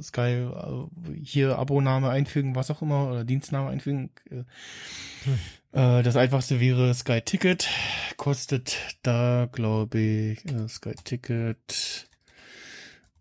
Sky 0.00 0.20
äh, 0.20 0.86
hier 1.22 1.58
Aboname 1.58 2.10
einfügen, 2.10 2.54
was 2.54 2.70
auch 2.70 2.82
immer, 2.82 3.10
oder 3.10 3.24
Dienstname 3.24 3.70
einfügen. 3.70 4.10
Äh, 4.30 5.98
äh, 5.98 6.02
das 6.02 6.16
einfachste 6.16 6.60
wäre 6.60 6.94
Sky 6.94 7.20
Ticket. 7.20 7.68
Kostet 8.16 8.76
da, 9.02 9.48
glaube 9.50 9.98
ich, 9.98 10.40
Sky 10.68 10.94
Ticket 11.02 12.08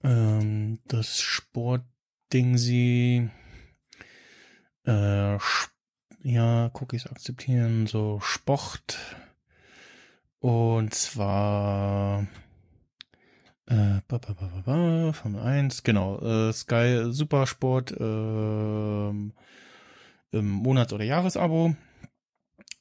ähm, 0.03 0.80
das 0.88 1.19
Sportding 1.19 2.57
sie 2.57 3.30
ja, 6.27 6.72
Cookies 6.73 7.07
akzeptieren, 7.07 7.88
so 7.88 8.19
Sport. 8.22 8.98
Und 10.39 10.94
zwar 10.94 12.27
äh, 13.68 14.02
ba, 14.07 14.18
ba, 14.18 14.34
ba, 14.34 14.34
ba, 14.34 14.61
ba, 14.65 15.14
Formel 15.14 15.41
1, 15.41 15.84
genau, 15.84 16.19
äh, 16.19 16.53
Sky 16.53 17.06
Supersport 17.11 17.95
ähm, 17.99 19.34
im 20.31 20.49
Monats- 20.49 20.94
oder 20.94 21.03
Jahresabo. 21.03 21.76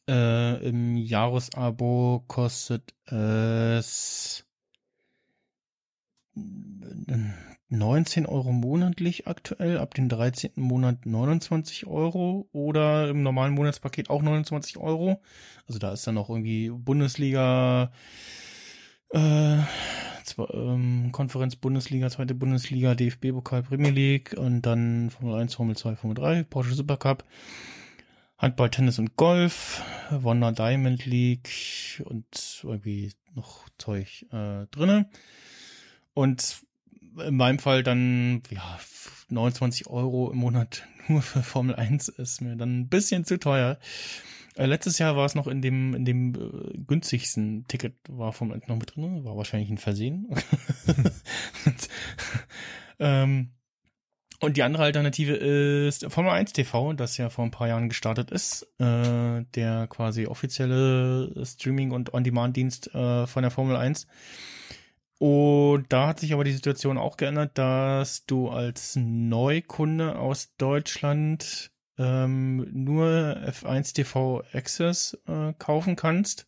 Äh, 0.09 0.69
Im 0.69 0.97
Jahresabo 0.97 2.23
kostet 2.29 2.95
es 3.07 4.45
19 7.69 8.27
Euro 8.27 8.53
monatlich 8.53 9.27
aktuell, 9.27 9.79
ab 9.79 9.95
dem 9.95 10.09
13. 10.09 10.53
Monat 10.57 11.07
29 11.07 11.87
Euro 11.87 12.49
oder 12.53 13.09
im 13.09 13.23
normalen 13.23 13.55
Monatspaket 13.55 14.11
auch 14.11 14.23
29 14.23 14.77
Euro. 14.77 15.21
Also 15.67 15.81
da 15.81 15.93
ist 15.93 16.07
dann 16.07 16.15
noch 16.15 16.31
irgendwie 16.31 16.71
Bundesliga, 16.71 17.91
äh, 19.17 19.63
zwar, 20.25 20.53
ähm, 20.55 21.11
Konferenz 21.13 21.57
Bundesliga, 21.57 22.11
zweite 22.11 22.35
Bundesliga, 22.35 22.95
DFB-Pokal, 22.95 23.63
Premier 23.63 23.91
League 23.91 24.35
und 24.37 24.63
dann 24.63 25.11
Formel 25.11 25.41
1, 25.41 25.55
Formel 25.55 25.77
2, 25.77 25.97
Formel 25.97 26.15
3, 26.15 26.43
Porsche 26.45 26.75
Supercup, 26.75 27.25
Handball, 28.37 28.71
Tennis 28.71 28.99
und 28.99 29.17
Golf, 29.17 29.83
Wonder 30.11 30.53
Diamond 30.53 31.07
League 31.07 32.03
und 32.05 32.27
irgendwie 32.63 33.13
noch 33.35 33.69
Zeug 33.79 34.27
äh, 34.33 34.67
drinnen. 34.71 35.07
Und 36.13 36.63
in 37.25 37.37
meinem 37.37 37.59
Fall 37.59 37.83
dann, 37.83 38.43
ja, 38.51 38.79
29 39.31 39.87
Euro 39.87 40.31
im 40.31 40.39
Monat 40.39 40.87
nur 41.09 41.23
für 41.23 41.43
Formel 41.43 41.75
1 41.75 42.09
ist 42.09 42.41
mir 42.41 42.57
dann 42.57 42.81
ein 42.81 42.89
bisschen 42.89 43.25
zu 43.25 43.39
teuer. 43.39 43.79
Äh, 44.57 44.67
letztes 44.67 44.99
Jahr 44.99 45.17
war 45.17 45.27
es 45.27 45.35
noch 45.35 45.47
in 45.47 45.61
dem, 45.61 45.95
in 45.95 46.05
dem 46.05 46.35
äh, 46.35 46.79
günstigsten 46.79 47.67
Ticket, 47.69 47.95
war 48.09 48.33
Formel 48.33 48.55
1 48.57 48.69
noch 48.69 48.77
mit 48.77 48.97
drin, 48.97 49.25
war 49.25 49.37
wahrscheinlich 49.37 49.69
ein 49.71 49.79
Versehen. 49.79 50.29
und, 51.67 51.89
ähm, 52.99 53.51
und 54.41 54.57
die 54.57 54.63
andere 54.63 54.85
Alternative 54.85 55.35
ist 55.35 56.11
Formel 56.11 56.33
1 56.33 56.55
TV, 56.55 56.95
das 56.95 57.19
ja 57.19 57.29
vor 57.29 57.45
ein 57.45 57.51
paar 57.51 57.69
Jahren 57.69 57.91
gestartet 57.91 58.31
ist, 58.31 58.63
äh, 58.79 59.45
der 59.55 59.87
quasi 59.89 60.27
offizielle 60.27 61.33
Streaming- 61.45 61.93
und 61.93 62.15
On-Demand-Dienst 62.15 62.95
äh, 62.95 63.27
von 63.27 63.43
der 63.43 63.51
Formel 63.51 63.77
1. 63.77 64.07
Und 65.19 65.87
da 65.91 66.09
hat 66.09 66.21
sich 66.21 66.33
aber 66.33 66.45
die 66.45 66.53
Situation 66.53 66.99
auch 66.99 67.17
geändert, 67.17 67.57
dass 67.59 68.27
du 68.27 68.49
als 68.49 68.97
Neukunde 68.97 70.19
aus 70.19 70.55
Deutschland 70.57 71.71
ähm, 71.99 72.67
nur 72.73 73.07
F1 73.07 73.95
TV 73.95 74.43
Access 74.53 75.19
äh, 75.27 75.53
kaufen 75.59 75.97
kannst 75.97 76.47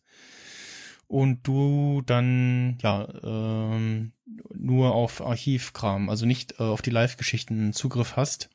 und 1.07 1.45
du 1.47 2.03
dann 2.05 2.77
ja 2.81 3.07
ähm, 3.23 4.11
nur 4.53 4.93
auf 4.93 5.25
Archivkram, 5.25 6.09
also 6.09 6.25
nicht 6.25 6.59
äh, 6.59 6.63
auf 6.63 6.81
die 6.81 6.91
Live-Geschichten 6.91 7.73
Zugriff 7.73 8.15
hast. 8.15 8.49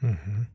Mhm. 0.00 0.46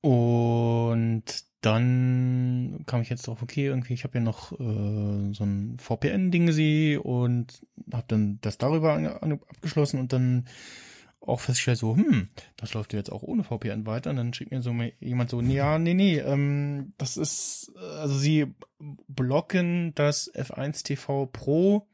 Und 0.00 1.24
dann 1.60 2.84
kam 2.86 3.02
ich 3.02 3.10
jetzt 3.10 3.26
drauf, 3.26 3.42
okay, 3.42 3.66
irgendwie, 3.66 3.94
ich 3.94 4.04
habe 4.04 4.18
ja 4.18 4.24
noch 4.24 4.52
äh, 4.52 5.34
so 5.34 5.44
ein 5.44 5.76
VPN-Ding 5.78 6.52
sie 6.52 6.96
und 6.96 7.66
habe 7.92 8.04
dann 8.08 8.38
das 8.40 8.58
darüber 8.58 8.94
abgeschlossen 9.50 9.98
und 9.98 10.12
dann 10.12 10.46
auch 11.20 11.40
festgestellt, 11.40 11.78
so, 11.78 11.96
hm, 11.96 12.28
das 12.56 12.74
läuft 12.74 12.92
jetzt 12.92 13.12
auch 13.12 13.22
ohne 13.22 13.44
VPN 13.44 13.86
weiter. 13.86 14.10
Und 14.10 14.16
dann 14.16 14.34
schickt 14.34 14.50
mir 14.50 14.62
so 14.62 14.74
jemand 15.00 15.30
so, 15.30 15.40
ja, 15.40 15.78
nee, 15.78 15.94
nee, 15.94 16.18
ähm, 16.18 16.94
das 16.98 17.16
ist, 17.16 17.72
also 17.76 18.16
sie 18.16 18.54
blocken 18.78 19.94
das 19.94 20.32
F1 20.34 20.84
TV 20.84 21.26
Pro 21.26 21.86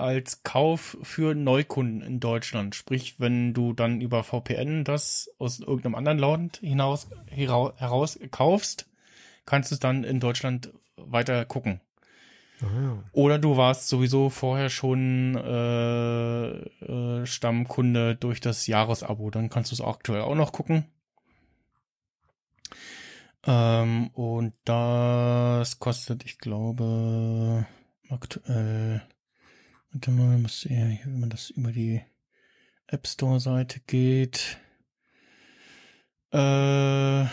als 0.00 0.42
Kauf 0.42 0.96
für 1.02 1.34
Neukunden 1.34 2.00
in 2.00 2.20
Deutschland. 2.20 2.74
Sprich, 2.74 3.20
wenn 3.20 3.52
du 3.52 3.74
dann 3.74 4.00
über 4.00 4.24
VPN 4.24 4.84
das 4.84 5.30
aus 5.38 5.60
irgendeinem 5.60 5.94
anderen 5.94 6.18
Land 6.18 6.56
hinaus 6.62 7.08
heraus 7.28 8.18
kaufst, 8.30 8.88
kannst 9.44 9.70
du 9.70 9.74
es 9.74 9.80
dann 9.80 10.04
in 10.04 10.18
Deutschland 10.18 10.72
weiter 10.96 11.44
gucken. 11.44 11.80
Ah. 12.62 13.02
Oder 13.12 13.38
du 13.38 13.56
warst 13.56 13.88
sowieso 13.88 14.30
vorher 14.30 14.68
schon 14.68 15.36
äh, 15.36 16.48
äh, 16.84 17.26
Stammkunde 17.26 18.16
durch 18.16 18.40
das 18.40 18.66
Jahresabo, 18.66 19.30
dann 19.30 19.50
kannst 19.50 19.70
du 19.70 19.74
es 19.74 19.80
aktuell 19.80 20.22
auch 20.22 20.34
noch 20.34 20.52
gucken. 20.52 20.84
Ähm, 23.46 24.08
und 24.08 24.52
das 24.64 25.78
kostet, 25.78 26.24
ich 26.24 26.38
glaube, 26.38 27.66
aktuell 28.10 29.02
Warte 29.92 30.12
mal, 30.12 30.38
muss 30.38 30.64
eher, 30.66 30.98
wenn 31.04 31.18
man 31.18 31.30
das 31.30 31.50
über 31.50 31.72
die 31.72 32.00
App 32.86 33.08
Store 33.08 33.40
Seite 33.40 33.80
geht. 33.80 34.56
Äh, 36.30 37.24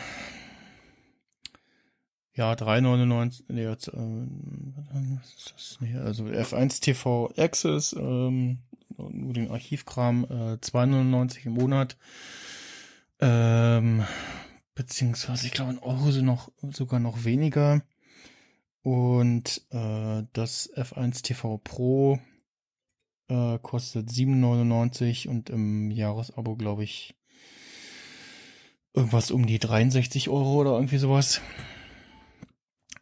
ja, 2.38 2.54
3,99, 2.54 3.44
nee, 3.48 3.64
jetzt, 3.64 3.88
äh, 3.88 3.94
was 3.98 5.34
ist 5.36 5.54
das? 5.56 5.78
Nee, 5.82 5.98
also 5.98 6.26
F1 6.26 6.82
TV 6.82 7.34
Access, 7.36 7.94
ähm, 7.94 8.60
nur 8.96 9.34
den 9.34 9.50
Archivkram, 9.50 10.26
äh, 10.26 10.58
2,99 10.62 11.48
im 11.48 11.54
Monat. 11.54 11.98
Ähm, 13.20 14.06
beziehungsweise, 14.76 15.48
ich 15.48 15.54
glaube, 15.54 15.72
in 15.72 15.80
Euro 15.80 16.12
sind 16.12 16.26
noch, 16.26 16.52
sogar 16.72 17.00
noch 17.00 17.26
weniger. 17.26 17.82
Und 18.84 19.64
äh, 19.72 20.24
das 20.34 20.72
F1 20.76 21.24
TV 21.24 21.58
Pro 21.58 22.20
äh, 23.30 23.58
kostet 23.60 24.10
7,99 24.10 25.28
und 25.28 25.50
im 25.50 25.90
Jahresabo, 25.90 26.56
glaube 26.56 26.84
ich, 26.84 27.16
irgendwas 28.94 29.32
um 29.32 29.48
die 29.48 29.58
63 29.58 30.30
Euro 30.30 30.62
oder 30.62 30.74
irgendwie 30.74 31.00
sowas. 31.00 31.42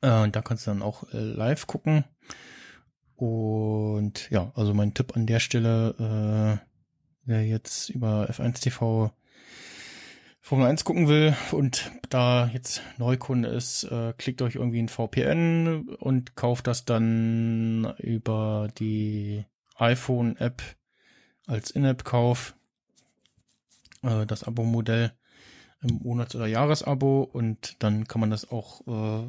Äh, 0.02 0.24
und 0.24 0.36
da 0.36 0.42
kannst 0.42 0.68
du 0.68 0.72
dann 0.72 0.82
auch 0.82 1.04
äh, 1.14 1.18
live 1.18 1.68
gucken. 1.68 2.06
Und 3.16 4.30
ja, 4.30 4.52
also 4.56 4.74
mein 4.74 4.94
Tipp 4.94 5.16
an 5.16 5.26
der 5.26 5.40
Stelle, 5.40 6.60
äh, 6.60 6.66
wer 7.24 7.46
jetzt 7.46 7.90
über 7.90 8.30
F1 8.30 8.62
TV 8.62 9.12
Formel 10.46 10.68
1 10.68 10.84
gucken 10.84 11.08
will 11.08 11.36
und 11.54 11.92
da 12.12 12.52
jetzt 12.54 12.84
Neukunde 13.00 13.50
ist, 13.50 13.86
äh, 13.86 14.14
klickt 14.16 14.44
euch 14.44 14.54
irgendwie 14.54 14.78
ein 14.78 14.90
VPN 14.90 15.90
und 16.00 16.36
kauft 16.36 16.68
das 16.68 16.86
dann 16.86 17.96
über 17.98 18.68
die 18.78 19.44
iPhone-App 19.78 20.62
als 21.48 21.72
In-App-Kauf, 21.72 22.56
äh, 24.04 24.28
das 24.28 24.44
Abo-Modell 24.44 25.14
im 25.82 26.02
Monats- 26.04 26.36
oder 26.36 26.46
Jahresabo 26.46 27.24
und 27.24 27.82
dann 27.82 28.08
kann 28.08 28.22
man 28.22 28.30
das 28.30 28.52
auch 28.52 28.86
äh, 28.86 29.28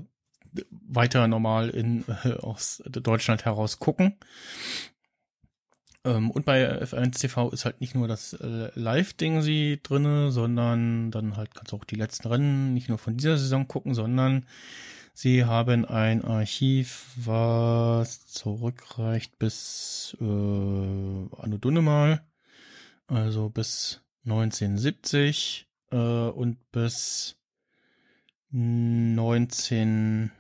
weiter 0.71 1.27
normal 1.29 1.71
in 1.71 2.05
äh, 2.25 2.33
aus 2.35 2.83
Deutschland 2.87 3.45
heraus 3.45 3.79
gucken. 3.79 4.17
Ähm, 6.05 6.31
und 6.31 6.45
bei 6.45 6.83
F1 6.83 7.21
TV 7.21 7.51
ist 7.51 7.65
halt 7.65 7.81
nicht 7.81 7.95
nur 7.95 8.09
das 8.09 8.33
äh, 8.35 8.71
Live-Ding 8.75 9.43
sie 9.43 9.81
drinne, 9.83 10.31
sondern 10.31 11.11
dann 11.11 11.37
halt 11.37 11.55
kannst 11.55 11.73
du 11.73 11.77
auch 11.77 11.85
die 11.85 11.97
letzten 11.97 12.29
Rennen 12.29 12.75
nicht 12.75 12.89
nur 12.89 12.99
von 12.99 13.17
dieser 13.17 13.37
Saison 13.37 13.69
gucken, 13.69 13.95
sondern 13.95 14.47
Sie 15.19 15.47
haben 15.47 15.87
ein 15.87 16.23
Archiv, 16.23 17.07
was 17.17 18.27
zurückreicht 18.27 19.39
bis 19.39 20.15
äh, 20.21 20.25
Anno 20.25 21.57
Dunnemal, 21.59 22.23
also 23.07 23.49
bis 23.49 24.03
1970 24.27 25.67
äh, 25.91 25.97
und 25.97 26.71
bis 26.71 27.39
19 28.51 30.33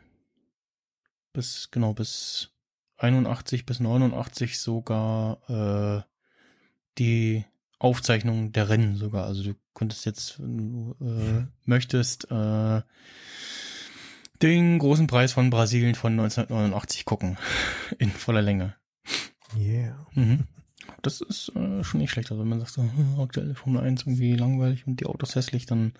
bis 1.36 1.70
genau 1.70 1.92
bis 1.92 2.50
81 2.96 3.66
bis 3.66 3.78
89 3.78 4.58
sogar 4.58 5.38
äh, 5.50 6.02
die 6.98 7.44
Aufzeichnung 7.78 8.52
der 8.52 8.70
Rennen 8.70 8.96
sogar. 8.96 9.26
Also 9.26 9.42
du 9.42 9.54
könntest 9.74 10.06
jetzt, 10.06 10.40
wenn 10.40 10.56
du 10.56 10.96
äh, 11.04 11.46
möchtest, 11.66 12.30
äh, 12.30 12.80
den 14.40 14.78
großen 14.78 15.06
Preis 15.06 15.32
von 15.34 15.50
Brasilien 15.50 15.94
von 15.94 16.12
1989 16.12 17.04
gucken. 17.04 17.36
In 17.98 18.10
voller 18.10 18.42
Länge. 18.42 18.74
Yeah. 19.56 20.06
Mhm. 20.14 20.44
Das 21.02 21.20
ist 21.20 21.52
äh, 21.54 21.84
schon 21.84 22.00
nicht 22.00 22.10
schlecht. 22.10 22.30
Also 22.30 22.40
wenn 22.40 22.48
man 22.48 22.60
sagt, 22.60 22.72
so, 22.72 22.82
hm, 22.82 23.20
aktuelle 23.20 23.54
Formel 23.54 23.82
1 23.82 24.02
irgendwie 24.02 24.34
langweilig 24.34 24.86
und 24.86 25.00
die 25.00 25.06
Autos 25.06 25.34
hässlich, 25.34 25.66
dann 25.66 25.92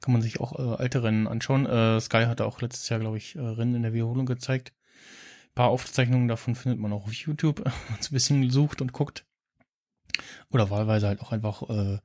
kann 0.00 0.12
man 0.12 0.22
sich 0.22 0.40
auch 0.40 0.58
äh, 0.58 0.76
alte 0.80 1.02
Rennen 1.02 1.26
anschauen. 1.26 1.64
Äh, 1.66 2.00
Sky 2.00 2.24
hatte 2.24 2.44
auch 2.44 2.60
letztes 2.60 2.88
Jahr, 2.88 3.00
glaube 3.00 3.18
ich, 3.18 3.36
äh, 3.36 3.40
Rennen 3.40 3.76
in 3.76 3.82
der 3.82 3.92
Wiederholung 3.92 4.26
gezeigt. 4.26 4.72
Paar 5.54 5.68
Aufzeichnungen 5.68 6.28
davon 6.28 6.54
findet 6.54 6.80
man 6.80 6.92
auch 6.92 7.04
auf 7.04 7.12
YouTube, 7.12 7.58
wenn 7.64 7.72
man 7.90 8.00
es 8.00 8.10
ein 8.10 8.14
bisschen 8.14 8.50
sucht 8.50 8.80
und 8.80 8.92
guckt. 8.92 9.24
Oder 10.50 10.70
wahlweise 10.70 11.08
halt 11.08 11.20
auch 11.20 11.32
einfach 11.32 11.68
äh, 11.68 11.98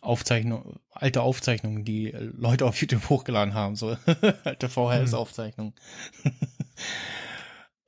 Aufzeichnung, 0.00 0.80
alte 0.90 1.22
Aufzeichnungen, 1.22 1.84
die 1.84 2.10
Leute 2.10 2.66
auf 2.66 2.80
YouTube 2.80 3.08
hochgeladen 3.08 3.54
haben, 3.54 3.76
so 3.76 3.96
alte 4.44 4.68
VHS-Aufzeichnungen. 4.68 5.74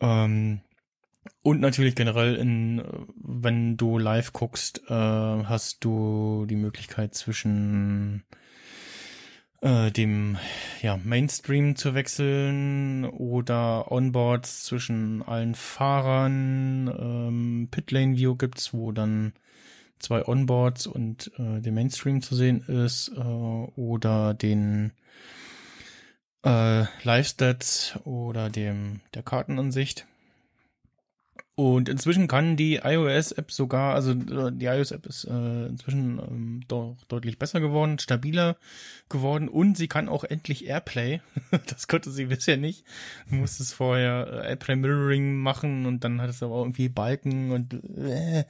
ähm, 0.00 0.60
und 1.42 1.60
natürlich 1.60 1.94
generell 1.94 2.36
in, 2.36 2.82
wenn 3.16 3.76
du 3.76 3.98
live 3.98 4.32
guckst, 4.32 4.82
äh, 4.88 4.94
hast 4.94 5.84
du 5.84 6.46
die 6.48 6.56
Möglichkeit 6.56 7.14
zwischen 7.14 8.24
äh, 9.64 9.90
dem 9.90 10.36
ja, 10.82 10.98
Mainstream 11.02 11.74
zu 11.74 11.94
wechseln 11.94 13.06
oder 13.06 13.90
Onboards 13.90 14.64
zwischen 14.64 15.22
allen 15.22 15.54
Fahrern. 15.54 16.88
Ähm, 16.88 17.68
Pitlane 17.70 18.16
View 18.16 18.36
gibt's, 18.36 18.74
wo 18.74 18.92
dann 18.92 19.32
zwei 19.98 20.26
Onboards 20.28 20.86
und 20.86 21.32
äh, 21.38 21.60
dem 21.60 21.74
Mainstream 21.74 22.20
zu 22.20 22.36
sehen 22.36 22.60
ist 22.60 23.10
äh, 23.16 23.20
oder 23.20 24.34
den 24.34 24.92
äh, 26.44 26.84
Live-Stats 27.02 27.98
oder 28.04 28.50
dem 28.50 29.00
der 29.14 29.22
Kartenansicht. 29.22 30.06
Und 31.56 31.88
inzwischen 31.88 32.26
kann 32.26 32.56
die 32.56 32.80
iOS-App 32.82 33.52
sogar, 33.52 33.94
also 33.94 34.10
äh, 34.10 34.50
die 34.50 34.66
iOS-App 34.66 35.06
ist 35.06 35.24
äh, 35.24 35.66
inzwischen 35.66 36.18
ähm, 36.18 36.60
doch 36.66 36.96
deutlich 37.06 37.38
besser 37.38 37.60
geworden, 37.60 38.00
stabiler 38.00 38.56
geworden 39.08 39.48
und 39.48 39.76
sie 39.76 39.86
kann 39.86 40.08
auch 40.08 40.24
endlich 40.24 40.66
Airplay. 40.66 41.20
das 41.68 41.86
konnte 41.86 42.10
sie 42.10 42.24
bisher 42.24 42.56
nicht. 42.56 42.84
Du 43.30 43.36
musstest 43.36 43.72
vorher 43.74 44.26
äh, 44.32 44.48
Airplay 44.48 44.74
Mirroring 44.74 45.36
machen 45.36 45.86
und 45.86 46.02
dann 46.02 46.20
hat 46.20 46.30
es 46.30 46.42
aber 46.42 46.58
irgendwie 46.58 46.88
Balken 46.88 47.52
und 47.52 47.74
äh, 47.98 48.44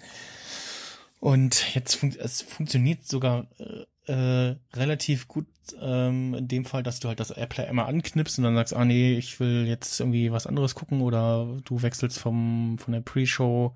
und 1.21 1.75
jetzt 1.75 1.97
fun 1.97 2.15
es 2.19 2.41
funktioniert 2.41 3.07
sogar 3.07 3.47
äh, 3.59 3.85
äh, 4.07 4.57
relativ 4.75 5.29
gut 5.29 5.47
ähm, 5.81 6.35
in 6.35 6.49
dem 6.49 6.65
Fall, 6.65 6.83
dass 6.83 7.01
du 7.01 7.09
halt 7.09 7.21
das 7.21 7.31
Airplay 7.31 7.67
einmal 7.67 7.87
anknipst 7.87 8.39
und 8.39 8.45
dann 8.45 8.55
sagst, 8.55 8.75
ah 8.75 8.85
nee, 8.85 9.17
ich 9.17 9.41
will 9.41 9.67
jetzt 9.67 10.01
irgendwie 10.01 10.31
was 10.31 10.47
anderes 10.47 10.75
gucken 10.75 11.01
oder 11.01 11.59
du 11.65 11.81
wechselst 11.83 12.19
vom 12.19 12.77
von 12.79 12.93
der 12.93 13.01
Pre-Show 13.01 13.75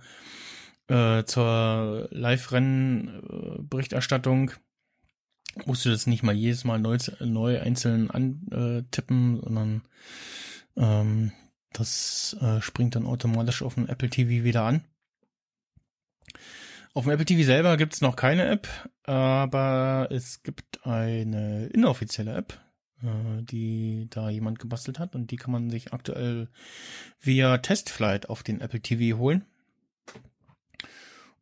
äh, 0.89 1.25
zur 1.25 2.09
Live-Rennen-Berichterstattung. 2.11 4.53
Musst 5.65 5.85
du 5.85 5.91
das 5.91 6.07
nicht 6.07 6.23
mal 6.23 6.35
jedes 6.35 6.65
Mal 6.65 6.79
neu, 6.79 6.97
neu 7.21 7.61
einzeln 7.61 8.11
antippen, 8.11 9.41
sondern 9.43 9.83
ähm, 10.77 11.33
das 11.73 12.37
äh, 12.41 12.61
springt 12.61 12.97
dann 12.97 13.07
automatisch 13.07 13.63
auf 13.63 13.75
dem 13.75 13.89
Apple 13.89 14.11
TV 14.11 14.45
wieder 14.45 14.65
an. 14.65 14.85
Auf 16.95 17.05
dem 17.05 17.13
Apple 17.13 17.27
TV 17.27 17.45
selber 17.45 17.77
gibt 17.77 17.95
es 17.95 18.01
noch 18.01 18.17
keine 18.17 18.47
App, 18.47 18.69
aber 19.05 20.09
es 20.11 20.43
gibt 20.43 20.85
eine 20.87 21.67
inoffizielle 21.67 22.35
App, 22.35 22.61
äh, 23.03 23.43
die 23.43 24.09
da 24.11 24.31
jemand 24.31 24.59
gebastelt 24.59 24.99
hat 24.99 25.15
und 25.15 25.31
die 25.31 25.37
kann 25.37 25.53
man 25.53 25.71
sich 25.71 25.93
aktuell 25.93 26.49
via 27.21 27.59
Testflight 27.59 28.29
auf 28.31 28.43
den 28.43 28.61
Apple 28.61 28.81
TV 28.81 29.19
holen. 29.19 29.45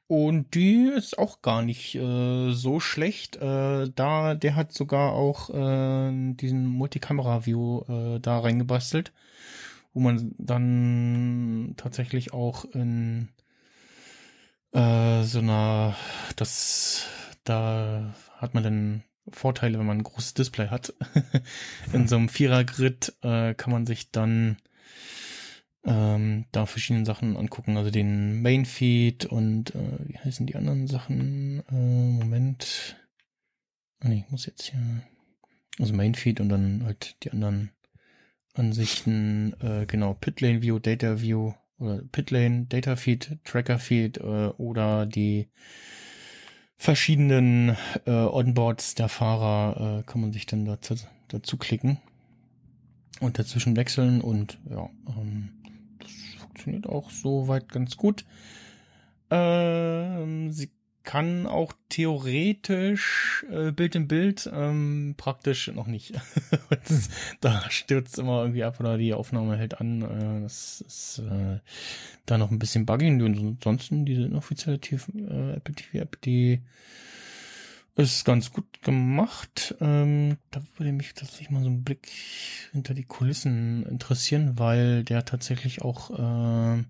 Und 0.08 0.54
die 0.54 0.88
ist 0.94 1.18
auch 1.18 1.42
gar 1.42 1.62
nicht 1.62 1.96
äh, 1.96 2.52
so 2.52 2.78
schlecht. 2.78 3.36
Äh, 3.36 3.90
da, 3.92 4.34
der 4.34 4.54
hat 4.54 4.72
sogar 4.72 5.12
auch 5.12 5.50
äh, 5.50 6.32
diesen 6.34 6.66
Multikamera-View 6.66 7.82
äh, 7.88 8.20
da 8.20 8.38
reingebastelt, 8.38 9.12
wo 9.94 10.00
man 10.00 10.32
dann 10.38 11.74
tatsächlich 11.76 12.32
auch 12.32 12.64
in 12.66 13.30
äh, 14.76 15.22
so 15.22 15.38
einer, 15.38 15.96
das, 16.36 17.06
da 17.44 18.14
hat 18.36 18.52
man 18.54 18.62
dann 18.62 19.02
Vorteile, 19.28 19.78
wenn 19.78 19.86
man 19.86 19.98
ein 19.98 20.04
großes 20.04 20.34
Display 20.34 20.68
hat. 20.68 20.94
In 21.92 22.06
so 22.06 22.16
einem 22.16 22.28
Vierer-Grid 22.28 23.14
äh, 23.22 23.54
kann 23.54 23.72
man 23.72 23.86
sich 23.86 24.10
dann 24.12 24.58
ähm, 25.84 26.44
da 26.52 26.66
verschiedene 26.66 27.06
Sachen 27.06 27.36
angucken, 27.36 27.76
also 27.76 27.90
den 27.90 28.42
Main-Feed 28.42 29.24
und 29.26 29.74
äh, 29.74 30.08
wie 30.08 30.18
heißen 30.18 30.46
die 30.46 30.56
anderen 30.56 30.86
Sachen? 30.86 31.62
Äh, 31.70 31.74
Moment. 31.74 32.96
Ah, 34.00 34.08
nee, 34.08 34.24
ich 34.26 34.30
muss 34.30 34.46
jetzt 34.46 34.64
hier. 34.64 34.80
Also 35.78 35.94
Main-Feed 35.94 36.40
und 36.40 36.48
dann 36.50 36.84
halt 36.84 37.16
die 37.24 37.30
anderen 37.32 37.70
Ansichten, 38.54 39.54
äh, 39.60 39.86
genau, 39.86 40.14
Pitlane 40.14 40.62
View, 40.62 40.78
Data 40.78 41.20
View 41.20 41.52
oder 41.78 42.02
Pitlane, 42.12 42.66
Data 42.66 42.96
Feed, 42.96 43.38
Tracker 43.44 43.78
Feed 43.78 44.18
äh, 44.18 44.48
oder 44.56 45.06
die 45.06 45.48
verschiedenen 46.76 47.76
äh, 48.06 48.10
Onboards 48.10 48.94
der 48.94 49.08
Fahrer 49.08 50.00
äh, 50.00 50.02
kann 50.04 50.20
man 50.20 50.32
sich 50.32 50.46
dann 50.46 50.64
dazu, 50.64 50.94
dazu 51.28 51.56
klicken 51.56 51.98
und 53.20 53.38
dazwischen 53.38 53.76
wechseln 53.76 54.20
und 54.20 54.58
ja, 54.70 54.88
ähm, 55.08 55.50
das 55.98 56.10
funktioniert 56.38 56.86
auch 56.86 57.10
soweit 57.10 57.70
ganz 57.70 57.96
gut. 57.96 58.24
Ähm, 59.30 60.52
sie 60.52 60.70
kann 61.06 61.46
auch 61.46 61.72
theoretisch 61.88 63.46
äh, 63.50 63.70
Bild 63.70 63.94
in 63.94 64.08
Bild, 64.08 64.50
ähm, 64.52 65.14
praktisch 65.16 65.68
noch 65.68 65.86
nicht. 65.86 66.12
da 67.40 67.70
stürzt 67.70 68.18
immer 68.18 68.42
irgendwie 68.42 68.64
ab 68.64 68.80
oder 68.80 68.98
die 68.98 69.14
Aufnahme 69.14 69.56
hält 69.56 69.80
an. 69.80 70.02
Äh, 70.02 70.42
das 70.42 70.82
ist 70.86 71.20
äh, 71.20 71.60
da 72.26 72.36
noch 72.36 72.50
ein 72.50 72.58
bisschen 72.58 72.84
buggy. 72.84 73.08
Und 73.08 73.38
ansonsten 73.38 74.04
diese 74.04 74.24
inoffizielle 74.24 74.78
äh, 74.78 75.52
Apple 75.54 75.74
TV 75.74 75.98
App, 75.98 76.20
die 76.22 76.60
ist 77.94 78.24
ganz 78.24 78.52
gut 78.52 78.82
gemacht. 78.82 79.76
Ähm, 79.80 80.36
da 80.50 80.60
würde 80.76 80.92
mich 80.92 81.14
tatsächlich 81.14 81.50
mal 81.50 81.62
so 81.62 81.70
ein 81.70 81.84
Blick 81.84 82.08
hinter 82.72 82.94
die 82.94 83.04
Kulissen 83.04 83.86
interessieren, 83.86 84.58
weil 84.58 85.04
der 85.04 85.24
tatsächlich 85.24 85.82
auch 85.82 86.10
äh, 86.10 86.82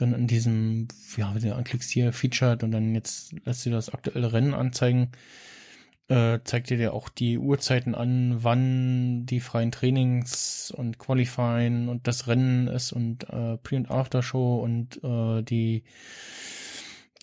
dann 0.00 0.14
in 0.14 0.26
diesem, 0.26 0.88
ja, 1.16 1.34
wenn 1.34 1.42
du 1.42 1.54
anklickst 1.54 1.90
hier 1.90 2.12
featured 2.12 2.62
und 2.62 2.72
dann 2.72 2.94
jetzt 2.94 3.34
lässt 3.44 3.66
du 3.66 3.70
das 3.70 3.92
aktuelle 3.92 4.32
Rennen 4.32 4.54
anzeigen, 4.54 5.10
äh, 6.08 6.40
zeigt 6.42 6.70
dir 6.70 6.76
der 6.76 6.92
auch 6.92 7.08
die 7.08 7.38
Uhrzeiten 7.38 7.94
an, 7.94 8.42
wann 8.42 9.26
die 9.26 9.40
freien 9.40 9.70
Trainings 9.70 10.72
und 10.76 10.98
Qualifying 10.98 11.88
und 11.88 12.06
das 12.06 12.26
Rennen 12.26 12.66
ist 12.66 12.92
und 12.92 13.24
äh, 13.30 13.56
Pre- 13.58 13.76
und 13.76 13.90
After-Show 13.90 14.56
und 14.56 15.02
äh, 15.04 15.42
die 15.42 15.84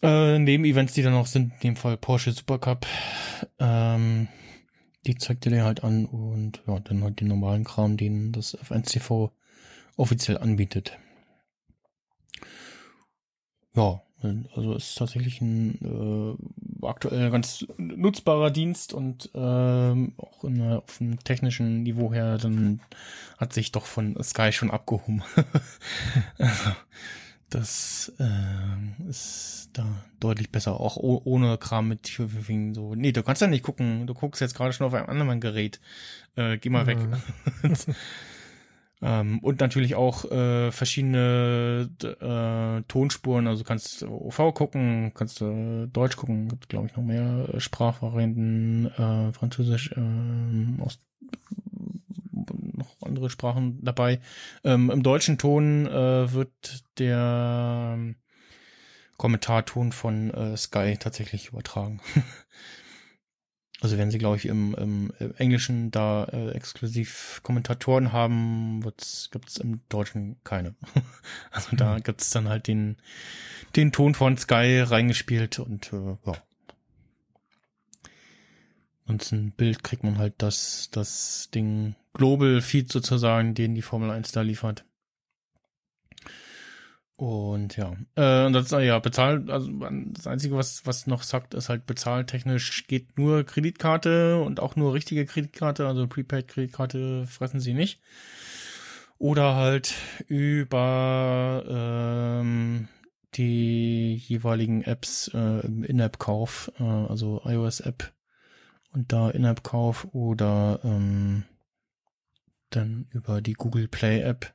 äh, 0.01 0.39
Nebenevents, 0.39 0.93
die 0.93 1.01
dann 1.01 1.13
noch 1.13 1.27
sind, 1.27 1.53
in 1.55 1.59
dem 1.59 1.75
Fall 1.75 1.97
Porsche 1.97 2.31
Supercup, 2.31 2.85
ähm, 3.59 4.29
die 5.05 5.15
zeigt 5.15 5.45
dir 5.45 5.63
halt 5.63 5.83
an 5.83 6.05
und 6.05 6.61
ja, 6.67 6.79
dann 6.79 7.03
halt 7.03 7.19
den 7.19 7.27
normalen 7.27 7.63
Kram, 7.65 7.97
den 7.97 8.31
das 8.31 8.57
F1 8.57 9.31
offiziell 9.97 10.37
anbietet. 10.37 10.97
Ja, 13.77 14.01
also 14.55 14.73
ist 14.73 14.97
tatsächlich 14.97 15.41
ein 15.41 15.77
äh, 16.81 16.85
aktuell 16.85 17.29
ganz 17.29 17.65
nutzbarer 17.77 18.49
Dienst 18.49 18.91
und 18.91 19.29
ähm, 19.35 20.13
auch 20.17 20.43
in, 20.43 20.61
auf 20.61 20.97
dem 20.97 21.19
technischen 21.23 21.83
Niveau 21.83 22.11
her, 22.11 22.39
dann 22.39 22.79
hat 23.37 23.53
sich 23.53 23.71
doch 23.71 23.85
von 23.85 24.21
Sky 24.23 24.51
schon 24.51 24.71
abgehoben. 24.71 25.21
also, 26.39 26.71
das 27.51 28.11
äh, 28.19 29.09
ist 29.09 29.69
da 29.73 29.85
deutlich 30.19 30.51
besser, 30.51 30.79
auch 30.79 30.97
ohne 30.97 31.59
Kram 31.59 31.87
mit 31.87 32.07
so. 32.07 32.95
Nee, 32.95 33.11
du 33.11 33.21
kannst 33.21 33.43
ja 33.43 33.47
nicht 33.47 33.63
gucken, 33.63 34.07
du 34.07 34.15
guckst 34.15 34.41
jetzt 34.41 34.55
gerade 34.55 34.73
schon 34.73 34.87
auf 34.87 34.95
einem 34.95 35.09
anderen 35.09 35.39
Gerät. 35.39 35.79
Äh, 36.35 36.57
geh 36.57 36.69
mal 36.69 36.83
mhm. 36.83 36.87
weg. 36.87 36.97
Ähm, 39.01 39.39
und 39.39 39.59
natürlich 39.59 39.93
auch 39.95 40.25
äh, 40.25 40.71
verschiedene 40.71 41.89
äh, 42.01 42.81
Tonspuren, 42.87 43.47
also 43.47 43.63
kannst 43.63 44.03
OV 44.03 44.53
gucken, 44.55 45.11
kannst 45.13 45.41
äh, 45.41 45.85
Deutsch 45.87 46.15
gucken, 46.17 46.49
gibt 46.49 46.69
glaube 46.69 46.87
ich 46.87 46.95
noch 46.95 47.03
mehr 47.03 47.47
äh, 47.53 47.59
Sprachvarianten, 47.59 48.87
äh, 48.87 49.33
Französisch, 49.33 49.91
äh, 49.91 50.81
aus 50.81 50.99
noch 52.73 52.95
andere 53.01 53.29
Sprachen 53.29 53.83
dabei. 53.83 54.19
Ähm, 54.63 54.89
Im 54.89 55.03
deutschen 55.03 55.37
Ton 55.37 55.85
äh, 55.87 56.31
wird 56.33 56.83
der 56.97 57.97
Kommentarton 59.17 59.91
von 59.91 60.31
äh, 60.31 60.57
Sky 60.57 60.97
tatsächlich 60.99 61.49
übertragen. 61.49 61.99
Also 63.81 63.97
wenn 63.99 64.09
sie, 64.09 64.17
glaube 64.17 64.37
ich, 64.37 64.47
im, 64.47 64.73
im, 64.73 65.13
Englischen 65.37 65.91
da 65.91 66.23
äh, 66.25 66.49
exklusiv 66.51 67.41
Kommentatoren 67.43 68.11
haben, 68.11 68.81
gibt 69.31 69.49
es 69.49 69.57
im 69.57 69.81
Deutschen 69.87 70.37
keine. 70.43 70.75
also 71.51 71.75
da 71.75 71.95
mhm. 71.95 72.03
gibt 72.03 72.21
es 72.21 72.31
dann 72.31 72.49
halt 72.49 72.67
den, 72.67 72.97
den 73.75 73.91
Ton 73.91 74.15
von 74.15 74.35
Sky 74.35 74.79
reingespielt 74.79 75.59
und 75.59 75.93
äh, 75.93 76.17
ja. 76.25 76.33
Und 79.05 79.31
ein 79.31 79.51
Bild 79.51 79.83
kriegt 79.83 80.03
man 80.03 80.17
halt 80.17 80.33
das, 80.39 80.89
das 80.91 81.49
Ding 81.53 81.95
Global 82.13 82.61
Feed 82.61 82.91
sozusagen, 82.91 83.53
den 83.53 83.75
die 83.75 83.81
Formel 83.81 84.09
1 84.09 84.31
da 84.31 84.41
liefert. 84.41 84.85
Und 87.17 87.77
ja, 87.77 87.93
äh, 88.15 88.51
das 88.51 88.69
ja 88.69 88.99
bezahlt, 88.99 89.49
also 89.49 89.71
das 89.71 90.27
Einzige, 90.27 90.55
was 90.55 90.85
was 90.85 91.07
noch 91.07 91.23
sagt, 91.23 91.55
ist 91.55 91.67
halt 91.67 91.87
bezahltechnisch 91.87 92.85
geht 92.85 93.17
nur 93.17 93.43
Kreditkarte 93.43 94.39
und 94.39 94.59
auch 94.59 94.75
nur 94.75 94.93
richtige 94.93 95.25
Kreditkarte, 95.25 95.87
also 95.87 96.05
Prepaid-Kreditkarte 96.07 97.25
fressen 97.25 97.59
sie 97.59 97.73
nicht. 97.73 98.01
Oder 99.17 99.55
halt 99.55 99.95
über 100.27 101.63
ähm, 101.67 102.87
die 103.33 104.13
jeweiligen 104.13 104.83
Apps 104.83 105.31
äh, 105.33 105.65
im 105.65 105.83
In-App-Kauf, 105.83 106.71
äh, 106.79 106.83
also 106.83 107.41
iOS-App 107.43 108.13
und 108.91 109.11
da 109.11 109.31
In-App-Kauf 109.31 110.07
oder 110.11 110.81
ähm, 110.83 111.45
dann 112.69 113.07
über 113.11 113.41
die 113.41 113.53
Google 113.53 113.87
Play-App 113.87 114.53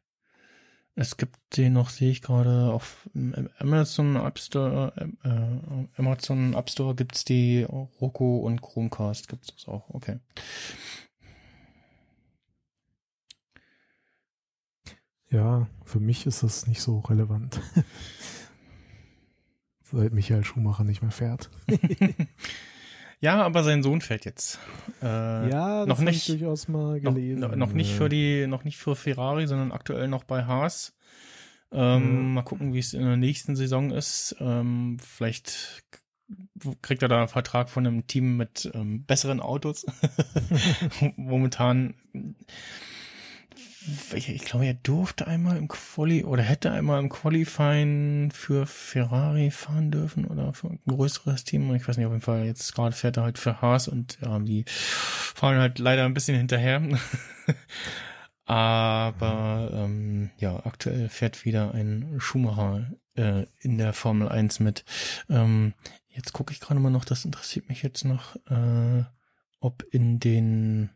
Es 0.95 1.17
gibt 1.17 1.39
den 1.57 1.73
noch, 1.73 1.89
sehe 1.89 2.11
ich 2.11 2.21
gerade, 2.21 2.71
auf 2.71 3.09
Amazon 3.59 4.17
App 4.17 4.39
Store, 4.39 4.93
äh, 5.25 5.99
Amazon 5.99 6.53
App 6.53 6.69
Store 6.69 6.95
gibt's 6.95 7.25
die 7.25 7.63
Roku 7.63 8.39
und 8.39 8.61
Chromecast 8.61 9.29
gibt's 9.29 9.55
das 9.55 9.69
auch, 9.69 9.89
okay. 9.89 10.19
Ja, 15.31 15.67
für 15.85 15.99
mich 15.99 16.27
ist 16.27 16.43
das 16.43 16.67
nicht 16.67 16.83
so 16.83 16.99
relevant. 16.99 17.59
Seit 19.83 20.13
Michael 20.13 20.45
Schumacher 20.45 20.85
nicht 20.85 21.01
mehr 21.01 21.11
fährt. 21.11 21.51
ja, 23.23 23.41
aber 23.41 23.63
sein 23.63 23.85
Sohn 23.85 24.01
fährt 24.01 24.25
jetzt. 24.25 24.59
Äh, 25.01 25.07
ja, 25.49 25.87
noch 25.87 26.01
nicht 26.01 26.29
durchaus 26.29 26.67
mal 26.67 27.01
gelesen. 27.01 27.41
Noch, 27.41 27.55
noch, 27.55 27.73
nicht 27.73 27.93
für 27.93 28.09
die, 28.09 28.49
noch 28.49 28.65
nicht 28.65 28.79
für 28.79 28.97
Ferrari, 28.97 29.47
sondern 29.47 29.71
aktuell 29.71 30.09
noch 30.09 30.25
bei 30.25 30.45
Haas. 30.45 30.93
Ähm, 31.71 32.27
mhm. 32.27 32.35
Mal 32.35 32.43
gucken, 32.43 32.75
wie 32.75 32.81
es 32.81 32.95
in 32.95 33.05
der 33.05 33.17
nächsten 33.17 33.55
Saison 33.55 33.93
ist. 33.93 34.35
Ähm, 34.41 34.99
vielleicht 35.01 35.85
kriegt 36.83 37.03
er 37.03 37.09
da 37.09 37.19
einen 37.19 37.29
Vertrag 37.29 37.71
von 37.71 37.87
einem 37.87 38.09
Team 38.09 38.37
mit 38.37 38.69
ähm, 38.75 39.05
besseren 39.05 39.39
Autos. 39.39 39.87
Momentan 41.17 41.95
ich, 44.15 44.29
ich 44.29 44.45
glaube, 44.45 44.67
er 44.67 44.75
durfte 44.75 45.27
einmal 45.27 45.57
im 45.57 45.69
Quali 45.69 46.25
oder 46.25 46.43
hätte 46.43 46.71
einmal 46.71 47.01
im 47.01 47.09
Qualifying 47.09 48.31
für 48.31 48.67
Ferrari 48.67 49.51
fahren 49.51 49.91
dürfen 49.91 50.27
oder 50.27 50.53
für 50.53 50.69
ein 50.69 50.81
größeres 50.87 51.45
Team. 51.45 51.75
Ich 51.75 51.87
weiß 51.87 51.97
nicht, 51.97 52.07
auf 52.07 52.13
jeden 52.13 52.23
Fall, 52.23 52.45
jetzt 52.45 52.75
gerade 52.75 52.95
fährt 52.95 53.17
er 53.17 53.25
halt 53.25 53.39
für 53.39 53.61
Haas 53.61 53.89
und 53.89 54.19
ja, 54.21 54.39
die 54.39 54.65
fahren 54.67 55.59
halt 55.59 55.79
leider 55.79 56.05
ein 56.05 56.15
bisschen 56.15 56.37
hinterher. 56.37 56.83
Aber 58.45 59.71
ähm, 59.73 60.31
ja, 60.39 60.65
aktuell 60.67 61.09
fährt 61.09 61.45
wieder 61.45 61.75
ein 61.75 62.17
Schumacher 62.19 62.91
äh, 63.15 63.47
in 63.61 63.79
der 63.79 63.93
Formel 63.93 64.29
1 64.29 64.61
mit. 64.61 64.85
Ähm, 65.31 65.75
jetzt 66.09 66.33
gucke 66.33 66.53
ich 66.53 66.61
gerade 66.61 66.81
mal 66.81 66.91
noch, 66.91 67.05
das 67.05 67.25
interessiert 67.25 67.69
mich 67.69 67.83
jetzt 67.83 68.05
noch, 68.05 68.37
äh, 68.51 69.05
ob 69.61 69.85
in 69.91 70.19
den 70.19 70.91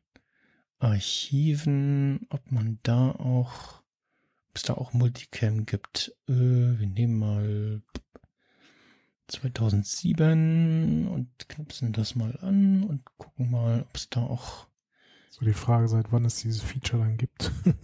Archiven, 0.78 2.26
ob 2.30 2.50
man 2.50 2.78
da 2.82 3.10
auch, 3.10 3.82
ob 4.50 4.56
es 4.56 4.62
da 4.62 4.74
auch 4.74 4.92
Multicam 4.92 5.66
gibt. 5.66 6.14
Äh, 6.28 6.32
wir 6.32 6.86
nehmen 6.86 7.18
mal 7.18 7.82
2007 9.28 11.08
und 11.08 11.48
knipsen 11.48 11.92
das 11.92 12.14
mal 12.14 12.38
an 12.40 12.84
und 12.84 13.04
gucken 13.16 13.50
mal, 13.50 13.82
ob 13.82 13.96
es 13.96 14.08
da 14.10 14.20
auch 14.20 14.66
so 15.30 15.44
die 15.44 15.52
Frage, 15.52 15.88
seit 15.88 16.12
wann 16.12 16.24
es 16.24 16.36
dieses 16.36 16.62
Feature 16.62 17.02
dann 17.02 17.16
gibt. 17.16 17.50
ja, 17.66 17.74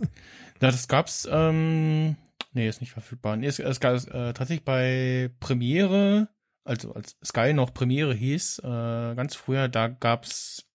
das 0.70 0.88
gab's, 0.88 1.28
ähm, 1.30 2.16
nee, 2.52 2.68
ist 2.68 2.80
nicht 2.80 2.92
verfügbar. 2.92 3.36
Nee, 3.36 3.46
es, 3.46 3.58
es 3.58 3.80
gab 3.80 3.96
äh, 3.96 4.32
tatsächlich 4.32 4.64
bei 4.64 5.30
Premiere, 5.38 6.28
also 6.64 6.94
als 6.94 7.16
Sky 7.22 7.52
noch 7.52 7.74
Premiere 7.74 8.14
hieß, 8.14 8.60
äh, 8.60 9.14
ganz 9.14 9.34
früher, 9.34 9.68
da 9.68 9.88
gab's 9.88 10.66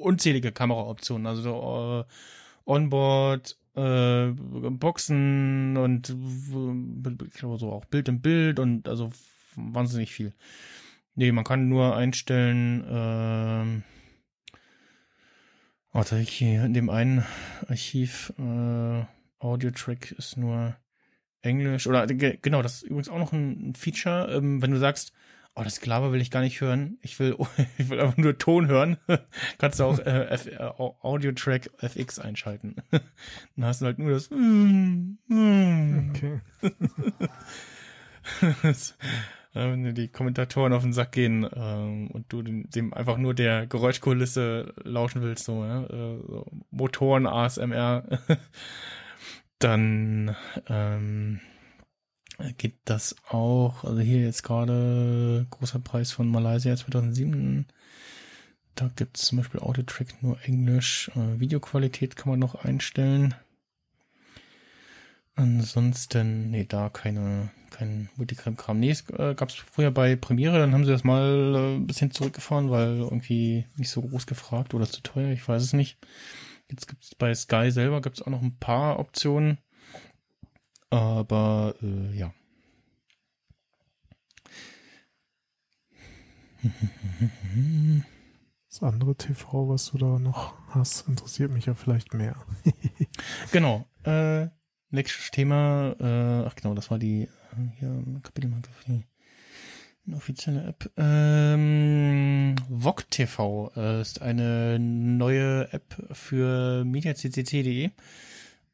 unzählige 0.00 0.52
Kameraoptionen, 0.52 1.26
also 1.26 2.04
äh, 2.06 2.70
Onboard, 2.70 3.58
äh, 3.74 4.28
Boxen 4.28 5.76
und 5.76 6.10
ich 6.10 7.34
glaube 7.34 7.58
so 7.58 7.72
auch 7.72 7.84
Bild 7.84 8.08
im 8.08 8.20
Bild 8.20 8.58
und 8.58 8.88
also 8.88 9.10
wahnsinnig 9.56 10.12
viel. 10.12 10.32
Nee, 11.14 11.32
man 11.32 11.44
kann 11.44 11.68
nur 11.68 11.96
einstellen, 11.96 12.82
äh, 12.84 13.82
warte, 15.92 16.18
hier 16.18 16.64
in 16.64 16.74
dem 16.74 16.90
einen 16.90 17.24
Archiv, 17.68 18.32
äh, 18.38 19.04
Audio-Track 19.38 20.12
ist 20.12 20.36
nur 20.36 20.76
Englisch 21.42 21.86
oder 21.86 22.06
genau, 22.06 22.62
das 22.62 22.76
ist 22.76 22.82
übrigens 22.84 23.08
auch 23.08 23.18
noch 23.18 23.32
ein 23.32 23.74
Feature, 23.74 24.34
ähm, 24.34 24.62
wenn 24.62 24.70
du 24.70 24.78
sagst, 24.78 25.12
Oh, 25.56 25.62
das 25.62 25.80
Gelaber 25.80 26.10
will 26.10 26.20
ich 26.20 26.32
gar 26.32 26.40
nicht 26.40 26.60
hören. 26.60 26.98
Ich 27.00 27.20
will, 27.20 27.36
ich 27.78 27.88
will 27.88 28.00
einfach 28.00 28.16
nur 28.16 28.36
Ton 28.38 28.66
hören. 28.66 28.96
Kannst 29.58 29.78
du 29.78 29.84
auch 29.84 30.00
äh, 30.00 30.26
F, 30.26 30.46
äh, 30.46 30.58
Audio-Track 30.58 31.70
FX 31.80 32.18
einschalten. 32.18 32.76
Dann 32.90 33.64
hast 33.64 33.80
du 33.80 33.86
halt 33.86 34.00
nur 34.00 34.10
das. 34.10 34.30
Okay. 34.32 34.40
wenn 39.52 39.84
dir 39.84 39.92
die 39.92 40.08
Kommentatoren 40.08 40.72
auf 40.72 40.82
den 40.82 40.92
Sack 40.92 41.12
gehen 41.12 41.48
ähm, 41.54 42.08
und 42.10 42.32
du 42.32 42.42
dem, 42.42 42.68
dem, 42.70 42.92
einfach 42.92 43.16
nur 43.16 43.34
der 43.34 43.68
Geräuschkulisse 43.68 44.74
lauschen 44.82 45.22
willst, 45.22 45.44
so, 45.44 45.64
ja? 45.64 45.84
äh, 45.84 46.18
so 46.26 46.46
Motoren, 46.72 47.28
ASMR, 47.28 48.02
dann 49.60 50.34
ähm, 50.68 51.40
geht 52.58 52.76
das 52.84 53.16
auch. 53.28 53.84
Also 53.84 54.00
hier 54.00 54.20
jetzt 54.20 54.42
gerade 54.42 55.46
großer 55.50 55.78
Preis 55.78 56.12
von 56.12 56.28
Malaysia 56.28 56.76
2007. 56.76 57.66
Da 58.74 58.90
gibt 58.96 59.18
es 59.18 59.26
zum 59.26 59.38
Beispiel 59.38 59.60
Audio-Track 59.60 60.22
nur 60.22 60.38
Englisch. 60.42 61.10
Äh, 61.14 61.38
Videoqualität 61.38 62.16
kann 62.16 62.30
man 62.30 62.40
noch 62.40 62.56
einstellen. 62.56 63.34
Ansonsten, 65.36 66.50
nee, 66.50 66.64
da 66.64 66.90
keine, 66.90 67.50
kein 67.70 68.08
Multicam-Kram. 68.16 68.78
Nee, 68.78 68.90
es 68.90 69.08
äh, 69.10 69.34
gab 69.34 69.48
es 69.48 69.56
früher 69.56 69.90
bei 69.90 70.14
Premiere, 70.14 70.58
dann 70.58 70.72
haben 70.72 70.84
sie 70.84 70.92
das 70.92 71.02
mal 71.02 71.54
äh, 71.54 71.76
ein 71.76 71.86
bisschen 71.86 72.12
zurückgefahren, 72.12 72.70
weil 72.70 72.98
irgendwie 72.98 73.66
nicht 73.76 73.90
so 73.90 74.02
groß 74.02 74.26
gefragt 74.26 74.74
oder 74.74 74.86
zu 74.86 75.02
teuer, 75.02 75.30
ich 75.30 75.46
weiß 75.46 75.62
es 75.62 75.72
nicht. 75.72 75.98
Jetzt 76.70 76.86
gibt 76.88 77.02
es 77.04 77.14
bei 77.14 77.34
Sky 77.34 77.70
selber 77.70 78.00
gibt's 78.00 78.22
auch 78.22 78.28
noch 78.28 78.42
ein 78.42 78.58
paar 78.58 78.98
Optionen. 78.98 79.58
Aber 80.94 81.74
äh, 81.82 82.16
ja. 82.16 82.32
Das 88.70 88.80
andere 88.82 89.16
TV, 89.16 89.68
was 89.68 89.90
du 89.90 89.98
da 89.98 90.20
noch 90.20 90.54
hast, 90.68 91.08
interessiert 91.08 91.50
mich 91.50 91.66
ja 91.66 91.74
vielleicht 91.74 92.14
mehr. 92.14 92.36
genau. 93.52 93.88
Äh, 94.04 94.46
nächstes 94.90 95.32
Thema, 95.32 95.96
äh, 95.98 96.46
ach 96.46 96.54
genau, 96.54 96.74
das 96.74 96.92
war 96.92 96.98
die 97.00 97.22
äh, 97.22 97.28
hier 97.78 98.02
Kapitelmarke 98.22 98.70
für 98.70 99.02
die 100.06 100.14
offizielle 100.14 100.64
App. 100.64 100.92
Ähm, 100.96 102.54
VOG 102.68 103.10
TV 103.10 103.72
äh, 103.74 104.00
ist 104.00 104.22
eine 104.22 104.78
neue 104.78 105.72
App 105.72 105.96
für 106.12 106.84
mediaccc.de 106.84 107.90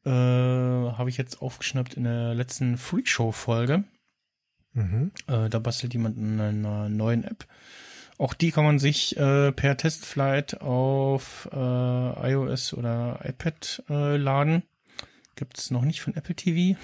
äh, 0.05 0.09
habe 0.09 1.09
ich 1.09 1.17
jetzt 1.17 1.41
aufgeschnappt 1.41 1.95
in 1.95 2.03
der 2.03 2.33
letzten 2.33 2.77
Freakshow-Folge. 2.77 3.83
Mhm. 4.73 5.11
Äh, 5.27 5.49
da 5.49 5.59
bastelt 5.59 5.93
jemand 5.93 6.17
in 6.17 6.39
einer 6.39 6.89
neuen 6.89 7.23
App. 7.23 7.45
Auch 8.17 8.33
die 8.33 8.51
kann 8.51 8.65
man 8.65 8.79
sich 8.79 9.17
äh, 9.17 9.51
per 9.51 9.77
Testflight 9.77 10.61
auf 10.61 11.49
äh, 11.51 12.31
iOS 12.31 12.73
oder 12.73 13.19
iPad 13.23 13.83
äh, 13.89 14.17
laden. 14.17 14.63
Gibt's 15.35 15.71
noch 15.71 15.83
nicht 15.83 16.01
von 16.01 16.15
Apple 16.15 16.35
TV. 16.35 16.79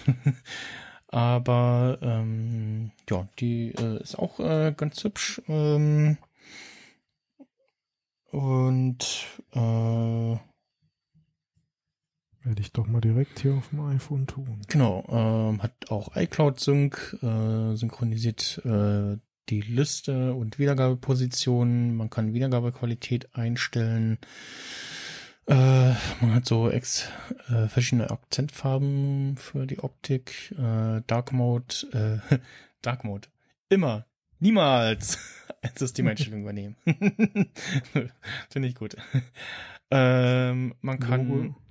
Aber 1.09 1.99
ähm, 2.01 2.91
ja, 3.09 3.27
die 3.39 3.71
äh, 3.71 4.01
ist 4.01 4.17
auch 4.17 4.39
äh, 4.39 4.73
ganz 4.75 5.03
hübsch. 5.03 5.41
Ähm, 5.47 6.17
und 8.31 9.27
äh, 9.53 10.37
werde 12.47 12.61
ich 12.61 12.71
doch 12.71 12.87
mal 12.87 13.01
direkt 13.01 13.39
hier 13.39 13.55
auf 13.55 13.69
dem 13.69 13.81
iPhone 13.81 14.25
tun. 14.25 14.61
Genau, 14.67 15.03
ähm, 15.09 15.61
hat 15.61 15.73
auch 15.89 16.15
iCloud 16.15 16.59
Sync, 16.59 17.17
äh, 17.21 17.75
synchronisiert 17.75 18.61
äh, 18.63 19.17
die 19.49 19.61
Liste 19.61 20.33
und 20.33 20.57
Wiedergabeposition. 20.57 21.95
Man 21.95 22.09
kann 22.09 22.33
Wiedergabequalität 22.33 23.35
einstellen. 23.35 24.17
Äh, 25.45 25.93
man 26.21 26.33
hat 26.33 26.45
so 26.45 26.69
ex, 26.69 27.09
äh, 27.49 27.67
verschiedene 27.67 28.11
Akzentfarben 28.11 29.37
für 29.37 29.67
die 29.67 29.79
Optik. 29.79 30.53
Äh, 30.57 31.01
Dark 31.05 31.33
Mode, 31.33 32.21
äh, 32.31 32.37
Dark 32.81 33.03
Mode. 33.03 33.27
Immer, 33.69 34.05
niemals 34.39 35.19
ein 35.61 35.71
Systemeinstellung 35.75 36.41
übernehmen. 36.43 36.75
Finde 38.49 38.67
ich 38.69 38.75
gut. 38.75 38.95
Ähm, 39.91 40.75
man 40.81 40.99
kann. 40.99 41.27
Logo 41.27 41.66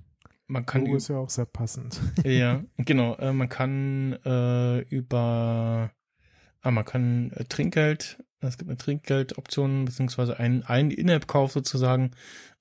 man 0.47 0.65
kann 0.65 0.85
Logo 0.85 0.95
ist 0.97 1.09
ja 1.09 1.17
auch 1.17 1.29
sehr 1.29 1.45
passend. 1.45 1.99
Ja, 2.25 2.63
genau. 2.77 3.15
Äh, 3.17 3.33
man 3.33 3.49
kann 3.49 4.13
äh, 4.25 4.79
über, 4.79 5.91
ah, 6.61 6.71
man 6.71 6.85
kann 6.85 7.31
äh, 7.31 7.45
Trinkgeld, 7.45 8.23
es 8.39 8.57
gibt 8.57 8.69
eine 8.69 8.77
Trinkgeldoption, 8.77 9.85
beziehungsweise 9.85 10.39
ein, 10.39 10.63
ein 10.63 10.91
In-App-Kauf 10.91 11.51
sozusagen, 11.51 12.11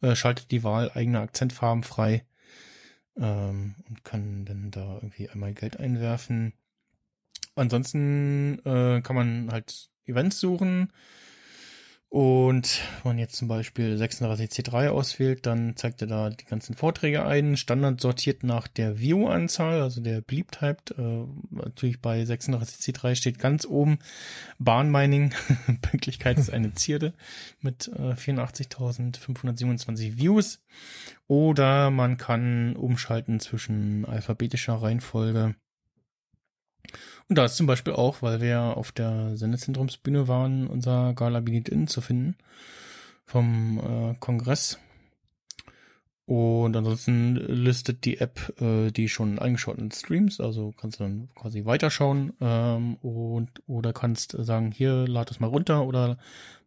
äh, 0.01 0.15
schaltet 0.15 0.51
die 0.51 0.65
Wahl 0.65 0.91
eigener 0.95 1.21
Akzentfarben 1.21 1.85
frei 1.85 2.25
ähm, 3.17 3.77
und 3.89 4.05
kann 4.05 4.45
dann 4.45 4.71
da 4.71 4.95
irgendwie 4.97 5.29
einmal 5.29 5.55
Geld 5.55 5.79
einwerfen. 5.79 6.55
Ansonsten 7.55 8.59
äh, 8.65 9.01
kann 9.03 9.17
man 9.17 9.53
halt 9.53 9.91
Events 10.07 10.41
suchen 10.41 10.93
Und 12.09 12.83
wenn 13.03 13.11
man 13.11 13.19
jetzt 13.19 13.35
zum 13.35 13.49
Beispiel 13.49 13.97
36C3 13.97 14.89
auswählt, 14.89 15.45
dann 15.45 15.77
zeigt 15.77 16.01
er 16.03 16.07
da 16.07 16.31
die 16.31 16.45
ganzen 16.45 16.75
Vorträge 16.75 17.27
ein, 17.27 17.57
standard 17.57 18.01
sortiert 18.01 18.45
nach 18.45 18.69
der 18.69 19.01
View-Anzahl, 19.01 19.83
also 19.83 20.01
der 20.01 20.21
Bleep-Typed. 20.21 20.93
Äh, 20.93 21.25
natürlich 21.51 22.01
bei 22.01 22.23
36C3 22.23 23.17
steht 23.17 23.41
ganz 23.41 23.67
oben 23.67 23.99
Bahnmining, 24.59 25.35
Pünktlichkeit 25.83 26.39
ist 26.39 26.51
eine 26.51 26.75
Zierde 26.75 27.13
mit 27.61 27.89
äh, 27.89 28.13
84.527 28.13 30.17
Views. 30.17 30.63
Oder 31.27 31.91
man 31.91 32.19
kann 32.19 32.77
umschalten 32.77 33.41
zwischen 33.41 34.05
alphabetischer 34.05 34.75
Reihenfolge 34.75 35.57
und 37.29 37.39
da 37.39 37.45
ist 37.45 37.57
zum 37.57 37.67
Beispiel 37.67 37.93
auch, 37.93 38.23
weil 38.23 38.41
wir 38.41 38.77
auf 38.77 38.93
der 38.93 39.37
Sendezentrumsbühne 39.37 40.29
waren, 40.29 40.67
unser 40.67 41.15
Gala 41.15 41.41
Binit 41.41 41.69
In 41.69 41.87
zu 41.87 42.01
finden 42.01 42.37
vom 43.25 43.81
äh, 43.81 44.15
Kongress. 44.21 44.79
Und 46.27 46.77
ansonsten 46.77 47.37
listet 47.37 48.05
die 48.05 48.19
App 48.19 48.61
äh, 48.61 48.91
die 48.91 49.09
schon 49.09 49.39
eingeschauten 49.39 49.93
Streams, 49.93 50.41
also 50.41 50.75
kannst 50.77 50.99
du 50.99 51.05
dann 51.05 51.29
quasi 51.37 51.65
weiterschauen 51.65 52.33
ähm, 52.41 52.97
und 52.97 53.63
oder 53.69 53.93
kannst 53.93 54.33
sagen, 54.37 54.73
hier 54.73 55.07
lad 55.07 55.31
es 55.31 55.39
mal 55.39 55.47
runter 55.47 55.87
oder 55.87 56.19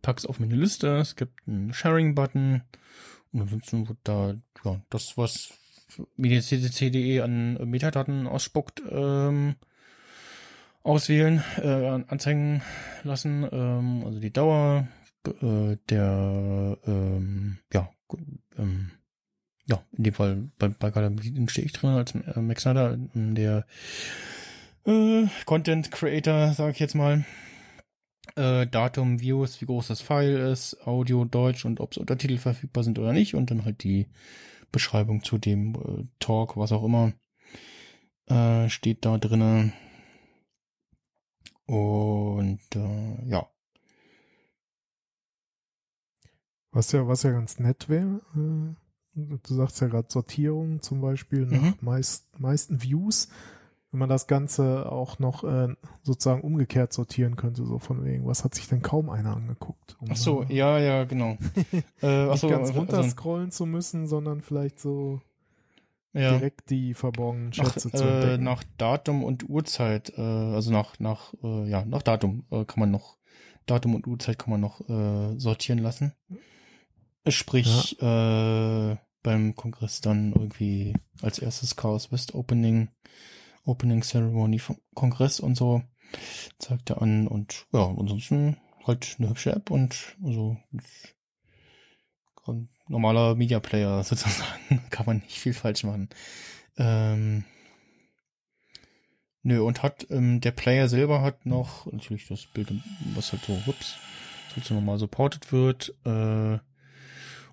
pack's 0.02 0.26
auf 0.26 0.40
meine 0.40 0.56
Liste. 0.56 0.96
Es 0.98 1.18
gibt 1.18 1.46
einen 1.46 1.74
Sharing-Button 1.74 2.62
und 3.34 3.41
ansonsten 3.41 3.90
wird 3.90 3.98
da 4.06 4.36
ja 4.64 4.80
das, 4.90 5.18
was 5.18 5.54
medienccc.de 6.16 7.20
an 7.20 7.56
Metadaten 7.70 8.28
ausspuckt, 8.28 8.82
ähm, 8.90 9.56
auswählen, 10.90 11.44
äh, 11.61 12.03
anzeigen 12.07 12.61
lassen. 13.03 13.48
Ähm, 13.52 14.03
also 14.06 14.20
die 14.20 14.34
Dauer 14.34 14.88
äh, 15.26 15.78
der, 15.90 16.78
ähm, 16.86 17.60
ja, 17.72 17.90
ähm, 18.57 18.91
ja, 19.68 19.84
in 19.95 20.03
dem 20.03 20.14
Fall 20.14 20.49
bei, 20.57 20.70
bei 20.70 20.90
Galaxien 20.90 21.48
stehe 21.48 21.66
ich 21.66 21.74
drin 21.74 21.91
als 21.91 22.16
äh, 22.16 22.41
Max 22.41 22.64
Snyder, 22.64 22.98
der 23.14 23.66
äh, 24.86 25.28
Content 25.45 25.91
Creator, 25.91 26.53
sage 26.53 26.72
ich 26.72 26.80
jetzt 26.80 26.95
mal. 26.95 27.24
Äh, 28.36 28.66
Datum, 28.66 29.22
Views, 29.22 29.61
wie 29.61 29.66
groß 29.66 29.88
das 29.90 30.02
File 30.02 30.38
ist, 30.52 30.88
Audio, 30.88 31.24
Deutsch 31.24 31.66
und 31.66 31.80
ob 31.80 31.91
es 31.91 31.98
Untertitel 31.98 32.38
verfügbar 32.38 32.84
sind 32.84 32.98
oder 32.98 33.14
nicht 33.14 33.36
und 33.36 33.52
dann 33.52 33.64
halt 33.64 33.84
die 33.84 34.07
Beschreibung 34.72 35.24
zu 35.24 35.38
dem 35.38 35.76
äh, 35.76 36.06
Talk, 36.20 36.57
was 36.57 36.72
auch 36.72 36.84
immer, 36.84 37.14
äh, 38.28 38.70
steht 38.70 39.06
da 39.06 39.20
drinnen. 39.20 39.74
Und 41.70 42.60
äh, 42.76 43.30
ja. 43.30 43.48
Was 46.72 46.91
ja, 46.91 47.08
was 47.08 47.22
ja 47.22 47.32
ganz 47.32 47.60
nett 47.60 47.90
wäre, 47.90 48.22
äh, 48.36 48.76
du 49.16 49.54
sagst 49.54 49.80
ja 49.80 49.88
gerade 49.88 50.08
Sortierung 50.10 50.82
zum 50.82 51.00
Beispiel 51.02 51.46
nach 51.46 51.62
Mhm. 51.62 51.74
meist, 51.82 52.40
meisten 52.40 52.82
Views, 52.82 53.30
wenn 53.91 54.00
man 54.00 54.10
das 54.10 54.26
Ganze 54.26 54.91
auch 54.91 55.20
noch 55.20 55.44
äh, 55.44 55.76
sozusagen 56.02 56.41
umgekehrt 56.41 56.91
sortieren 56.91 57.36
könnte, 57.36 57.64
so 57.66 57.78
von 57.78 58.04
wegen, 58.04 58.26
was 58.26 58.44
hat 58.44 58.56
sich 58.56 58.68
denn 58.68 58.82
kaum 58.82 59.12
einer 59.12 59.36
angeguckt? 59.36 59.96
Um 60.00 60.10
Ach 60.12 60.16
so, 60.16 60.44
ja, 60.50 60.80
ja, 60.80 61.04
genau. 61.04 61.38
äh, 62.02 62.30
ach 62.30 62.32
nicht 62.32 62.50
ganz 62.50 62.70
also, 62.70 62.80
runterscrollen 62.80 63.52
zu 63.52 63.68
müssen, 63.68 64.08
sondern 64.08 64.41
vielleicht 64.41 64.80
so 64.80 65.22
ja. 66.14 66.38
direkt 66.38 66.69
die 66.69 66.94
verborgenen 66.94 67.49
Nach, 67.49 67.73
Schätze 67.73 67.91
zu 67.91 68.03
äh, 68.03 68.22
entdecken. 68.22 68.44
nach 68.44 68.64
Datum 68.77 69.23
und 69.23 69.48
Uhrzeit, 69.48 70.14
äh, 70.18 70.22
also 70.22 70.72
nach, 70.72 70.99
nach, 70.99 71.34
äh, 71.44 71.69
ja, 71.69 71.86
nach 71.86 72.02
Datum 72.02 72.45
äh, 72.52 72.65
kann 72.65 72.80
man 72.80 72.91
noch, 72.91 73.18
Datum 73.65 73.95
und 73.95 74.07
Uhrzeit 74.07 74.40
kann 74.40 74.52
man 74.52 74.61
noch 74.61 74.81
äh, 74.90 75.38
sortieren 75.40 75.80
lassen. 75.80 76.14
Sprich, 77.27 78.02
äh, 78.02 78.98
beim 79.22 79.56
Kongress 79.56 80.02
dann 80.02 80.34
irgendwie 80.34 80.94
als 81.22 81.40
erstes 81.40 81.76
Chaos 81.76 82.11
West 82.11 82.34
Opening, 82.34 82.90
Opening 83.65 84.02
Ceremony 84.02 84.60
vom 84.60 84.77
Kongress 84.95 85.40
und 85.40 85.56
so 85.56 85.84
zeigt 86.57 86.90
er 86.90 87.02
an 87.02 87.27
und 87.27 87.68
ja, 87.72 87.86
ansonsten 87.86 88.57
halt 88.86 89.18
eine 89.19 89.30
hübsche 89.30 89.52
App 89.52 89.69
und 89.69 90.18
also 90.23 90.57
ein 92.48 92.69
normaler 92.90 93.36
Media 93.36 93.60
Player 93.60 94.03
sozusagen. 94.03 94.82
Kann 94.90 95.06
man 95.06 95.18
nicht 95.20 95.40
viel 95.40 95.53
falsch 95.53 95.84
machen. 95.84 96.10
Ähm, 96.78 97.45
nö, 99.44 99.61
und 99.61 99.82
hat, 99.84 100.07
ähm, 100.10 100.41
der 100.41 100.52
Player 100.52 100.90
selber 100.90 101.22
hat 101.22 101.45
noch, 101.45 101.86
natürlich 101.91 102.28
das 102.28 102.45
Bild, 102.45 102.74
was 103.16 103.32
halt 103.32 103.44
so, 103.44 103.57
ups, 103.66 103.95
halt 104.56 104.66
so 104.66 104.74
normal 104.74 104.99
supported 104.99 105.52
wird, 105.52 105.94
äh, 106.06 106.60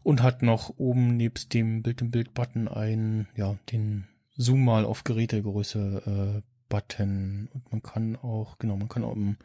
und 0.03 0.23
hat 0.23 0.43
noch 0.43 0.75
oben 0.77 1.17
nebst 1.17 1.53
dem 1.53 1.83
Bild-in-Bild-Button 1.83 2.69
ein, 2.69 3.27
ja, 3.35 3.57
den 3.73 4.07
Zoom 4.37 4.65
mal 4.65 4.85
auf 4.85 5.03
Gerätegröße, 5.03 6.43
äh, 6.43 6.43
Button. 6.69 7.49
Und 7.53 7.73
man 7.73 7.83
kann 7.83 8.17
auch, 8.17 8.59
genau, 8.59 8.77
man 8.77 8.89
kann 8.89 9.05
auch 9.05 9.15
im 9.15 9.37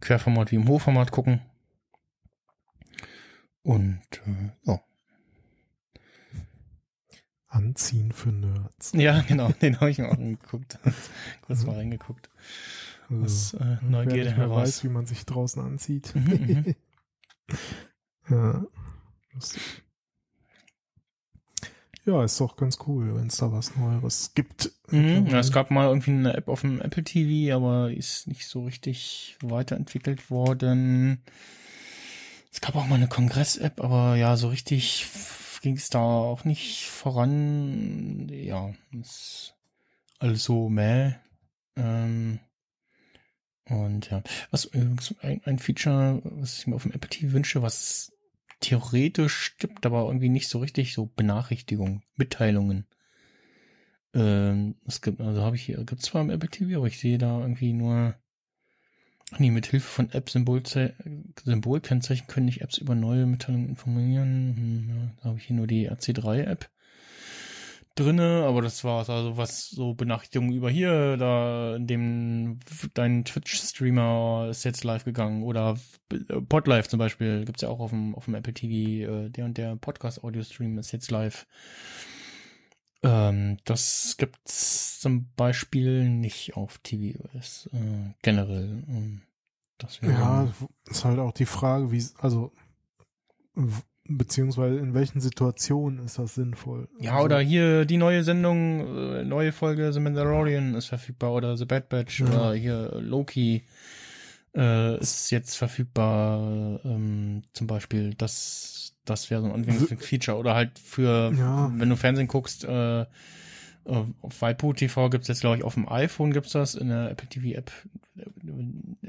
Querformat 0.00 0.52
wie 0.52 0.56
im 0.56 0.68
Hochformat 0.68 1.10
gucken. 1.10 1.40
Und, 3.62 4.00
äh, 4.26 4.50
ja. 4.70 4.80
Anziehen 7.56 8.12
für 8.12 8.28
Nerds. 8.28 8.92
Ja, 8.94 9.22
genau, 9.22 9.50
den 9.62 9.80
habe 9.80 9.90
ich 9.90 9.98
mir 9.98 10.08
auch 10.08 10.18
angeguckt. 10.18 10.78
Kurz 11.46 11.64
mal 11.64 11.76
reingeguckt. 11.76 12.28
Also, 13.08 13.24
Aus 13.24 13.54
äh, 13.54 13.58
wer 13.60 13.82
Neugierde 13.82 14.32
heraus. 14.32 14.62
weiß, 14.62 14.84
wie 14.84 14.88
man 14.88 15.06
sich 15.06 15.24
draußen 15.24 15.62
anzieht. 15.62 16.14
Mhm, 16.14 16.64
mhm. 16.66 16.74
ja. 18.30 18.66
lustig. 19.32 19.62
Ja, 22.04 22.22
ist 22.22 22.40
doch 22.40 22.56
ganz 22.56 22.78
cool, 22.86 23.16
wenn 23.16 23.26
es 23.26 23.38
da 23.38 23.50
was 23.50 23.74
Neueres 23.74 24.32
gibt. 24.34 24.70
Mhm, 24.90 25.26
ja, 25.26 25.40
es 25.40 25.50
gab 25.50 25.72
mal 25.72 25.88
irgendwie 25.88 26.12
eine 26.12 26.34
App 26.34 26.48
auf 26.48 26.60
dem 26.60 26.80
Apple 26.80 27.02
TV, 27.02 27.56
aber 27.56 27.88
die 27.88 27.96
ist 27.96 28.28
nicht 28.28 28.46
so 28.46 28.64
richtig 28.64 29.36
weiterentwickelt 29.40 30.30
worden. 30.30 31.22
Es 32.52 32.60
gab 32.60 32.76
auch 32.76 32.86
mal 32.86 32.94
eine 32.94 33.08
Kongress-App, 33.08 33.82
aber 33.82 34.14
ja, 34.14 34.36
so 34.36 34.48
richtig 34.48 35.06
ging 35.66 35.76
es 35.78 35.90
da 35.90 35.98
auch 35.98 36.44
nicht 36.44 36.86
voran. 36.86 38.28
Ja, 38.28 38.72
ist 38.92 39.56
alles 40.20 40.44
so 40.44 40.68
mäh. 40.68 41.14
Ähm, 41.74 42.38
und 43.68 44.08
ja, 44.08 44.22
was 44.52 44.66
übrigens 44.66 45.16
ein, 45.22 45.42
ein 45.44 45.58
Feature, 45.58 46.20
was 46.22 46.60
ich 46.60 46.68
mir 46.68 46.76
auf 46.76 46.84
dem 46.84 46.92
Apple 46.92 47.10
TV 47.10 47.32
wünsche, 47.32 47.62
was 47.62 48.12
theoretisch 48.60 49.56
gibt, 49.58 49.84
aber 49.86 50.06
irgendwie 50.06 50.28
nicht 50.28 50.46
so 50.46 50.60
richtig, 50.60 50.94
so 50.94 51.06
Benachrichtigungen, 51.06 52.04
Mitteilungen. 52.14 52.86
Ähm, 54.14 54.76
es 54.86 55.02
gibt, 55.02 55.20
also 55.20 55.42
habe 55.42 55.56
ich 55.56 55.62
hier, 55.62 55.82
gibt 55.84 56.00
zwar 56.00 56.22
im 56.22 56.30
Apple 56.30 56.48
TV, 56.48 56.78
aber 56.78 56.86
ich 56.86 57.00
sehe 57.00 57.18
da 57.18 57.40
irgendwie 57.40 57.72
nur, 57.72 58.14
nee, 59.38 59.50
mit 59.50 59.66
Hilfe 59.66 59.88
von 59.88 60.10
App-Symbolkennzeichen 60.10 61.34
Symbolkennzeichen 61.44 62.26
können 62.26 62.46
nicht 62.46 62.62
Apps 62.62 62.78
über 62.78 62.94
neue 62.94 63.26
Mitteilungen 63.26 63.68
informieren. 63.68 64.54
Hm, 64.56 64.88
ja, 64.88 65.10
da 65.20 65.28
habe 65.28 65.38
ich 65.38 65.46
hier 65.46 65.56
nur 65.56 65.66
die 65.66 65.90
AC3-App 65.90 66.68
drinne, 67.96 68.44
aber 68.46 68.62
das 68.62 68.84
war's. 68.84 69.10
Also 69.10 69.36
was 69.36 69.70
so 69.70 69.94
Benachrichtigungen 69.94 70.54
über 70.54 70.70
hier, 70.70 71.16
da 71.16 71.76
in 71.76 71.86
dem 71.86 72.60
dein 72.94 73.24
Twitch-Streamer 73.24 74.48
ist 74.50 74.64
jetzt 74.64 74.84
live 74.84 75.04
gegangen 75.04 75.42
oder 75.42 75.76
äh, 76.12 76.40
Podlive 76.42 76.88
zum 76.88 76.98
Beispiel 76.98 77.44
gibt's 77.44 77.62
ja 77.62 77.68
auch 77.68 77.80
auf 77.80 77.90
dem 77.90 78.14
auf 78.14 78.26
dem 78.26 78.34
Apple 78.34 78.52
TV. 78.54 79.10
Äh, 79.10 79.30
der 79.30 79.44
und 79.46 79.58
der 79.58 79.76
Podcast-Audio-Stream 79.76 80.78
ist 80.78 80.92
jetzt 80.92 81.10
live. 81.10 81.46
Ähm, 83.06 83.58
das 83.64 84.16
gibt's 84.18 84.98
zum 85.00 85.28
Beispiel 85.36 86.08
nicht 86.08 86.56
auf 86.56 86.78
tvOS 86.78 87.70
äh, 87.72 88.12
generell. 88.22 88.82
Ähm, 88.88 89.22
das 89.78 90.00
Ja, 90.02 90.48
ist 90.90 91.04
halt 91.04 91.18
auch 91.18 91.32
die 91.32 91.46
Frage, 91.46 91.92
wie, 91.92 92.04
also, 92.18 92.52
beziehungsweise 94.08 94.78
in 94.78 94.94
welchen 94.94 95.20
Situationen 95.20 96.04
ist 96.04 96.18
das 96.18 96.34
sinnvoll? 96.34 96.88
Ja, 96.98 97.14
also, 97.14 97.24
oder 97.26 97.40
hier 97.40 97.84
die 97.84 97.96
neue 97.96 98.24
Sendung, 98.24 99.14
äh, 99.14 99.24
neue 99.24 99.52
Folge 99.52 99.92
The 99.92 100.00
Mandalorian 100.00 100.74
ist 100.74 100.86
verfügbar 100.86 101.32
oder 101.32 101.56
The 101.56 101.64
Bad 101.64 101.88
Batch 101.88 102.20
Ja. 102.20 102.26
oder 102.26 102.54
hier 102.54 102.92
Loki 103.00 103.62
äh, 104.54 104.98
ist 104.98 105.30
jetzt 105.30 105.56
verfügbar. 105.56 106.80
Ähm, 106.84 107.42
zum 107.52 107.66
Beispiel, 107.66 108.14
das, 108.14 108.85
das 109.06 109.30
wäre 109.30 109.40
so 109.42 109.48
ein 109.48 109.54
Anwendungsfeature 109.54 110.36
oder 110.38 110.54
halt 110.54 110.78
für, 110.78 111.32
Ja. 111.36 111.72
wenn 111.74 111.88
du 111.88 111.96
Fernsehen 111.96 112.28
guckst, 112.28 112.64
äh, 112.64 113.02
äh, 113.02 113.06
auf 113.84 114.40
Waipu 114.42 114.72
TV 114.72 115.08
gibt's 115.10 115.28
jetzt, 115.28 115.40
glaube 115.40 115.56
ich, 115.58 115.62
auf 115.64 115.74
dem 115.74 115.88
iPhone 115.88 116.32
gibt's 116.32 116.52
das, 116.52 116.74
in 116.74 116.88
der 116.88 117.10
Apple 117.10 117.28
TV 117.28 117.56
App 117.56 117.70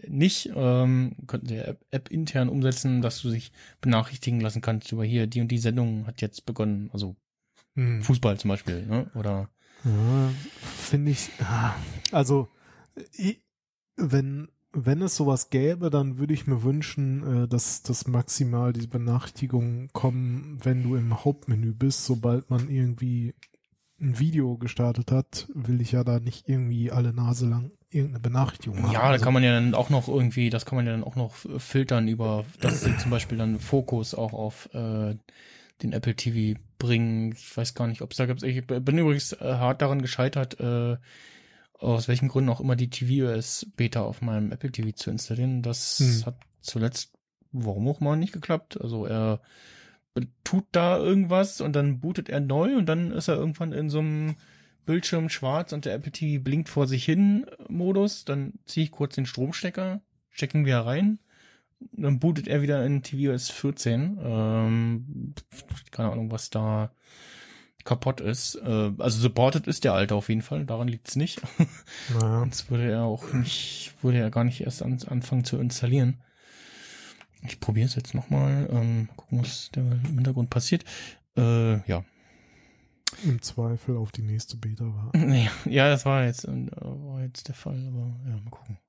nicht. 0.08 0.52
Ähm, 0.56 1.16
könnten 1.28 1.48
sie 1.48 1.58
App, 1.58 1.84
App 1.92 2.10
intern 2.12 2.50
umsetzen, 2.50 3.02
dass 3.02 3.22
du 3.22 3.32
dich 3.32 3.52
benachrichtigen 3.82 4.40
lassen 4.42 4.62
kannst 4.62 4.92
über 4.92 5.04
hier, 5.04 5.28
die 5.28 5.42
und 5.42 5.48
die 5.50 5.58
Sendung 5.58 6.06
hat 6.08 6.22
jetzt 6.22 6.46
begonnen. 6.46 6.90
Also 6.94 7.16
Hm. 7.76 8.02
Fußball 8.02 8.38
zum 8.40 8.50
Beispiel, 8.50 8.86
ne? 8.86 9.10
Oder 9.16 9.50
Ja, 9.84 10.30
finde 10.76 11.12
ich, 11.12 11.30
ah, 11.42 11.76
also, 12.12 12.50
wenn 13.96 14.50
wenn 14.86 15.02
es 15.02 15.16
sowas 15.16 15.50
gäbe, 15.50 15.90
dann 15.90 16.20
würde 16.20 16.34
ich 16.34 16.46
mir 16.46 16.64
wünschen, 16.64 17.44
äh, 17.44 17.48
dass, 17.48 17.82
dass 17.82 18.08
maximal 18.08 18.74
diese 18.74 18.88
Benachrichtigungen 18.88 19.90
kommen, 19.92 20.60
wenn 20.64 20.84
du 20.84 20.96
im 20.96 21.24
Hauptmenü 21.26 21.74
bist. 21.74 22.06
Sobald 22.06 22.50
man 22.50 22.70
irgendwie 22.70 23.34
ein 24.00 24.20
Video 24.20 24.58
gestartet 24.58 25.12
hat, 25.12 25.48
will 25.54 25.82
ich 25.82 25.94
ja 25.94 26.04
da 26.04 26.20
nicht 26.20 26.48
irgendwie 26.48 26.92
alle 26.92 27.14
Nase 27.14 27.48
lang 27.48 27.72
irgendeine 27.90 28.20
Benachrichtigung 28.20 28.84
haben. 28.84 28.92
Ja, 28.92 29.12
da 29.12 29.18
kann 29.18 29.34
man 29.34 29.44
ja 29.44 29.54
dann 29.54 29.74
auch 29.74 29.90
noch 29.90 30.08
irgendwie, 30.08 30.50
das 30.50 30.66
kann 30.66 30.76
man 30.76 30.86
ja 30.86 30.92
dann 30.92 31.04
auch 31.04 31.16
noch 31.16 31.34
filtern 31.58 32.08
über, 32.08 32.46
dass 32.60 32.82
sie 32.82 32.96
zum 32.98 33.12
Beispiel 33.12 33.38
dann 33.38 33.60
Fokus 33.60 34.14
auch 34.14 34.34
auf 34.34 34.70
äh, 34.74 35.16
den 35.82 35.94
Apple 35.94 36.16
TV 36.16 36.60
bringen. 36.78 37.34
Ich 37.36 37.56
weiß 37.56 37.74
gar 37.74 37.88
nicht, 37.88 38.02
ob 38.02 38.12
es 38.12 38.18
da 38.18 38.26
gibt. 38.26 38.44
Ich 38.44 38.66
bin 38.68 38.98
übrigens 38.98 39.34
äh, 39.34 39.38
hart 39.40 39.82
daran 39.82 40.02
gescheitert, 40.02 40.60
äh, 40.60 40.98
aus 41.80 42.08
welchen 42.08 42.28
Gründen 42.28 42.50
auch 42.50 42.60
immer 42.60 42.76
die 42.76 42.90
tvOS 42.90 43.68
Beta 43.76 44.02
auf 44.02 44.22
meinem 44.22 44.52
Apple 44.52 44.72
TV 44.72 44.92
zu 44.92 45.10
installieren. 45.12 45.62
Das 45.62 46.00
Hm. 46.00 46.26
hat 46.26 46.36
zuletzt, 46.62 47.14
warum 47.52 47.88
auch 47.88 48.00
mal, 48.00 48.16
nicht 48.16 48.34
geklappt. 48.34 48.80
Also 48.82 49.06
er 49.06 49.42
tut 50.44 50.66
da 50.72 50.98
irgendwas 50.98 51.62
und 51.62 51.74
dann 51.76 52.00
bootet 52.00 52.30
er 52.30 52.40
neu 52.40 52.76
und 52.76 52.88
dann 52.88 53.12
ist 53.12 53.28
er 53.28 53.36
irgendwann 53.36 53.72
in 53.74 53.90
so 53.90 54.00
einem 54.00 54.36
Bildschirm 54.86 55.30
schwarz 55.30 55.74
und 55.74 55.86
der 55.86 55.94
Apple 55.94 56.12
TV 56.12 56.44
blinkt 56.44 56.70
vor 56.70 56.88
sich 56.88 57.06
hin 57.06 57.46
Modus. 57.68 58.26
Dann 58.26 58.54
ziehe 58.66 58.86
ich 58.86 58.92
kurz 58.92 59.16
den 59.16 59.26
Stromstecker, 59.26 60.02
stecken 60.32 60.66
wir 60.66 60.78
rein. 60.80 61.20
Dann 61.92 62.18
bootet 62.20 62.48
er 62.48 62.64
wieder 62.64 62.84
in 62.84 63.04
tvOS 63.04 63.50
14. 63.52 64.18
Ähm, 64.24 65.34
keine 65.92 66.12
Ahnung, 66.12 66.32
was 66.32 66.50
da 66.50 66.92
kaputt 67.88 68.20
ist. 68.20 68.56
Äh, 68.56 68.92
also 68.98 69.20
supported 69.20 69.66
ist 69.66 69.84
der 69.86 69.94
alte 69.94 70.14
auf 70.14 70.30
jeden 70.30 70.42
Fall, 70.42 70.66
daran 70.66 70.90
liegt's 70.90 71.16
nicht. 71.16 71.42
naja. 72.14 72.40
Sonst 72.40 72.70
würde 72.70 72.92
er 72.92 73.04
auch 73.04 73.34
nicht, 73.34 73.96
würde 74.02 74.20
er 74.20 74.30
gar 74.30 74.44
nicht 74.44 74.62
erst 74.62 74.84
an, 74.84 75.00
anfangen 75.08 75.46
zu 75.46 75.58
installieren. 75.58 76.22
Ich 77.44 77.60
probiere 77.60 77.88
es 77.88 77.96
jetzt 77.96 78.14
nochmal, 78.14 78.68
ähm, 78.72 79.10
gucken, 79.16 79.40
was 79.40 79.70
da 79.72 79.82
im 79.82 80.16
Hintergrund 80.16 80.50
passiert. 80.50 80.84
Äh, 81.38 81.80
ja. 81.90 82.04
Im 83.24 83.42
Zweifel 83.42 83.96
auf 83.96 84.12
die 84.12 84.22
nächste 84.22 84.58
Beta 84.58 84.84
war. 84.84 85.12
Ja, 85.66 85.90
das 85.90 86.06
war 86.06 86.26
jetzt, 86.26 86.44
äh, 86.46 86.68
war 86.82 87.22
jetzt 87.22 87.48
der 87.48 87.56
Fall, 87.56 87.82
aber 87.88 88.20
ja, 88.28 88.36
mal 88.44 88.50
gucken. 88.50 88.80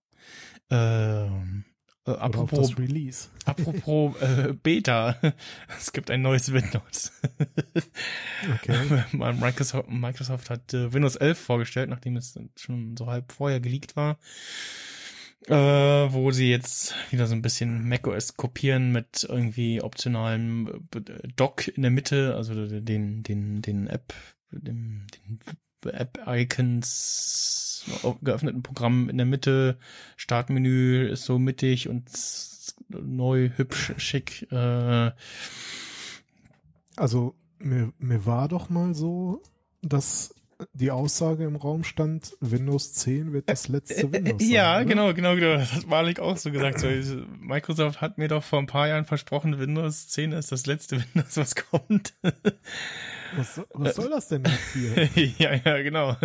Ähm, 0.70 1.64
äh, 2.08 2.18
apropos, 2.18 2.78
Release. 2.78 3.28
apropos 3.44 4.14
äh, 4.20 4.54
Beta, 4.62 5.16
es 5.78 5.92
gibt 5.92 6.10
ein 6.10 6.22
neues 6.22 6.52
Windows. 6.52 7.12
Okay. 8.54 9.02
Microsoft, 9.12 9.90
Microsoft 9.90 10.48
hat 10.48 10.72
äh, 10.72 10.92
Windows 10.92 11.16
11 11.16 11.38
vorgestellt, 11.38 11.90
nachdem 11.90 12.16
es 12.16 12.38
schon 12.56 12.96
so 12.96 13.08
halb 13.08 13.32
vorher 13.32 13.58
geleakt 13.58 13.96
war. 13.96 14.16
Äh, 15.46 15.54
wo 15.54 16.30
sie 16.30 16.48
jetzt 16.50 16.94
wieder 17.10 17.26
so 17.26 17.34
ein 17.34 17.42
bisschen 17.42 17.88
macOS 17.88 18.36
kopieren 18.36 18.92
mit 18.92 19.26
irgendwie 19.28 19.82
optionalem 19.82 20.86
äh, 20.94 21.28
Dock 21.34 21.66
in 21.68 21.82
der 21.82 21.90
Mitte, 21.90 22.34
also 22.36 22.66
den, 22.66 23.24
den, 23.24 23.60
den 23.60 23.88
App, 23.88 24.14
den, 24.52 25.06
den 25.16 25.40
App-Icons, 25.86 27.84
geöffneten 28.22 28.62
Programm 28.62 29.08
in 29.08 29.16
der 29.16 29.26
Mitte, 29.26 29.78
Startmenü 30.16 31.08
ist 31.08 31.24
so 31.24 31.38
mittig 31.38 31.88
und 31.88 32.04
neu, 32.88 33.50
hübsch, 33.56 33.92
schick. 33.98 34.50
Äh, 34.52 35.10
Also 36.96 37.34
mir, 37.58 37.92
mir 37.98 38.26
war 38.26 38.48
doch 38.48 38.70
mal 38.70 38.94
so, 38.94 39.42
dass 39.82 40.34
die 40.72 40.90
Aussage 40.90 41.44
im 41.44 41.54
Raum 41.54 41.84
stand, 41.84 42.36
Windows 42.40 42.92
10 42.94 43.32
wird 43.32 43.48
das 43.48 43.68
letzte 43.68 44.12
Windows 44.12 44.42
sein. 44.42 44.50
ja, 44.50 44.76
oder? 44.76 44.84
genau, 44.86 45.14
genau, 45.14 45.36
genau. 45.36 45.54
Das 45.56 45.72
hat 45.72 45.86
Malik 45.86 46.18
auch 46.18 46.36
so 46.36 46.50
gesagt. 46.50 46.80
So, 46.80 46.88
Microsoft 47.40 48.00
hat 48.00 48.18
mir 48.18 48.26
doch 48.26 48.42
vor 48.42 48.58
ein 48.58 48.66
paar 48.66 48.88
Jahren 48.88 49.04
versprochen, 49.04 49.60
Windows 49.60 50.08
10 50.08 50.32
ist 50.32 50.50
das 50.50 50.66
letzte 50.66 50.96
Windows, 51.14 51.36
was 51.36 51.54
kommt. 51.54 52.14
Was, 53.36 53.54
so- 53.56 53.66
was 53.74 53.96
soll 53.96 54.10
das 54.10 54.28
denn 54.28 54.44
jetzt 54.44 54.72
hier? 54.72 55.04
ja, 55.38 55.54
ja, 55.54 55.82
genau. 55.82 56.16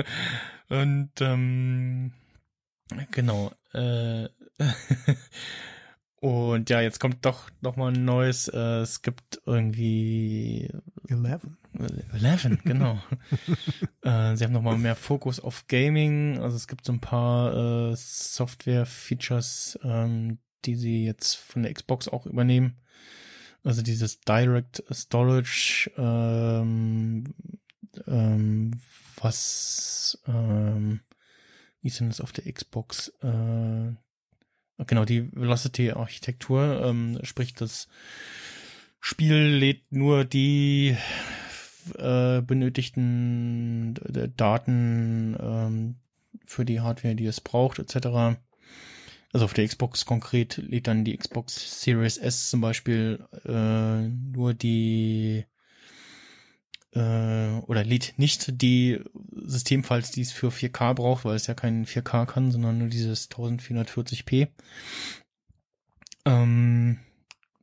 Und 0.69 1.11
ähm, 1.21 2.13
genau. 3.11 3.51
Äh, 3.73 4.29
und 6.21 6.69
ja, 6.69 6.81
jetzt 6.81 6.99
kommt 6.99 7.25
doch 7.25 7.49
noch 7.61 7.75
mal 7.75 7.91
ein 7.93 8.05
neues. 8.05 8.47
Äh, 8.47 8.57
es 8.81 9.01
gibt 9.01 9.41
irgendwie 9.45 10.69
11? 11.09 11.41
11, 12.21 12.63
genau. 12.63 13.01
äh, 14.03 14.35
sie 14.35 14.43
haben 14.45 14.53
noch 14.53 14.61
mal 14.61 14.77
mehr 14.77 14.95
Fokus 14.95 15.39
auf 15.39 15.67
Gaming. 15.67 16.39
Also 16.39 16.55
es 16.55 16.67
gibt 16.67 16.85
so 16.85 16.93
ein 16.93 17.01
paar 17.01 17.91
äh, 17.91 17.95
Software-Features, 17.95 19.79
ähm, 19.83 20.37
die 20.65 20.75
sie 20.75 21.05
jetzt 21.05 21.35
von 21.35 21.63
der 21.63 21.73
Xbox 21.73 22.07
auch 22.07 22.25
übernehmen. 22.25 22.77
Also 23.63 23.81
dieses 23.81 24.19
Direct 24.21 24.83
Storage, 24.91 25.89
ähm, 25.97 27.33
ähm, 28.07 28.71
was, 29.17 30.21
ähm, 30.27 30.99
wie 31.81 31.87
ist 31.87 31.99
denn 31.99 32.09
das 32.09 32.19
auf 32.19 32.33
der 32.33 32.51
Xbox? 32.51 33.09
Äh, 33.21 33.93
genau, 34.85 35.05
die 35.05 35.31
Velocity-Architektur, 35.33 36.81
ähm, 36.83 37.19
sprich 37.23 37.53
das 37.53 37.87
Spiel 38.99 39.35
lädt 39.35 39.91
nur 39.91 40.25
die 40.25 40.97
äh, 41.97 42.41
benötigten 42.41 43.95
Daten 44.37 45.37
ähm, 45.39 45.95
für 46.45 46.65
die 46.65 46.81
Hardware, 46.81 47.15
die 47.15 47.25
es 47.25 47.41
braucht, 47.41 47.79
etc. 47.79 48.39
Also 49.33 49.45
auf 49.45 49.53
der 49.53 49.67
Xbox 49.67 50.05
konkret 50.05 50.57
lädt 50.57 50.85
dann 50.85 51.03
die 51.03 51.17
Xbox 51.17 51.81
Series 51.81 52.17
S 52.17 52.51
zum 52.51 52.61
Beispiel 52.61 53.25
äh, 53.45 54.07
nur 54.07 54.53
die 54.53 55.45
äh, 56.91 57.59
oder 57.65 57.83
lädt 57.83 58.13
nicht 58.17 58.61
die 58.61 59.01
Systemfiles, 59.31 60.11
die 60.11 60.21
es 60.21 60.31
für 60.31 60.49
4K 60.49 60.93
braucht, 60.93 61.25
weil 61.25 61.35
es 61.35 61.47
ja 61.47 61.55
kein 61.55 61.87
4K 61.87 62.27
kann, 62.27 62.51
sondern 62.51 62.77
nur 62.77 62.89
dieses 62.89 63.31
1440p. 63.31 64.49
Ähm, 66.25 66.99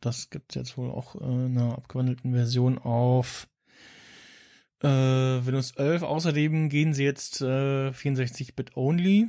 das 0.00 0.30
gibt 0.30 0.56
jetzt 0.56 0.76
wohl 0.76 0.90
auch 0.90 1.14
äh, 1.14 1.24
in 1.24 1.56
einer 1.56 1.76
abgewandelten 1.76 2.32
Version 2.32 2.78
auf 2.78 3.46
äh, 4.82 4.88
Windows 4.88 5.70
11. 5.76 6.02
Außerdem 6.02 6.68
gehen 6.68 6.94
sie 6.94 7.04
jetzt 7.04 7.42
äh, 7.42 7.90
64-Bit 7.90 8.76
only 8.76 9.28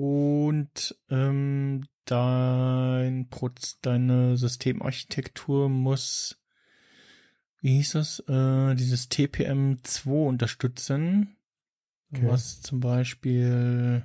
und 0.00 0.96
ähm, 1.10 1.84
dein 2.04 3.28
Proz 3.28 3.78
deine 3.82 4.36
Systemarchitektur 4.36 5.68
muss 5.68 6.40
wie 7.62 7.76
hieß 7.76 7.92
das, 7.92 8.20
äh, 8.20 8.74
dieses 8.74 9.10
TPM2 9.10 10.26
unterstützen, 10.26 11.36
Okay. 12.12 12.26
was 12.26 12.60
zum 12.60 12.80
Beispiel 12.80 14.04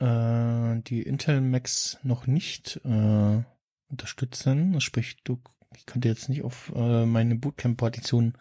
äh, 0.00 0.80
die 0.80 1.02
Intel 1.02 1.40
Macs 1.40 1.98
noch 2.02 2.26
nicht 2.26 2.80
äh, 2.84 3.42
unterstützen. 3.88 4.80
Sprich, 4.80 5.18
du, 5.22 5.40
ich 5.76 5.86
könnte 5.86 6.08
jetzt 6.08 6.28
nicht 6.28 6.42
auf 6.42 6.72
äh, 6.74 7.06
meine 7.06 7.36
Bootcamp-Partition 7.36 8.34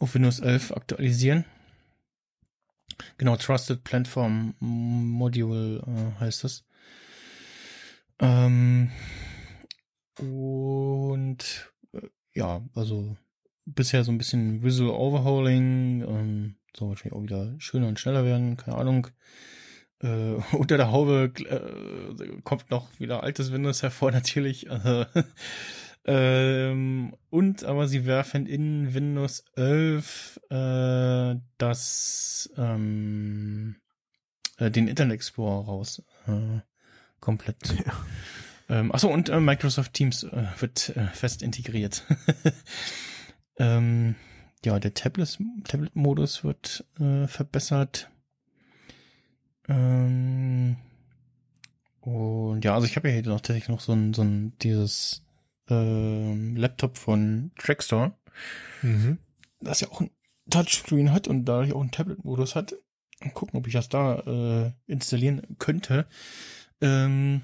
auf 0.00 0.14
Windows 0.14 0.40
11 0.40 0.72
aktualisieren. 0.72 1.44
Genau, 3.18 3.36
Trusted 3.36 3.84
Platform 3.84 4.54
Module 4.60 5.82
äh, 5.86 6.20
heißt 6.20 6.44
das. 6.44 6.64
Ähm, 8.20 8.90
und 10.18 11.72
äh, 11.92 12.08
ja, 12.34 12.62
also 12.74 13.16
bisher 13.66 14.04
so 14.04 14.12
ein 14.12 14.18
bisschen 14.18 14.62
Visual 14.62 14.90
Overhauling, 14.90 16.02
ähm, 16.02 16.56
soll 16.76 16.90
wahrscheinlich 16.90 17.14
auch 17.14 17.22
wieder 17.22 17.54
schöner 17.58 17.88
und 17.88 17.98
schneller 17.98 18.24
werden, 18.24 18.56
keine 18.56 18.76
Ahnung. 18.76 19.08
Äh, 20.00 20.34
unter 20.52 20.76
der 20.76 20.90
Haube 20.92 21.32
äh, 21.36 22.40
kommt 22.42 22.70
noch 22.70 22.88
wieder 22.98 23.22
altes 23.22 23.52
Windows 23.52 23.82
hervor, 23.82 24.12
natürlich. 24.12 24.70
Also, 24.70 25.06
ähm, 26.06 27.14
und 27.30 27.64
aber 27.64 27.88
sie 27.88 28.04
werfen 28.06 28.46
in 28.46 28.94
Windows 28.94 29.44
11 29.56 30.40
äh, 30.50 31.36
das 31.58 32.50
ähm, 32.56 33.76
äh, 34.58 34.70
den 34.70 34.88
Internet 34.88 35.14
Explorer 35.14 35.64
raus. 35.64 36.02
Äh, 36.26 36.60
komplett. 37.20 37.56
Ja. 37.86 37.92
Ähm, 38.68 38.92
achso, 38.92 39.08
und 39.08 39.28
äh, 39.28 39.40
Microsoft 39.40 39.92
Teams 39.92 40.22
äh, 40.24 40.46
wird 40.58 40.96
äh, 40.96 41.06
fest 41.08 41.42
integriert. 41.42 42.04
ähm, 43.58 44.14
ja, 44.64 44.78
der 44.78 44.94
Tablet- 44.94 45.38
Tablet-Modus 45.64 46.44
wird 46.44 46.84
äh, 46.98 47.26
verbessert. 47.26 48.10
Ähm, 49.68 50.76
und 52.00 52.64
ja, 52.64 52.74
also 52.74 52.86
ich 52.86 52.96
habe 52.96 53.08
ja 53.08 53.14
hier 53.14 53.22
noch 53.24 53.40
tatsächlich 53.40 53.68
noch 53.68 53.80
so 53.80 53.92
ein, 53.92 54.14
so 54.14 54.22
ein 54.22 54.56
dieses 54.60 55.22
ähm, 55.68 56.56
Laptop 56.56 56.96
von 56.98 57.52
Trackstore, 57.58 58.12
Mhm. 58.82 59.18
das 59.60 59.80
ja 59.80 59.88
auch 59.88 60.00
ein 60.00 60.10
Touchscreen 60.50 61.12
hat 61.12 61.26
und 61.28 61.44
dadurch 61.46 61.72
auch 61.72 61.80
einen 61.80 61.90
Tablet-Modus 61.90 62.54
hat. 62.54 62.74
Mal 63.22 63.30
gucken, 63.30 63.58
ob 63.58 63.66
ich 63.66 63.72
das 63.72 63.88
da 63.88 64.18
äh, 64.66 64.72
installieren 64.86 65.56
könnte. 65.58 66.06
Ähm, 66.80 67.42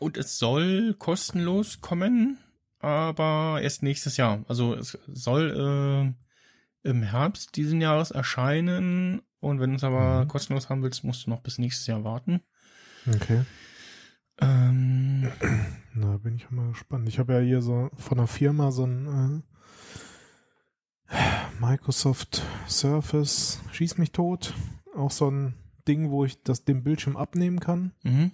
und 0.00 0.16
es 0.18 0.38
soll 0.38 0.94
kostenlos 0.98 1.80
kommen, 1.80 2.38
aber 2.80 3.60
erst 3.62 3.82
nächstes 3.82 4.16
Jahr. 4.16 4.44
Also 4.48 4.74
es 4.74 4.98
soll 5.06 6.14
äh, 6.84 6.88
im 6.88 7.02
Herbst 7.02 7.56
diesen 7.56 7.80
Jahres 7.80 8.10
erscheinen. 8.10 9.22
Und 9.40 9.60
wenn 9.60 9.70
du 9.70 9.76
es 9.76 9.84
aber 9.84 10.24
Mhm. 10.24 10.28
kostenlos 10.28 10.68
haben 10.68 10.82
willst, 10.82 11.04
musst 11.04 11.26
du 11.26 11.30
noch 11.30 11.40
bis 11.40 11.58
nächstes 11.58 11.86
Jahr 11.86 12.04
warten. 12.04 12.40
Okay. 13.06 13.42
Ähm, 14.40 15.30
Na, 15.94 16.16
bin 16.18 16.36
ich 16.36 16.50
mal 16.50 16.68
gespannt. 16.70 17.08
Ich 17.08 17.18
habe 17.18 17.34
ja 17.34 17.40
hier 17.40 17.62
so 17.62 17.90
von 17.96 18.18
der 18.18 18.26
Firma 18.26 18.70
so 18.72 18.84
ein 18.84 19.42
äh, 21.08 21.14
Microsoft 21.60 22.42
Surface 22.68 23.60
Schieß 23.72 23.98
mich 23.98 24.12
tot. 24.12 24.54
Auch 24.96 25.10
so 25.10 25.30
ein 25.30 25.54
Ding, 25.86 26.10
wo 26.10 26.24
ich 26.24 26.42
das 26.42 26.64
den 26.64 26.82
Bildschirm 26.82 27.16
abnehmen 27.16 27.60
kann. 27.60 27.92
mhm. 28.02 28.30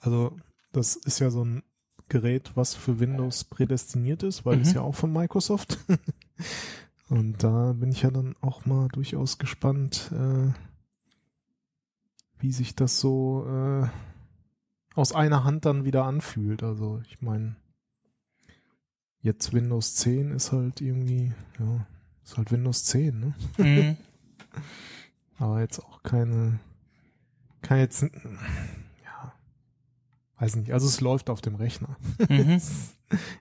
Also, 0.00 0.36
das 0.70 0.94
ist 0.94 1.18
ja 1.18 1.28
so 1.30 1.44
ein 1.44 1.64
Gerät, 2.08 2.52
was 2.54 2.76
für 2.76 3.00
Windows 3.00 3.42
prädestiniert 3.42 4.22
ist, 4.22 4.46
weil 4.46 4.60
es 4.60 4.68
Mhm. 4.68 4.74
ja 4.76 4.80
auch 4.82 4.94
von 4.94 5.12
Microsoft. 5.12 5.78
Und 7.08 7.42
da 7.42 7.72
bin 7.72 7.90
ich 7.90 8.02
ja 8.02 8.12
dann 8.12 8.36
auch 8.40 8.64
mal 8.64 8.86
durchaus 8.88 9.38
gespannt, 9.38 10.12
äh, 10.12 10.52
wie 12.38 12.52
sich 12.52 12.76
das 12.76 13.00
so 13.00 13.44
äh, 13.48 13.88
aus 14.98 15.12
einer 15.12 15.44
Hand 15.44 15.64
dann 15.64 15.84
wieder 15.84 16.04
anfühlt. 16.04 16.62
Also, 16.64 17.00
ich 17.06 17.22
meine, 17.22 17.54
jetzt 19.20 19.52
Windows 19.52 19.94
10 19.94 20.32
ist 20.32 20.50
halt 20.50 20.80
irgendwie, 20.80 21.32
ja, 21.58 21.86
ist 22.24 22.36
halt 22.36 22.50
Windows 22.50 22.84
10, 22.84 23.20
ne? 23.20 23.34
Mhm. 23.58 23.96
Aber 25.38 25.60
jetzt 25.60 25.78
auch 25.78 26.02
keine, 26.02 26.58
kann 27.62 27.78
jetzt, 27.78 28.02
ja, 28.02 29.32
weiß 30.40 30.56
nicht. 30.56 30.72
Also 30.72 30.88
es 30.88 31.00
läuft 31.00 31.30
auf 31.30 31.40
dem 31.40 31.54
Rechner. 31.54 31.96
Mhm. 32.28 32.60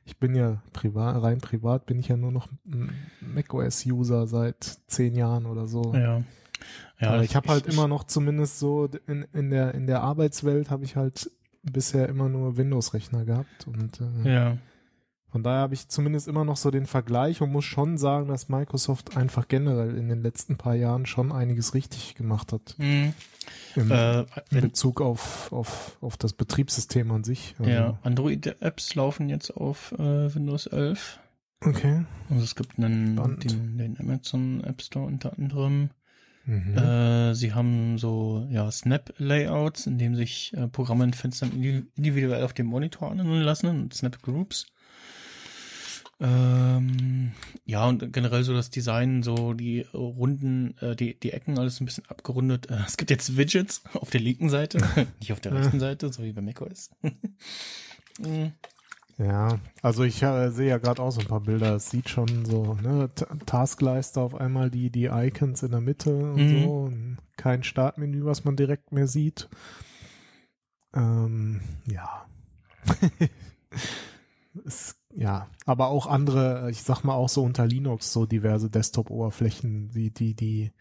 Ich 0.05 0.15
bin 0.17 0.33
ja 0.33 0.61
privat, 0.71 1.21
rein 1.21 1.39
privat 1.39 1.87
bin 1.87 1.99
ich 1.99 2.07
ja 2.07 2.15
nur 2.15 2.31
noch 2.31 2.47
ein 2.65 2.89
macOS-User 3.19 4.25
seit 4.25 4.79
zehn 4.87 5.13
Jahren 5.13 5.45
oder 5.45 5.67
so. 5.67 5.93
Ja. 5.93 6.23
Ja, 7.01 7.09
Aber 7.09 7.23
ich 7.23 7.35
habe 7.35 7.49
halt 7.49 7.67
immer 7.67 7.89
noch 7.89 8.05
zumindest 8.05 8.59
so 8.59 8.89
in, 9.07 9.23
in 9.33 9.49
der 9.49 9.73
in 9.75 9.85
der 9.85 10.03
Arbeitswelt 10.03 10.71
habe 10.71 10.85
ich 10.85 10.95
halt 10.95 11.29
bisher 11.71 12.09
immer 12.09 12.29
nur 12.29 12.57
Windows-Rechner 12.57 13.25
gehabt 13.25 13.67
und 13.67 13.99
äh, 14.25 14.33
Ja. 14.35 14.57
von 15.29 15.43
daher 15.43 15.61
habe 15.61 15.73
ich 15.73 15.87
zumindest 15.87 16.27
immer 16.27 16.43
noch 16.45 16.57
so 16.57 16.71
den 16.71 16.85
Vergleich 16.85 17.41
und 17.41 17.51
muss 17.51 17.65
schon 17.65 17.97
sagen, 17.97 18.27
dass 18.27 18.49
Microsoft 18.49 19.17
einfach 19.17 19.47
generell 19.47 19.95
in 19.97 20.09
den 20.09 20.21
letzten 20.21 20.57
paar 20.57 20.75
Jahren 20.75 21.05
schon 21.05 21.31
einiges 21.31 21.73
richtig 21.73 22.15
gemacht 22.15 22.51
hat. 22.53 22.75
Mhm. 22.77 23.13
Im, 23.75 23.91
Äh, 23.91 24.21
in 24.51 24.61
Bezug 24.61 24.99
auf, 25.01 25.51
auf, 25.53 25.97
auf 26.01 26.17
das 26.17 26.33
Betriebssystem 26.33 27.11
an 27.11 27.23
sich. 27.23 27.55
Also, 27.59 27.71
ja, 27.71 27.99
Android-Apps 28.03 28.95
laufen 28.95 29.29
jetzt 29.29 29.51
auf 29.55 29.91
äh, 29.93 30.33
Windows 30.35 30.65
11. 30.67 31.19
Okay. 31.61 32.03
Also 32.29 32.43
es 32.43 32.55
gibt 32.55 32.77
einen, 32.77 33.15
den, 33.39 33.77
den 33.77 33.99
Amazon 33.99 34.63
App 34.63 34.81
Store 34.81 35.05
unter 35.07 35.37
anderem. 35.37 35.89
Mhm. 36.47 36.77
Äh, 36.77 37.35
sie 37.35 37.53
haben 37.53 37.97
so 37.97 38.47
ja 38.49 38.71
Snap-Layouts, 38.71 39.85
in 39.85 39.97
dem 39.97 40.15
sich 40.15 40.53
äh, 40.55 40.67
Programme 40.69 41.03
in 41.03 41.13
Fenstern 41.13 41.51
indi- 41.51 41.85
individuell 41.95 42.43
auf 42.43 42.53
dem 42.53 42.67
Monitor 42.67 43.11
anordnen 43.11 43.41
lassen 43.41 43.67
und 43.67 43.93
Snap-Groups. 43.93 44.65
Ähm, 46.19 47.33
ja, 47.65 47.85
und 47.85 48.11
generell 48.11 48.43
so 48.43 48.53
das 48.53 48.71
Design, 48.71 49.21
so 49.21 49.53
die 49.53 49.81
Runden, 49.93 50.75
äh, 50.79 50.95
die, 50.95 51.19
die 51.19 51.31
Ecken, 51.31 51.59
alles 51.59 51.79
ein 51.79 51.85
bisschen 51.85 52.05
abgerundet. 52.07 52.71
Äh, 52.71 52.79
es 52.87 52.97
gibt 52.97 53.11
jetzt 53.11 53.37
Widgets 53.37 53.83
auf 53.93 54.09
der 54.09 54.21
linken 54.21 54.49
Seite, 54.49 54.79
nicht 55.19 55.31
auf 55.33 55.41
der 55.41 55.53
rechten 55.53 55.79
Seite, 55.79 56.11
so 56.11 56.23
wie 56.23 56.31
bei 56.31 56.41
macOS. 56.41 56.89
Ja, 59.19 59.57
also 59.81 60.03
ich 60.03 60.21
äh, 60.21 60.49
sehe 60.51 60.69
ja 60.69 60.77
gerade 60.77 61.01
auch 61.01 61.09
so 61.11 61.21
ein 61.21 61.27
paar 61.27 61.41
Bilder. 61.41 61.75
Es 61.75 61.89
sieht 61.89 62.07
schon 62.09 62.45
so, 62.45 62.75
ne, 62.75 63.09
Ta- 63.15 63.35
Taskleiste 63.47 64.21
auf 64.21 64.35
einmal 64.35 64.69
die, 64.69 64.91
die 64.91 65.05
Icons 65.05 65.63
in 65.63 65.71
der 65.71 65.81
Mitte 65.81 66.15
und 66.33 66.43
Mhm. 66.43 66.47
so. 66.49 66.57
Und 66.85 67.17
kein 67.35 67.63
Startmenü, 67.63 68.25
was 68.25 68.45
man 68.45 68.55
direkt 68.55 68.91
mehr 68.91 69.07
sieht. 69.07 69.49
Ähm, 70.93 71.61
ja. 71.87 72.27
es, 74.65 74.95
ja, 75.15 75.47
aber 75.65 75.87
auch 75.87 76.05
andere, 76.07 76.69
ich 76.69 76.83
sag 76.83 77.03
mal 77.03 77.15
auch 77.15 77.29
so 77.29 77.43
unter 77.43 77.65
Linux 77.65 78.13
so 78.13 78.25
diverse 78.25 78.69
Desktop-Oberflächen, 78.69 79.89
die, 79.89 80.11
die, 80.11 80.35
die 80.35 80.71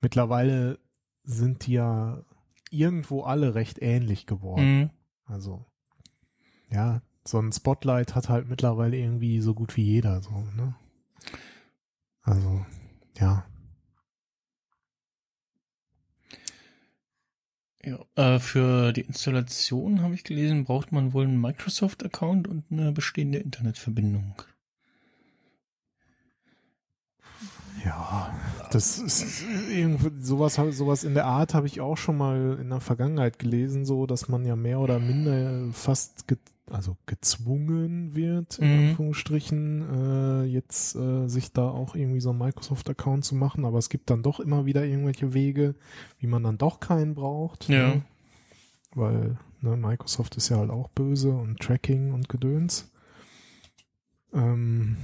mittlerweile 0.00 0.78
sind 1.24 1.66
die 1.66 1.72
ja 1.74 2.22
irgendwo 2.70 3.22
alle 3.22 3.54
recht 3.54 3.80
ähnlich 3.82 4.26
geworden. 4.26 4.82
mm, 4.84 4.90
Also, 5.32 5.64
ja, 6.70 7.02
so 7.26 7.38
ein 7.38 7.52
Spotlight 7.52 8.14
hat 8.14 8.28
halt 8.28 8.48
mittlerweile 8.48 8.96
irgendwie 8.96 9.40
so 9.40 9.54
gut 9.54 9.76
wie 9.76 9.82
jeder, 9.84 10.20
so, 10.22 10.30
ne? 10.56 10.74
Also, 12.22 12.64
ja. 13.18 13.46
Ja, 17.82 17.98
äh, 18.16 18.38
für 18.38 18.92
die 18.92 19.02
Installation 19.02 20.00
habe 20.00 20.14
ich 20.14 20.24
gelesen, 20.24 20.64
braucht 20.64 20.90
man 20.90 21.12
wohl 21.12 21.24
einen 21.24 21.40
Microsoft-Account 21.40 22.48
und 22.48 22.64
eine 22.70 22.92
bestehende 22.92 23.38
Internetverbindung. 23.38 24.34
Ja, 27.84 28.32
das 28.70 28.98
ist 28.98 29.44
irgendwie 29.70 30.10
sowas, 30.24 30.54
sowas 30.70 31.04
in 31.04 31.14
der 31.14 31.26
Art 31.26 31.54
habe 31.54 31.66
ich 31.66 31.80
auch 31.80 31.96
schon 31.96 32.16
mal 32.16 32.58
in 32.60 32.70
der 32.70 32.80
Vergangenheit 32.80 33.38
gelesen, 33.38 33.84
so 33.84 34.06
dass 34.06 34.28
man 34.28 34.44
ja 34.44 34.56
mehr 34.56 34.80
oder 34.80 34.98
minder 34.98 35.72
fast 35.72 36.26
ge 36.28 36.38
also 36.70 36.96
gezwungen 37.04 38.14
wird, 38.16 38.58
in 38.58 38.72
Mhm. 38.72 38.88
Anführungsstrichen, 38.88 39.82
äh, 39.82 40.44
jetzt 40.44 40.96
äh, 40.96 41.28
sich 41.28 41.52
da 41.52 41.68
auch 41.68 41.94
irgendwie 41.94 42.20
so 42.20 42.30
einen 42.30 42.38
Microsoft-Account 42.38 43.22
zu 43.22 43.34
machen, 43.34 43.66
aber 43.66 43.76
es 43.76 43.90
gibt 43.90 44.08
dann 44.08 44.22
doch 44.22 44.40
immer 44.40 44.64
wieder 44.64 44.82
irgendwelche 44.86 45.34
Wege, 45.34 45.74
wie 46.20 46.26
man 46.26 46.42
dann 46.42 46.56
doch 46.56 46.80
keinen 46.80 47.14
braucht. 47.14 47.68
Ja. 47.68 47.96
Ne? 47.96 48.02
Weil 48.94 49.36
ne, 49.60 49.76
Microsoft 49.76 50.38
ist 50.38 50.48
ja 50.48 50.56
halt 50.56 50.70
auch 50.70 50.88
böse 50.88 51.32
und 51.32 51.60
Tracking 51.60 52.14
und 52.14 52.30
Gedöns. 52.30 52.90
Ähm, 54.32 54.96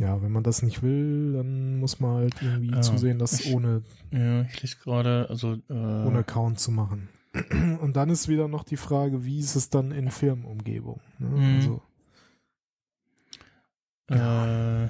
ja, 0.00 0.20
wenn 0.22 0.32
man 0.32 0.42
das 0.42 0.62
nicht 0.62 0.82
will, 0.82 1.34
dann 1.34 1.78
muss 1.78 2.00
man 2.00 2.16
halt 2.16 2.42
irgendwie 2.42 2.70
Ja, 2.72 2.80
zusehen, 2.80 3.18
das 3.18 3.40
ich- 3.40 3.52
ohne, 3.54 3.82
Ja, 4.10 4.42
ich 4.42 4.60
lese 4.62 4.76
gerade, 4.78 5.26
also 5.28 5.54
äh, 5.68 5.72
ohne 5.72 6.20
Account 6.20 6.58
zu 6.58 6.70
machen. 6.72 7.08
Und 7.80 7.94
dann 7.96 8.10
ist 8.10 8.26
wieder 8.28 8.48
noch 8.48 8.64
die 8.64 8.76
Frage, 8.78 9.24
wie 9.24 9.38
ist 9.38 9.54
es 9.54 9.70
dann 9.70 9.92
in 9.92 10.10
Firmenumgebung? 10.10 11.00
Ne? 11.18 11.28
Mhm. 11.28 11.54
Also, 11.54 11.82
äh, 14.10 14.88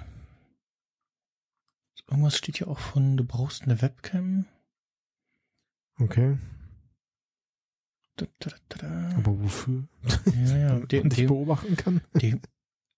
irgendwas 2.10 2.36
steht 2.36 2.56
hier 2.58 2.68
auch 2.68 2.78
von, 2.78 3.16
du 3.16 3.24
brauchst 3.24 3.64
eine 3.64 3.82
Webcam. 3.82 4.46
okay, 5.98 6.38
Da, 8.16 8.26
da, 8.38 8.50
da, 8.68 9.16
aber 9.16 9.38
wofür? 9.42 9.84
Ja, 10.34 10.56
ja, 10.56 10.72
man 10.78 10.88
dich 10.88 11.00
dem, 11.18 11.26
beobachten 11.28 11.76
kann? 11.76 12.00
dem, 12.14 12.40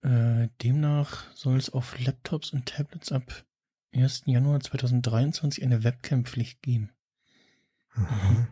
äh, 0.03 0.49
demnach 0.63 1.25
soll 1.35 1.57
es 1.57 1.71
auf 1.71 1.99
Laptops 1.99 2.53
und 2.53 2.67
Tablets 2.67 3.13
ab 3.13 3.45
1. 3.95 4.23
Januar 4.27 4.61
2023 4.61 5.63
eine 5.63 5.85
Webcam-Pflicht 5.85 6.63
geben. 6.63 6.91
Aha. 7.95 8.49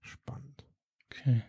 Spannend. 0.00 0.64
Okay. 1.06 1.42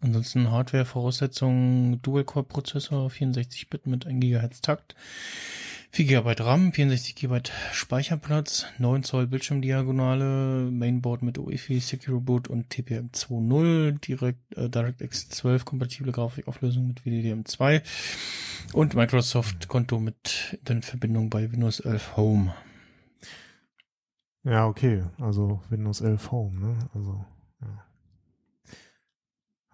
Ansonsten 0.00 0.50
Hardware-Voraussetzungen, 0.50 2.00
Dual-Core-Prozessor, 2.02 3.08
64-Bit 3.10 3.86
mit 3.86 4.06
1 4.06 4.20
GHz 4.20 4.60
Takt, 4.60 4.94
4 5.90 6.04
GB 6.06 6.34
RAM, 6.40 6.72
64 6.72 7.14
GB 7.14 7.40
Speicherplatz, 7.72 8.66
9 8.78 9.02
Zoll 9.02 9.26
Bildschirmdiagonale, 9.26 10.70
Mainboard 10.70 11.22
mit 11.22 11.38
UEFI, 11.38 11.80
Secure 11.80 12.20
Boot 12.20 12.48
und 12.48 12.68
TPM 12.70 13.08
2.0, 13.12 13.98
direkt, 14.00 14.56
äh, 14.56 14.68
DirectX 14.68 15.30
12 15.30 15.64
kompatible 15.64 16.12
Grafikauflösung 16.12 16.88
mit 16.88 17.00
WDDM2 17.02 17.82
und 18.74 18.94
Microsoft-Konto 18.94 19.98
mit 19.98 20.56
Internetverbindung 20.60 21.30
bei 21.30 21.50
Windows 21.50 21.80
11 21.80 22.16
Home. 22.16 22.54
Ja, 24.44 24.66
okay, 24.66 25.04
also 25.18 25.62
Windows 25.70 26.00
11 26.00 26.30
Home, 26.30 26.60
ne? 26.60 26.78
Also, 26.94 27.24
ja. 27.62 27.84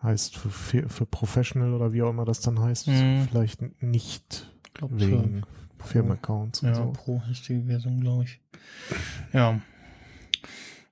Heißt 0.03 0.37
für, 0.37 0.51
für, 0.51 0.89
für 0.89 1.07
Professional 1.07 1.75
oder 1.75 1.93
wie 1.93 2.03
auch 2.03 2.11
immer 2.11 2.25
das 2.25 2.41
dann 2.41 2.61
heißt, 2.61 2.87
Mhm. 2.89 3.27
vielleicht 3.29 3.83
nicht 3.83 4.51
Ich 4.67 4.75
glaube, 4.75 5.01
wegen 5.01 5.43
Firmenaccounts 5.85 6.63
und 6.63 6.69
Ja, 6.69 6.75
so. 6.75 6.93
Pro 6.93 7.23
ist 7.31 7.49
die 7.49 7.63
Version, 7.63 8.01
glaube 8.01 8.25
ich. 8.25 8.41
Ja. 9.33 9.61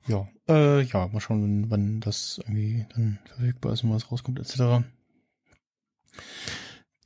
Ja, 0.06 0.28
äh, 0.48 0.82
ja, 0.82 1.06
mal 1.08 1.20
schauen, 1.20 1.42
wann, 1.42 1.70
wann 1.70 2.00
das 2.00 2.38
irgendwie 2.38 2.86
dann 2.94 3.18
verfügbar 3.24 3.72
ist 3.72 3.84
und 3.84 3.92
was 3.94 4.10
rauskommt, 4.10 4.40
etc. 4.40 4.84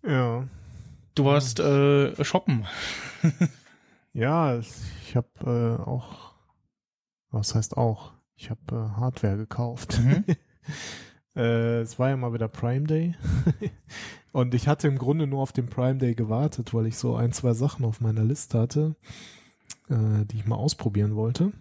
Ja. 0.06 0.48
Du 1.14 1.24
warst 1.24 1.60
äh, 1.60 2.24
shoppen. 2.24 2.66
Ja, 4.16 4.58
ich 4.58 5.14
habe 5.14 5.28
äh, 5.44 5.82
auch, 5.82 6.32
was 7.30 7.54
heißt 7.54 7.76
auch, 7.76 8.14
ich 8.34 8.48
habe 8.48 8.60
äh, 8.72 8.98
Hardware 8.98 9.36
gekauft. 9.36 10.00
Mhm. 10.00 10.24
äh, 11.36 11.80
es 11.80 11.98
war 11.98 12.08
ja 12.08 12.16
mal 12.16 12.32
wieder 12.32 12.48
Prime 12.48 12.86
Day. 12.86 13.14
Und 14.32 14.54
ich 14.54 14.68
hatte 14.68 14.88
im 14.88 14.98
Grunde 14.98 15.26
nur 15.26 15.40
auf 15.40 15.52
den 15.52 15.66
Prime 15.66 15.96
Day 15.98 16.14
gewartet, 16.14 16.74
weil 16.74 16.86
ich 16.86 16.96
so 16.98 17.16
ein, 17.16 17.32
zwei 17.32 17.54
Sachen 17.54 17.84
auf 17.84 18.00
meiner 18.00 18.24
Liste 18.24 18.58
hatte, 18.58 18.96
äh, 19.88 20.24
die 20.26 20.36
ich 20.36 20.46
mal 20.46 20.56
ausprobieren 20.56 21.14
wollte. 21.16 21.52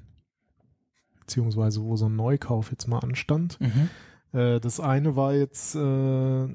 Beziehungsweise 1.20 1.82
wo 1.82 1.96
so 1.96 2.08
ein 2.08 2.16
Neukauf 2.16 2.72
jetzt 2.72 2.88
mal 2.88 3.00
anstand. 3.00 3.60
Mhm. 3.60 3.90
Äh, 4.38 4.60
das 4.60 4.80
eine 4.80 5.16
war 5.16 5.34
jetzt 5.34 5.76
äh, 5.76 6.48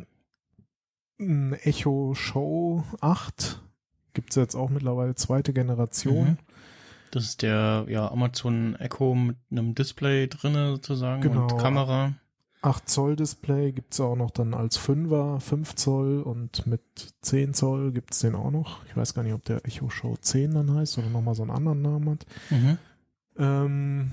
ein 1.19 1.53
Echo 1.63 2.15
Show 2.15 2.85
8. 3.01 3.63
Gibt 4.13 4.31
es 4.31 4.37
jetzt 4.37 4.55
auch 4.55 4.71
mittlerweile 4.71 5.15
zweite 5.15 5.53
Generation. 5.53 6.31
Mhm. 6.31 6.39
Das 7.13 7.25
ist 7.25 7.43
der 7.43 7.87
ja, 7.89 8.11
Amazon 8.11 8.77
Echo 8.77 9.15
mit 9.15 9.37
einem 9.51 9.75
Display 9.75 10.29
drinne 10.29 10.69
sozusagen 10.73 11.23
Genau. 11.23 11.43
und 11.43 11.59
Kamera. 11.59 12.13
8 12.63 12.89
Zoll 12.89 13.17
Display 13.17 13.73
gibt 13.73 13.95
es 13.95 14.01
auch 14.01 14.17
noch 14.17 14.31
dann 14.31 14.53
als 14.53 14.79
5er, 14.79 15.41
5 15.41 15.75
Zoll 15.77 16.21
und 16.21 16.67
mit 16.67 16.83
10 17.23 17.55
Zoll 17.55 17.93
gibt 17.93 18.13
es 18.13 18.21
den 18.21 18.35
auch 18.35 18.51
noch. 18.51 18.85
Ich 18.87 18.97
weiß 18.97 19.15
gar 19.15 19.23
nicht, 19.23 19.33
ob 19.33 19.45
der 19.45 19.65
Echo 19.67 19.89
Show 19.89 20.17
10 20.21 20.53
dann 20.53 20.75
heißt 20.75 20.99
oder 20.99 21.09
nochmal 21.09 21.35
so 21.35 21.43
einen 21.43 21.53
anderen 21.53 21.81
Namen 21.81 22.11
hat. 22.11 22.27
Mhm. 22.51 22.79
Ähm, 23.39 24.11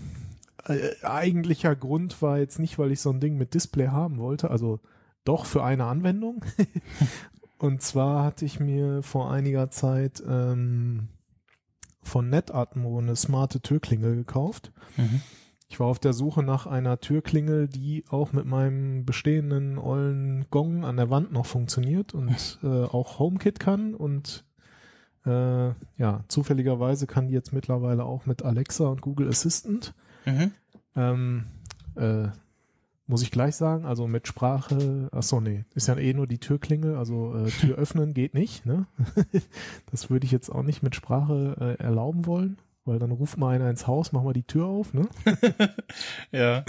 äh, 0.65 0.91
eigentlicher 1.03 1.75
Grund 1.75 2.21
war 2.21 2.39
jetzt 2.39 2.59
nicht, 2.59 2.79
weil 2.79 2.91
ich 2.91 3.01
so 3.01 3.09
ein 3.09 3.19
Ding 3.19 3.37
mit 3.37 3.53
Display 3.53 3.87
haben 3.87 4.17
wollte, 4.17 4.49
also 4.49 4.79
doch 5.25 5.45
für 5.45 5.63
eine 5.63 5.85
Anwendung. 5.85 6.45
Und 7.57 7.81
zwar 7.81 8.23
hatte 8.23 8.45
ich 8.45 8.59
mir 8.59 9.03
vor 9.03 9.31
einiger 9.31 9.71
Zeit 9.71 10.23
ähm, 10.25 11.09
von 12.03 12.29
Netatmo 12.29 12.99
eine 12.99 13.15
smarte 13.15 13.59
Türklingel 13.59 14.15
gekauft. 14.15 14.71
Mhm. 14.95 15.21
Ich 15.69 15.79
war 15.79 15.87
auf 15.87 15.99
der 15.99 16.13
Suche 16.13 16.43
nach 16.43 16.65
einer 16.65 16.99
Türklingel, 16.99 17.67
die 17.67 18.05
auch 18.09 18.31
mit 18.31 18.45
meinem 18.45 19.05
bestehenden 19.05 19.77
ollen 19.77 20.45
Gong 20.49 20.85
an 20.85 20.97
der 20.97 21.09
Wand 21.09 21.31
noch 21.31 21.45
funktioniert 21.45 22.13
und 22.13 22.59
äh, 22.63 22.67
auch 22.67 23.19
HomeKit 23.19 23.59
kann 23.59 23.93
und 23.93 24.45
äh, 25.25 25.67
ja, 25.97 26.23
zufälligerweise 26.29 27.05
kann 27.05 27.27
die 27.27 27.33
jetzt 27.33 27.51
mittlerweile 27.51 28.05
auch 28.05 28.25
mit 28.25 28.43
Alexa 28.43 28.85
und 28.85 29.01
Google 29.01 29.27
Assistant. 29.27 29.93
Mhm. 30.25 30.51
Ähm, 30.95 31.45
äh, 31.95 32.29
muss 33.07 33.21
ich 33.21 33.31
gleich 33.31 33.55
sagen, 33.55 33.85
also 33.85 34.07
mit 34.07 34.27
Sprache, 34.27 35.09
ach 35.11 35.23
so, 35.23 35.39
nee, 35.39 35.63
ist 35.73 35.87
ja 35.87 35.97
eh 35.97 36.13
nur 36.13 36.27
die 36.27 36.39
Türklingel, 36.39 36.95
also 36.95 37.35
äh, 37.35 37.49
Tür 37.59 37.77
öffnen 37.77 38.13
geht 38.13 38.33
nicht, 38.33 38.65
ne? 38.65 38.85
das 39.91 40.09
würde 40.09 40.25
ich 40.25 40.31
jetzt 40.31 40.49
auch 40.49 40.63
nicht 40.63 40.83
mit 40.83 40.95
Sprache 40.95 41.77
äh, 41.79 41.83
erlauben 41.83 42.25
wollen, 42.25 42.57
weil 42.87 42.99
dann 42.99 43.11
ruft 43.11 43.37
mal 43.37 43.53
einer 43.55 43.69
ins 43.69 43.85
Haus, 43.87 44.11
mach 44.11 44.23
mal 44.23 44.33
die 44.33 44.43
Tür 44.43 44.65
auf, 44.65 44.93
ne? 44.93 45.07
Ja, 46.31 46.63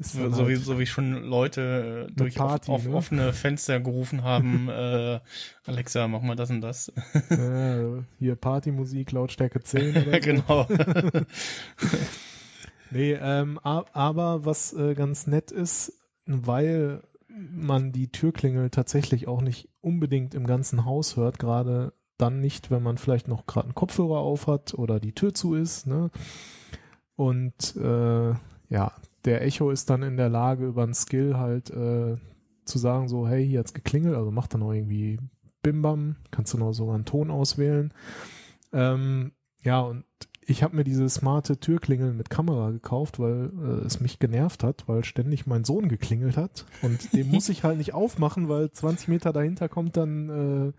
so, 0.00 0.22
dann 0.22 0.32
so, 0.34 0.48
wie, 0.48 0.54
halt- 0.56 0.64
so 0.64 0.78
wie 0.80 0.86
schon 0.86 1.22
Leute 1.22 2.08
äh, 2.10 2.12
durch 2.12 2.34
Party, 2.34 2.70
auf, 2.72 2.80
auf 2.82 2.88
ne? 2.88 2.94
offene 2.96 3.32
Fenster 3.32 3.78
gerufen 3.78 4.24
haben, 4.24 4.68
äh, 4.70 5.20
Alexa, 5.66 6.08
mach 6.08 6.20
mal 6.22 6.34
das 6.34 6.50
und 6.50 6.60
das. 6.62 6.88
äh, 7.30 8.02
hier 8.18 8.34
Partymusik, 8.34 9.12
Lautstärke 9.12 9.60
10 9.62 9.90
oder 9.96 10.12
so. 10.14 10.18
genau. 10.20 10.66
Nee, 12.90 13.12
ähm, 13.20 13.58
aber 13.62 14.44
was 14.44 14.72
äh, 14.72 14.94
ganz 14.94 15.26
nett 15.26 15.50
ist, 15.50 15.92
weil 16.26 17.02
man 17.28 17.90
die 17.92 18.08
Türklingel 18.08 18.70
tatsächlich 18.70 19.26
auch 19.26 19.40
nicht 19.42 19.68
unbedingt 19.80 20.34
im 20.34 20.46
ganzen 20.46 20.84
Haus 20.84 21.16
hört, 21.16 21.38
gerade 21.38 21.92
dann 22.18 22.40
nicht, 22.40 22.70
wenn 22.70 22.82
man 22.82 22.98
vielleicht 22.98 23.28
noch 23.28 23.46
gerade 23.46 23.66
einen 23.66 23.74
Kopfhörer 23.74 24.18
auf 24.18 24.46
hat 24.46 24.74
oder 24.74 25.00
die 25.00 25.12
Tür 25.12 25.34
zu 25.34 25.54
ist, 25.54 25.86
ne? 25.86 26.10
Und 27.16 27.76
äh, 27.76 28.34
ja, 28.68 28.92
der 29.24 29.42
Echo 29.42 29.70
ist 29.70 29.90
dann 29.90 30.02
in 30.02 30.16
der 30.16 30.28
Lage, 30.28 30.66
über 30.66 30.82
einen 30.82 30.94
Skill 30.94 31.36
halt 31.36 31.70
äh, 31.70 32.16
zu 32.64 32.78
sagen, 32.78 33.08
so, 33.08 33.28
hey, 33.28 33.46
hier 33.46 33.60
hat's 33.60 33.74
geklingelt, 33.74 34.16
also 34.16 34.30
macht 34.30 34.54
dann 34.54 34.62
auch 34.62 34.72
irgendwie 34.72 35.18
Bimbam, 35.62 36.16
kannst 36.30 36.52
du 36.52 36.58
noch 36.58 36.72
sogar 36.72 36.94
einen 36.94 37.04
Ton 37.04 37.30
auswählen. 37.30 37.92
Ähm, 38.72 39.32
ja, 39.62 39.80
und 39.80 40.04
ich 40.46 40.62
habe 40.62 40.76
mir 40.76 40.84
diese 40.84 41.08
smarte 41.08 41.58
Türklingel 41.58 42.12
mit 42.12 42.30
Kamera 42.30 42.70
gekauft, 42.70 43.18
weil 43.18 43.50
äh, 43.62 43.86
es 43.86 44.00
mich 44.00 44.18
genervt 44.18 44.62
hat, 44.62 44.84
weil 44.86 45.04
ständig 45.04 45.46
mein 45.46 45.64
Sohn 45.64 45.88
geklingelt 45.88 46.36
hat. 46.36 46.66
Und 46.82 47.12
den 47.12 47.30
muss 47.30 47.48
ich 47.48 47.64
halt 47.64 47.78
nicht 47.78 47.94
aufmachen, 47.94 48.48
weil 48.48 48.70
20 48.70 49.08
Meter 49.08 49.32
dahinter 49.32 49.68
kommt 49.68 49.96
dann 49.96 50.28
äh, 50.68 50.72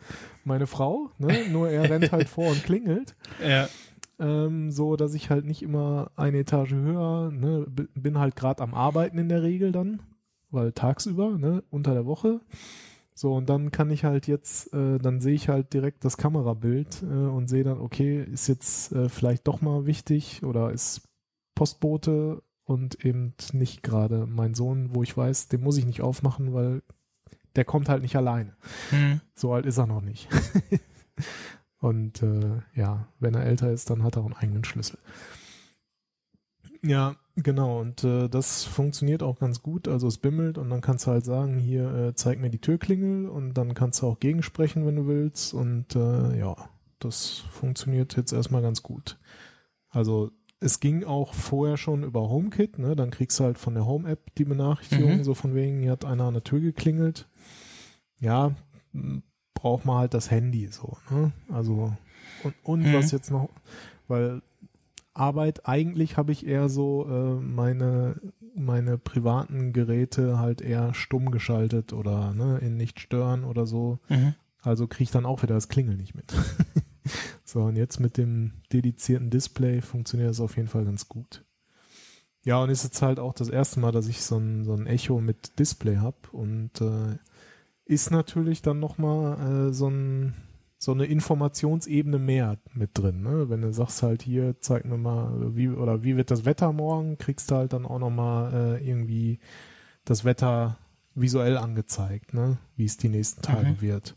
meine 0.44 0.68
Frau. 0.68 1.10
Ne? 1.18 1.34
Nur 1.52 1.70
er 1.70 1.90
rennt 1.90 2.12
halt 2.12 2.30
vor 2.30 2.50
und 2.50 2.64
klingelt. 2.64 3.16
ja. 3.46 3.68
Ähm, 4.18 4.72
so, 4.72 4.96
dass 4.96 5.14
ich 5.14 5.30
halt 5.30 5.46
nicht 5.46 5.62
immer 5.62 6.12
eine 6.16 6.40
Etage 6.40 6.72
höher, 6.72 7.32
ne? 7.32 7.66
bin 7.96 8.18
halt 8.18 8.36
gerade 8.36 8.64
am 8.64 8.74
Arbeiten 8.74 9.18
in 9.18 9.28
der 9.28 9.44
Regel 9.44 9.74
dann, 9.74 10.02
weil 10.52 10.72
tagsüber, 10.72 11.38
ne, 11.38 11.64
unter 11.70 11.94
der 11.94 12.06
Woche. 12.06 12.40
So, 13.18 13.34
und 13.34 13.50
dann 13.50 13.72
kann 13.72 13.90
ich 13.92 14.04
halt 14.04 14.28
jetzt, 14.28 14.74
äh, 14.74 14.98
dann 14.98 15.22
sehe 15.22 15.34
ich 15.34 15.48
halt 15.48 15.74
direkt 15.74 16.04
das 16.04 16.18
Kamerabild 16.18 17.02
äh, 17.02 17.06
und 17.06 17.48
sehe 17.48 17.64
dann, 17.64 17.80
okay, 17.80 18.22
ist 18.22 18.48
jetzt 18.48 18.92
äh, 18.92 19.08
vielleicht 19.08 19.48
doch 19.48 19.62
mal 19.62 19.86
wichtig 19.86 20.44
oder 20.44 20.72
ist 20.72 21.08
Postbote 21.56 22.44
und 22.66 23.06
eben 23.06 23.34
nicht 23.54 23.84
gerade 23.84 24.26
mein 24.28 24.54
Sohn, 24.54 24.94
wo 24.94 25.02
ich 25.02 25.16
weiß, 25.16 25.48
den 25.48 25.62
muss 25.62 25.78
ich 25.78 25.86
nicht 25.86 26.02
aufmachen, 26.02 26.54
weil 26.54 26.84
der 27.56 27.64
kommt 27.64 27.88
halt 27.88 28.02
nicht 28.02 28.18
alleine. 28.18 28.54
Hm. 28.90 29.22
So 29.34 29.54
alt 29.54 29.66
ist 29.66 29.78
er 29.78 29.88
noch 29.88 30.02
nicht. 30.02 30.28
Und 31.80 32.24
äh, 32.24 32.62
ja, 32.74 33.08
wenn 33.20 33.36
er 33.36 33.46
älter 33.46 33.72
ist, 33.72 33.90
dann 33.90 34.04
hat 34.04 34.16
er 34.16 34.24
auch 34.24 34.26
einen 34.26 34.36
eigenen 34.36 34.64
Schlüssel. 34.64 34.98
Ja, 36.82 37.16
genau. 37.36 37.80
Und 37.80 38.04
äh, 38.04 38.28
das 38.30 38.64
funktioniert 38.64 39.24
auch 39.24 39.40
ganz 39.40 39.62
gut. 39.62 39.88
Also 39.88 40.08
es 40.08 40.18
bimmelt 40.18 40.58
und 40.58 40.70
dann 40.70 40.82
kannst 40.82 41.06
du 41.08 41.12
halt 41.12 41.26
sagen, 41.26 41.58
hier 41.58 41.94
äh, 41.94 42.16
zeig 42.16 42.40
mir 42.40 42.50
die 42.50 42.60
Türklingel 42.60 43.28
und 43.30 43.54
dann 43.54 43.74
kannst 43.74 44.02
du 44.02 44.08
auch 44.08 44.20
gegensprechen, 44.20 44.86
wenn 44.86 44.96
du 44.96 45.08
willst. 45.08 45.54
Und 45.54 45.96
äh, 45.96 46.38
ja, 46.38 46.56
das 47.00 47.40
funktioniert 47.52 48.16
jetzt 48.18 48.32
erstmal 48.34 48.62
ganz 48.62 48.84
gut. 48.84 49.18
Also 49.90 50.32
es 50.60 50.80
ging 50.80 51.04
auch 51.04 51.34
vorher 51.34 51.78
schon 51.78 52.04
über 52.04 52.30
HomeKit, 52.30 52.80
ne? 52.80 52.96
Dann 52.96 53.12
kriegst 53.12 53.40
du 53.40 53.44
halt 53.44 53.58
von 53.58 53.76
der 53.76 53.86
Home-App 53.86 54.34
die 54.36 54.46
Benachrichtigung, 54.46 55.18
Mhm. 55.18 55.24
so 55.24 55.34
von 55.34 55.54
wegen, 55.54 55.82
hier 55.82 55.92
hat 55.92 56.06
einer 56.06 56.24
an 56.26 56.34
der 56.34 56.44
Tür 56.44 56.60
geklingelt. 56.62 57.28
Ja, 58.20 58.56
braucht 59.54 59.86
man 59.86 59.98
halt 60.00 60.14
das 60.14 60.32
Handy 60.32 60.68
so, 60.68 60.98
ne? 61.10 61.32
Also 61.52 61.94
und, 62.44 62.56
und 62.64 62.82
Mhm. 62.84 62.94
was 62.94 63.12
jetzt 63.12 63.32
noch, 63.32 63.50
weil 64.08 64.42
Arbeit, 65.16 65.68
eigentlich 65.68 66.18
habe 66.18 66.32
ich 66.32 66.46
eher 66.46 66.70
so 66.70 67.08
äh, 67.10 67.42
meine, 67.42 68.20
meine 68.54 68.98
privaten 68.98 69.74
Geräte 69.74 70.40
halt 70.40 70.62
eher 70.62 70.94
stumm 70.94 71.32
geschaltet 71.32 71.94
oder 71.94 72.34
ne, 72.34 72.60
in 72.60 72.78
nicht 72.78 73.00
stören 73.00 73.44
oder 73.44 73.66
so. 73.66 74.00
Mhm. 74.10 74.36
Also 74.62 74.88
kriege 74.88 75.04
ich 75.04 75.12
dann 75.12 75.26
auch 75.26 75.44
wieder 75.44 75.56
das 75.56 75.70
Klingeln 75.70 75.98
nicht 75.98 76.16
mit. 76.16 76.34
so, 77.44 77.64
und 77.64 77.76
jetzt 77.76 78.00
mit 78.00 78.18
dem 78.18 78.54
dedizierten 78.74 79.30
Display 79.30 79.82
funktioniert 79.82 80.30
das 80.30 80.42
auf 80.42 80.58
jeden 80.58 80.68
Fall 80.68 80.86
ganz 80.86 81.08
gut. 81.08 81.44
Ja, 82.44 82.62
und 82.62 82.70
ist 82.70 82.84
jetzt 82.84 83.02
halt 83.02 83.20
auch 83.20 83.34
das 83.34 83.50
erste 83.50 83.80
Mal, 83.80 83.92
dass 83.92 84.08
ich 84.08 84.22
so 84.22 84.38
ein, 84.38 84.66
so 84.66 84.74
ein 84.74 84.86
Echo 84.86 85.20
mit 85.20 85.58
Display 85.60 85.98
habe 85.98 86.18
und 86.32 86.80
äh, 86.82 87.18
ist 87.86 88.12
natürlich 88.12 88.62
dann 88.62 88.80
nochmal 88.80 89.70
äh, 89.70 89.74
so, 89.74 89.88
ein, 89.90 90.34
so 90.86 90.92
eine 90.92 91.06
Informationsebene 91.06 92.20
mehr 92.20 92.60
mit 92.76 92.92
drin. 92.94 93.24
Ne? 93.24 93.50
Wenn 93.50 93.62
du 93.64 93.74
sagst 93.74 94.04
halt 94.04 94.22
hier, 94.22 94.62
zeig 94.62 94.86
mir 94.86 94.98
mal, 94.98 95.56
wie 95.56 95.70
oder 95.70 96.04
wie 96.04 96.16
wird 96.16 96.30
das 96.30 96.46
Wetter 96.46 96.72
morgen, 96.74 97.18
kriegst 97.18 97.50
du 97.50 97.56
halt 97.56 97.74
dann 97.74 97.88
auch 97.88 97.98
nochmal 97.98 98.54
äh, 98.80 98.88
irgendwie 98.88 99.40
das 100.04 100.26
Wetter 100.26 100.78
visuell 101.16 101.58
angezeigt, 101.58 102.36
ne? 102.36 102.60
wie 102.76 102.86
es 102.86 102.98
die 102.98 103.10
nächsten 103.10 103.42
Tage 103.42 103.70
Mhm. 103.70 103.82
wird. 103.82 104.16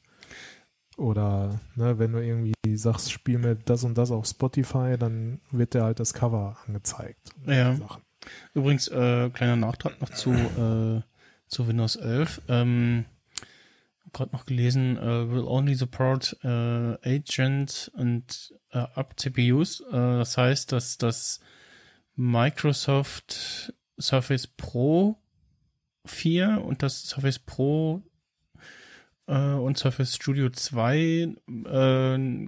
Oder 0.98 1.58
ne, 1.74 1.98
wenn 1.98 2.12
du 2.12 2.18
irgendwie 2.22 2.52
sagst, 2.76 3.12
spiel 3.12 3.38
mir 3.38 3.54
das 3.54 3.84
und 3.84 3.96
das 3.96 4.10
auf 4.10 4.26
Spotify, 4.26 4.96
dann 4.98 5.40
wird 5.50 5.72
dir 5.72 5.84
halt 5.84 6.00
das 6.00 6.12
Cover 6.12 6.58
angezeigt. 6.66 7.30
Ja. 7.46 7.76
Übrigens, 8.52 8.88
äh, 8.88 9.30
kleiner 9.30 9.56
Nachtrag 9.56 9.98
noch 10.02 10.10
zu, 10.10 10.32
äh, 10.32 11.00
zu 11.46 11.66
Windows 11.66 11.96
11. 11.96 12.42
Ähm, 12.48 13.06
gerade 14.12 14.32
noch 14.32 14.46
gelesen, 14.46 14.96
äh, 14.96 15.30
will 15.30 15.44
only 15.44 15.74
support 15.74 16.36
äh, 16.42 16.48
Agent 16.48 17.90
und 17.94 18.54
äh, 18.70 18.78
Up 18.78 19.18
CPUs. 19.18 19.80
Äh, 19.80 19.92
das 19.92 20.36
heißt, 20.36 20.72
dass 20.72 20.98
das 20.98 21.40
Microsoft 22.16 23.72
Surface 23.98 24.46
Pro 24.46 25.16
4 26.06 26.62
und 26.64 26.82
das 26.82 27.02
Surface 27.02 27.38
Pro 27.38 28.02
und 29.26 29.76
Surface 29.76 30.16
Studio 30.16 30.48
2 30.48 30.86
äh, 30.86 31.36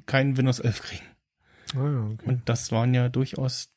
kein 0.07 0.37
Windows 0.39 0.61
11 0.61 0.83
kriegen. 0.83 1.05
Ja, 1.75 2.07
okay. 2.07 2.25
Und 2.25 2.49
das 2.49 2.73
waren 2.73 2.95
ja 2.95 3.11
durchaus 3.11 3.69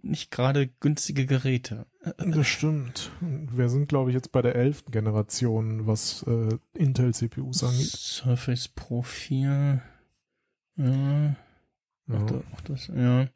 nicht 0.00 0.30
gerade 0.30 0.68
günstige 0.80 1.26
Geräte. 1.26 1.86
Das 2.18 2.46
stimmt. 2.46 3.10
Wir 3.20 3.68
sind, 3.68 3.88
glaube 3.88 4.10
ich, 4.10 4.14
jetzt 4.14 4.32
bei 4.32 4.40
der 4.42 4.54
elften 4.54 4.92
Generation, 4.92 5.86
was 5.86 6.22
äh, 6.26 6.56
Intel-CPUs 6.74 7.64
angeht. 7.64 7.86
Surface 7.88 8.68
Pro 8.68 9.02
4. 9.02 9.82
Ja, 10.76 11.36
da, 12.06 12.42
auch 12.54 12.60
das, 12.62 12.86
ja. 12.86 13.26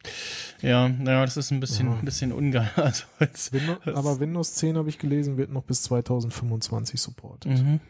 Ja, 0.63 0.89
naja, 0.89 1.25
das 1.25 1.37
ist 1.37 1.51
ein 1.51 1.61
bisschen, 1.61 1.89
Ja. 1.89 1.95
ein 1.99 2.05
bisschen 2.05 2.33
ungeil. 2.33 2.71
Also 2.77 3.05
jetzt, 3.21 3.53
Windows, 3.53 3.79
aber 3.87 4.21
Windows 4.21 4.55
10 4.55 4.77
habe 4.79 4.89
ich 4.89 4.99
gelesen, 4.99 5.37
wird 5.37 5.51
noch 5.51 5.65
bis 5.65 5.83
2025 5.83 7.01
supportet. 7.01 7.53
mhm. 7.61 7.81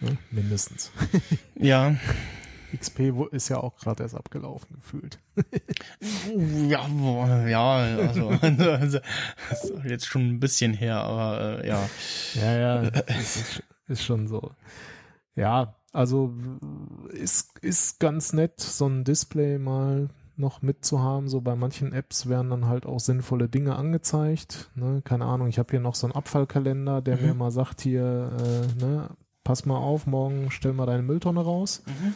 Ne? 0.00 0.16
Mindestens. 0.32 0.90
Ja, 1.54 1.94
XP 2.76 3.12
ist 3.32 3.48
ja 3.48 3.58
auch 3.58 3.76
gerade 3.76 4.02
erst 4.02 4.14
abgelaufen 4.14 4.76
gefühlt. 4.76 5.18
ja, 6.68 6.86
ja, 7.46 7.74
also, 8.08 8.28
also 8.40 8.98
ist 9.50 9.72
jetzt 9.84 10.06
schon 10.06 10.28
ein 10.28 10.40
bisschen 10.40 10.74
her, 10.74 10.98
aber 11.02 11.62
äh, 11.64 11.68
ja. 11.68 11.88
Ja, 12.34 12.56
ja, 12.58 12.80
ist, 13.20 13.62
ist 13.88 14.02
schon 14.04 14.28
so. 14.28 14.52
Ja, 15.34 15.74
also 15.92 16.34
ist, 17.10 17.58
ist 17.60 18.00
ganz 18.00 18.32
nett, 18.32 18.60
so 18.60 18.86
ein 18.86 19.04
Display 19.04 19.58
mal 19.58 20.08
noch 20.36 20.62
mitzuhaben. 20.62 21.28
So 21.28 21.40
bei 21.40 21.54
manchen 21.54 21.92
Apps 21.92 22.28
werden 22.28 22.50
dann 22.50 22.66
halt 22.66 22.86
auch 22.86 22.98
sinnvolle 22.98 23.48
Dinge 23.48 23.76
angezeigt. 23.76 24.70
Ne? 24.74 25.00
Keine 25.04 25.26
Ahnung, 25.26 25.46
ich 25.48 25.58
habe 25.58 25.70
hier 25.70 25.80
noch 25.80 25.94
so 25.94 26.06
einen 26.06 26.14
Abfallkalender, 26.16 27.00
der 27.02 27.16
Mhm. 27.16 27.22
mir 27.26 27.34
mal 27.34 27.50
sagt 27.52 27.80
hier, 27.80 28.32
äh, 28.38 28.84
ne, 28.84 29.10
pass 29.44 29.64
mal 29.66 29.76
auf, 29.76 30.06
morgen 30.06 30.50
stell 30.50 30.72
mal 30.72 30.86
deine 30.86 31.02
Mülltonne 31.02 31.40
raus. 31.40 31.82
Mhm. 31.86 32.14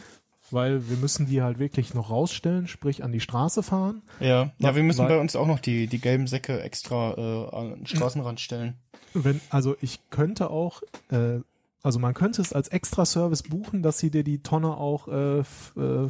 Weil 0.51 0.89
wir 0.89 0.97
müssen 0.97 1.25
die 1.25 1.41
halt 1.41 1.59
wirklich 1.59 1.93
noch 1.93 2.09
rausstellen, 2.09 2.67
sprich 2.67 3.03
an 3.03 3.11
die 3.11 3.19
Straße 3.19 3.63
fahren. 3.63 4.01
Ja, 4.19 4.51
ja, 4.57 4.75
wir 4.75 4.83
müssen 4.83 4.99
Weil- 4.99 5.09
bei 5.09 5.19
uns 5.19 5.35
auch 5.35 5.47
noch 5.47 5.59
die, 5.59 5.87
die 5.87 5.99
gelben 5.99 6.27
Säcke 6.27 6.61
extra 6.61 7.13
äh, 7.17 7.55
an 7.55 7.75
den 7.75 7.85
Straßenrand 7.85 8.39
stellen. 8.39 8.75
Wenn, 9.13 9.41
also 9.49 9.75
ich 9.81 9.99
könnte 10.09 10.49
auch, 10.49 10.81
äh, 11.11 11.39
also 11.83 11.99
man 11.99 12.13
könnte 12.13 12.41
es 12.41 12.51
als 12.53 12.67
Extra-Service 12.67 13.43
buchen, 13.43 13.81
dass 13.83 13.99
sie 13.99 14.11
dir 14.11 14.23
die 14.23 14.43
Tonne 14.43 14.75
auch 14.75 15.07
äh, 15.07 15.39
äh, 15.39 16.09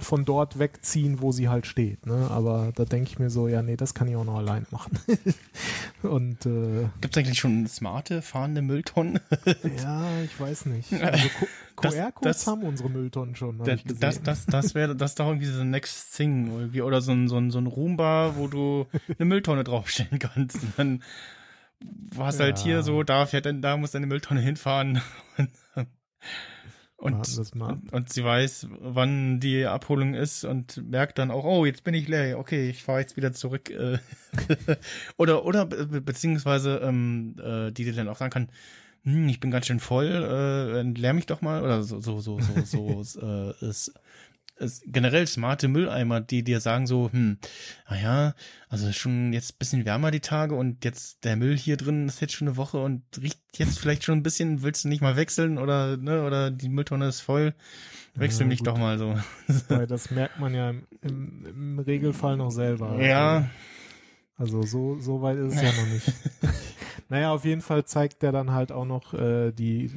von 0.00 0.24
dort 0.24 0.58
wegziehen, 0.58 1.20
wo 1.20 1.32
sie 1.32 1.48
halt 1.50 1.66
steht. 1.66 2.06
Ne? 2.06 2.28
Aber 2.30 2.72
da 2.74 2.84
denke 2.86 3.10
ich 3.10 3.18
mir 3.18 3.28
so, 3.28 3.48
ja, 3.48 3.60
nee, 3.62 3.76
das 3.76 3.92
kann 3.92 4.08
ich 4.08 4.16
auch 4.16 4.24
noch 4.24 4.38
alleine 4.38 4.66
machen. 4.70 4.98
Und 6.02 6.46
äh, 6.46 6.88
Gibt 7.02 7.14
es 7.16 7.22
eigentlich 7.22 7.38
schon 7.38 7.66
smarte 7.66 8.22
fahrende 8.22 8.62
Mülltonnen? 8.62 9.20
ja, 9.82 10.22
ich 10.24 10.38
weiß 10.40 10.66
nicht. 10.66 10.92
Also 11.02 11.28
Das- 11.88 11.94
QR-Codes 11.94 12.36
das- 12.38 12.46
haben 12.46 12.62
unsere 12.62 12.90
Mülltonnen 12.90 13.34
schon, 13.36 13.58
Das, 13.64 13.80
das, 13.98 14.22
das, 14.22 14.46
das 14.46 14.74
wäre 14.74 14.94
das 14.96 15.12
ist 15.12 15.20
doch 15.20 15.26
irgendwie 15.28 15.46
so 15.46 15.60
ein 15.62 15.70
Next 15.70 16.14
Thing 16.14 16.46
irgendwie 16.48 16.82
oder 16.82 17.00
so 17.00 17.12
ein, 17.12 17.26
so 17.28 17.38
ein, 17.38 17.50
so 17.50 17.58
ein 17.58 17.66
Roomba, 17.66 18.34
wo 18.36 18.48
du 18.48 18.86
eine 19.18 19.24
Mülltonne 19.24 19.64
draufstellen 19.64 20.18
kannst. 20.18 20.56
Und 20.62 20.72
dann 20.76 21.02
hast 22.18 22.38
du 22.40 22.44
halt 22.44 22.58
Ja. 22.58 22.64
hier 22.64 22.82
so, 22.82 23.02
da 23.02 23.26
fährt 23.26 23.46
da 23.62 23.76
muss 23.76 23.92
deine 23.92 24.06
Mülltonne 24.06 24.40
hinfahren. 24.40 25.00
Und, 26.96 27.14
und, 27.62 27.92
und 27.94 28.12
sie 28.12 28.22
weiß, 28.22 28.66
wann 28.78 29.40
die 29.40 29.64
Abholung 29.64 30.12
ist 30.12 30.44
und 30.44 30.86
merkt 30.90 31.16
dann 31.18 31.30
auch, 31.30 31.44
oh, 31.44 31.64
jetzt 31.64 31.82
bin 31.82 31.94
ich 31.94 32.06
leer, 32.08 32.38
okay, 32.38 32.68
ich 32.68 32.82
fahre 32.82 33.00
jetzt 33.00 33.16
wieder 33.16 33.32
zurück. 33.32 33.70
äh. 33.70 33.96
oder 35.16 35.46
oder 35.46 35.64
be 35.64 35.86
be- 35.86 36.02
beziehungsweise 36.02 36.76
ähm, 36.84 37.36
äh, 37.42 37.70
die 37.72 37.84
dir 37.84 37.94
dann 37.94 38.08
auch 38.08 38.18
sagen 38.18 38.30
kann, 38.30 38.48
hm, 39.04 39.30
ich 39.30 39.40
bin 39.40 39.50
ganz 39.50 39.66
schön 39.66 39.80
voll, 39.80 40.08
äh, 40.08 40.82
leer 40.82 41.14
mich 41.14 41.24
doch 41.24 41.40
mal 41.40 41.62
oder 41.62 41.82
so 41.82 42.00
so 42.02 42.20
so 42.20 42.38
so 42.38 43.02
so 43.02 43.20
äh, 43.26 43.66
ist, 43.66 43.88
ist 43.88 43.94
generell 44.86 45.26
smarte 45.26 45.68
Mülleimer, 45.68 46.20
die 46.20 46.42
dir 46.42 46.60
sagen 46.60 46.86
so, 46.86 47.10
hm, 47.12 47.38
naja, 47.88 48.34
also 48.68 48.92
schon 48.92 49.32
jetzt 49.32 49.54
ein 49.54 49.58
bisschen 49.58 49.84
wärmer 49.84 50.10
die 50.10 50.20
Tage 50.20 50.54
und 50.54 50.84
jetzt 50.84 51.24
der 51.24 51.36
Müll 51.36 51.56
hier 51.56 51.76
drin 51.76 52.06
ist 52.08 52.20
jetzt 52.20 52.34
schon 52.34 52.48
eine 52.48 52.56
Woche 52.56 52.78
und 52.78 53.02
riecht 53.20 53.40
jetzt 53.56 53.78
vielleicht 53.78 54.04
schon 54.04 54.18
ein 54.18 54.22
bisschen, 54.22 54.62
willst 54.62 54.84
du 54.84 54.88
nicht 54.88 55.00
mal 55.00 55.16
wechseln 55.16 55.58
oder 55.58 55.96
ne 55.96 56.22
oder 56.24 56.50
die 56.50 56.68
Mülltonne 56.68 57.08
ist 57.08 57.20
voll, 57.20 57.54
wechsel 58.14 58.42
Ja, 58.42 58.48
mich 58.48 58.58
gut. 58.58 58.68
doch 58.68 58.78
mal 58.78 58.98
so. 58.98 59.18
Weil 59.68 59.86
das 59.86 60.10
merkt 60.10 60.38
man 60.38 60.54
ja 60.54 60.70
im, 60.70 60.86
im, 61.02 61.46
im 61.46 61.78
Regelfall 61.78 62.36
noch 62.36 62.50
selber. 62.50 63.00
Ja, 63.02 63.48
Also 64.36 64.62
so, 64.62 64.98
so 65.00 65.20
weit 65.22 65.36
ist 65.38 65.54
es 65.54 65.62
ja 65.62 65.72
noch 65.72 65.86
nicht. 65.92 66.12
naja, 67.08 67.32
auf 67.32 67.44
jeden 67.44 67.60
Fall 67.60 67.84
zeigt 67.84 68.22
der 68.22 68.32
dann 68.32 68.52
halt 68.52 68.72
auch 68.72 68.84
noch 68.86 69.12
äh, 69.14 69.52
die, 69.52 69.90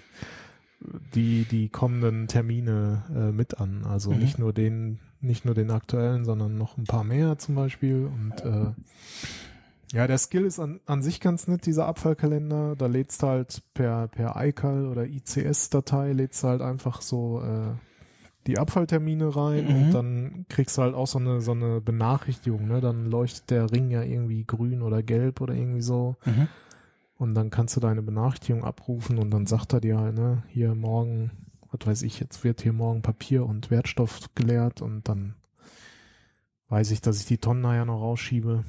die, 1.16 1.46
die 1.46 1.70
kommenden 1.70 2.28
Termine 2.28 3.04
äh, 3.14 3.32
mit 3.32 3.60
an. 3.60 3.84
Also 3.86 4.12
Mhm. 4.12 4.20
nicht 4.20 4.40
nur 4.40 4.54
den, 4.54 5.00
nicht 5.22 5.46
nur 5.46 5.56
den 5.56 5.72
aktuellen, 5.72 6.26
sondern 6.26 6.58
noch 6.58 6.78
ein 6.78 6.84
paar 6.86 7.04
mehr 7.04 7.38
zum 7.38 7.56
Beispiel. 7.56 8.06
Und 8.08 8.44
äh, 8.46 8.72
ja, 9.94 10.08
der 10.08 10.18
Skill 10.18 10.46
ist 10.46 10.60
an, 10.60 10.80
an 10.86 11.02
sich 11.04 11.20
ganz 11.22 11.48
nett, 11.48 11.66
dieser 11.66 11.86
Abfallkalender. 11.86 12.76
Da 12.76 12.88
lädst 12.88 13.22
du 13.22 13.28
halt 13.28 13.62
per, 13.74 14.08
per 14.08 14.34
iCal 14.44 14.88
oder 14.88 15.06
ICS-Datei, 15.06 16.14
lädst 16.14 16.44
du 16.44 16.48
halt 16.48 16.62
einfach 16.62 17.02
so 17.02 17.42
äh, 17.42 17.76
die 18.48 18.58
Abfalltermine 18.58 19.36
rein 19.36 19.66
Mhm. 19.66 19.76
und 19.76 19.92
dann 19.92 20.46
kriegst 20.50 20.78
du 20.78 20.82
halt 20.82 20.96
auch 20.96 21.08
so 21.08 21.20
eine, 21.20 21.42
so 21.42 21.52
eine 21.52 21.80
Benachrichtigung, 21.80 22.68
ne? 22.68 22.82
Dann 22.82 23.06
leuchtet 23.06 23.52
der 23.52 23.72
Ring 23.72 23.90
ja 23.92 24.02
irgendwie 24.02 24.44
grün 24.46 24.82
oder 24.82 25.02
gelb 25.04 25.40
oder 25.42 25.54
irgendwie 25.54 25.82
so. 25.82 26.16
mhm. 26.26 26.48
Und 27.24 27.36
dann 27.36 27.50
kannst 27.52 27.74
du 27.78 27.80
deine 27.80 28.02
Benachrichtigung 28.02 28.66
abrufen 28.66 29.18
und 29.18 29.32
dann 29.32 29.46
sagt 29.46 29.72
er 29.72 29.80
dir 29.80 29.98
halt, 29.98 30.14
ne, 30.14 30.44
hier 30.50 30.76
morgen, 30.76 31.32
was 31.72 31.88
weiß 31.88 32.02
ich, 32.02 32.20
jetzt 32.20 32.44
wird 32.44 32.62
hier 32.62 32.74
morgen 32.74 33.02
Papier 33.02 33.46
und 33.46 33.72
Wertstoff 33.72 34.20
geleert 34.36 34.82
und 34.82 35.08
dann 35.08 35.36
weiß 36.68 36.92
ich, 36.92 37.00
dass 37.00 37.22
ich 37.22 37.26
die 37.26 37.38
Tonnen 37.38 37.62
nachher 37.62 37.86
noch 37.86 38.02
rausschiebe. 38.02 38.66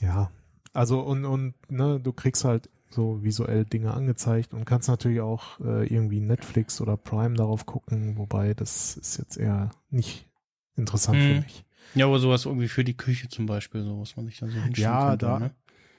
Ja, 0.00 0.30
also 0.72 1.00
und, 1.00 1.24
und, 1.24 1.54
ne, 1.68 1.98
du 1.98 2.12
kriegst 2.12 2.44
halt 2.44 2.70
so 2.90 3.24
visuell 3.24 3.64
Dinge 3.64 3.92
angezeigt 3.92 4.54
und 4.54 4.64
kannst 4.64 4.88
natürlich 4.88 5.20
auch 5.20 5.58
äh, 5.58 5.84
irgendwie 5.92 6.20
Netflix 6.20 6.80
oder 6.80 6.96
Prime 6.96 7.34
darauf 7.34 7.66
gucken, 7.66 8.16
wobei 8.18 8.54
das 8.54 8.96
ist 8.98 9.16
jetzt 9.18 9.36
eher 9.36 9.70
nicht 9.90 10.28
interessant 10.76 11.20
für 11.20 11.32
Hm. 11.34 11.40
mich. 11.40 11.64
Ja, 11.96 12.06
aber 12.06 12.20
sowas 12.20 12.44
irgendwie 12.46 12.68
für 12.68 12.84
die 12.84 12.96
Küche 12.96 13.28
zum 13.28 13.46
Beispiel, 13.46 13.82
so 13.82 14.00
was 14.00 14.14
man 14.16 14.26
sich 14.26 14.38
dann 14.38 14.50
so 14.50 14.62
hinschieben 14.62 14.92
Ja, 14.92 15.06
könnte, 15.08 15.26
da- 15.26 15.38
ne? 15.40 15.50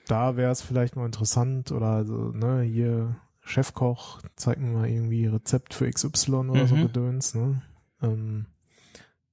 Da 0.08 0.38
wäre 0.38 0.52
es 0.52 0.62
vielleicht 0.62 0.96
mal 0.96 1.06
interessant 1.06 1.72
oder 1.72 2.06
so, 2.06 2.32
ne, 2.32 2.62
hier 2.62 3.16
Chefkoch, 3.42 4.22
zeig 4.36 4.60
mir 4.60 4.72
mal 4.72 4.90
irgendwie 4.90 5.26
Rezept 5.26 5.74
für 5.74 5.90
XY 5.90 6.32
oder 6.50 6.68
so 6.68 6.76
Mhm. 6.76 6.82
Gedöns, 6.82 7.34
ne? 7.34 7.62
Ähm, 8.02 8.46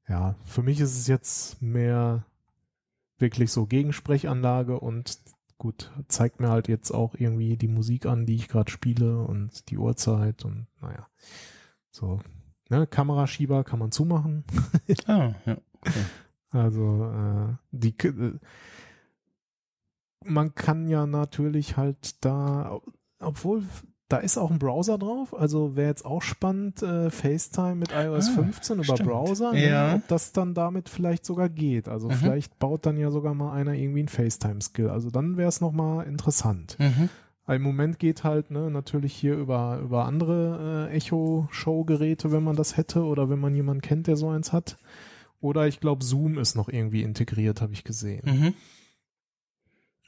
ja, 0.08 0.36
für 0.44 0.62
mich 0.62 0.80
ist 0.80 0.96
es 0.98 1.06
jetzt 1.06 1.60
mehr 1.62 2.24
wirklich 3.18 3.50
so 3.50 3.66
Gegensprechanlage 3.66 4.78
und 4.78 5.18
gut, 5.58 5.90
zeigt 6.08 6.40
mir 6.40 6.50
halt 6.50 6.68
jetzt 6.68 6.90
auch 6.90 7.14
irgendwie 7.16 7.56
die 7.56 7.68
Musik 7.68 8.06
an, 8.06 8.26
die 8.26 8.34
ich 8.34 8.48
gerade 8.48 8.70
spiele 8.70 9.22
und 9.22 9.70
die 9.70 9.78
Uhrzeit 9.78 10.44
und 10.44 10.66
naja, 10.80 11.08
so, 11.90 12.20
ne, 12.68 12.86
Kameraschieber 12.86 13.64
kann 13.64 13.78
man 13.78 13.92
zumachen. 13.92 14.44
Ah, 15.06 15.34
ja. 15.46 15.56
Also 16.50 17.10
äh, 17.12 17.56
die 17.72 17.98
äh, 18.06 18.38
man 20.24 20.54
kann 20.54 20.88
ja 20.88 21.06
natürlich 21.06 21.76
halt 21.76 22.24
da, 22.24 22.80
obwohl 23.20 23.62
da 24.08 24.18
ist 24.18 24.36
auch 24.36 24.50
ein 24.50 24.58
Browser 24.58 24.98
drauf, 24.98 25.34
also 25.36 25.76
wäre 25.76 25.88
jetzt 25.88 26.04
auch 26.04 26.20
spannend, 26.20 26.82
äh, 26.82 27.10
FaceTime 27.10 27.76
mit 27.76 27.90
iOS 27.92 28.28
Ah, 28.28 28.32
15 28.34 28.76
über 28.76 28.84
stimmt. 28.94 29.08
Browser, 29.08 29.52
ne, 29.52 29.68
Ja. 29.68 29.94
ob 29.94 30.06
das 30.08 30.32
dann 30.32 30.52
damit 30.54 30.88
vielleicht 30.90 31.24
sogar 31.24 31.48
geht. 31.48 31.88
Also 31.88 32.08
Mhm. 32.08 32.12
vielleicht 32.14 32.58
baut 32.58 32.84
dann 32.84 32.98
ja 32.98 33.10
sogar 33.10 33.32
mal 33.34 33.52
einer 33.52 33.72
irgendwie 33.72 34.00
einen 34.00 34.08
FaceTime-Skill. 34.08 34.90
Also 34.90 35.10
dann 35.10 35.36
wäre 35.38 35.48
es 35.48 35.60
nochmal 35.62 36.06
interessant. 36.06 36.76
Mhm. 36.78 37.08
Im 37.48 37.62
Moment 37.62 37.98
geht 37.98 38.24
halt 38.24 38.50
ne, 38.50 38.70
natürlich 38.70 39.14
hier 39.14 39.36
über, 39.36 39.78
über 39.82 40.04
andere 40.04 40.88
äh, 40.90 40.96
Echo-Show-Geräte, 40.96 42.32
wenn 42.32 42.42
man 42.42 42.56
das 42.56 42.76
hätte 42.76 43.04
oder 43.04 43.30
wenn 43.30 43.38
man 43.38 43.54
jemanden 43.54 43.82
kennt, 43.82 44.06
der 44.06 44.16
so 44.16 44.28
eins 44.28 44.52
hat. 44.52 44.76
Oder 45.40 45.66
ich 45.66 45.80
glaube, 45.80 46.04
Zoom 46.04 46.38
ist 46.38 46.56
noch 46.56 46.68
irgendwie 46.68 47.02
integriert, 47.02 47.60
habe 47.60 47.72
ich 47.74 47.84
gesehen. 47.84 48.22
Mhm. 48.24 48.54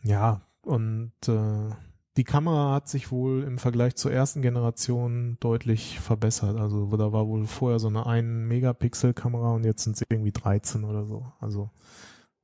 Ja, 0.06 0.42
und 0.62 1.12
äh, 1.26 1.70
die 2.16 2.24
Kamera 2.24 2.74
hat 2.74 2.88
sich 2.88 3.10
wohl 3.10 3.42
im 3.42 3.58
Vergleich 3.58 3.96
zur 3.96 4.12
ersten 4.12 4.40
Generation 4.40 5.36
deutlich 5.40 5.98
verbessert. 5.98 6.56
Also 6.56 6.86
da 6.96 7.12
war 7.12 7.26
wohl 7.26 7.46
vorher 7.46 7.80
so 7.80 7.88
eine 7.88 8.06
1 8.06 8.24
Megapixel 8.48 9.14
Kamera 9.14 9.52
und 9.54 9.64
jetzt 9.64 9.82
sind 9.82 9.96
es 9.96 10.06
irgendwie 10.08 10.30
13 10.30 10.84
oder 10.84 11.06
so. 11.06 11.32
Also, 11.40 11.70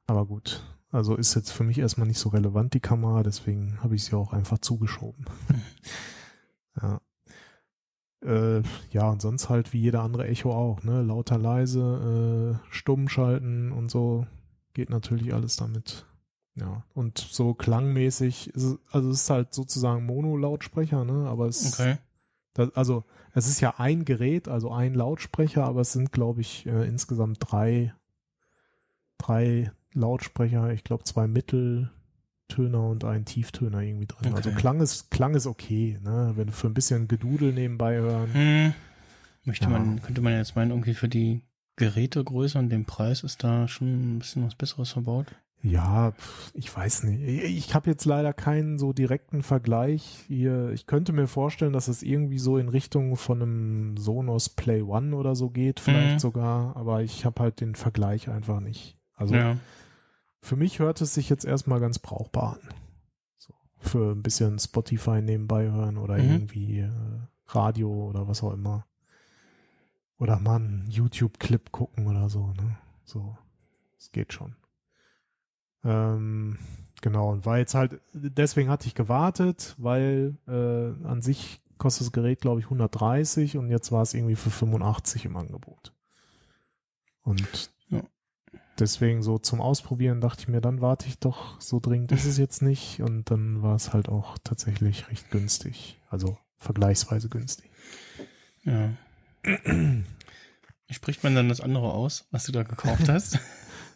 aber 0.07 0.27
gut. 0.27 0.63
Also 0.91 1.15
ist 1.15 1.35
jetzt 1.37 1.53
für 1.53 1.63
mich 1.63 1.79
erstmal 1.79 2.09
nicht 2.09 2.19
so 2.19 2.31
relevant, 2.31 2.75
die 2.75 2.81
Kamera, 2.81 3.23
deswegen 3.23 3.81
habe 3.83 3.95
ich 3.95 4.05
sie 4.05 4.17
auch 4.17 4.33
einfach 4.33 4.59
zugeschoben. 4.59 5.25
ja. 6.83 7.01
Äh, 8.25 8.63
ja, 8.91 9.09
und 9.09 9.23
sonst 9.23 9.49
halt 9.49 9.73
wie 9.73 9.81
jeder 9.81 10.03
andere 10.03 10.27
Echo 10.27 10.53
auch, 10.53 10.83
ne? 10.83 11.03
Lauter, 11.03 11.39
leise, 11.39 12.61
äh, 12.61 12.75
stumm 12.75 13.09
schalten 13.09 13.73
und 13.73 13.91
so 13.91 14.27
geht 14.75 14.91
natürlich 14.91 15.33
alles 15.33 15.57
damit. 15.57 16.07
Ja, 16.55 16.85
und 16.95 17.17
so 17.19 17.55
klangmäßig, 17.55 18.53
es, 18.55 18.77
also 18.91 19.11
es 19.11 19.23
ist 19.23 19.31
halt 19.31 19.55
sozusagen 19.55 20.05
Mono-Lautsprecher, 20.05 21.05
ne? 21.05 21.27
Aber 21.29 21.47
es, 21.47 21.73
Okay. 21.73 21.97
das, 22.53 22.75
also 22.77 23.05
es 23.33 23.47
ist 23.47 23.61
ja 23.61 23.75
ein 23.79 24.05
Gerät, 24.05 24.49
also 24.49 24.71
ein 24.71 24.93
Lautsprecher, 24.95 25.65
aber 25.65 25.81
es 25.81 25.93
sind, 25.93 26.13
glaube 26.13 26.43
ich, 26.43 26.67
äh, 26.67 26.87
insgesamt 26.87 27.39
drei, 27.41 27.95
drei 29.19 29.73
Lautsprecher, 29.95 30.73
ich 30.73 30.85
glaube 30.85 31.05
zwei 31.05 31.27
Mitteltöner 31.27 32.87
und 32.87 33.05
ein 33.05 33.25
Tieftöner 33.25 33.81
irgendwie 33.81 34.07
drin. 34.07 34.35
Also 34.35 34.51
Okay. 34.51 34.59
Klang 34.59 34.81
ist, 34.81 35.11
Klang 35.11 35.35
ist 35.35 35.47
okay, 35.47 35.99
ne? 36.03 36.33
Wenn 36.37 36.49
du 36.49 36.53
für 36.53 36.67
ein 36.67 36.75
bisschen 36.75 37.09
Gedudel 37.09 37.53
nebenbei 37.53 37.97
hören. 37.97 38.35
Hm. 38.35 38.75
Möchte 39.45 39.65
Ja. 39.65 39.71
man, 39.71 40.03
könnte 40.03 40.21
man 40.21 40.35
jetzt 40.35 40.55
meinen, 40.55 40.71
irgendwie 40.71 40.95
für 40.95 41.09
die 41.09 41.41
Gerätegröße 41.77 42.59
und 42.59 42.69
dem 42.69 42.85
Preis 42.85 43.23
ist 43.25 43.43
da 43.43 43.67
schon 43.69 44.17
ein 44.17 44.19
bisschen 44.19 44.45
was 44.45 44.55
Besseres 44.55 44.91
verbaut? 44.93 45.35
Ja, 45.65 46.13
ich 46.55 46.75
weiß 46.75 47.05
nicht. 47.05 47.23
Ich 47.23 47.75
habe 47.75 47.89
jetzt 47.89 48.05
leider 48.05 48.33
keinen 48.33 48.79
so 48.79 48.93
direkten 48.93 49.45
Vergleich 49.45 50.25
hier. 50.27 50.71
Ich 50.71 50.87
könnte 50.87 51.13
mir 51.13 51.29
vorstellen, 51.29 51.73
dass 51.73 51.87
es 51.87 52.03
irgendwie 52.03 52.39
so 52.39 52.59
in 52.59 52.69
Richtung 52.69 53.15
von 53.17 53.41
einem 53.41 53.97
Sonos 53.97 54.49
Play 54.49 54.83
One 54.83 55.15
oder 55.15 55.37
so 55.37 55.51
geht, 55.51 55.79
vielleicht 55.79 56.15
mhm. 56.15 56.19
sogar. 56.19 56.77
Aber 56.77 57.03
ich 57.03 57.25
habe 57.25 57.41
halt 57.41 57.61
den 57.61 57.77
Vergleich 57.77 58.29
einfach 58.29 58.59
nicht. 58.59 58.99
Also 59.15 59.37
ja. 59.37 59.57
für 60.41 60.57
mich 60.57 60.81
hört 60.81 61.01
es 61.01 61.15
sich 61.15 61.29
jetzt 61.29 61.45
erstmal 61.45 61.79
ganz 61.79 62.01
brauchbar 62.01 62.55
an. 62.55 62.69
So, 63.39 63.55
für 63.79 64.13
ein 64.13 64.23
bisschen 64.23 64.59
Spotify 64.59 65.23
nebenbei 65.23 65.71
hören 65.71 65.97
oder 65.97 66.19
mhm. 66.19 66.31
irgendwie 66.31 66.81
äh, 66.81 66.91
Radio 67.47 68.09
oder 68.09 68.27
was 68.27 68.43
auch 68.43 68.53
immer. 68.53 68.85
Oder 70.19 70.41
mal 70.41 70.57
einen 70.57 70.89
YouTube-Clip 70.89 71.71
gucken 71.71 72.09
oder 72.09 72.29
so. 72.29 72.49
Ne? 72.49 72.79
So, 73.05 73.37
es 73.97 74.11
geht 74.11 74.33
schon. 74.33 74.57
Ähm, 75.85 76.59
genau, 77.01 77.31
und 77.31 77.47
war 77.47 77.59
jetzt 77.59 77.75
halt, 77.75 78.01
deswegen 78.13 78.71
hatte 78.71 78.87
ich 78.87 78.95
gewartet, 78.95 79.75
weil 79.79 80.37
äh, 80.47 81.07
an 81.07 81.23
sich 81.23 81.61
kostet 81.79 82.07
das 82.07 82.13
Gerät, 82.13 82.41
glaube 82.41 82.61
ich, 82.61 82.67
130 82.67 83.57
und 83.57 83.69
jetzt 83.69 83.91
war 83.91 84.03
es 84.03 84.15
irgendwie 84.15 84.37
für 84.37 84.51
85 84.51 85.25
im 85.25 85.37
Angebot. 85.37 85.93
Und 87.23 87.71
ja. 87.91 88.03
deswegen 88.79 89.23
so 89.23 89.39
zum 89.39 89.61
Ausprobieren 89.61 90.21
dachte 90.21 90.43
ich 90.43 90.49
mir, 90.49 90.61
dann 90.61 90.81
warte 90.81 91.07
ich 91.09 91.19
doch, 91.19 91.61
so 91.61 91.81
dringend 91.81 92.13
ist 92.13 92.25
es 92.25 92.39
jetzt 92.39 92.63
nicht. 92.63 93.01
Und 93.01 93.31
dann 93.31 93.63
war 93.63 93.75
es 93.75 93.93
halt 93.93 94.09
auch 94.09 94.39
tatsächlich 94.45 95.09
recht 95.09 95.31
günstig. 95.31 96.01
Also 96.09 96.39
vergleichsweise 96.57 97.29
günstig. 97.29 97.71
Ja. 98.65 98.91
Wie 99.45 100.95
spricht 100.95 101.25
man 101.25 101.35
dann 101.35 101.49
das 101.49 101.61
andere 101.61 101.93
aus, 101.93 102.27
was 102.31 102.45
du 102.45 102.53
da 102.53 102.63
gekauft 102.63 103.09
hast? 103.09 103.39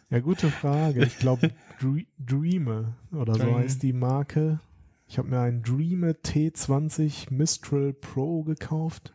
Ja, 0.09 0.19
gute 0.19 0.49
Frage. 0.49 1.03
Ich 1.03 1.17
glaube, 1.17 1.51
Dreame 2.19 2.95
oder 3.11 3.35
so 3.35 3.57
heißt 3.57 3.83
die 3.83 3.93
Marke. 3.93 4.59
Ich 5.07 5.17
habe 5.17 5.29
mir 5.29 5.39
einen 5.39 5.63
Dreame 5.63 6.11
T20 6.11 7.33
Mistral 7.33 7.93
Pro 7.93 8.43
gekauft. 8.43 9.13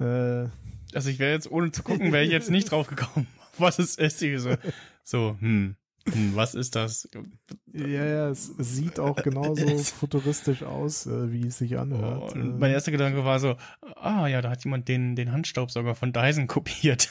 Äh, 0.00 0.48
also 0.92 1.10
ich 1.10 1.18
wäre 1.18 1.32
jetzt, 1.32 1.50
ohne 1.50 1.70
zu 1.70 1.82
gucken, 1.82 2.12
wäre 2.12 2.24
ich 2.24 2.30
jetzt 2.30 2.50
nicht 2.50 2.70
drauf 2.70 2.88
gekommen. 2.88 3.28
Was 3.58 3.78
ist 3.78 4.00
es? 4.00 4.18
So, 4.18 4.56
so 5.04 5.36
hm. 5.38 5.76
Hm, 6.10 6.34
was 6.34 6.54
ist 6.54 6.76
das? 6.76 7.08
Ja, 7.72 8.04
ja, 8.04 8.28
es, 8.30 8.46
sieht 8.58 8.98
auch 8.98 9.16
genauso 9.22 9.66
futuristisch 9.78 10.62
aus, 10.62 11.06
äh, 11.06 11.32
wie 11.32 11.46
es 11.46 11.58
sich 11.58 11.78
anhört. 11.78 12.34
Und 12.34 12.58
mein 12.58 12.72
erster 12.72 12.90
Gedanke 12.90 13.24
war 13.24 13.38
so, 13.38 13.56
ah 13.96 14.26
ja, 14.26 14.40
da 14.40 14.50
hat 14.50 14.64
jemand 14.64 14.88
den, 14.88 15.14
den 15.14 15.32
Handstaubsauger 15.32 15.94
von 15.94 16.12
Dyson 16.12 16.46
kopiert. 16.46 17.10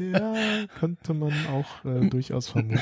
ja, 0.00 0.34
könnte 0.78 1.14
man 1.14 1.32
auch 1.48 1.84
äh, 1.84 2.08
durchaus 2.08 2.48
vermuten. 2.48 2.80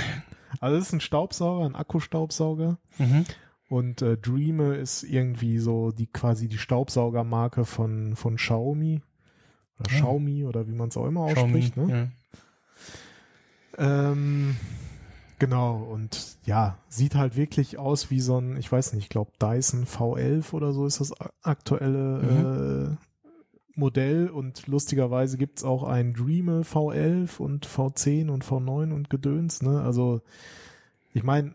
Also 0.61 0.77
es 0.77 0.87
ist 0.87 0.93
ein 0.93 1.01
Staubsauger, 1.01 1.67
ein 1.67 1.75
Akkustaubsauger. 1.75 2.79
Mhm. 2.99 3.25
Und 3.69 4.03
äh, 4.03 4.17
Dreame 4.17 4.77
ist 4.77 5.03
irgendwie 5.03 5.59
so 5.59 5.91
die 5.91 6.07
quasi 6.07 6.49
die 6.49 6.59
Staubsaugermarke 6.59 7.65
von, 7.65 8.17
von 8.17 8.37
Xiaomi. 8.37 9.03
Oder 9.81 9.91
ja. 9.91 9.97
Xiaomi 9.97 10.45
oder 10.45 10.69
wie 10.69 10.75
man 10.75 10.89
es 10.89 10.97
auch 10.97 11.07
immer 11.07 11.23
ausspricht. 11.23 11.73
Xiaomi, 11.73 11.93
ne? 11.93 12.13
Ja. 13.79 14.11
Ähm, 14.13 14.57
Genau, 15.39 15.77
und 15.77 16.39
ja, 16.47 16.79
sieht 16.89 17.15
halt 17.15 17.37
wirklich 17.37 17.79
aus 17.79 18.11
wie 18.11 18.21
so 18.21 18.39
ein, 18.39 18.57
ich 18.57 18.73
weiß 18.73 18.95
nicht, 18.95 19.05
ich 19.05 19.09
glaube 19.11 19.33
Dyson 19.41 19.85
V11 19.85 20.53
oder 20.53 20.73
so 20.73 20.87
ist 20.87 21.01
das 21.01 21.13
aktuelle 21.43 22.23
mhm. 22.23 22.97
äh, 22.97 23.07
Modell 23.79 24.29
und 24.31 24.67
lustigerweise 24.67 25.37
gibt's 25.37 25.63
auch 25.63 25.83
ein 25.83 26.15
Dreame 26.15 26.63
V11 26.63 27.39
und 27.39 27.67
V10 27.67 28.31
und 28.31 28.45
V9 28.45 28.93
und 28.93 29.11
Gedöns, 29.11 29.61
ne? 29.61 29.83
Also 29.83 30.23
ich 31.13 31.23
meine, 31.23 31.53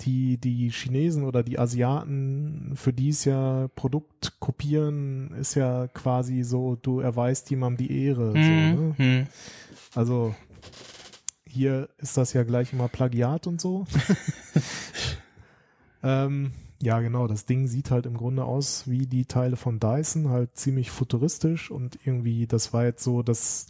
die, 0.00 0.38
die 0.38 0.70
Chinesen 0.70 1.24
oder 1.24 1.42
die 1.42 1.58
Asiaten, 1.58 2.72
für 2.74 2.92
die 2.92 3.08
ist 3.08 3.24
ja 3.24 3.68
Produkt 3.74 4.38
kopieren, 4.40 5.32
ist 5.38 5.54
ja 5.54 5.88
quasi 5.88 6.42
so, 6.42 6.76
du 6.76 7.00
erweist 7.00 7.48
jemandem 7.50 7.86
die 7.86 8.04
Ehre. 8.04 8.34
Mhm. 8.34 8.76
So, 8.76 8.82
ne? 8.82 8.94
Mhm. 8.98 9.26
Also 9.94 10.34
hier 11.54 11.88
ist 11.98 12.16
das 12.16 12.32
ja 12.32 12.42
gleich 12.42 12.72
immer 12.72 12.88
Plagiat 12.88 13.46
und 13.46 13.60
so. 13.60 13.86
ähm, 16.02 16.52
ja, 16.82 17.00
genau, 17.00 17.26
das 17.26 17.46
Ding 17.46 17.66
sieht 17.66 17.90
halt 17.90 18.04
im 18.04 18.16
Grunde 18.16 18.44
aus 18.44 18.88
wie 18.88 19.06
die 19.06 19.24
Teile 19.24 19.56
von 19.56 19.80
Dyson, 19.80 20.28
halt 20.28 20.56
ziemlich 20.56 20.90
futuristisch 20.90 21.70
und 21.70 21.98
irgendwie, 22.04 22.46
das 22.46 22.72
war 22.72 22.84
jetzt 22.84 23.02
so, 23.02 23.22
dass, 23.22 23.66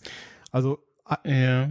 also. 0.50 0.78
Ja, 1.24 1.68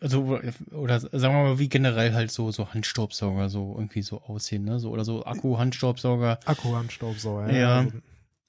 also, 0.00 0.38
oder 0.70 1.00
sagen 1.00 1.34
wir 1.34 1.42
mal, 1.42 1.58
wie 1.58 1.68
generell 1.68 2.14
halt 2.14 2.30
so, 2.30 2.52
so 2.52 2.72
Handstaubsauger 2.72 3.48
so 3.48 3.74
irgendwie 3.76 4.02
so 4.02 4.22
aussehen, 4.22 4.64
ne, 4.64 4.78
so, 4.78 4.90
oder 4.90 5.04
so 5.04 5.24
Akku-Handstaubsauger. 5.24 6.38
Akku-Handstaubsauger, 6.44 7.50
ja. 7.50 7.58
Ja, 7.58 7.78
also, 7.78 7.98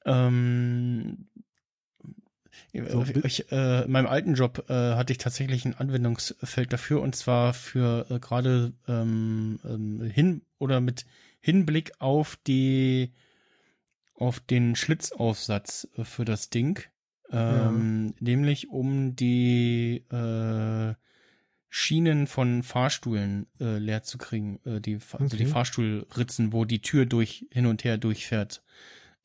ähm, 0.05 1.27
so, 2.73 3.05
ich, 3.23 3.51
äh, 3.51 3.83
in 3.83 3.91
meinem 3.91 4.07
alten 4.07 4.35
Job 4.35 4.65
äh, 4.69 4.73
hatte 4.73 5.11
ich 5.11 5.17
tatsächlich 5.17 5.65
ein 5.65 5.75
Anwendungsfeld 5.75 6.71
dafür 6.71 7.01
und 7.01 7.15
zwar 7.15 7.53
für 7.53 8.05
äh, 8.09 8.19
gerade 8.19 8.73
ähm, 8.87 9.59
ähm, 9.65 10.01
hin 10.01 10.41
oder 10.57 10.79
mit 10.79 11.05
Hinblick 11.41 11.91
auf 11.99 12.37
die 12.47 13.11
auf 14.15 14.39
den 14.39 14.75
Schlitzaufsatz 14.75 15.87
äh, 15.97 16.05
für 16.05 16.23
das 16.23 16.49
Ding, 16.49 16.79
ähm, 17.31 18.13
ja. 18.13 18.13
nämlich 18.19 18.69
um 18.69 19.15
die 19.15 20.05
äh, 20.09 20.93
Schienen 21.67 22.27
von 22.27 22.63
Fahrstühlen 22.63 23.47
äh, 23.59 23.77
leer 23.79 24.03
zu 24.03 24.17
kriegen, 24.17 24.59
äh, 24.65 24.79
die 24.79 24.95
okay. 24.97 25.17
also 25.19 25.37
die 25.37 25.45
Fahrstuhlritzen, 25.45 26.53
wo 26.53 26.65
die 26.65 26.81
Tür 26.81 27.05
durch 27.05 27.47
hin 27.51 27.65
und 27.65 27.83
her 27.83 27.97
durchfährt 27.97 28.61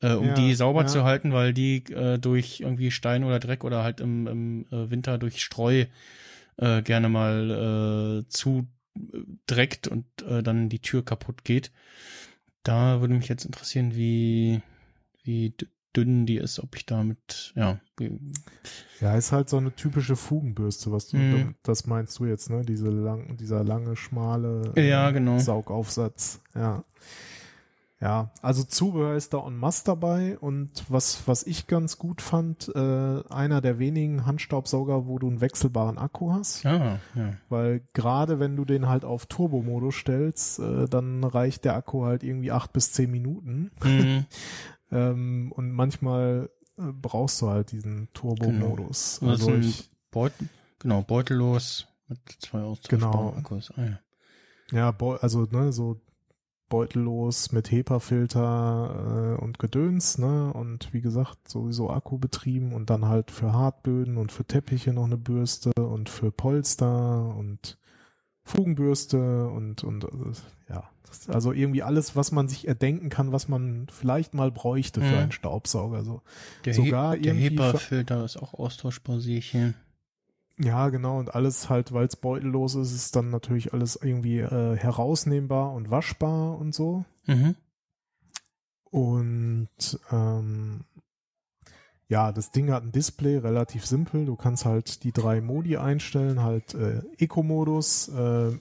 äh, 0.01 0.13
um 0.13 0.27
ja, 0.27 0.33
die 0.33 0.53
sauber 0.53 0.81
ja. 0.81 0.87
zu 0.87 1.03
halten, 1.03 1.33
weil 1.33 1.53
die 1.53 1.83
äh, 1.91 2.17
durch 2.17 2.59
irgendwie 2.59 2.91
Stein 2.91 3.23
oder 3.23 3.39
Dreck 3.39 3.63
oder 3.63 3.83
halt 3.83 3.99
im, 3.99 4.27
im 4.27 4.65
äh, 4.71 4.89
Winter 4.89 5.17
durch 5.17 5.41
Streu 5.41 5.85
äh, 6.57 6.81
gerne 6.81 7.09
mal 7.09 8.23
äh, 8.25 8.29
zu 8.29 8.67
äh, 8.95 9.19
dreckt 9.47 9.87
und 9.87 10.05
äh, 10.23 10.43
dann 10.43 10.69
die 10.69 10.81
Tür 10.81 11.03
kaputt 11.03 11.43
geht. 11.43 11.71
Da 12.63 13.01
würde 13.01 13.13
mich 13.13 13.29
jetzt 13.29 13.45
interessieren, 13.45 13.95
wie, 13.95 14.61
wie 15.23 15.53
dünn 15.95 16.25
die 16.25 16.37
ist, 16.37 16.59
ob 16.59 16.75
ich 16.75 16.85
damit, 16.85 17.53
ja. 17.55 17.79
Ja, 18.99 19.15
ist 19.15 19.31
halt 19.31 19.49
so 19.49 19.57
eine 19.57 19.73
typische 19.73 20.15
Fugenbürste, 20.15 20.91
was 20.91 21.07
du, 21.07 21.17
mm. 21.17 21.55
das 21.63 21.87
meinst 21.87 22.19
du 22.19 22.25
jetzt, 22.25 22.49
ne? 22.49 22.61
Diese 22.63 22.89
lang, 22.89 23.37
dieser 23.37 23.63
lange, 23.63 23.95
schmale 23.95 24.73
ja, 24.75 25.09
genau. 25.11 25.39
Saugaufsatz, 25.39 26.41
ja. 26.53 26.83
Ja, 27.99 28.29
also 28.43 28.63
Zubehör 28.63 29.15
ist 29.15 29.33
da 29.33 29.45
en 29.45 29.57
masse 29.57 29.83
dabei 29.85 30.37
und 30.37 30.85
was, 30.87 31.27
was 31.27 31.41
ich 31.43 31.65
ganz 31.65 31.97
gut 31.97 32.21
fand, 32.21 32.69
äh, 32.75 33.23
einer 33.29 33.59
der 33.59 33.79
wenigen 33.79 34.27
Handstaubsauger, 34.27 35.07
wo 35.07 35.17
du 35.17 35.27
einen 35.27 35.41
wechselbaren 35.41 35.97
Akku 35.97 36.31
hast. 36.31 36.63
Ah, 36.63 36.99
ja. 37.15 37.33
Weil 37.49 37.81
gerade 37.93 38.39
wenn 38.39 38.55
du 38.55 38.65
den 38.65 38.87
halt 38.87 39.03
auf 39.03 39.25
Turbo-Modus 39.25 39.95
stellst, 39.95 40.59
äh, 40.59 40.85
dann 40.85 41.23
reicht 41.23 41.65
der 41.65 41.75
Akku 41.75 42.03
halt 42.05 42.21
irgendwie 42.23 42.51
acht 42.51 42.71
bis 42.71 42.91
zehn 42.91 43.09
Minuten. 43.09 43.71
Mhm. 43.83 44.25
ähm, 44.91 45.51
und 45.55 45.71
manchmal 45.71 46.51
äh, 46.77 46.83
brauchst 46.91 47.41
du 47.41 47.49
halt 47.49 47.71
diesen 47.71 48.09
Turbo-Modus. 48.13 49.21
Genau. 49.21 49.31
Also, 49.31 49.51
also 49.51 49.67
ich, 49.67 49.89
Beutel, 50.11 50.47
genau, 50.77 51.01
beutellos 51.01 51.87
mit 52.07 52.19
zwei 52.39 52.61
austauschbaren 52.61 53.29
genau. 53.29 53.37
Akkus. 53.39 53.71
Ah, 53.75 53.83
ja. 53.83 53.99
Ja, 54.71 54.95
also 55.21 55.47
ne, 55.49 55.71
so 55.71 56.01
beutellos 56.69 57.51
mit 57.51 57.71
HEPA-Filter 57.71 59.37
äh, 59.39 59.43
und 59.43 59.59
Gedöns, 59.59 60.17
ne? 60.17 60.51
Und 60.53 60.93
wie 60.93 61.01
gesagt, 61.01 61.47
sowieso 61.47 61.89
Akku 61.89 62.17
betrieben 62.17 62.73
und 62.73 62.89
dann 62.89 63.05
halt 63.05 63.31
für 63.31 63.53
Hartböden 63.53 64.17
und 64.17 64.31
für 64.31 64.45
Teppiche 64.45 64.93
noch 64.93 65.05
eine 65.05 65.17
Bürste 65.17 65.71
und 65.73 66.09
für 66.09 66.31
Polster 66.31 67.35
und 67.35 67.77
Fugenbürste 68.43 69.47
und, 69.47 69.83
und 69.83 70.03
äh, 70.05 70.73
ja. 70.73 70.89
Also 71.29 71.53
irgendwie 71.53 71.83
alles, 71.83 72.17
was 72.17 72.33
man 72.33 72.49
sich 72.49 72.67
erdenken 72.67 73.09
kann, 73.09 73.31
was 73.31 73.47
man 73.47 73.87
vielleicht 73.89 74.33
mal 74.33 74.51
bräuchte 74.51 74.99
für 74.99 75.07
mhm. 75.07 75.17
einen 75.17 75.31
Staubsauger. 75.31 76.03
So. 76.03 76.21
Der 76.65 76.73
Sogar 76.73 77.15
He 77.15 77.21
der 77.21 77.33
HEPA-Filter 77.33 78.25
ist 78.25 78.37
auch 78.37 78.53
austauschbar, 78.53 79.19
sehe 79.19 79.37
ich 79.37 79.51
hier. 79.51 79.73
Ja, 80.59 80.89
genau. 80.89 81.19
Und 81.19 81.35
alles 81.35 81.69
halt, 81.69 81.93
weil 81.93 82.07
es 82.07 82.15
beutellos 82.15 82.75
ist, 82.75 82.93
ist 82.93 83.15
dann 83.15 83.29
natürlich 83.29 83.73
alles 83.73 83.95
irgendwie 84.01 84.39
äh, 84.39 84.75
herausnehmbar 84.75 85.73
und 85.73 85.91
waschbar 85.91 86.57
und 86.57 86.73
so. 86.73 87.05
Mhm. 87.27 87.55
Und 88.89 89.99
ähm, 90.11 90.81
ja, 92.09 92.31
das 92.31 92.51
Ding 92.51 92.71
hat 92.71 92.83
ein 92.83 92.91
Display, 92.91 93.37
relativ 93.37 93.85
simpel. 93.85 94.25
Du 94.25 94.35
kannst 94.35 94.65
halt 94.65 95.03
die 95.03 95.11
drei 95.11 95.41
Modi 95.41 95.77
einstellen, 95.77 96.41
halt 96.41 96.73
äh, 96.73 97.01
Eco-Modus, 97.17 98.07
äh, 98.09 98.57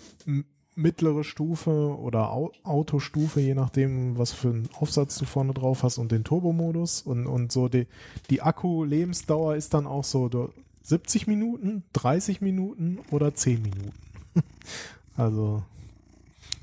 mittlere 0.74 1.24
Stufe 1.24 1.96
oder 1.98 2.32
Au 2.32 2.52
Autostufe, 2.62 3.40
je 3.40 3.54
nachdem, 3.54 4.18
was 4.18 4.32
für 4.32 4.48
einen 4.48 4.68
Aufsatz 4.74 5.16
du 5.16 5.24
vorne 5.24 5.54
drauf 5.54 5.82
hast 5.82 5.96
und 5.96 6.12
den 6.12 6.22
Turbo-Modus 6.22 7.00
und, 7.02 7.26
und 7.26 7.50
so 7.50 7.68
die, 7.68 7.86
die 8.28 8.42
Akku-Lebensdauer 8.42 9.56
ist 9.56 9.72
dann 9.72 9.86
auch 9.86 10.04
so, 10.04 10.28
du, 10.28 10.50
70 10.86 11.26
Minuten, 11.26 11.82
30 11.94 12.40
Minuten 12.40 13.00
oder 13.10 13.34
10 13.34 13.60
Minuten. 13.60 13.92
also 15.16 15.64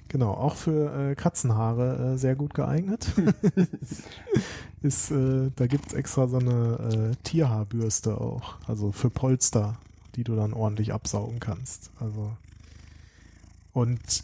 genau, 0.08 0.32
auch 0.32 0.56
für 0.56 1.12
äh, 1.12 1.16
Katzenhaare 1.16 2.14
äh, 2.14 2.18
sehr 2.18 2.36
gut 2.36 2.54
geeignet. 2.54 3.08
Ist, 4.82 5.12
äh, 5.12 5.52
da 5.56 5.68
gibt's 5.68 5.94
extra 5.94 6.28
so 6.28 6.38
eine 6.38 7.12
äh, 7.14 7.16
Tierhaarbürste 7.24 8.20
auch, 8.20 8.56
also 8.68 8.92
für 8.94 9.10
Polster, 9.10 9.78
die 10.16 10.24
du 10.24 10.36
dann 10.36 10.54
ordentlich 10.54 10.94
absaugen 10.94 11.40
kannst. 11.42 11.92
Also 12.00 12.32
und 13.74 14.24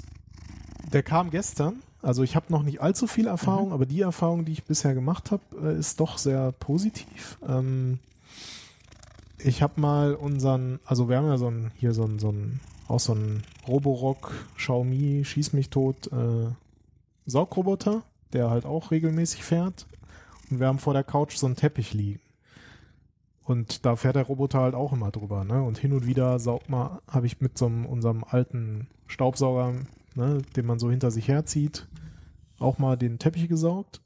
der 0.94 1.04
kam 1.04 1.30
gestern. 1.30 1.82
Also 2.02 2.24
ich 2.24 2.38
habe 2.38 2.46
noch 2.50 2.64
nicht 2.64 2.82
allzu 2.82 3.08
viel 3.08 3.28
Erfahrung, 3.28 3.68
Mhm. 3.68 3.74
aber 3.74 3.86
die 3.86 4.00
Erfahrung, 4.02 4.46
die 4.46 4.54
ich 4.54 4.64
bisher 4.64 4.94
gemacht 4.94 5.32
habe, 5.32 5.44
äh, 5.62 5.78
ist 5.78 6.00
doch 6.00 6.18
sehr 6.18 6.54
positiv. 6.54 7.38
Ähm, 7.46 8.00
ich 9.44 9.62
habe 9.62 9.80
mal 9.80 10.16
unseren, 10.16 10.80
also 10.86 11.10
wir 11.10 11.18
haben 11.18 11.28
ja 11.28 11.38
so 11.38 11.48
ein, 11.48 11.72
hier 11.76 11.94
so 11.94 12.04
ein, 12.04 12.20
so 12.20 12.32
ein, 12.32 12.60
auch 12.88 13.00
so 13.00 13.14
ein 13.14 13.44
Roborock 13.68 14.32
Xiaomi 14.56 15.24
Schieß 15.24 15.54
mich 15.54 15.70
tot 15.70 16.12
äh, 16.12 16.52
Saugroboter, 17.26 18.04
der 18.34 18.50
halt 18.50 18.66
auch 18.66 18.92
regelmäßig 18.92 19.44
fährt. 19.44 19.88
Und 20.50 20.60
wir 20.60 20.68
haben 20.68 20.80
vor 20.80 20.94
der 20.94 21.04
Couch 21.04 21.36
so 21.36 21.46
einen 21.46 21.56
Teppich 21.56 21.94
liegen. 21.94 22.20
Und 23.44 23.86
da 23.86 23.96
fährt 23.96 24.16
der 24.16 24.28
Roboter 24.28 24.60
halt 24.60 24.76
auch 24.76 24.94
immer 24.94 25.12
drüber, 25.12 25.44
ne? 25.44 25.64
Und 25.64 25.78
hin 25.80 25.94
und 25.94 26.06
wieder 26.06 26.38
saugt 26.38 26.70
mal, 26.70 27.02
habe 27.08 27.26
ich 27.26 27.42
mit 27.42 27.58
so 27.58 27.66
einem, 27.66 27.86
unserem 27.86 28.24
alten 28.24 28.88
Staubsauger, 29.08 29.74
ne, 30.14 30.42
den 30.56 30.66
man 30.68 30.78
so 30.78 30.92
hinter 30.92 31.10
sich 31.10 31.28
herzieht, 31.28 31.88
auch 32.60 32.78
mal 32.78 32.96
den 32.96 33.18
Teppich 33.18 33.48
gesaugt. 33.48 34.02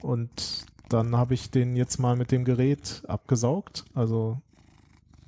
Und 0.00 0.66
dann 0.92 1.16
habe 1.16 1.34
ich 1.34 1.50
den 1.50 1.76
jetzt 1.76 1.98
mal 1.98 2.16
mit 2.16 2.30
dem 2.32 2.44
Gerät 2.44 3.02
abgesaugt. 3.08 3.84
Also 3.94 4.38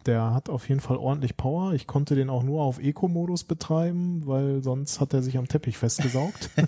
der 0.07 0.35
hat 0.35 0.49
auf 0.51 0.69
jeden 0.69 0.81
Fall 0.81 0.97
ordentlich 0.97 1.37
Power. 1.37 1.75
Ich 1.75 1.87
konnte 1.87 2.17
den 2.17 2.29
auch 2.29 2.43
nur 2.43 2.63
auf 2.63 2.81
Eco-Modus 2.81 3.45
betreiben, 3.45 4.23
weil 4.27 4.63
sonst 4.63 5.01
hat 5.01 5.15
er 5.15 5.23
sich 5.23 5.39
am 5.39 5.47
Teppich 5.49 5.79
festgesaugt. 5.79 6.51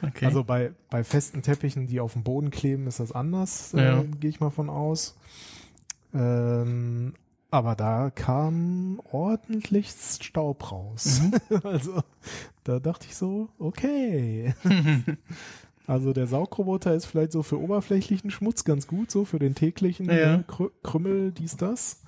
Okay. 0.00 0.26
Also 0.26 0.44
bei, 0.44 0.72
bei 0.90 1.02
festen 1.04 1.42
Teppichen, 1.42 1.86
die 1.88 2.00
auf 2.00 2.12
dem 2.14 2.22
Boden 2.22 2.50
kleben, 2.50 2.86
ist 2.86 3.00
das 3.00 3.10
anders, 3.12 3.72
Ja. 3.72 4.00
äh, 4.00 4.04
gehe 4.20 4.30
ich 4.30 4.40
mal 4.40 4.50
von 4.50 4.70
aus. 4.70 5.16
Ähm, 6.14 7.14
aber 7.50 7.74
da 7.74 8.10
kam 8.14 9.00
ordentlich 9.10 9.90
Staub 9.90 10.70
raus. 10.72 11.20
Mhm. 11.22 11.60
Also 11.64 12.00
da 12.64 12.78
dachte 12.78 13.06
ich 13.08 13.16
so, 13.16 13.48
okay. 13.58 14.54
Also 15.88 16.12
der 16.12 16.26
Saugroboter 16.26 16.94
ist 16.94 17.06
vielleicht 17.06 17.32
so 17.32 17.42
für 17.42 17.58
oberflächlichen 17.58 18.30
Schmutz 18.30 18.64
ganz 18.64 18.86
gut, 18.86 19.10
so 19.10 19.24
für 19.24 19.38
den 19.38 19.54
täglichen 19.54 20.06
Ja. 20.06 20.36
ne, 20.36 20.44
Krü 20.46 20.68
Krümmel, 20.82 21.32
dies, 21.32 21.56
das. 21.56 22.02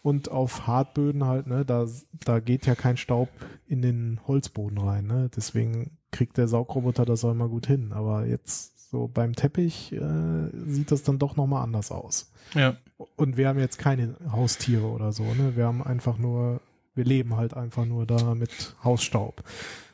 Und 0.00 0.30
auf 0.30 0.66
Hartböden 0.66 1.24
halt, 1.26 1.46
ne, 1.46 1.64
da, 1.66 1.86
da 2.24 2.40
geht 2.40 2.64
ja 2.64 2.74
kein 2.74 2.96
Staub 2.96 3.28
in 3.66 3.82
den 3.82 4.20
Holzboden 4.26 4.78
rein, 4.78 5.06
ne? 5.06 5.28
Deswegen 5.36 5.98
kriegt 6.10 6.38
der 6.38 6.48
Saugroboter 6.48 7.04
das 7.04 7.22
auch 7.24 7.32
immer 7.32 7.48
gut 7.48 7.66
hin. 7.66 7.92
Aber 7.92 8.24
jetzt 8.24 8.88
so 8.90 9.08
beim 9.08 9.34
Teppich 9.34 9.92
äh, 9.92 10.48
sieht 10.66 10.90
das 10.90 11.02
dann 11.02 11.18
doch 11.18 11.36
nochmal 11.36 11.62
anders 11.64 11.90
aus. 11.92 12.32
ja. 12.54 12.76
Und 13.16 13.36
wir 13.36 13.48
haben 13.48 13.58
jetzt 13.58 13.78
keine 13.78 14.16
Haustiere 14.32 14.86
oder 14.86 15.12
so, 15.12 15.22
ne? 15.24 15.54
Wir 15.54 15.66
haben 15.66 15.82
einfach 15.82 16.16
nur, 16.16 16.62
wir 16.94 17.04
leben 17.04 17.36
halt 17.36 17.52
einfach 17.52 17.84
nur 17.84 18.06
da 18.06 18.34
mit 18.34 18.74
Hausstaub. 18.82 19.42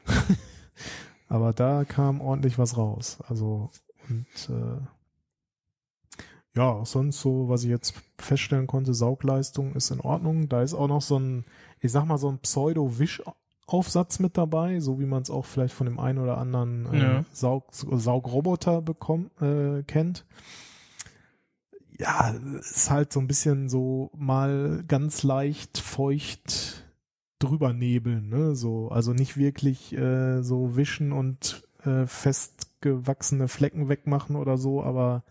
Aber 1.33 1.55
da 1.55 1.85
kam 1.87 2.21
ordentlich 2.21 2.59
was 2.59 2.77
raus. 2.77 3.17
Also, 3.27 3.71
und 4.11 4.51
äh, 4.51 4.83
ja, 6.55 6.85
sonst 6.85 7.23
so, 7.23 7.49
was 7.49 7.65
ich 7.65 7.71
jetzt 7.71 7.95
feststellen 8.19 8.67
konnte, 8.67 8.93
Saugleistung 8.93 9.73
ist 9.75 9.91
in 9.91 10.01
Ordnung. 10.01 10.51
Da 10.51 10.61
ist 10.61 10.75
auch 10.75 10.89
noch 10.89 11.01
so 11.01 11.19
ein, 11.19 11.47
ich 11.81 11.91
sag 11.91 12.05
mal, 12.05 12.19
so 12.19 12.29
ein 12.29 12.39
Pseudo-Wischaufsatz 12.39 14.19
mit 14.19 14.37
dabei, 14.37 14.81
so 14.81 15.01
wie 15.01 15.07
man 15.07 15.23
es 15.23 15.31
auch 15.31 15.47
vielleicht 15.47 15.73
von 15.73 15.87
dem 15.87 15.99
einen 15.99 16.19
oder 16.19 16.37
anderen 16.37 16.93
äh, 16.93 16.99
Ja. 16.99 17.25
Saug 17.33 17.65
Saugroboter 17.73 18.83
bekommt, 18.83 19.31
äh, 19.41 19.83
kennt 19.85 20.27
ja, 21.99 22.35
ist 22.59 22.91
halt 22.91 23.11
so 23.13 23.21
ein 23.21 23.27
bisschen 23.27 23.71
so 23.71 24.11
mal 24.15 24.85
ganz 24.87 25.23
leicht 25.23 25.79
feucht 25.79 26.85
drüber 27.43 27.73
nebeln, 27.73 28.29
ne? 28.29 28.55
So, 28.55 28.89
also 28.89 29.13
nicht 29.13 29.37
wirklich 29.37 29.93
äh, 29.97 30.43
so 30.43 30.77
wischen 30.77 31.13
und 31.13 31.67
äh, 31.85 32.07
festgewachsene 32.07 33.49
Flecken 33.49 33.89
wegmachen 33.89 34.37
oder 34.37 34.57
so, 34.59 34.83
aber 34.83 35.25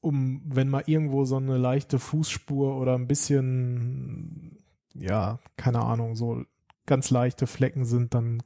um, 0.00 0.42
wenn 0.44 0.68
mal 0.68 0.84
irgendwo 0.86 1.24
so 1.24 1.36
eine 1.36 1.56
leichte 1.58 1.98
Fußspur 1.98 2.76
oder 2.78 2.94
ein 2.94 3.08
bisschen, 3.08 4.58
ja, 4.94 5.40
keine 5.56 5.80
Ahnung, 5.82 6.14
so 6.14 6.44
ganz 6.86 7.10
leichte 7.10 7.46
Flecken 7.46 7.84
sind, 7.84 8.14
dann 8.14 8.42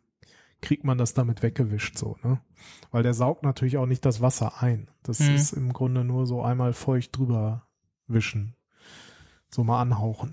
kriegt 0.62 0.84
man 0.84 0.96
das 0.96 1.12
damit 1.12 1.42
weggewischt, 1.42 1.98
so, 1.98 2.16
ne? 2.22 2.40
Weil 2.90 3.02
der 3.02 3.14
saugt 3.14 3.42
natürlich 3.42 3.76
auch 3.76 3.86
nicht 3.86 4.04
das 4.06 4.20
Wasser 4.20 4.62
ein. 4.62 4.88
Das 5.02 5.20
Mhm. 5.20 5.34
ist 5.34 5.52
im 5.52 5.72
Grunde 5.72 6.04
nur 6.04 6.26
so 6.26 6.42
einmal 6.42 6.72
feucht 6.72 7.16
drüber 7.18 7.66
wischen. 8.06 8.54
So 9.50 9.64
mal 9.64 9.80
anhauchen. 9.80 10.32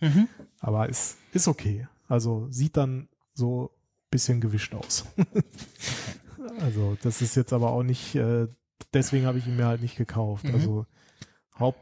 Mhm. 0.00 0.28
Aber 0.62 0.88
ist, 0.88 1.18
ist 1.32 1.48
okay. 1.48 1.88
Also 2.08 2.46
sieht 2.50 2.76
dann 2.76 3.08
so 3.34 3.70
bisschen 4.10 4.40
gewischt 4.40 4.74
aus. 4.74 5.04
also 6.60 6.96
das 7.02 7.20
ist 7.20 7.34
jetzt 7.34 7.52
aber 7.52 7.72
auch 7.72 7.82
nicht, 7.82 8.14
äh, 8.14 8.46
deswegen 8.94 9.26
habe 9.26 9.38
ich 9.38 9.46
ihn 9.46 9.56
mir 9.56 9.66
halt 9.66 9.82
nicht 9.82 9.96
gekauft. 9.96 10.44
Mhm. 10.44 10.54
Also 10.54 10.86
Haupt, 11.58 11.80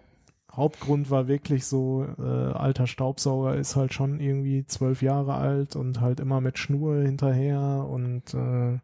Hauptgrund 0.50 1.10
war 1.10 1.28
wirklich 1.28 1.66
so, 1.66 2.06
äh, 2.18 2.22
alter 2.22 2.86
Staubsauger 2.86 3.54
ist 3.54 3.76
halt 3.76 3.92
schon 3.92 4.18
irgendwie 4.18 4.64
zwölf 4.66 5.02
Jahre 5.02 5.34
alt 5.34 5.76
und 5.76 6.00
halt 6.00 6.18
immer 6.18 6.40
mit 6.40 6.58
Schnur 6.58 7.02
hinterher 7.02 7.86
und 7.88 8.34
äh, 8.34 8.78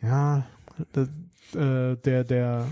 ja, 0.00 0.46
äh, 0.94 1.96
der, 1.96 2.24
der, 2.24 2.68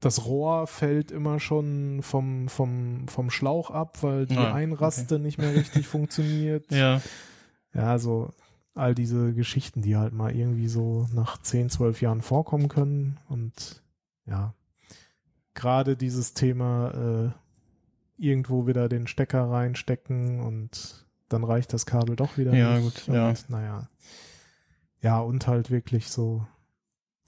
das 0.00 0.24
Rohr 0.26 0.66
fällt 0.66 1.10
immer 1.10 1.40
schon 1.40 2.00
vom, 2.02 2.48
vom, 2.48 3.06
vom 3.08 3.30
Schlauch 3.30 3.70
ab, 3.70 4.02
weil 4.02 4.26
die 4.26 4.36
Ah, 4.36 4.54
Einraste 4.54 5.18
nicht 5.18 5.38
mehr 5.38 5.54
richtig 5.54 5.86
funktioniert. 5.86 6.70
Ja. 6.72 7.00
Ja, 7.74 7.98
so 7.98 8.32
all 8.74 8.94
diese 8.94 9.34
Geschichten, 9.34 9.82
die 9.82 9.96
halt 9.96 10.12
mal 10.14 10.34
irgendwie 10.34 10.68
so 10.68 11.06
nach 11.12 11.38
10, 11.42 11.70
12 11.70 12.00
Jahren 12.02 12.22
vorkommen 12.22 12.68
können. 12.68 13.18
Und 13.28 13.82
ja, 14.26 14.54
gerade 15.54 15.96
dieses 15.96 16.32
Thema 16.34 17.34
äh, 17.36 18.24
irgendwo 18.24 18.66
wieder 18.66 18.88
den 18.88 19.06
Stecker 19.06 19.50
reinstecken 19.50 20.40
und 20.40 21.06
dann 21.28 21.44
reicht 21.44 21.72
das 21.72 21.84
Kabel 21.86 22.16
doch 22.16 22.38
wieder 22.38 22.54
Ja, 22.54 22.78
nicht. 22.78 23.06
gut, 23.06 23.14
ja. 23.14 23.28
Und, 23.28 23.50
naja. 23.50 23.88
Ja, 25.02 25.20
und 25.20 25.46
halt 25.46 25.70
wirklich 25.70 26.08
so 26.10 26.46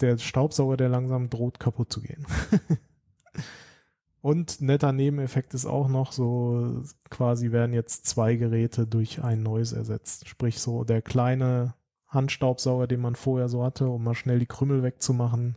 der 0.03 0.19
Staubsauger, 0.19 0.77
der 0.77 0.89
langsam 0.89 1.31
droht 1.31 1.59
kaputt 1.61 1.93
zu 1.93 2.01
gehen. 2.03 2.27
Und 4.21 4.61
netter 4.61 4.93
Nebeneffekt 4.93 5.53
ist 5.53 5.67
auch 5.67 5.89
noch 5.89 6.13
so, 6.13 6.83
quasi 7.11 7.51
werden 7.51 7.73
jetzt 7.73 8.07
zwei 8.07 8.37
Geräte 8.37 8.87
durch 8.87 9.25
ein 9.25 9.43
neues 9.43 9.73
ersetzt. 9.73 10.29
Sprich 10.29 10.61
so 10.61 10.85
der 10.85 11.03
kleine 11.03 11.75
Handstaubsauger, 12.07 12.87
den 12.87 13.01
man 13.01 13.17
vorher 13.17 13.49
so 13.49 13.65
hatte, 13.65 13.89
um 13.89 14.05
mal 14.05 14.15
schnell 14.15 14.39
die 14.39 14.47
Krümmel 14.47 14.85
wegzumachen, 14.85 15.57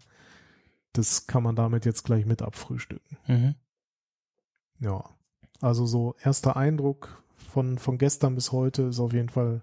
das 0.94 1.28
kann 1.28 1.44
man 1.44 1.56
damit 1.56 1.86
jetzt 1.86 2.04
gleich 2.04 2.26
mit 2.26 2.42
abfrühstücken. 2.42 3.18
Mhm. 3.28 3.56
Ja. 4.80 5.04
Also 5.62 5.86
so 5.86 6.16
erster 6.22 6.58
Eindruck 6.58 7.24
von, 7.38 7.78
von 7.78 7.98
gestern 7.98 8.36
bis 8.36 8.52
heute 8.52 8.84
ist 8.84 9.00
auf 9.00 9.14
jeden 9.14 9.30
Fall 9.30 9.62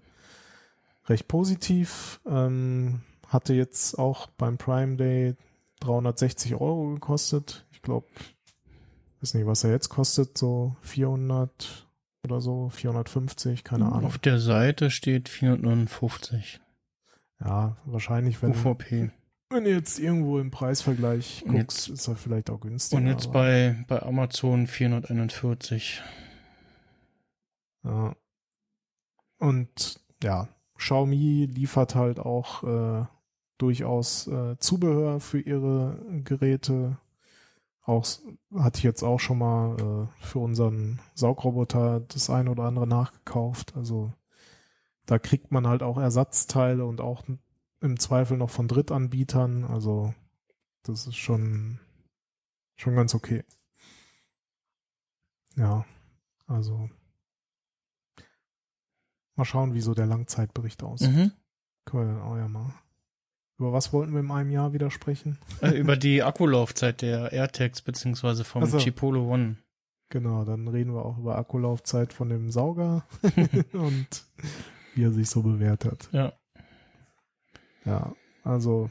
recht 1.07 1.27
positiv. 1.27 2.21
Ähm, 2.25 3.01
hatte 3.33 3.53
jetzt 3.53 3.97
auch 3.99 4.27
beim 4.37 4.57
Prime 4.57 4.95
Day 4.95 5.35
360 5.81 6.55
Euro 6.55 6.93
gekostet. 6.93 7.65
Ich 7.71 7.81
glaube, 7.81 8.07
weiß 9.21 9.33
nicht, 9.33 9.45
was 9.47 9.63
er 9.63 9.71
jetzt 9.71 9.89
kostet, 9.89 10.37
so 10.37 10.75
400 10.81 11.87
oder 12.25 12.39
so, 12.39 12.69
450, 12.69 13.63
keine 13.65 13.85
Ahnung. 13.91 14.05
Auf 14.05 14.17
der 14.17 14.39
Seite 14.39 14.89
steht 14.91 15.27
459 15.27 16.61
Ja, 17.41 17.75
wahrscheinlich, 17.85 18.41
wenn, 18.41 18.51
UVP. 18.51 19.11
wenn 19.49 19.63
du 19.65 19.69
jetzt 19.71 19.99
irgendwo 19.99 20.39
im 20.39 20.49
Preisvergleich 20.51 21.43
Und 21.45 21.55
guckst, 21.55 21.87
jetzt- 21.89 21.99
ist 21.99 22.07
er 22.07 22.15
vielleicht 22.15 22.49
auch 22.49 22.61
günstiger. 22.61 23.01
Und 23.01 23.07
jetzt 23.07 23.31
bei, 23.33 23.83
bei 23.89 24.01
Amazon 24.03 24.67
441. 24.67 26.01
Ja. 27.83 28.15
Und 29.39 29.99
ja, 30.23 30.47
Xiaomi 30.77 31.45
liefert 31.51 31.95
halt 31.95 32.19
auch 32.19 32.63
äh, 32.63 33.05
durchaus 33.57 34.27
äh, 34.27 34.57
Zubehör 34.59 35.19
für 35.19 35.39
ihre 35.39 35.99
Geräte. 36.23 36.97
Auch 37.81 38.05
hatte 38.55 38.77
ich 38.77 38.83
jetzt 38.83 39.03
auch 39.03 39.19
schon 39.19 39.39
mal 39.39 39.77
äh, 39.77 40.23
für 40.25 40.39
unseren 40.39 40.99
Saugroboter 41.15 42.01
das 42.01 42.29
ein 42.29 42.47
oder 42.47 42.63
andere 42.63 42.87
nachgekauft. 42.87 43.75
Also 43.75 44.13
da 45.05 45.19
kriegt 45.19 45.51
man 45.51 45.67
halt 45.67 45.83
auch 45.83 45.97
Ersatzteile 45.97 46.85
und 46.85 47.01
auch 47.01 47.23
im 47.81 47.99
Zweifel 47.99 48.37
noch 48.37 48.49
von 48.49 48.67
Drittanbietern. 48.67 49.65
Also 49.65 50.13
das 50.83 51.07
ist 51.07 51.17
schon 51.17 51.79
schon 52.75 52.95
ganz 52.95 53.13
okay. 53.13 53.43
ja, 55.55 55.85
also 56.47 56.89
mal 59.35 59.45
schauen, 59.45 59.73
wie 59.73 59.81
so 59.81 59.93
der 59.93 60.05
Langzeitbericht 60.05 60.83
aussieht. 60.83 61.11
Mhm. 61.11 61.31
Können 61.85 62.07
wir 62.07 62.13
dann 62.13 62.23
auch 62.23 62.37
ja 62.37 62.47
mal. 62.47 62.73
Über 63.59 63.71
was 63.71 63.93
wollten 63.93 64.13
wir 64.13 64.19
in 64.19 64.31
einem 64.31 64.51
Jahr 64.51 64.73
wieder 64.73 64.91
sprechen? 64.91 65.37
Äh, 65.61 65.71
über 65.79 65.95
die 65.95 66.23
Akkulaufzeit 66.23 67.01
der 67.01 67.31
AirTags 67.31 67.81
beziehungsweise 67.81 68.43
vom 68.43 68.63
Ach 68.63 68.67
so. 68.67 68.77
Chipolo 68.79 69.31
One. 69.31 69.57
Genau, 70.09 70.45
dann 70.45 70.67
reden 70.67 70.93
wir 70.93 71.05
auch 71.05 71.17
über 71.17 71.37
Akkulaufzeit 71.37 72.13
von 72.13 72.29
dem 72.29 72.51
Sauger 72.51 73.05
und 73.73 74.25
wie 74.95 75.03
er 75.03 75.11
sich 75.11 75.29
so 75.29 75.41
bewährt 75.41 75.85
hat. 75.85 76.09
Ja. 76.11 76.33
Ja, 77.85 78.15
also 78.43 78.89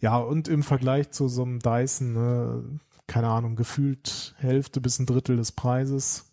ja, 0.00 0.18
und 0.18 0.48
im 0.48 0.62
Vergleich 0.62 1.10
zu 1.10 1.28
so 1.28 1.42
einem 1.42 1.60
Dyson, 1.60 2.12
ne, 2.12 2.80
keine 3.06 3.28
Ahnung, 3.28 3.56
gefühlt 3.56 4.34
Hälfte 4.38 4.80
bis 4.80 4.98
ein 4.98 5.06
Drittel 5.06 5.36
des 5.36 5.52
Preises. 5.52 6.32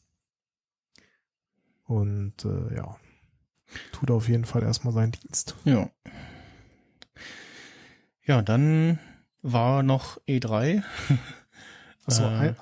Und 1.85 2.45
äh, 2.45 2.75
ja, 2.75 2.97
tut 3.91 4.11
auf 4.11 4.27
jeden 4.27 4.45
Fall 4.45 4.63
erstmal 4.63 4.93
seinen 4.93 5.11
Dienst. 5.11 5.55
Ja. 5.65 5.89
Ja, 8.29 8.43
dann 8.43 8.99
war 9.41 9.81
noch 9.81 10.19
E3. 10.27 10.83
Achso, 12.05 12.23
Äh, 12.23 12.27
ein, 12.27 12.55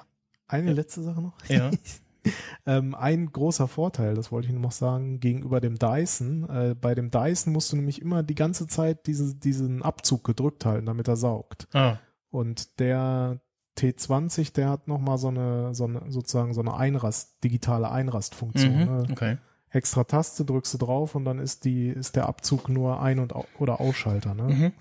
eine 0.47 0.71
letzte 0.71 1.03
Sache 1.03 1.21
noch. 1.21 1.33
Ja. 1.49 1.71
ähm, 2.65 2.95
ein 2.95 3.33
großer 3.33 3.67
Vorteil, 3.67 4.15
das 4.15 4.31
wollte 4.31 4.47
ich 4.47 4.53
noch 4.53 4.71
sagen, 4.71 5.19
gegenüber 5.19 5.59
dem 5.59 5.77
Dyson. 5.77 6.49
Äh, 6.49 6.73
bei 6.73 6.95
dem 6.95 7.11
Dyson 7.11 7.51
musst 7.51 7.73
du 7.73 7.75
nämlich 7.75 8.01
immer 8.01 8.23
die 8.23 8.33
ganze 8.35 8.67
Zeit 8.67 9.07
diese, 9.07 9.35
diesen 9.35 9.83
Abzug 9.83 10.23
gedrückt 10.23 10.63
halten, 10.63 10.85
damit 10.85 11.09
er 11.09 11.17
saugt. 11.17 11.67
Ah, 11.73 11.97
Und 12.29 12.79
der 12.79 13.41
T20, 13.77 14.53
der 14.53 14.69
hat 14.69 14.87
nochmal 14.87 15.17
so 15.17 15.27
eine, 15.27 15.75
so 15.75 15.83
eine, 15.83 16.03
sozusagen 16.07 16.53
so 16.53 16.61
eine 16.61 16.75
Einrast, 16.75 17.43
digitale 17.43 17.91
Einrastfunktion. 17.91 18.73
mhm. 18.73 18.85
Ne? 18.85 19.03
okay. 19.11 19.37
Extra 19.69 20.05
Taste 20.05 20.45
drückst 20.45 20.75
du 20.75 20.77
drauf 20.77 21.13
und 21.13 21.25
dann 21.25 21.39
ist 21.39 21.65
die, 21.65 21.89
ist 21.89 22.15
der 22.15 22.27
Abzug 22.27 22.69
nur 22.69 23.01
Ein- 23.01 23.19
und 23.19 23.33
oder 23.59 23.81
Ausschalter. 23.81 24.33
Ne? 24.33 24.43
Mhm. 24.43 24.71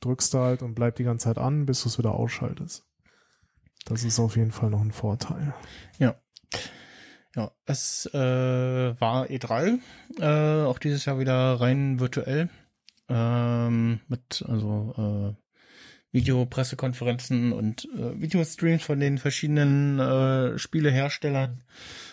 Drückst 0.00 0.34
du 0.34 0.38
halt 0.38 0.62
und 0.62 0.74
bleibt 0.74 0.98
die 0.98 1.04
ganze 1.04 1.24
Zeit 1.24 1.38
an, 1.38 1.66
bis 1.66 1.82
du 1.82 1.88
es 1.88 1.98
wieder 1.98 2.14
ausschaltest. 2.14 2.84
Das 3.84 4.04
ist 4.04 4.20
auf 4.20 4.36
jeden 4.36 4.52
Fall 4.52 4.70
noch 4.70 4.80
ein 4.80 4.92
Vorteil. 4.92 5.54
Ja, 5.98 7.52
es 7.66 8.06
äh, 8.12 8.18
war 9.00 9.26
E3, 9.26 9.78
äh, 10.18 10.64
auch 10.64 10.78
dieses 10.78 11.04
Jahr 11.04 11.20
wieder 11.20 11.60
rein 11.60 12.00
virtuell, 12.00 12.48
ähm, 13.08 14.00
mit 14.08 14.44
also 14.48 15.36
äh, 15.36 15.42
Videopressekonferenzen 16.10 17.52
und 17.52 17.84
äh, 17.96 18.20
Videostreams 18.20 18.82
von 18.82 18.98
den 18.98 19.18
verschiedenen 19.18 20.00
äh, 20.00 20.58
Spieleherstellern. 20.58 21.60
Äh, 21.60 22.07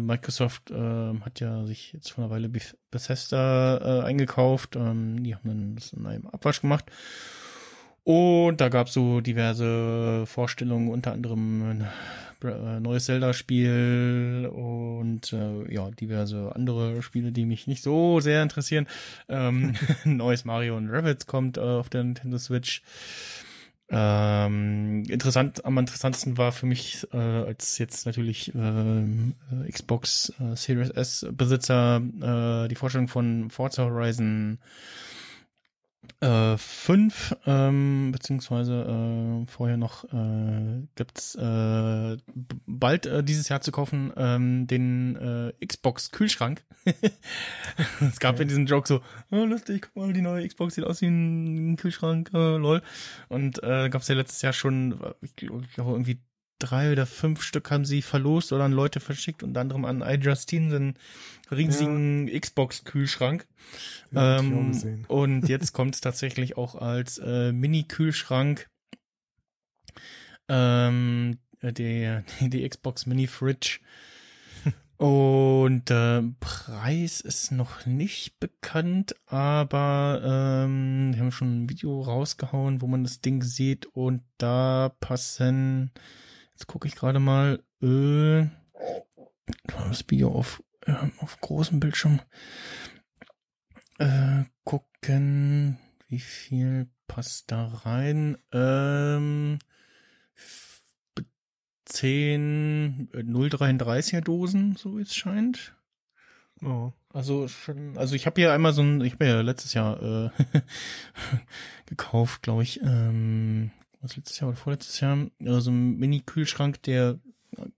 Microsoft 0.00 0.70
äh, 0.70 0.74
hat 1.20 1.40
ja 1.40 1.64
sich 1.66 1.92
jetzt 1.92 2.12
vor 2.12 2.24
einer 2.24 2.32
Weile 2.32 2.48
Beth- 2.48 2.76
Bethesda 2.90 4.00
äh, 4.00 4.04
eingekauft. 4.04 4.76
Ähm, 4.76 5.22
die 5.22 5.34
haben 5.34 5.48
dann 5.48 5.74
das 5.76 5.92
in 5.92 6.06
einem 6.06 6.26
Abwasch 6.26 6.62
gemacht. 6.62 6.86
Und 8.04 8.60
da 8.60 8.68
gab 8.70 8.86
es 8.86 8.94
so 8.94 9.20
diverse 9.20 10.24
Vorstellungen, 10.26 10.88
unter 10.88 11.12
anderem 11.12 11.62
ein 11.70 11.88
äh, 12.42 12.80
neues 12.80 13.04
Zelda-Spiel 13.04 14.50
und 14.50 15.32
äh, 15.34 15.72
ja, 15.72 15.90
diverse 15.90 16.56
andere 16.56 17.02
Spiele, 17.02 17.30
die 17.30 17.44
mich 17.44 17.66
nicht 17.66 17.82
so 17.82 18.20
sehr 18.20 18.42
interessieren. 18.42 18.86
Ähm, 19.28 19.74
neues 20.04 20.46
Mario 20.46 20.76
und 20.78 20.88
Rabbids 20.88 21.26
kommt 21.26 21.58
äh, 21.58 21.60
auf 21.60 21.90
der 21.90 22.02
Nintendo 22.04 22.38
Switch. 22.38 22.82
Ähm, 23.92 25.02
interessant, 25.08 25.64
am 25.64 25.76
interessantesten 25.76 26.38
war 26.38 26.52
für 26.52 26.66
mich 26.66 27.08
äh, 27.12 27.16
als 27.16 27.76
jetzt 27.78 28.06
natürlich 28.06 28.54
ähm, 28.54 29.34
äh, 29.50 29.70
Xbox 29.70 30.32
äh, 30.38 30.54
Series 30.54 30.90
S 30.90 31.26
Besitzer 31.32 31.96
äh, 31.96 32.68
die 32.68 32.76
Vorstellung 32.76 33.08
von 33.08 33.50
Forza 33.50 33.82
Horizon 33.82 34.58
äh, 36.20 36.56
5, 36.56 37.36
ähm, 37.46 38.10
beziehungsweise 38.12 38.82
äh, 38.82 39.46
vorher 39.50 39.76
noch 39.76 40.04
äh, 40.04 40.86
gibt's 40.94 41.34
äh, 41.34 42.16
bald 42.66 43.06
äh, 43.06 43.22
dieses 43.24 43.48
Jahr 43.48 43.60
zu 43.60 43.72
kaufen 43.72 44.12
ähm, 44.16 44.66
den 44.66 45.16
äh, 45.16 45.66
Xbox 45.66 46.10
Kühlschrank. 46.10 46.64
es 48.00 48.20
gab 48.20 48.34
Okay. 48.34 48.42
ja 48.42 48.48
diesen 48.48 48.66
Joke 48.66 48.88
so, 48.88 49.00
oh, 49.30 49.44
lustig, 49.44 49.82
guck 49.82 49.96
mal, 49.96 50.12
die 50.12 50.22
neue 50.22 50.46
Xbox 50.46 50.74
sieht 50.74 50.84
aus 50.84 51.00
wie 51.00 51.06
ein 51.06 51.76
Kühlschrank, 51.76 52.30
äh, 52.32 52.56
lol. 52.56 52.82
Und 53.28 53.62
äh, 53.62 53.88
gab's 53.90 54.08
ja 54.08 54.14
letztes 54.14 54.42
Jahr 54.42 54.52
schon, 54.52 55.00
äh, 55.02 55.14
ich 55.22 55.36
glaube 55.36 55.64
irgendwie 55.76 56.20
drei 56.60 56.92
oder 56.92 57.06
fünf 57.06 57.42
Stück 57.42 57.70
haben 57.70 57.84
sie 57.84 58.02
verlost 58.02 58.52
oder 58.52 58.64
an 58.64 58.72
Leute 58.72 59.00
verschickt, 59.00 59.42
unter 59.42 59.60
anderem 59.60 59.84
an 59.84 60.02
iJustine, 60.02 60.70
so 60.70 60.76
einen 60.76 60.94
riesigen 61.50 62.26
Xbox-Kühlschrank. 62.26 63.46
Ja, 64.12 64.36
ich 64.36 64.40
auch 64.40 64.44
Ähm, 64.44 65.04
und 65.08 65.48
jetzt 65.48 65.72
kommt 65.72 65.96
es 65.96 66.00
tatsächlich 66.00 66.56
auch 66.56 66.74
als 66.76 67.18
äh, 67.18 67.52
Mini-Kühlschrank. 67.52 68.68
Ähm, 70.48 71.38
äh, 71.60 71.72
die, 71.72 72.22
die 72.40 72.68
Xbox 72.68 73.06
Mini 73.06 73.26
Fridge. 73.26 73.80
Und 74.96 75.90
äh, 75.90 76.22
Preis 76.40 77.20
ist 77.20 77.52
noch 77.52 77.86
nicht 77.86 78.38
bekannt, 78.38 79.14
aber 79.26 80.20
ähm, 80.22 81.12
wir 81.14 81.20
haben 81.20 81.32
schon 81.32 81.62
ein 81.62 81.70
Video 81.70 82.02
rausgehauen, 82.02 82.82
wo 82.82 82.86
man 82.86 83.04
das 83.04 83.20
Ding 83.20 83.42
sieht 83.42 83.86
und 83.86 84.22
da 84.36 84.94
passen, 85.00 85.90
jetzt 86.60 86.66
gucke 86.66 86.86
ich 86.86 86.94
gerade 86.94 87.20
mal, 87.20 87.62
äh, 87.82 88.46
das 89.66 90.04
Video 90.08 90.30
auf, 90.30 90.62
äh, 90.84 90.92
auf 91.20 91.40
großem 91.40 91.80
Bildschirm 91.80 92.20
äh, 93.98 94.44
gucken, 94.64 95.78
wie 96.08 96.18
viel 96.20 96.90
passt 97.08 97.50
da 97.50 97.66
rein. 97.66 98.36
Ähm, 98.52 99.58
f- 100.36 100.82
be- 101.14 101.24
10 101.86 103.08
äh, 103.14 103.18
0,33er 103.20 104.20
Dosen, 104.20 104.76
so 104.76 104.98
wie 104.98 105.02
es 105.02 105.14
scheint. 105.14 105.74
Oh. 106.62 106.92
Also 107.08 107.48
schon, 107.48 107.96
also 107.96 108.14
ich 108.14 108.26
habe 108.26 108.38
hier 108.38 108.52
einmal 108.52 108.74
so 108.74 108.82
ein, 108.82 109.00
ich 109.00 109.14
habe 109.14 109.26
ja 109.26 109.40
letztes 109.40 109.72
Jahr 109.72 110.00
äh, 110.02 110.30
gekauft, 111.86 112.42
glaube 112.42 112.64
ich, 112.64 112.82
ähm, 112.82 113.70
was 114.00 114.16
letztes 114.16 114.40
Jahr 114.40 114.48
oder 114.48 114.56
vorletztes 114.56 115.00
Jahr, 115.00 115.26
äh, 115.38 115.60
so 115.60 115.70
ein 115.70 115.96
Mini-Kühlschrank, 115.98 116.82
der 116.82 117.18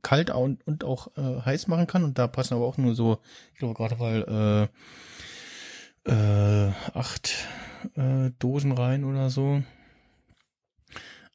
kalt 0.02 0.30
und, 0.30 0.66
und 0.66 0.84
auch 0.84 1.08
äh, 1.16 1.40
heiß 1.40 1.66
machen 1.66 1.86
kann 1.86 2.04
und 2.04 2.18
da 2.18 2.26
passen 2.28 2.54
aber 2.54 2.66
auch 2.66 2.76
nur 2.76 2.94
so, 2.94 3.18
ich 3.52 3.58
glaube 3.58 3.74
gerade 3.74 3.98
weil 3.98 4.68
äh, 6.06 6.10
äh, 6.10 6.72
acht 6.94 7.46
äh, 7.96 8.30
Dosen 8.38 8.72
rein 8.72 9.04
oder 9.04 9.30
so. 9.30 9.62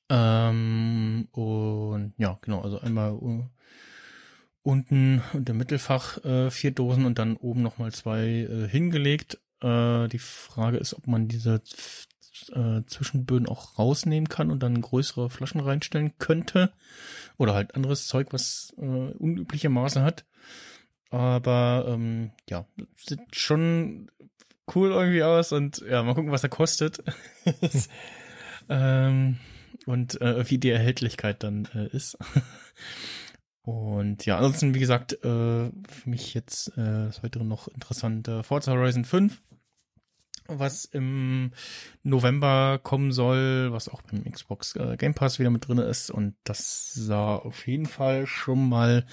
Ähm, 0.10 1.28
und 1.32 2.14
ja, 2.18 2.38
genau, 2.42 2.62
also 2.62 2.80
einmal 2.80 3.14
uh, 3.14 3.44
unten 4.62 5.22
und 5.34 5.50
im 5.50 5.58
Mittelfach 5.58 6.24
äh, 6.24 6.50
vier 6.50 6.72
Dosen 6.72 7.06
und 7.06 7.20
dann 7.20 7.36
oben 7.38 7.62
nochmal 7.62 7.92
zwei 7.92 8.26
äh, 8.26 8.68
hingelegt. 8.68 9.40
Äh, 9.62 10.08
die 10.08 10.20
Frage 10.20 10.78
ist, 10.78 10.94
ob 10.94 11.08
man 11.08 11.28
diese 11.28 11.62
äh, 12.50 12.84
Zwischenböden 12.86 13.48
auch 13.48 13.78
rausnehmen 13.78 14.30
kann 14.30 14.52
und 14.52 14.64
dann 14.64 14.82
größere 14.82 15.30
Flaschen 15.30 15.62
reinstellen 15.62 16.14
könnte. 16.20 16.72
Oder 17.38 17.54
halt 17.54 17.76
anderes 17.76 18.08
Zeug, 18.08 18.28
was 18.32 18.74
äh, 18.78 18.82
unübliche 18.82 19.70
Maße 19.70 20.02
hat. 20.02 20.26
Aber 21.10 21.86
ähm, 21.88 22.32
ja, 22.50 22.66
sieht 22.96 23.36
schon 23.36 24.12
cool 24.76 24.92
irgendwie 24.92 25.24
aus 25.24 25.52
und 25.52 25.84
ja, 25.90 26.04
mal 26.04 26.16
gucken, 26.16 26.32
was 26.32 26.44
er 26.44 26.50
kostet. 26.50 27.04
ähm, 28.70 29.38
und 29.86 30.20
äh, 30.22 30.50
wie 30.50 30.58
die 30.58 30.70
Erhältlichkeit 30.70 31.44
dann 31.44 31.68
äh, 31.74 31.88
ist. 31.88 32.18
Und 33.68 34.26
ja, 34.26 34.38
ansonsten, 34.38 34.74
wie 34.74 34.80
gesagt, 34.80 35.12
äh, 35.26 35.26
für 35.26 36.06
mich 36.06 36.34
jetzt 36.34 36.70
äh, 36.78 37.08
das 37.08 37.22
weitere 37.22 37.44
noch 37.44 37.68
interessant 37.68 38.28
äh, 38.30 38.42
Forza 38.42 38.72
Horizon 38.72 39.04
5, 39.04 39.42
was 40.48 40.86
im 40.86 41.52
November 42.04 42.80
kommen 42.82 43.12
soll, 43.12 43.72
was 43.72 43.90
auch 43.90 44.02
beim 44.02 44.24
Xbox 44.24 44.76
äh, 44.76 44.98
Game 44.98 45.14
Pass 45.14 45.40
wieder 45.40 45.50
mit 45.50 45.68
drin 45.68 45.78
ist. 45.78 46.10
Und 46.10 46.36
das 46.44 46.94
sah 46.94 47.36
auf 47.36 47.68
jeden 47.68 47.86
Fall 47.86 48.28
schon 48.28 48.70
mal 48.70 49.06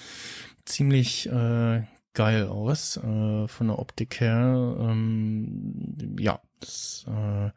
ziemlich 0.64 1.28
äh, 1.30 1.82
geil 2.14 2.46
aus, 2.46 2.96
äh, 2.96 3.48
von 3.48 3.66
der 3.66 3.78
Optik 3.78 4.20
her. 4.20 4.76
Ähm, 4.78 6.16
ja, 6.18 6.40
das 6.60 7.04
äh, 7.08 7.50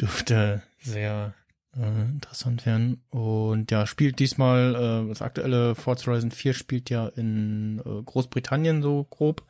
dürfte 0.00 0.62
sehr 0.80 1.34
äh, 1.76 2.02
interessant 2.02 2.66
werden. 2.66 3.02
Und 3.10 3.70
ja, 3.70 3.86
spielt 3.86 4.18
diesmal, 4.18 4.74
äh, 4.74 5.08
das 5.08 5.22
aktuelle 5.22 5.74
Forza 5.74 6.06
Horizon 6.06 6.30
4 6.30 6.54
spielt 6.54 6.90
ja 6.90 7.08
in 7.08 7.80
äh, 7.84 8.02
Großbritannien 8.02 8.82
so 8.82 9.04
grob. 9.04 9.44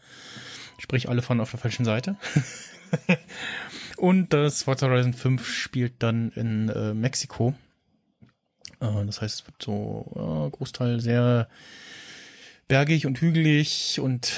Sprich, 0.79 1.09
alle 1.09 1.23
fahren 1.23 1.41
auf 1.41 1.51
der 1.51 1.61
falschen 1.61 1.85
Seite. 1.85 2.17
Und 3.97 4.33
das 4.33 4.63
Forza 4.63 4.89
Horizon 4.89 5.13
5 5.13 5.47
spielt 5.47 5.95
dann 6.03 6.31
in 6.33 6.69
äh, 6.71 6.95
Mexiko. 6.95 7.55
Äh, 8.81 9.05
das 9.07 9.21
heißt, 9.21 9.41
es 9.41 9.47
wird 9.47 9.63
so 9.63 10.49
äh, 10.49 10.57
Großteil 10.57 11.01
sehr 11.01 11.49
bergig 12.71 13.05
und 13.05 13.21
hügelig 13.21 13.99
und 14.01 14.33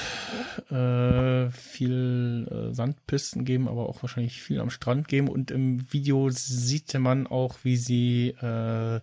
äh, 0.71 1.51
viel 1.51 2.47
äh, 2.49 2.73
Sandpisten 2.73 3.45
geben, 3.45 3.67
aber 3.67 3.87
auch 3.87 4.01
wahrscheinlich 4.01 4.41
viel 4.41 4.59
am 4.59 4.71
Strand 4.71 5.07
geben. 5.07 5.29
Und 5.29 5.51
im 5.51 5.93
Video 5.93 6.29
sieht 6.31 6.93
man 6.95 7.27
auch, 7.27 7.57
wie 7.63 7.77
sie 7.77 8.29
äh, 8.41 9.01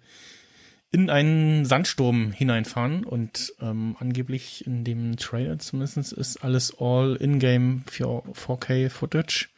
in 0.92 1.08
einen 1.08 1.64
Sandsturm 1.64 2.32
hineinfahren 2.32 3.04
und 3.04 3.54
ähm, 3.60 3.96
angeblich 4.00 4.66
in 4.66 4.84
dem 4.84 5.16
Trailer 5.16 5.58
zumindest 5.58 6.12
ist 6.12 6.38
alles 6.38 6.76
all 6.78 7.16
in-game 7.16 7.84
4K 7.88 8.90
Footage. 8.90 9.48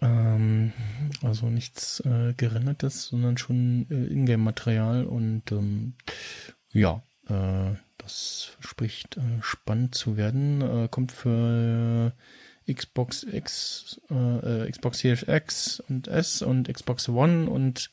Ähm, 0.00 0.72
also 1.22 1.46
nichts 1.46 2.00
äh, 2.00 2.34
gerendertes, 2.36 3.08
sondern 3.08 3.38
schon 3.38 3.86
äh, 3.90 4.12
Ingame-Material 4.12 5.04
und 5.04 5.50
ähm, 5.50 5.94
ja, 6.72 7.02
äh, 7.28 7.74
das 7.98 8.50
verspricht 8.60 9.16
äh, 9.16 9.40
spannend 9.40 9.94
zu 9.94 10.16
werden. 10.16 10.60
Äh, 10.60 10.88
kommt 10.88 11.10
für 11.10 12.12
Xbox 12.72 13.24
X, 13.24 14.00
äh, 14.10 14.70
Xbox 14.70 15.00
Series 15.00 15.24
X 15.26 15.80
und 15.88 16.08
S 16.08 16.42
und 16.42 16.72
Xbox 16.72 17.08
One 17.08 17.48
und 17.48 17.90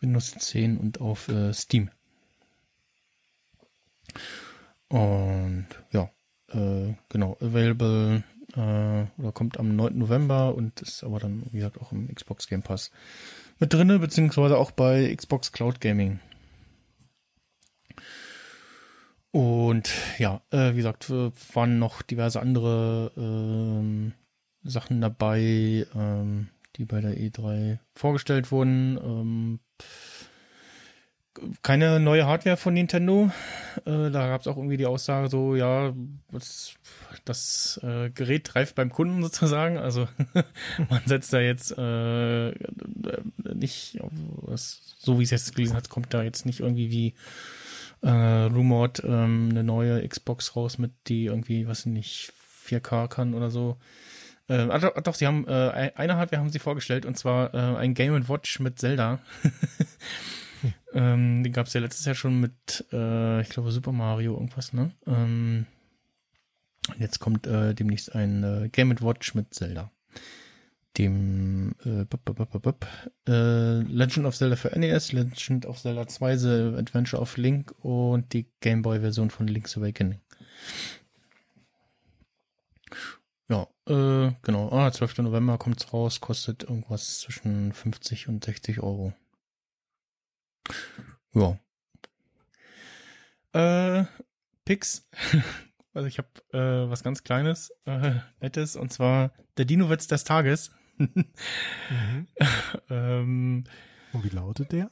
Windows 0.00 0.32
10 0.32 0.78
und 0.78 1.00
auf 1.00 1.28
äh, 1.28 1.52
Steam. 1.52 1.90
Und 4.88 5.66
ja, 5.92 6.10
äh, 6.48 6.94
genau, 7.08 7.36
available 7.40 8.24
äh, 8.54 9.20
oder 9.20 9.32
kommt 9.32 9.58
am 9.58 9.76
9. 9.76 9.98
November 9.98 10.54
und 10.54 10.80
ist 10.80 11.04
aber 11.04 11.18
dann, 11.18 11.44
wie 11.50 11.58
gesagt, 11.58 11.78
auch 11.78 11.92
im 11.92 12.12
Xbox 12.14 12.48
Game 12.48 12.62
Pass 12.62 12.90
mit 13.58 13.72
drinne, 13.72 13.98
beziehungsweise 13.98 14.56
auch 14.56 14.70
bei 14.70 15.14
Xbox 15.14 15.52
Cloud 15.52 15.80
Gaming. 15.80 16.20
Und 19.30 19.90
ja, 20.18 20.40
äh, 20.50 20.72
wie 20.72 20.78
gesagt, 20.78 21.10
waren 21.10 21.78
noch 21.78 22.02
diverse 22.02 22.40
andere 22.40 23.12
ähm, 23.16 24.14
Sachen 24.62 25.00
dabei, 25.00 25.86
ähm, 25.94 26.48
die 26.76 26.86
bei 26.86 27.00
der 27.00 27.16
E3 27.16 27.78
vorgestellt 27.94 28.50
wurden. 28.50 28.96
Ähm, 28.96 29.60
keine 31.62 32.00
neue 32.00 32.26
Hardware 32.26 32.56
von 32.56 32.74
Nintendo. 32.74 33.30
Äh, 33.84 34.10
da 34.10 34.28
gab 34.28 34.40
es 34.40 34.46
auch 34.46 34.56
irgendwie 34.56 34.76
die 34.76 34.86
Aussage 34.86 35.28
so, 35.28 35.54
ja, 35.54 35.92
das, 36.30 36.74
das 37.24 37.80
äh, 37.82 38.10
Gerät 38.10 38.54
reift 38.54 38.74
beim 38.74 38.90
Kunden 38.90 39.22
sozusagen. 39.22 39.78
Also 39.78 40.08
man 40.90 41.02
setzt 41.06 41.32
da 41.32 41.40
jetzt 41.40 41.76
äh, 41.76 42.50
nicht, 43.54 43.98
so 44.98 45.18
wie 45.18 45.24
es 45.24 45.30
jetzt 45.30 45.54
gelesen 45.54 45.76
hat, 45.76 45.88
kommt 45.88 46.12
da 46.14 46.22
jetzt 46.22 46.46
nicht 46.46 46.60
irgendwie 46.60 46.90
wie 46.90 47.14
äh, 48.02 48.10
rumored 48.10 49.02
ähm, 49.04 49.48
eine 49.50 49.64
neue 49.64 50.06
Xbox 50.06 50.54
raus 50.56 50.78
mit 50.78 50.92
die 51.08 51.26
irgendwie, 51.26 51.66
was 51.66 51.86
nicht 51.86 52.32
4K 52.66 53.08
kann 53.08 53.34
oder 53.34 53.50
so. 53.50 53.76
Äh, 54.48 54.66
doch, 54.80 54.94
doch, 55.02 55.14
sie 55.14 55.26
haben 55.26 55.46
äh, 55.46 55.92
eine 55.94 56.16
Hardware 56.16 56.40
haben 56.40 56.50
sie 56.50 56.58
vorgestellt 56.58 57.04
und 57.04 57.16
zwar 57.18 57.54
äh, 57.54 57.76
ein 57.76 57.94
Game 57.94 58.28
Watch 58.28 58.60
mit 58.60 58.78
Zelda. 58.78 59.20
ähm, 60.94 61.42
den 61.44 61.52
gab 61.52 61.66
es 61.66 61.74
ja 61.74 61.80
letztes 61.80 62.06
Jahr 62.06 62.14
schon 62.14 62.40
mit, 62.40 62.86
äh, 62.92 63.42
ich 63.42 63.50
glaube, 63.50 63.72
Super 63.72 63.92
Mario 63.92 64.32
irgendwas, 64.34 64.72
ne? 64.72 64.90
Ähm, 65.06 65.66
jetzt 66.98 67.18
kommt 67.18 67.46
äh, 67.46 67.74
demnächst 67.74 68.14
ein 68.14 68.42
äh, 68.42 68.68
Game 68.70 68.98
Watch 69.02 69.34
mit 69.34 69.52
Zelda. 69.52 69.90
Dem 70.96 71.74
äh, 71.84 72.04
bup, 72.04 72.24
bup, 72.24 72.62
bup, 72.62 72.86
äh, 73.28 73.80
Legend 73.82 74.26
of 74.26 74.34
Zelda 74.34 74.56
für 74.56 74.76
NES, 74.76 75.12
Legend 75.12 75.66
of 75.66 75.78
Zelda 75.78 76.08
2, 76.08 76.36
The 76.38 76.48
Adventure 76.78 77.20
of 77.20 77.36
Link 77.36 77.72
und 77.84 78.32
die 78.32 78.46
Game 78.60 78.80
Boy 78.80 79.00
Version 79.00 79.28
von 79.28 79.46
Link's 79.46 79.76
Awakening. 79.76 80.20
Ja, 83.48 83.66
äh, 83.86 84.32
genau. 84.42 84.70
Ah, 84.70 84.92
12. 84.92 85.18
November 85.18 85.56
kommt's 85.56 85.92
raus, 85.92 86.20
kostet 86.20 86.64
irgendwas 86.64 87.20
zwischen 87.20 87.72
50 87.72 88.28
und 88.28 88.44
60 88.44 88.80
Euro. 88.80 89.14
Ja. 91.32 91.58
Äh, 93.52 94.04
Pix. 94.64 95.08
Also 95.94 96.06
ich 96.06 96.18
habe 96.18 96.28
äh, 96.52 96.88
was 96.88 97.02
ganz 97.02 97.24
Kleines, 97.24 97.72
äh, 97.84 98.20
Nettes, 98.40 98.76
und 98.76 98.92
zwar 98.92 99.32
der 99.56 99.64
Dino-Witz 99.64 100.06
des 100.06 100.22
Tages. 100.22 100.70
mhm. 100.96 101.26
ähm, 102.90 103.64
und 104.12 104.24
wie 104.24 104.28
lautet 104.28 104.70
der? 104.70 104.90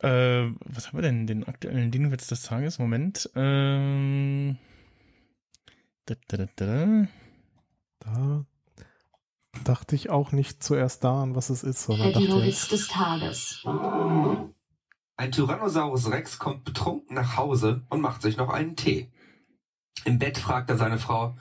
äh, 0.00 0.50
was 0.64 0.88
haben 0.88 0.98
wir 0.98 1.02
denn? 1.02 1.28
Den 1.28 1.46
aktuellen 1.46 1.92
Dino-Witz 1.92 2.26
des 2.26 2.42
Tages? 2.42 2.80
Moment. 2.80 3.30
Ähm, 3.36 4.58
da, 6.06 6.16
da, 6.26 6.36
da, 6.38 6.46
da. 6.56 7.08
Da 8.06 8.44
dachte 9.64 9.94
ich 9.94 10.10
auch 10.10 10.32
nicht 10.32 10.62
zuerst 10.62 11.04
daran, 11.04 11.34
was 11.34 11.50
es 11.50 11.62
ist, 11.62 11.82
sondern 11.82 12.12
Der 12.12 12.20
Dino-Witz 12.20 12.68
des 12.68 12.88
Tages. 12.88 13.64
Ein 15.16 15.32
Tyrannosaurus 15.32 16.10
Rex 16.10 16.38
kommt 16.38 16.64
betrunken 16.64 17.14
nach 17.14 17.36
Hause 17.36 17.84
und 17.88 18.00
macht 18.00 18.22
sich 18.22 18.36
noch 18.36 18.50
einen 18.50 18.76
Tee. 18.76 19.10
Im 20.04 20.18
Bett 20.18 20.38
fragt 20.38 20.70
er 20.70 20.76
seine 20.76 20.98
Frau, 20.98 21.36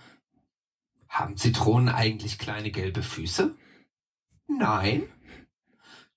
haben 1.08 1.38
Zitronen 1.38 1.90
eigentlich 1.90 2.40
kleine 2.40 2.72
gelbe 2.72 3.04
Füße? 3.04 3.56
Nein. 4.48 5.04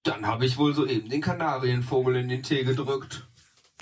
Dann 0.03 0.27
habe 0.27 0.47
ich 0.47 0.57
wohl 0.57 0.75
soeben 0.75 1.09
den 1.09 1.21
Kanarienvogel 1.21 2.17
in 2.17 2.29
den 2.29 2.43
Tee 2.43 2.65
gedrückt. 2.65 3.28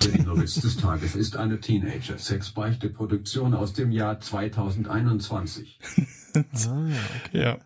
Der 0.02 0.10
Dino-Witz 0.12 0.60
des 0.60 0.76
Tages 0.76 1.16
ist 1.16 1.36
eine 1.36 1.58
Teenager-Sexbeichte-Produktion 1.58 3.54
aus 3.54 3.72
dem 3.72 3.92
Jahr 3.92 4.20
2021. 4.20 5.78
ah, 6.34 6.88
okay. 7.24 7.40
Ja. 7.40 7.58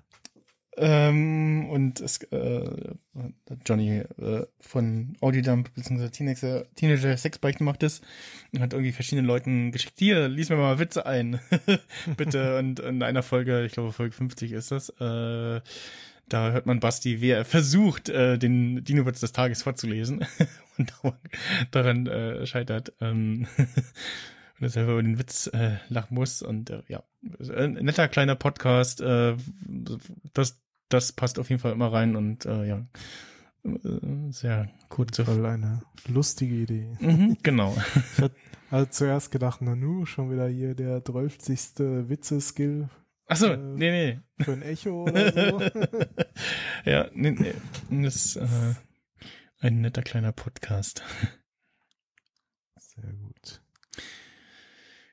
Ähm, 0.77 1.69
und 1.69 2.01
es, 2.01 2.23
äh, 2.23 2.95
Johnny 3.67 3.99
äh, 3.99 4.47
von 4.61 5.17
Audiodump 5.21 5.75
bzw. 5.75 6.09
Teenager, 6.09 6.65
Teenager 6.77 7.17
Sexbeichten 7.17 7.67
macht 7.67 7.83
es 7.83 8.01
und 8.53 8.61
hat 8.61 8.73
irgendwie 8.73 8.93
verschiedenen 8.93 9.27
Leuten 9.27 9.73
geschickt, 9.73 9.99
hier, 9.99 10.29
lies 10.29 10.49
mir 10.49 10.57
mal 10.57 10.79
Witze 10.79 11.05
ein, 11.05 11.41
bitte. 12.17 12.59
und 12.59 12.79
in 12.81 13.03
einer 13.03 13.23
Folge, 13.23 13.65
ich 13.65 13.73
glaube 13.73 13.93
Folge 13.93 14.15
50 14.15 14.53
ist 14.53 14.71
das, 14.71 14.89
äh, 15.01 15.61
da 16.29 16.53
hört 16.53 16.67
man 16.67 16.79
Basti, 16.79 17.21
wie 17.21 17.31
er 17.31 17.45
versucht, 17.45 18.09
äh, 18.09 18.39
den 18.39 18.85
Dino-Witz 18.85 19.21
des 19.21 19.33
Tages 19.33 19.63
vorzulesen 19.63 20.25
daran 21.71 22.07
äh, 22.07 22.47
scheitert. 22.47 22.93
Ähm, 23.01 23.47
und 24.61 24.69
selber 24.69 24.93
über 24.93 25.03
den 25.03 25.19
Witz 25.19 25.47
äh, 25.49 25.77
lachen 25.89 26.15
muss. 26.15 26.43
Und 26.43 26.71
äh, 26.71 26.83
ja, 26.89 27.03
ein 27.55 27.73
netter 27.75 28.09
kleiner 28.09 28.37
Podcast. 28.37 29.01
Äh, 29.01 29.37
das, 30.35 30.61
das 30.89 31.13
passt 31.13 31.39
auf 31.39 31.49
jeden 31.49 31.61
Fall 31.61 31.73
immer 31.73 31.93
rein 31.93 32.17
und 32.17 32.47
äh, 32.47 32.67
ja, 32.67 32.87
äh, 33.65 34.31
sehr 34.31 34.69
gut 34.89 35.17
Voll 35.17 35.47
eine 35.47 35.83
lustige 36.09 36.55
Idee. 36.55 36.97
Mhm, 37.01 37.39
genau. 37.43 37.77
ich 38.17 38.71
hatte 38.71 38.91
zuerst 38.91 39.31
gedacht, 39.31 39.63
Nanu, 39.63 40.05
schon 40.07 40.31
wieder 40.31 40.49
hier 40.49 40.75
der 40.75 41.05
12. 41.05 42.09
Witze-Skill. 42.09 42.89
Achso, 43.27 43.47
äh, 43.47 43.57
nee, 43.57 43.91
nee. 43.91 44.45
Für 44.45 44.53
ein 44.53 44.63
Echo 44.63 45.05
oder 45.05 45.33
so. 45.33 45.61
ja, 46.85 47.09
nee, 47.15 47.31
nee. 47.31 48.03
Das 48.03 48.37
äh, 48.37 48.75
ein 49.61 49.83
netter 49.83 50.03
kleiner 50.03 50.33
Podcast. 50.33 51.03
Sehr 52.77 53.13
gut. 53.13 53.63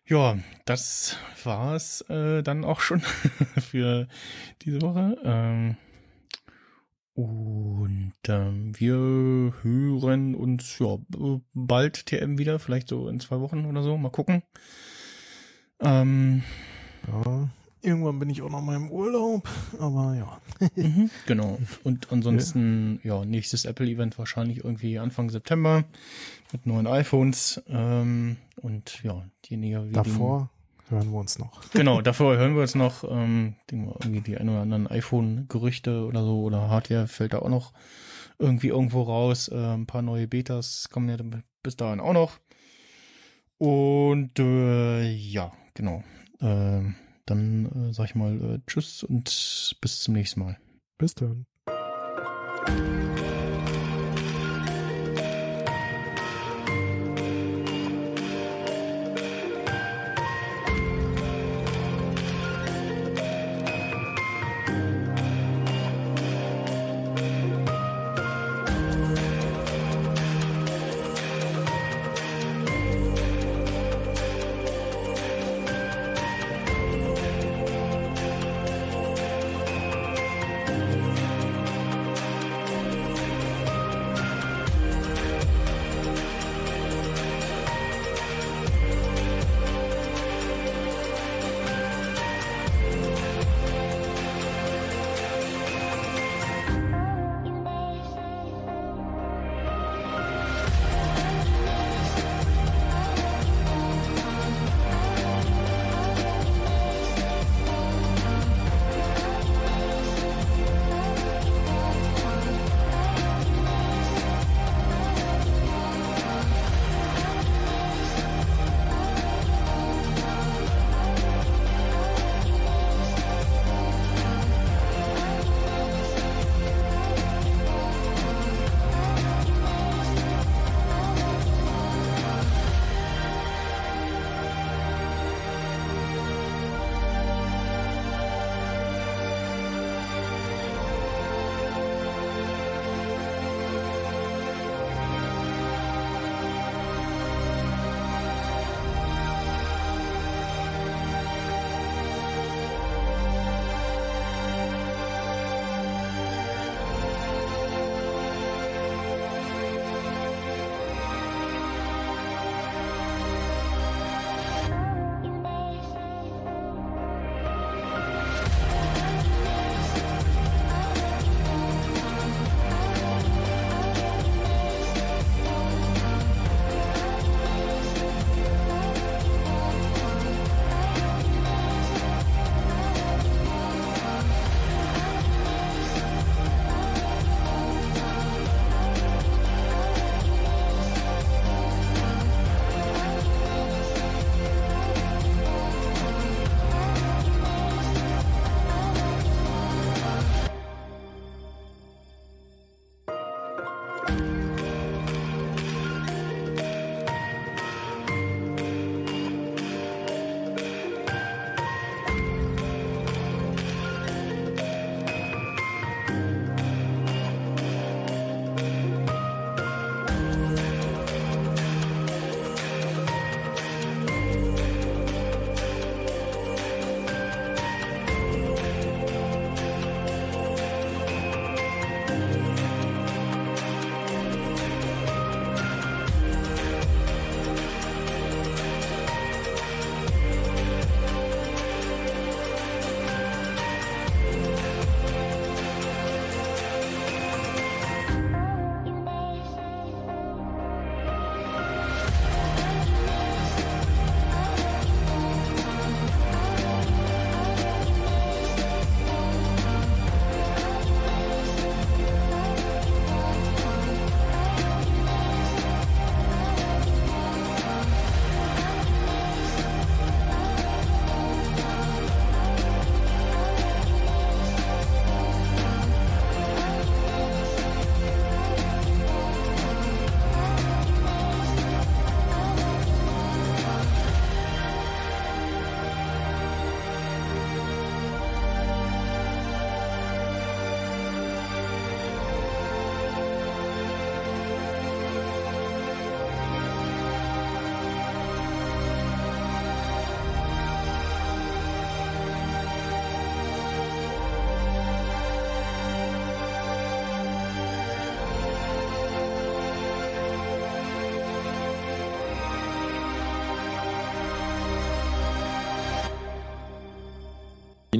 Ja, 0.05 0.39
das 0.65 1.17
war's 1.43 2.01
äh, 2.09 2.41
dann 2.41 2.63
auch 2.63 2.79
schon 2.79 3.01
für 3.59 4.07
diese 4.61 4.81
Woche. 4.81 5.17
Ähm, 5.23 5.75
und 7.13 8.13
ähm, 8.27 8.79
wir 8.79 8.95
hören 9.63 10.33
uns 10.35 10.79
ja 10.79 10.97
bald 11.53 12.05
TM 12.05 12.37
wieder, 12.37 12.59
vielleicht 12.59 12.87
so 12.87 13.09
in 13.09 13.19
zwei 13.19 13.39
Wochen 13.41 13.65
oder 13.65 13.83
so. 13.83 13.97
Mal 13.97 14.11
gucken. 14.11 14.43
Ähm, 15.81 16.43
ja, 17.07 17.49
irgendwann 17.87 18.19
bin 18.19 18.29
ich 18.29 18.41
auch 18.41 18.49
noch 18.49 18.61
mal 18.61 18.75
im 18.75 18.91
Urlaub, 18.91 19.47
aber 19.79 20.15
ja. 20.15 20.41
mhm, 20.75 21.09
genau. 21.25 21.57
Und 21.83 22.11
ansonsten, 22.11 22.99
ja. 23.03 23.19
ja, 23.19 23.25
nächstes 23.25 23.65
Apple-Event 23.65 24.19
wahrscheinlich 24.19 24.63
irgendwie 24.63 24.99
Anfang 24.99 25.29
September 25.29 25.85
mit 26.51 26.65
neuen 26.65 26.85
iPhones. 26.85 27.63
Ähm, 27.67 28.37
und 28.57 29.01
ja, 29.03 29.25
die 29.45 29.57
näher 29.57 29.87
wie 29.87 29.93
Davor 29.93 30.49
hören 30.89 31.11
wir 31.11 31.19
uns 31.19 31.39
noch. 31.39 31.61
Genau, 31.71 32.01
davor 32.03 32.37
hören 32.37 32.55
wir 32.55 32.61
uns 32.61 32.75
noch. 32.75 33.03
Ähm, 33.09 33.55
irgendwie 33.71 34.21
die 34.21 34.37
ein 34.37 34.49
oder 34.49 34.61
anderen 34.61 34.87
iPhone-Gerüchte 34.87 36.05
oder 36.05 36.23
so 36.23 36.41
oder 36.41 36.69
Hardware 36.69 37.07
fällt 37.07 37.33
da 37.33 37.39
auch 37.39 37.49
noch 37.49 37.71
irgendwie 38.37 38.67
irgendwo 38.67 39.03
raus. 39.03 39.47
Äh, 39.47 39.55
ein 39.55 39.87
paar 39.87 40.01
neue 40.01 40.27
Betas 40.27 40.89
kommen 40.91 41.09
ja 41.09 41.17
bis 41.63 41.77
dahin 41.77 42.01
auch 42.01 42.13
noch. 42.13 42.39
Und 43.57 44.37
äh, 44.39 45.09
ja, 45.09 45.51
genau. 45.73 46.03
Äh, 46.41 46.81
dann 47.27 47.89
äh, 47.89 47.93
sag 47.93 48.05
ich 48.05 48.15
mal 48.15 48.41
äh, 48.41 48.59
Tschüss 48.67 49.03
und 49.03 49.77
bis 49.81 49.99
zum 49.99 50.13
nächsten 50.13 50.39
Mal. 50.39 50.57
Bis 50.97 51.13
dann. 51.13 51.45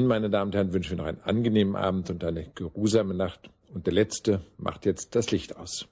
Ihnen, 0.08 0.22
meine 0.22 0.30
Damen 0.30 0.50
und 0.50 0.56
Herren, 0.56 0.74
wünschen 0.74 0.92
wir 0.92 1.04
noch 1.04 1.10
einen 1.10 1.22
angenehmen 1.22 1.76
Abend 1.76 2.10
und 2.10 2.24
eine 2.24 2.46
geruhsame 2.56 3.14
Nacht. 3.14 3.50
Und 3.74 3.86
der 3.86 3.94
Letzte 3.94 4.42
macht 4.58 4.86
jetzt 4.86 5.16
das 5.16 5.32
Licht 5.32 5.58
aus. 5.58 5.88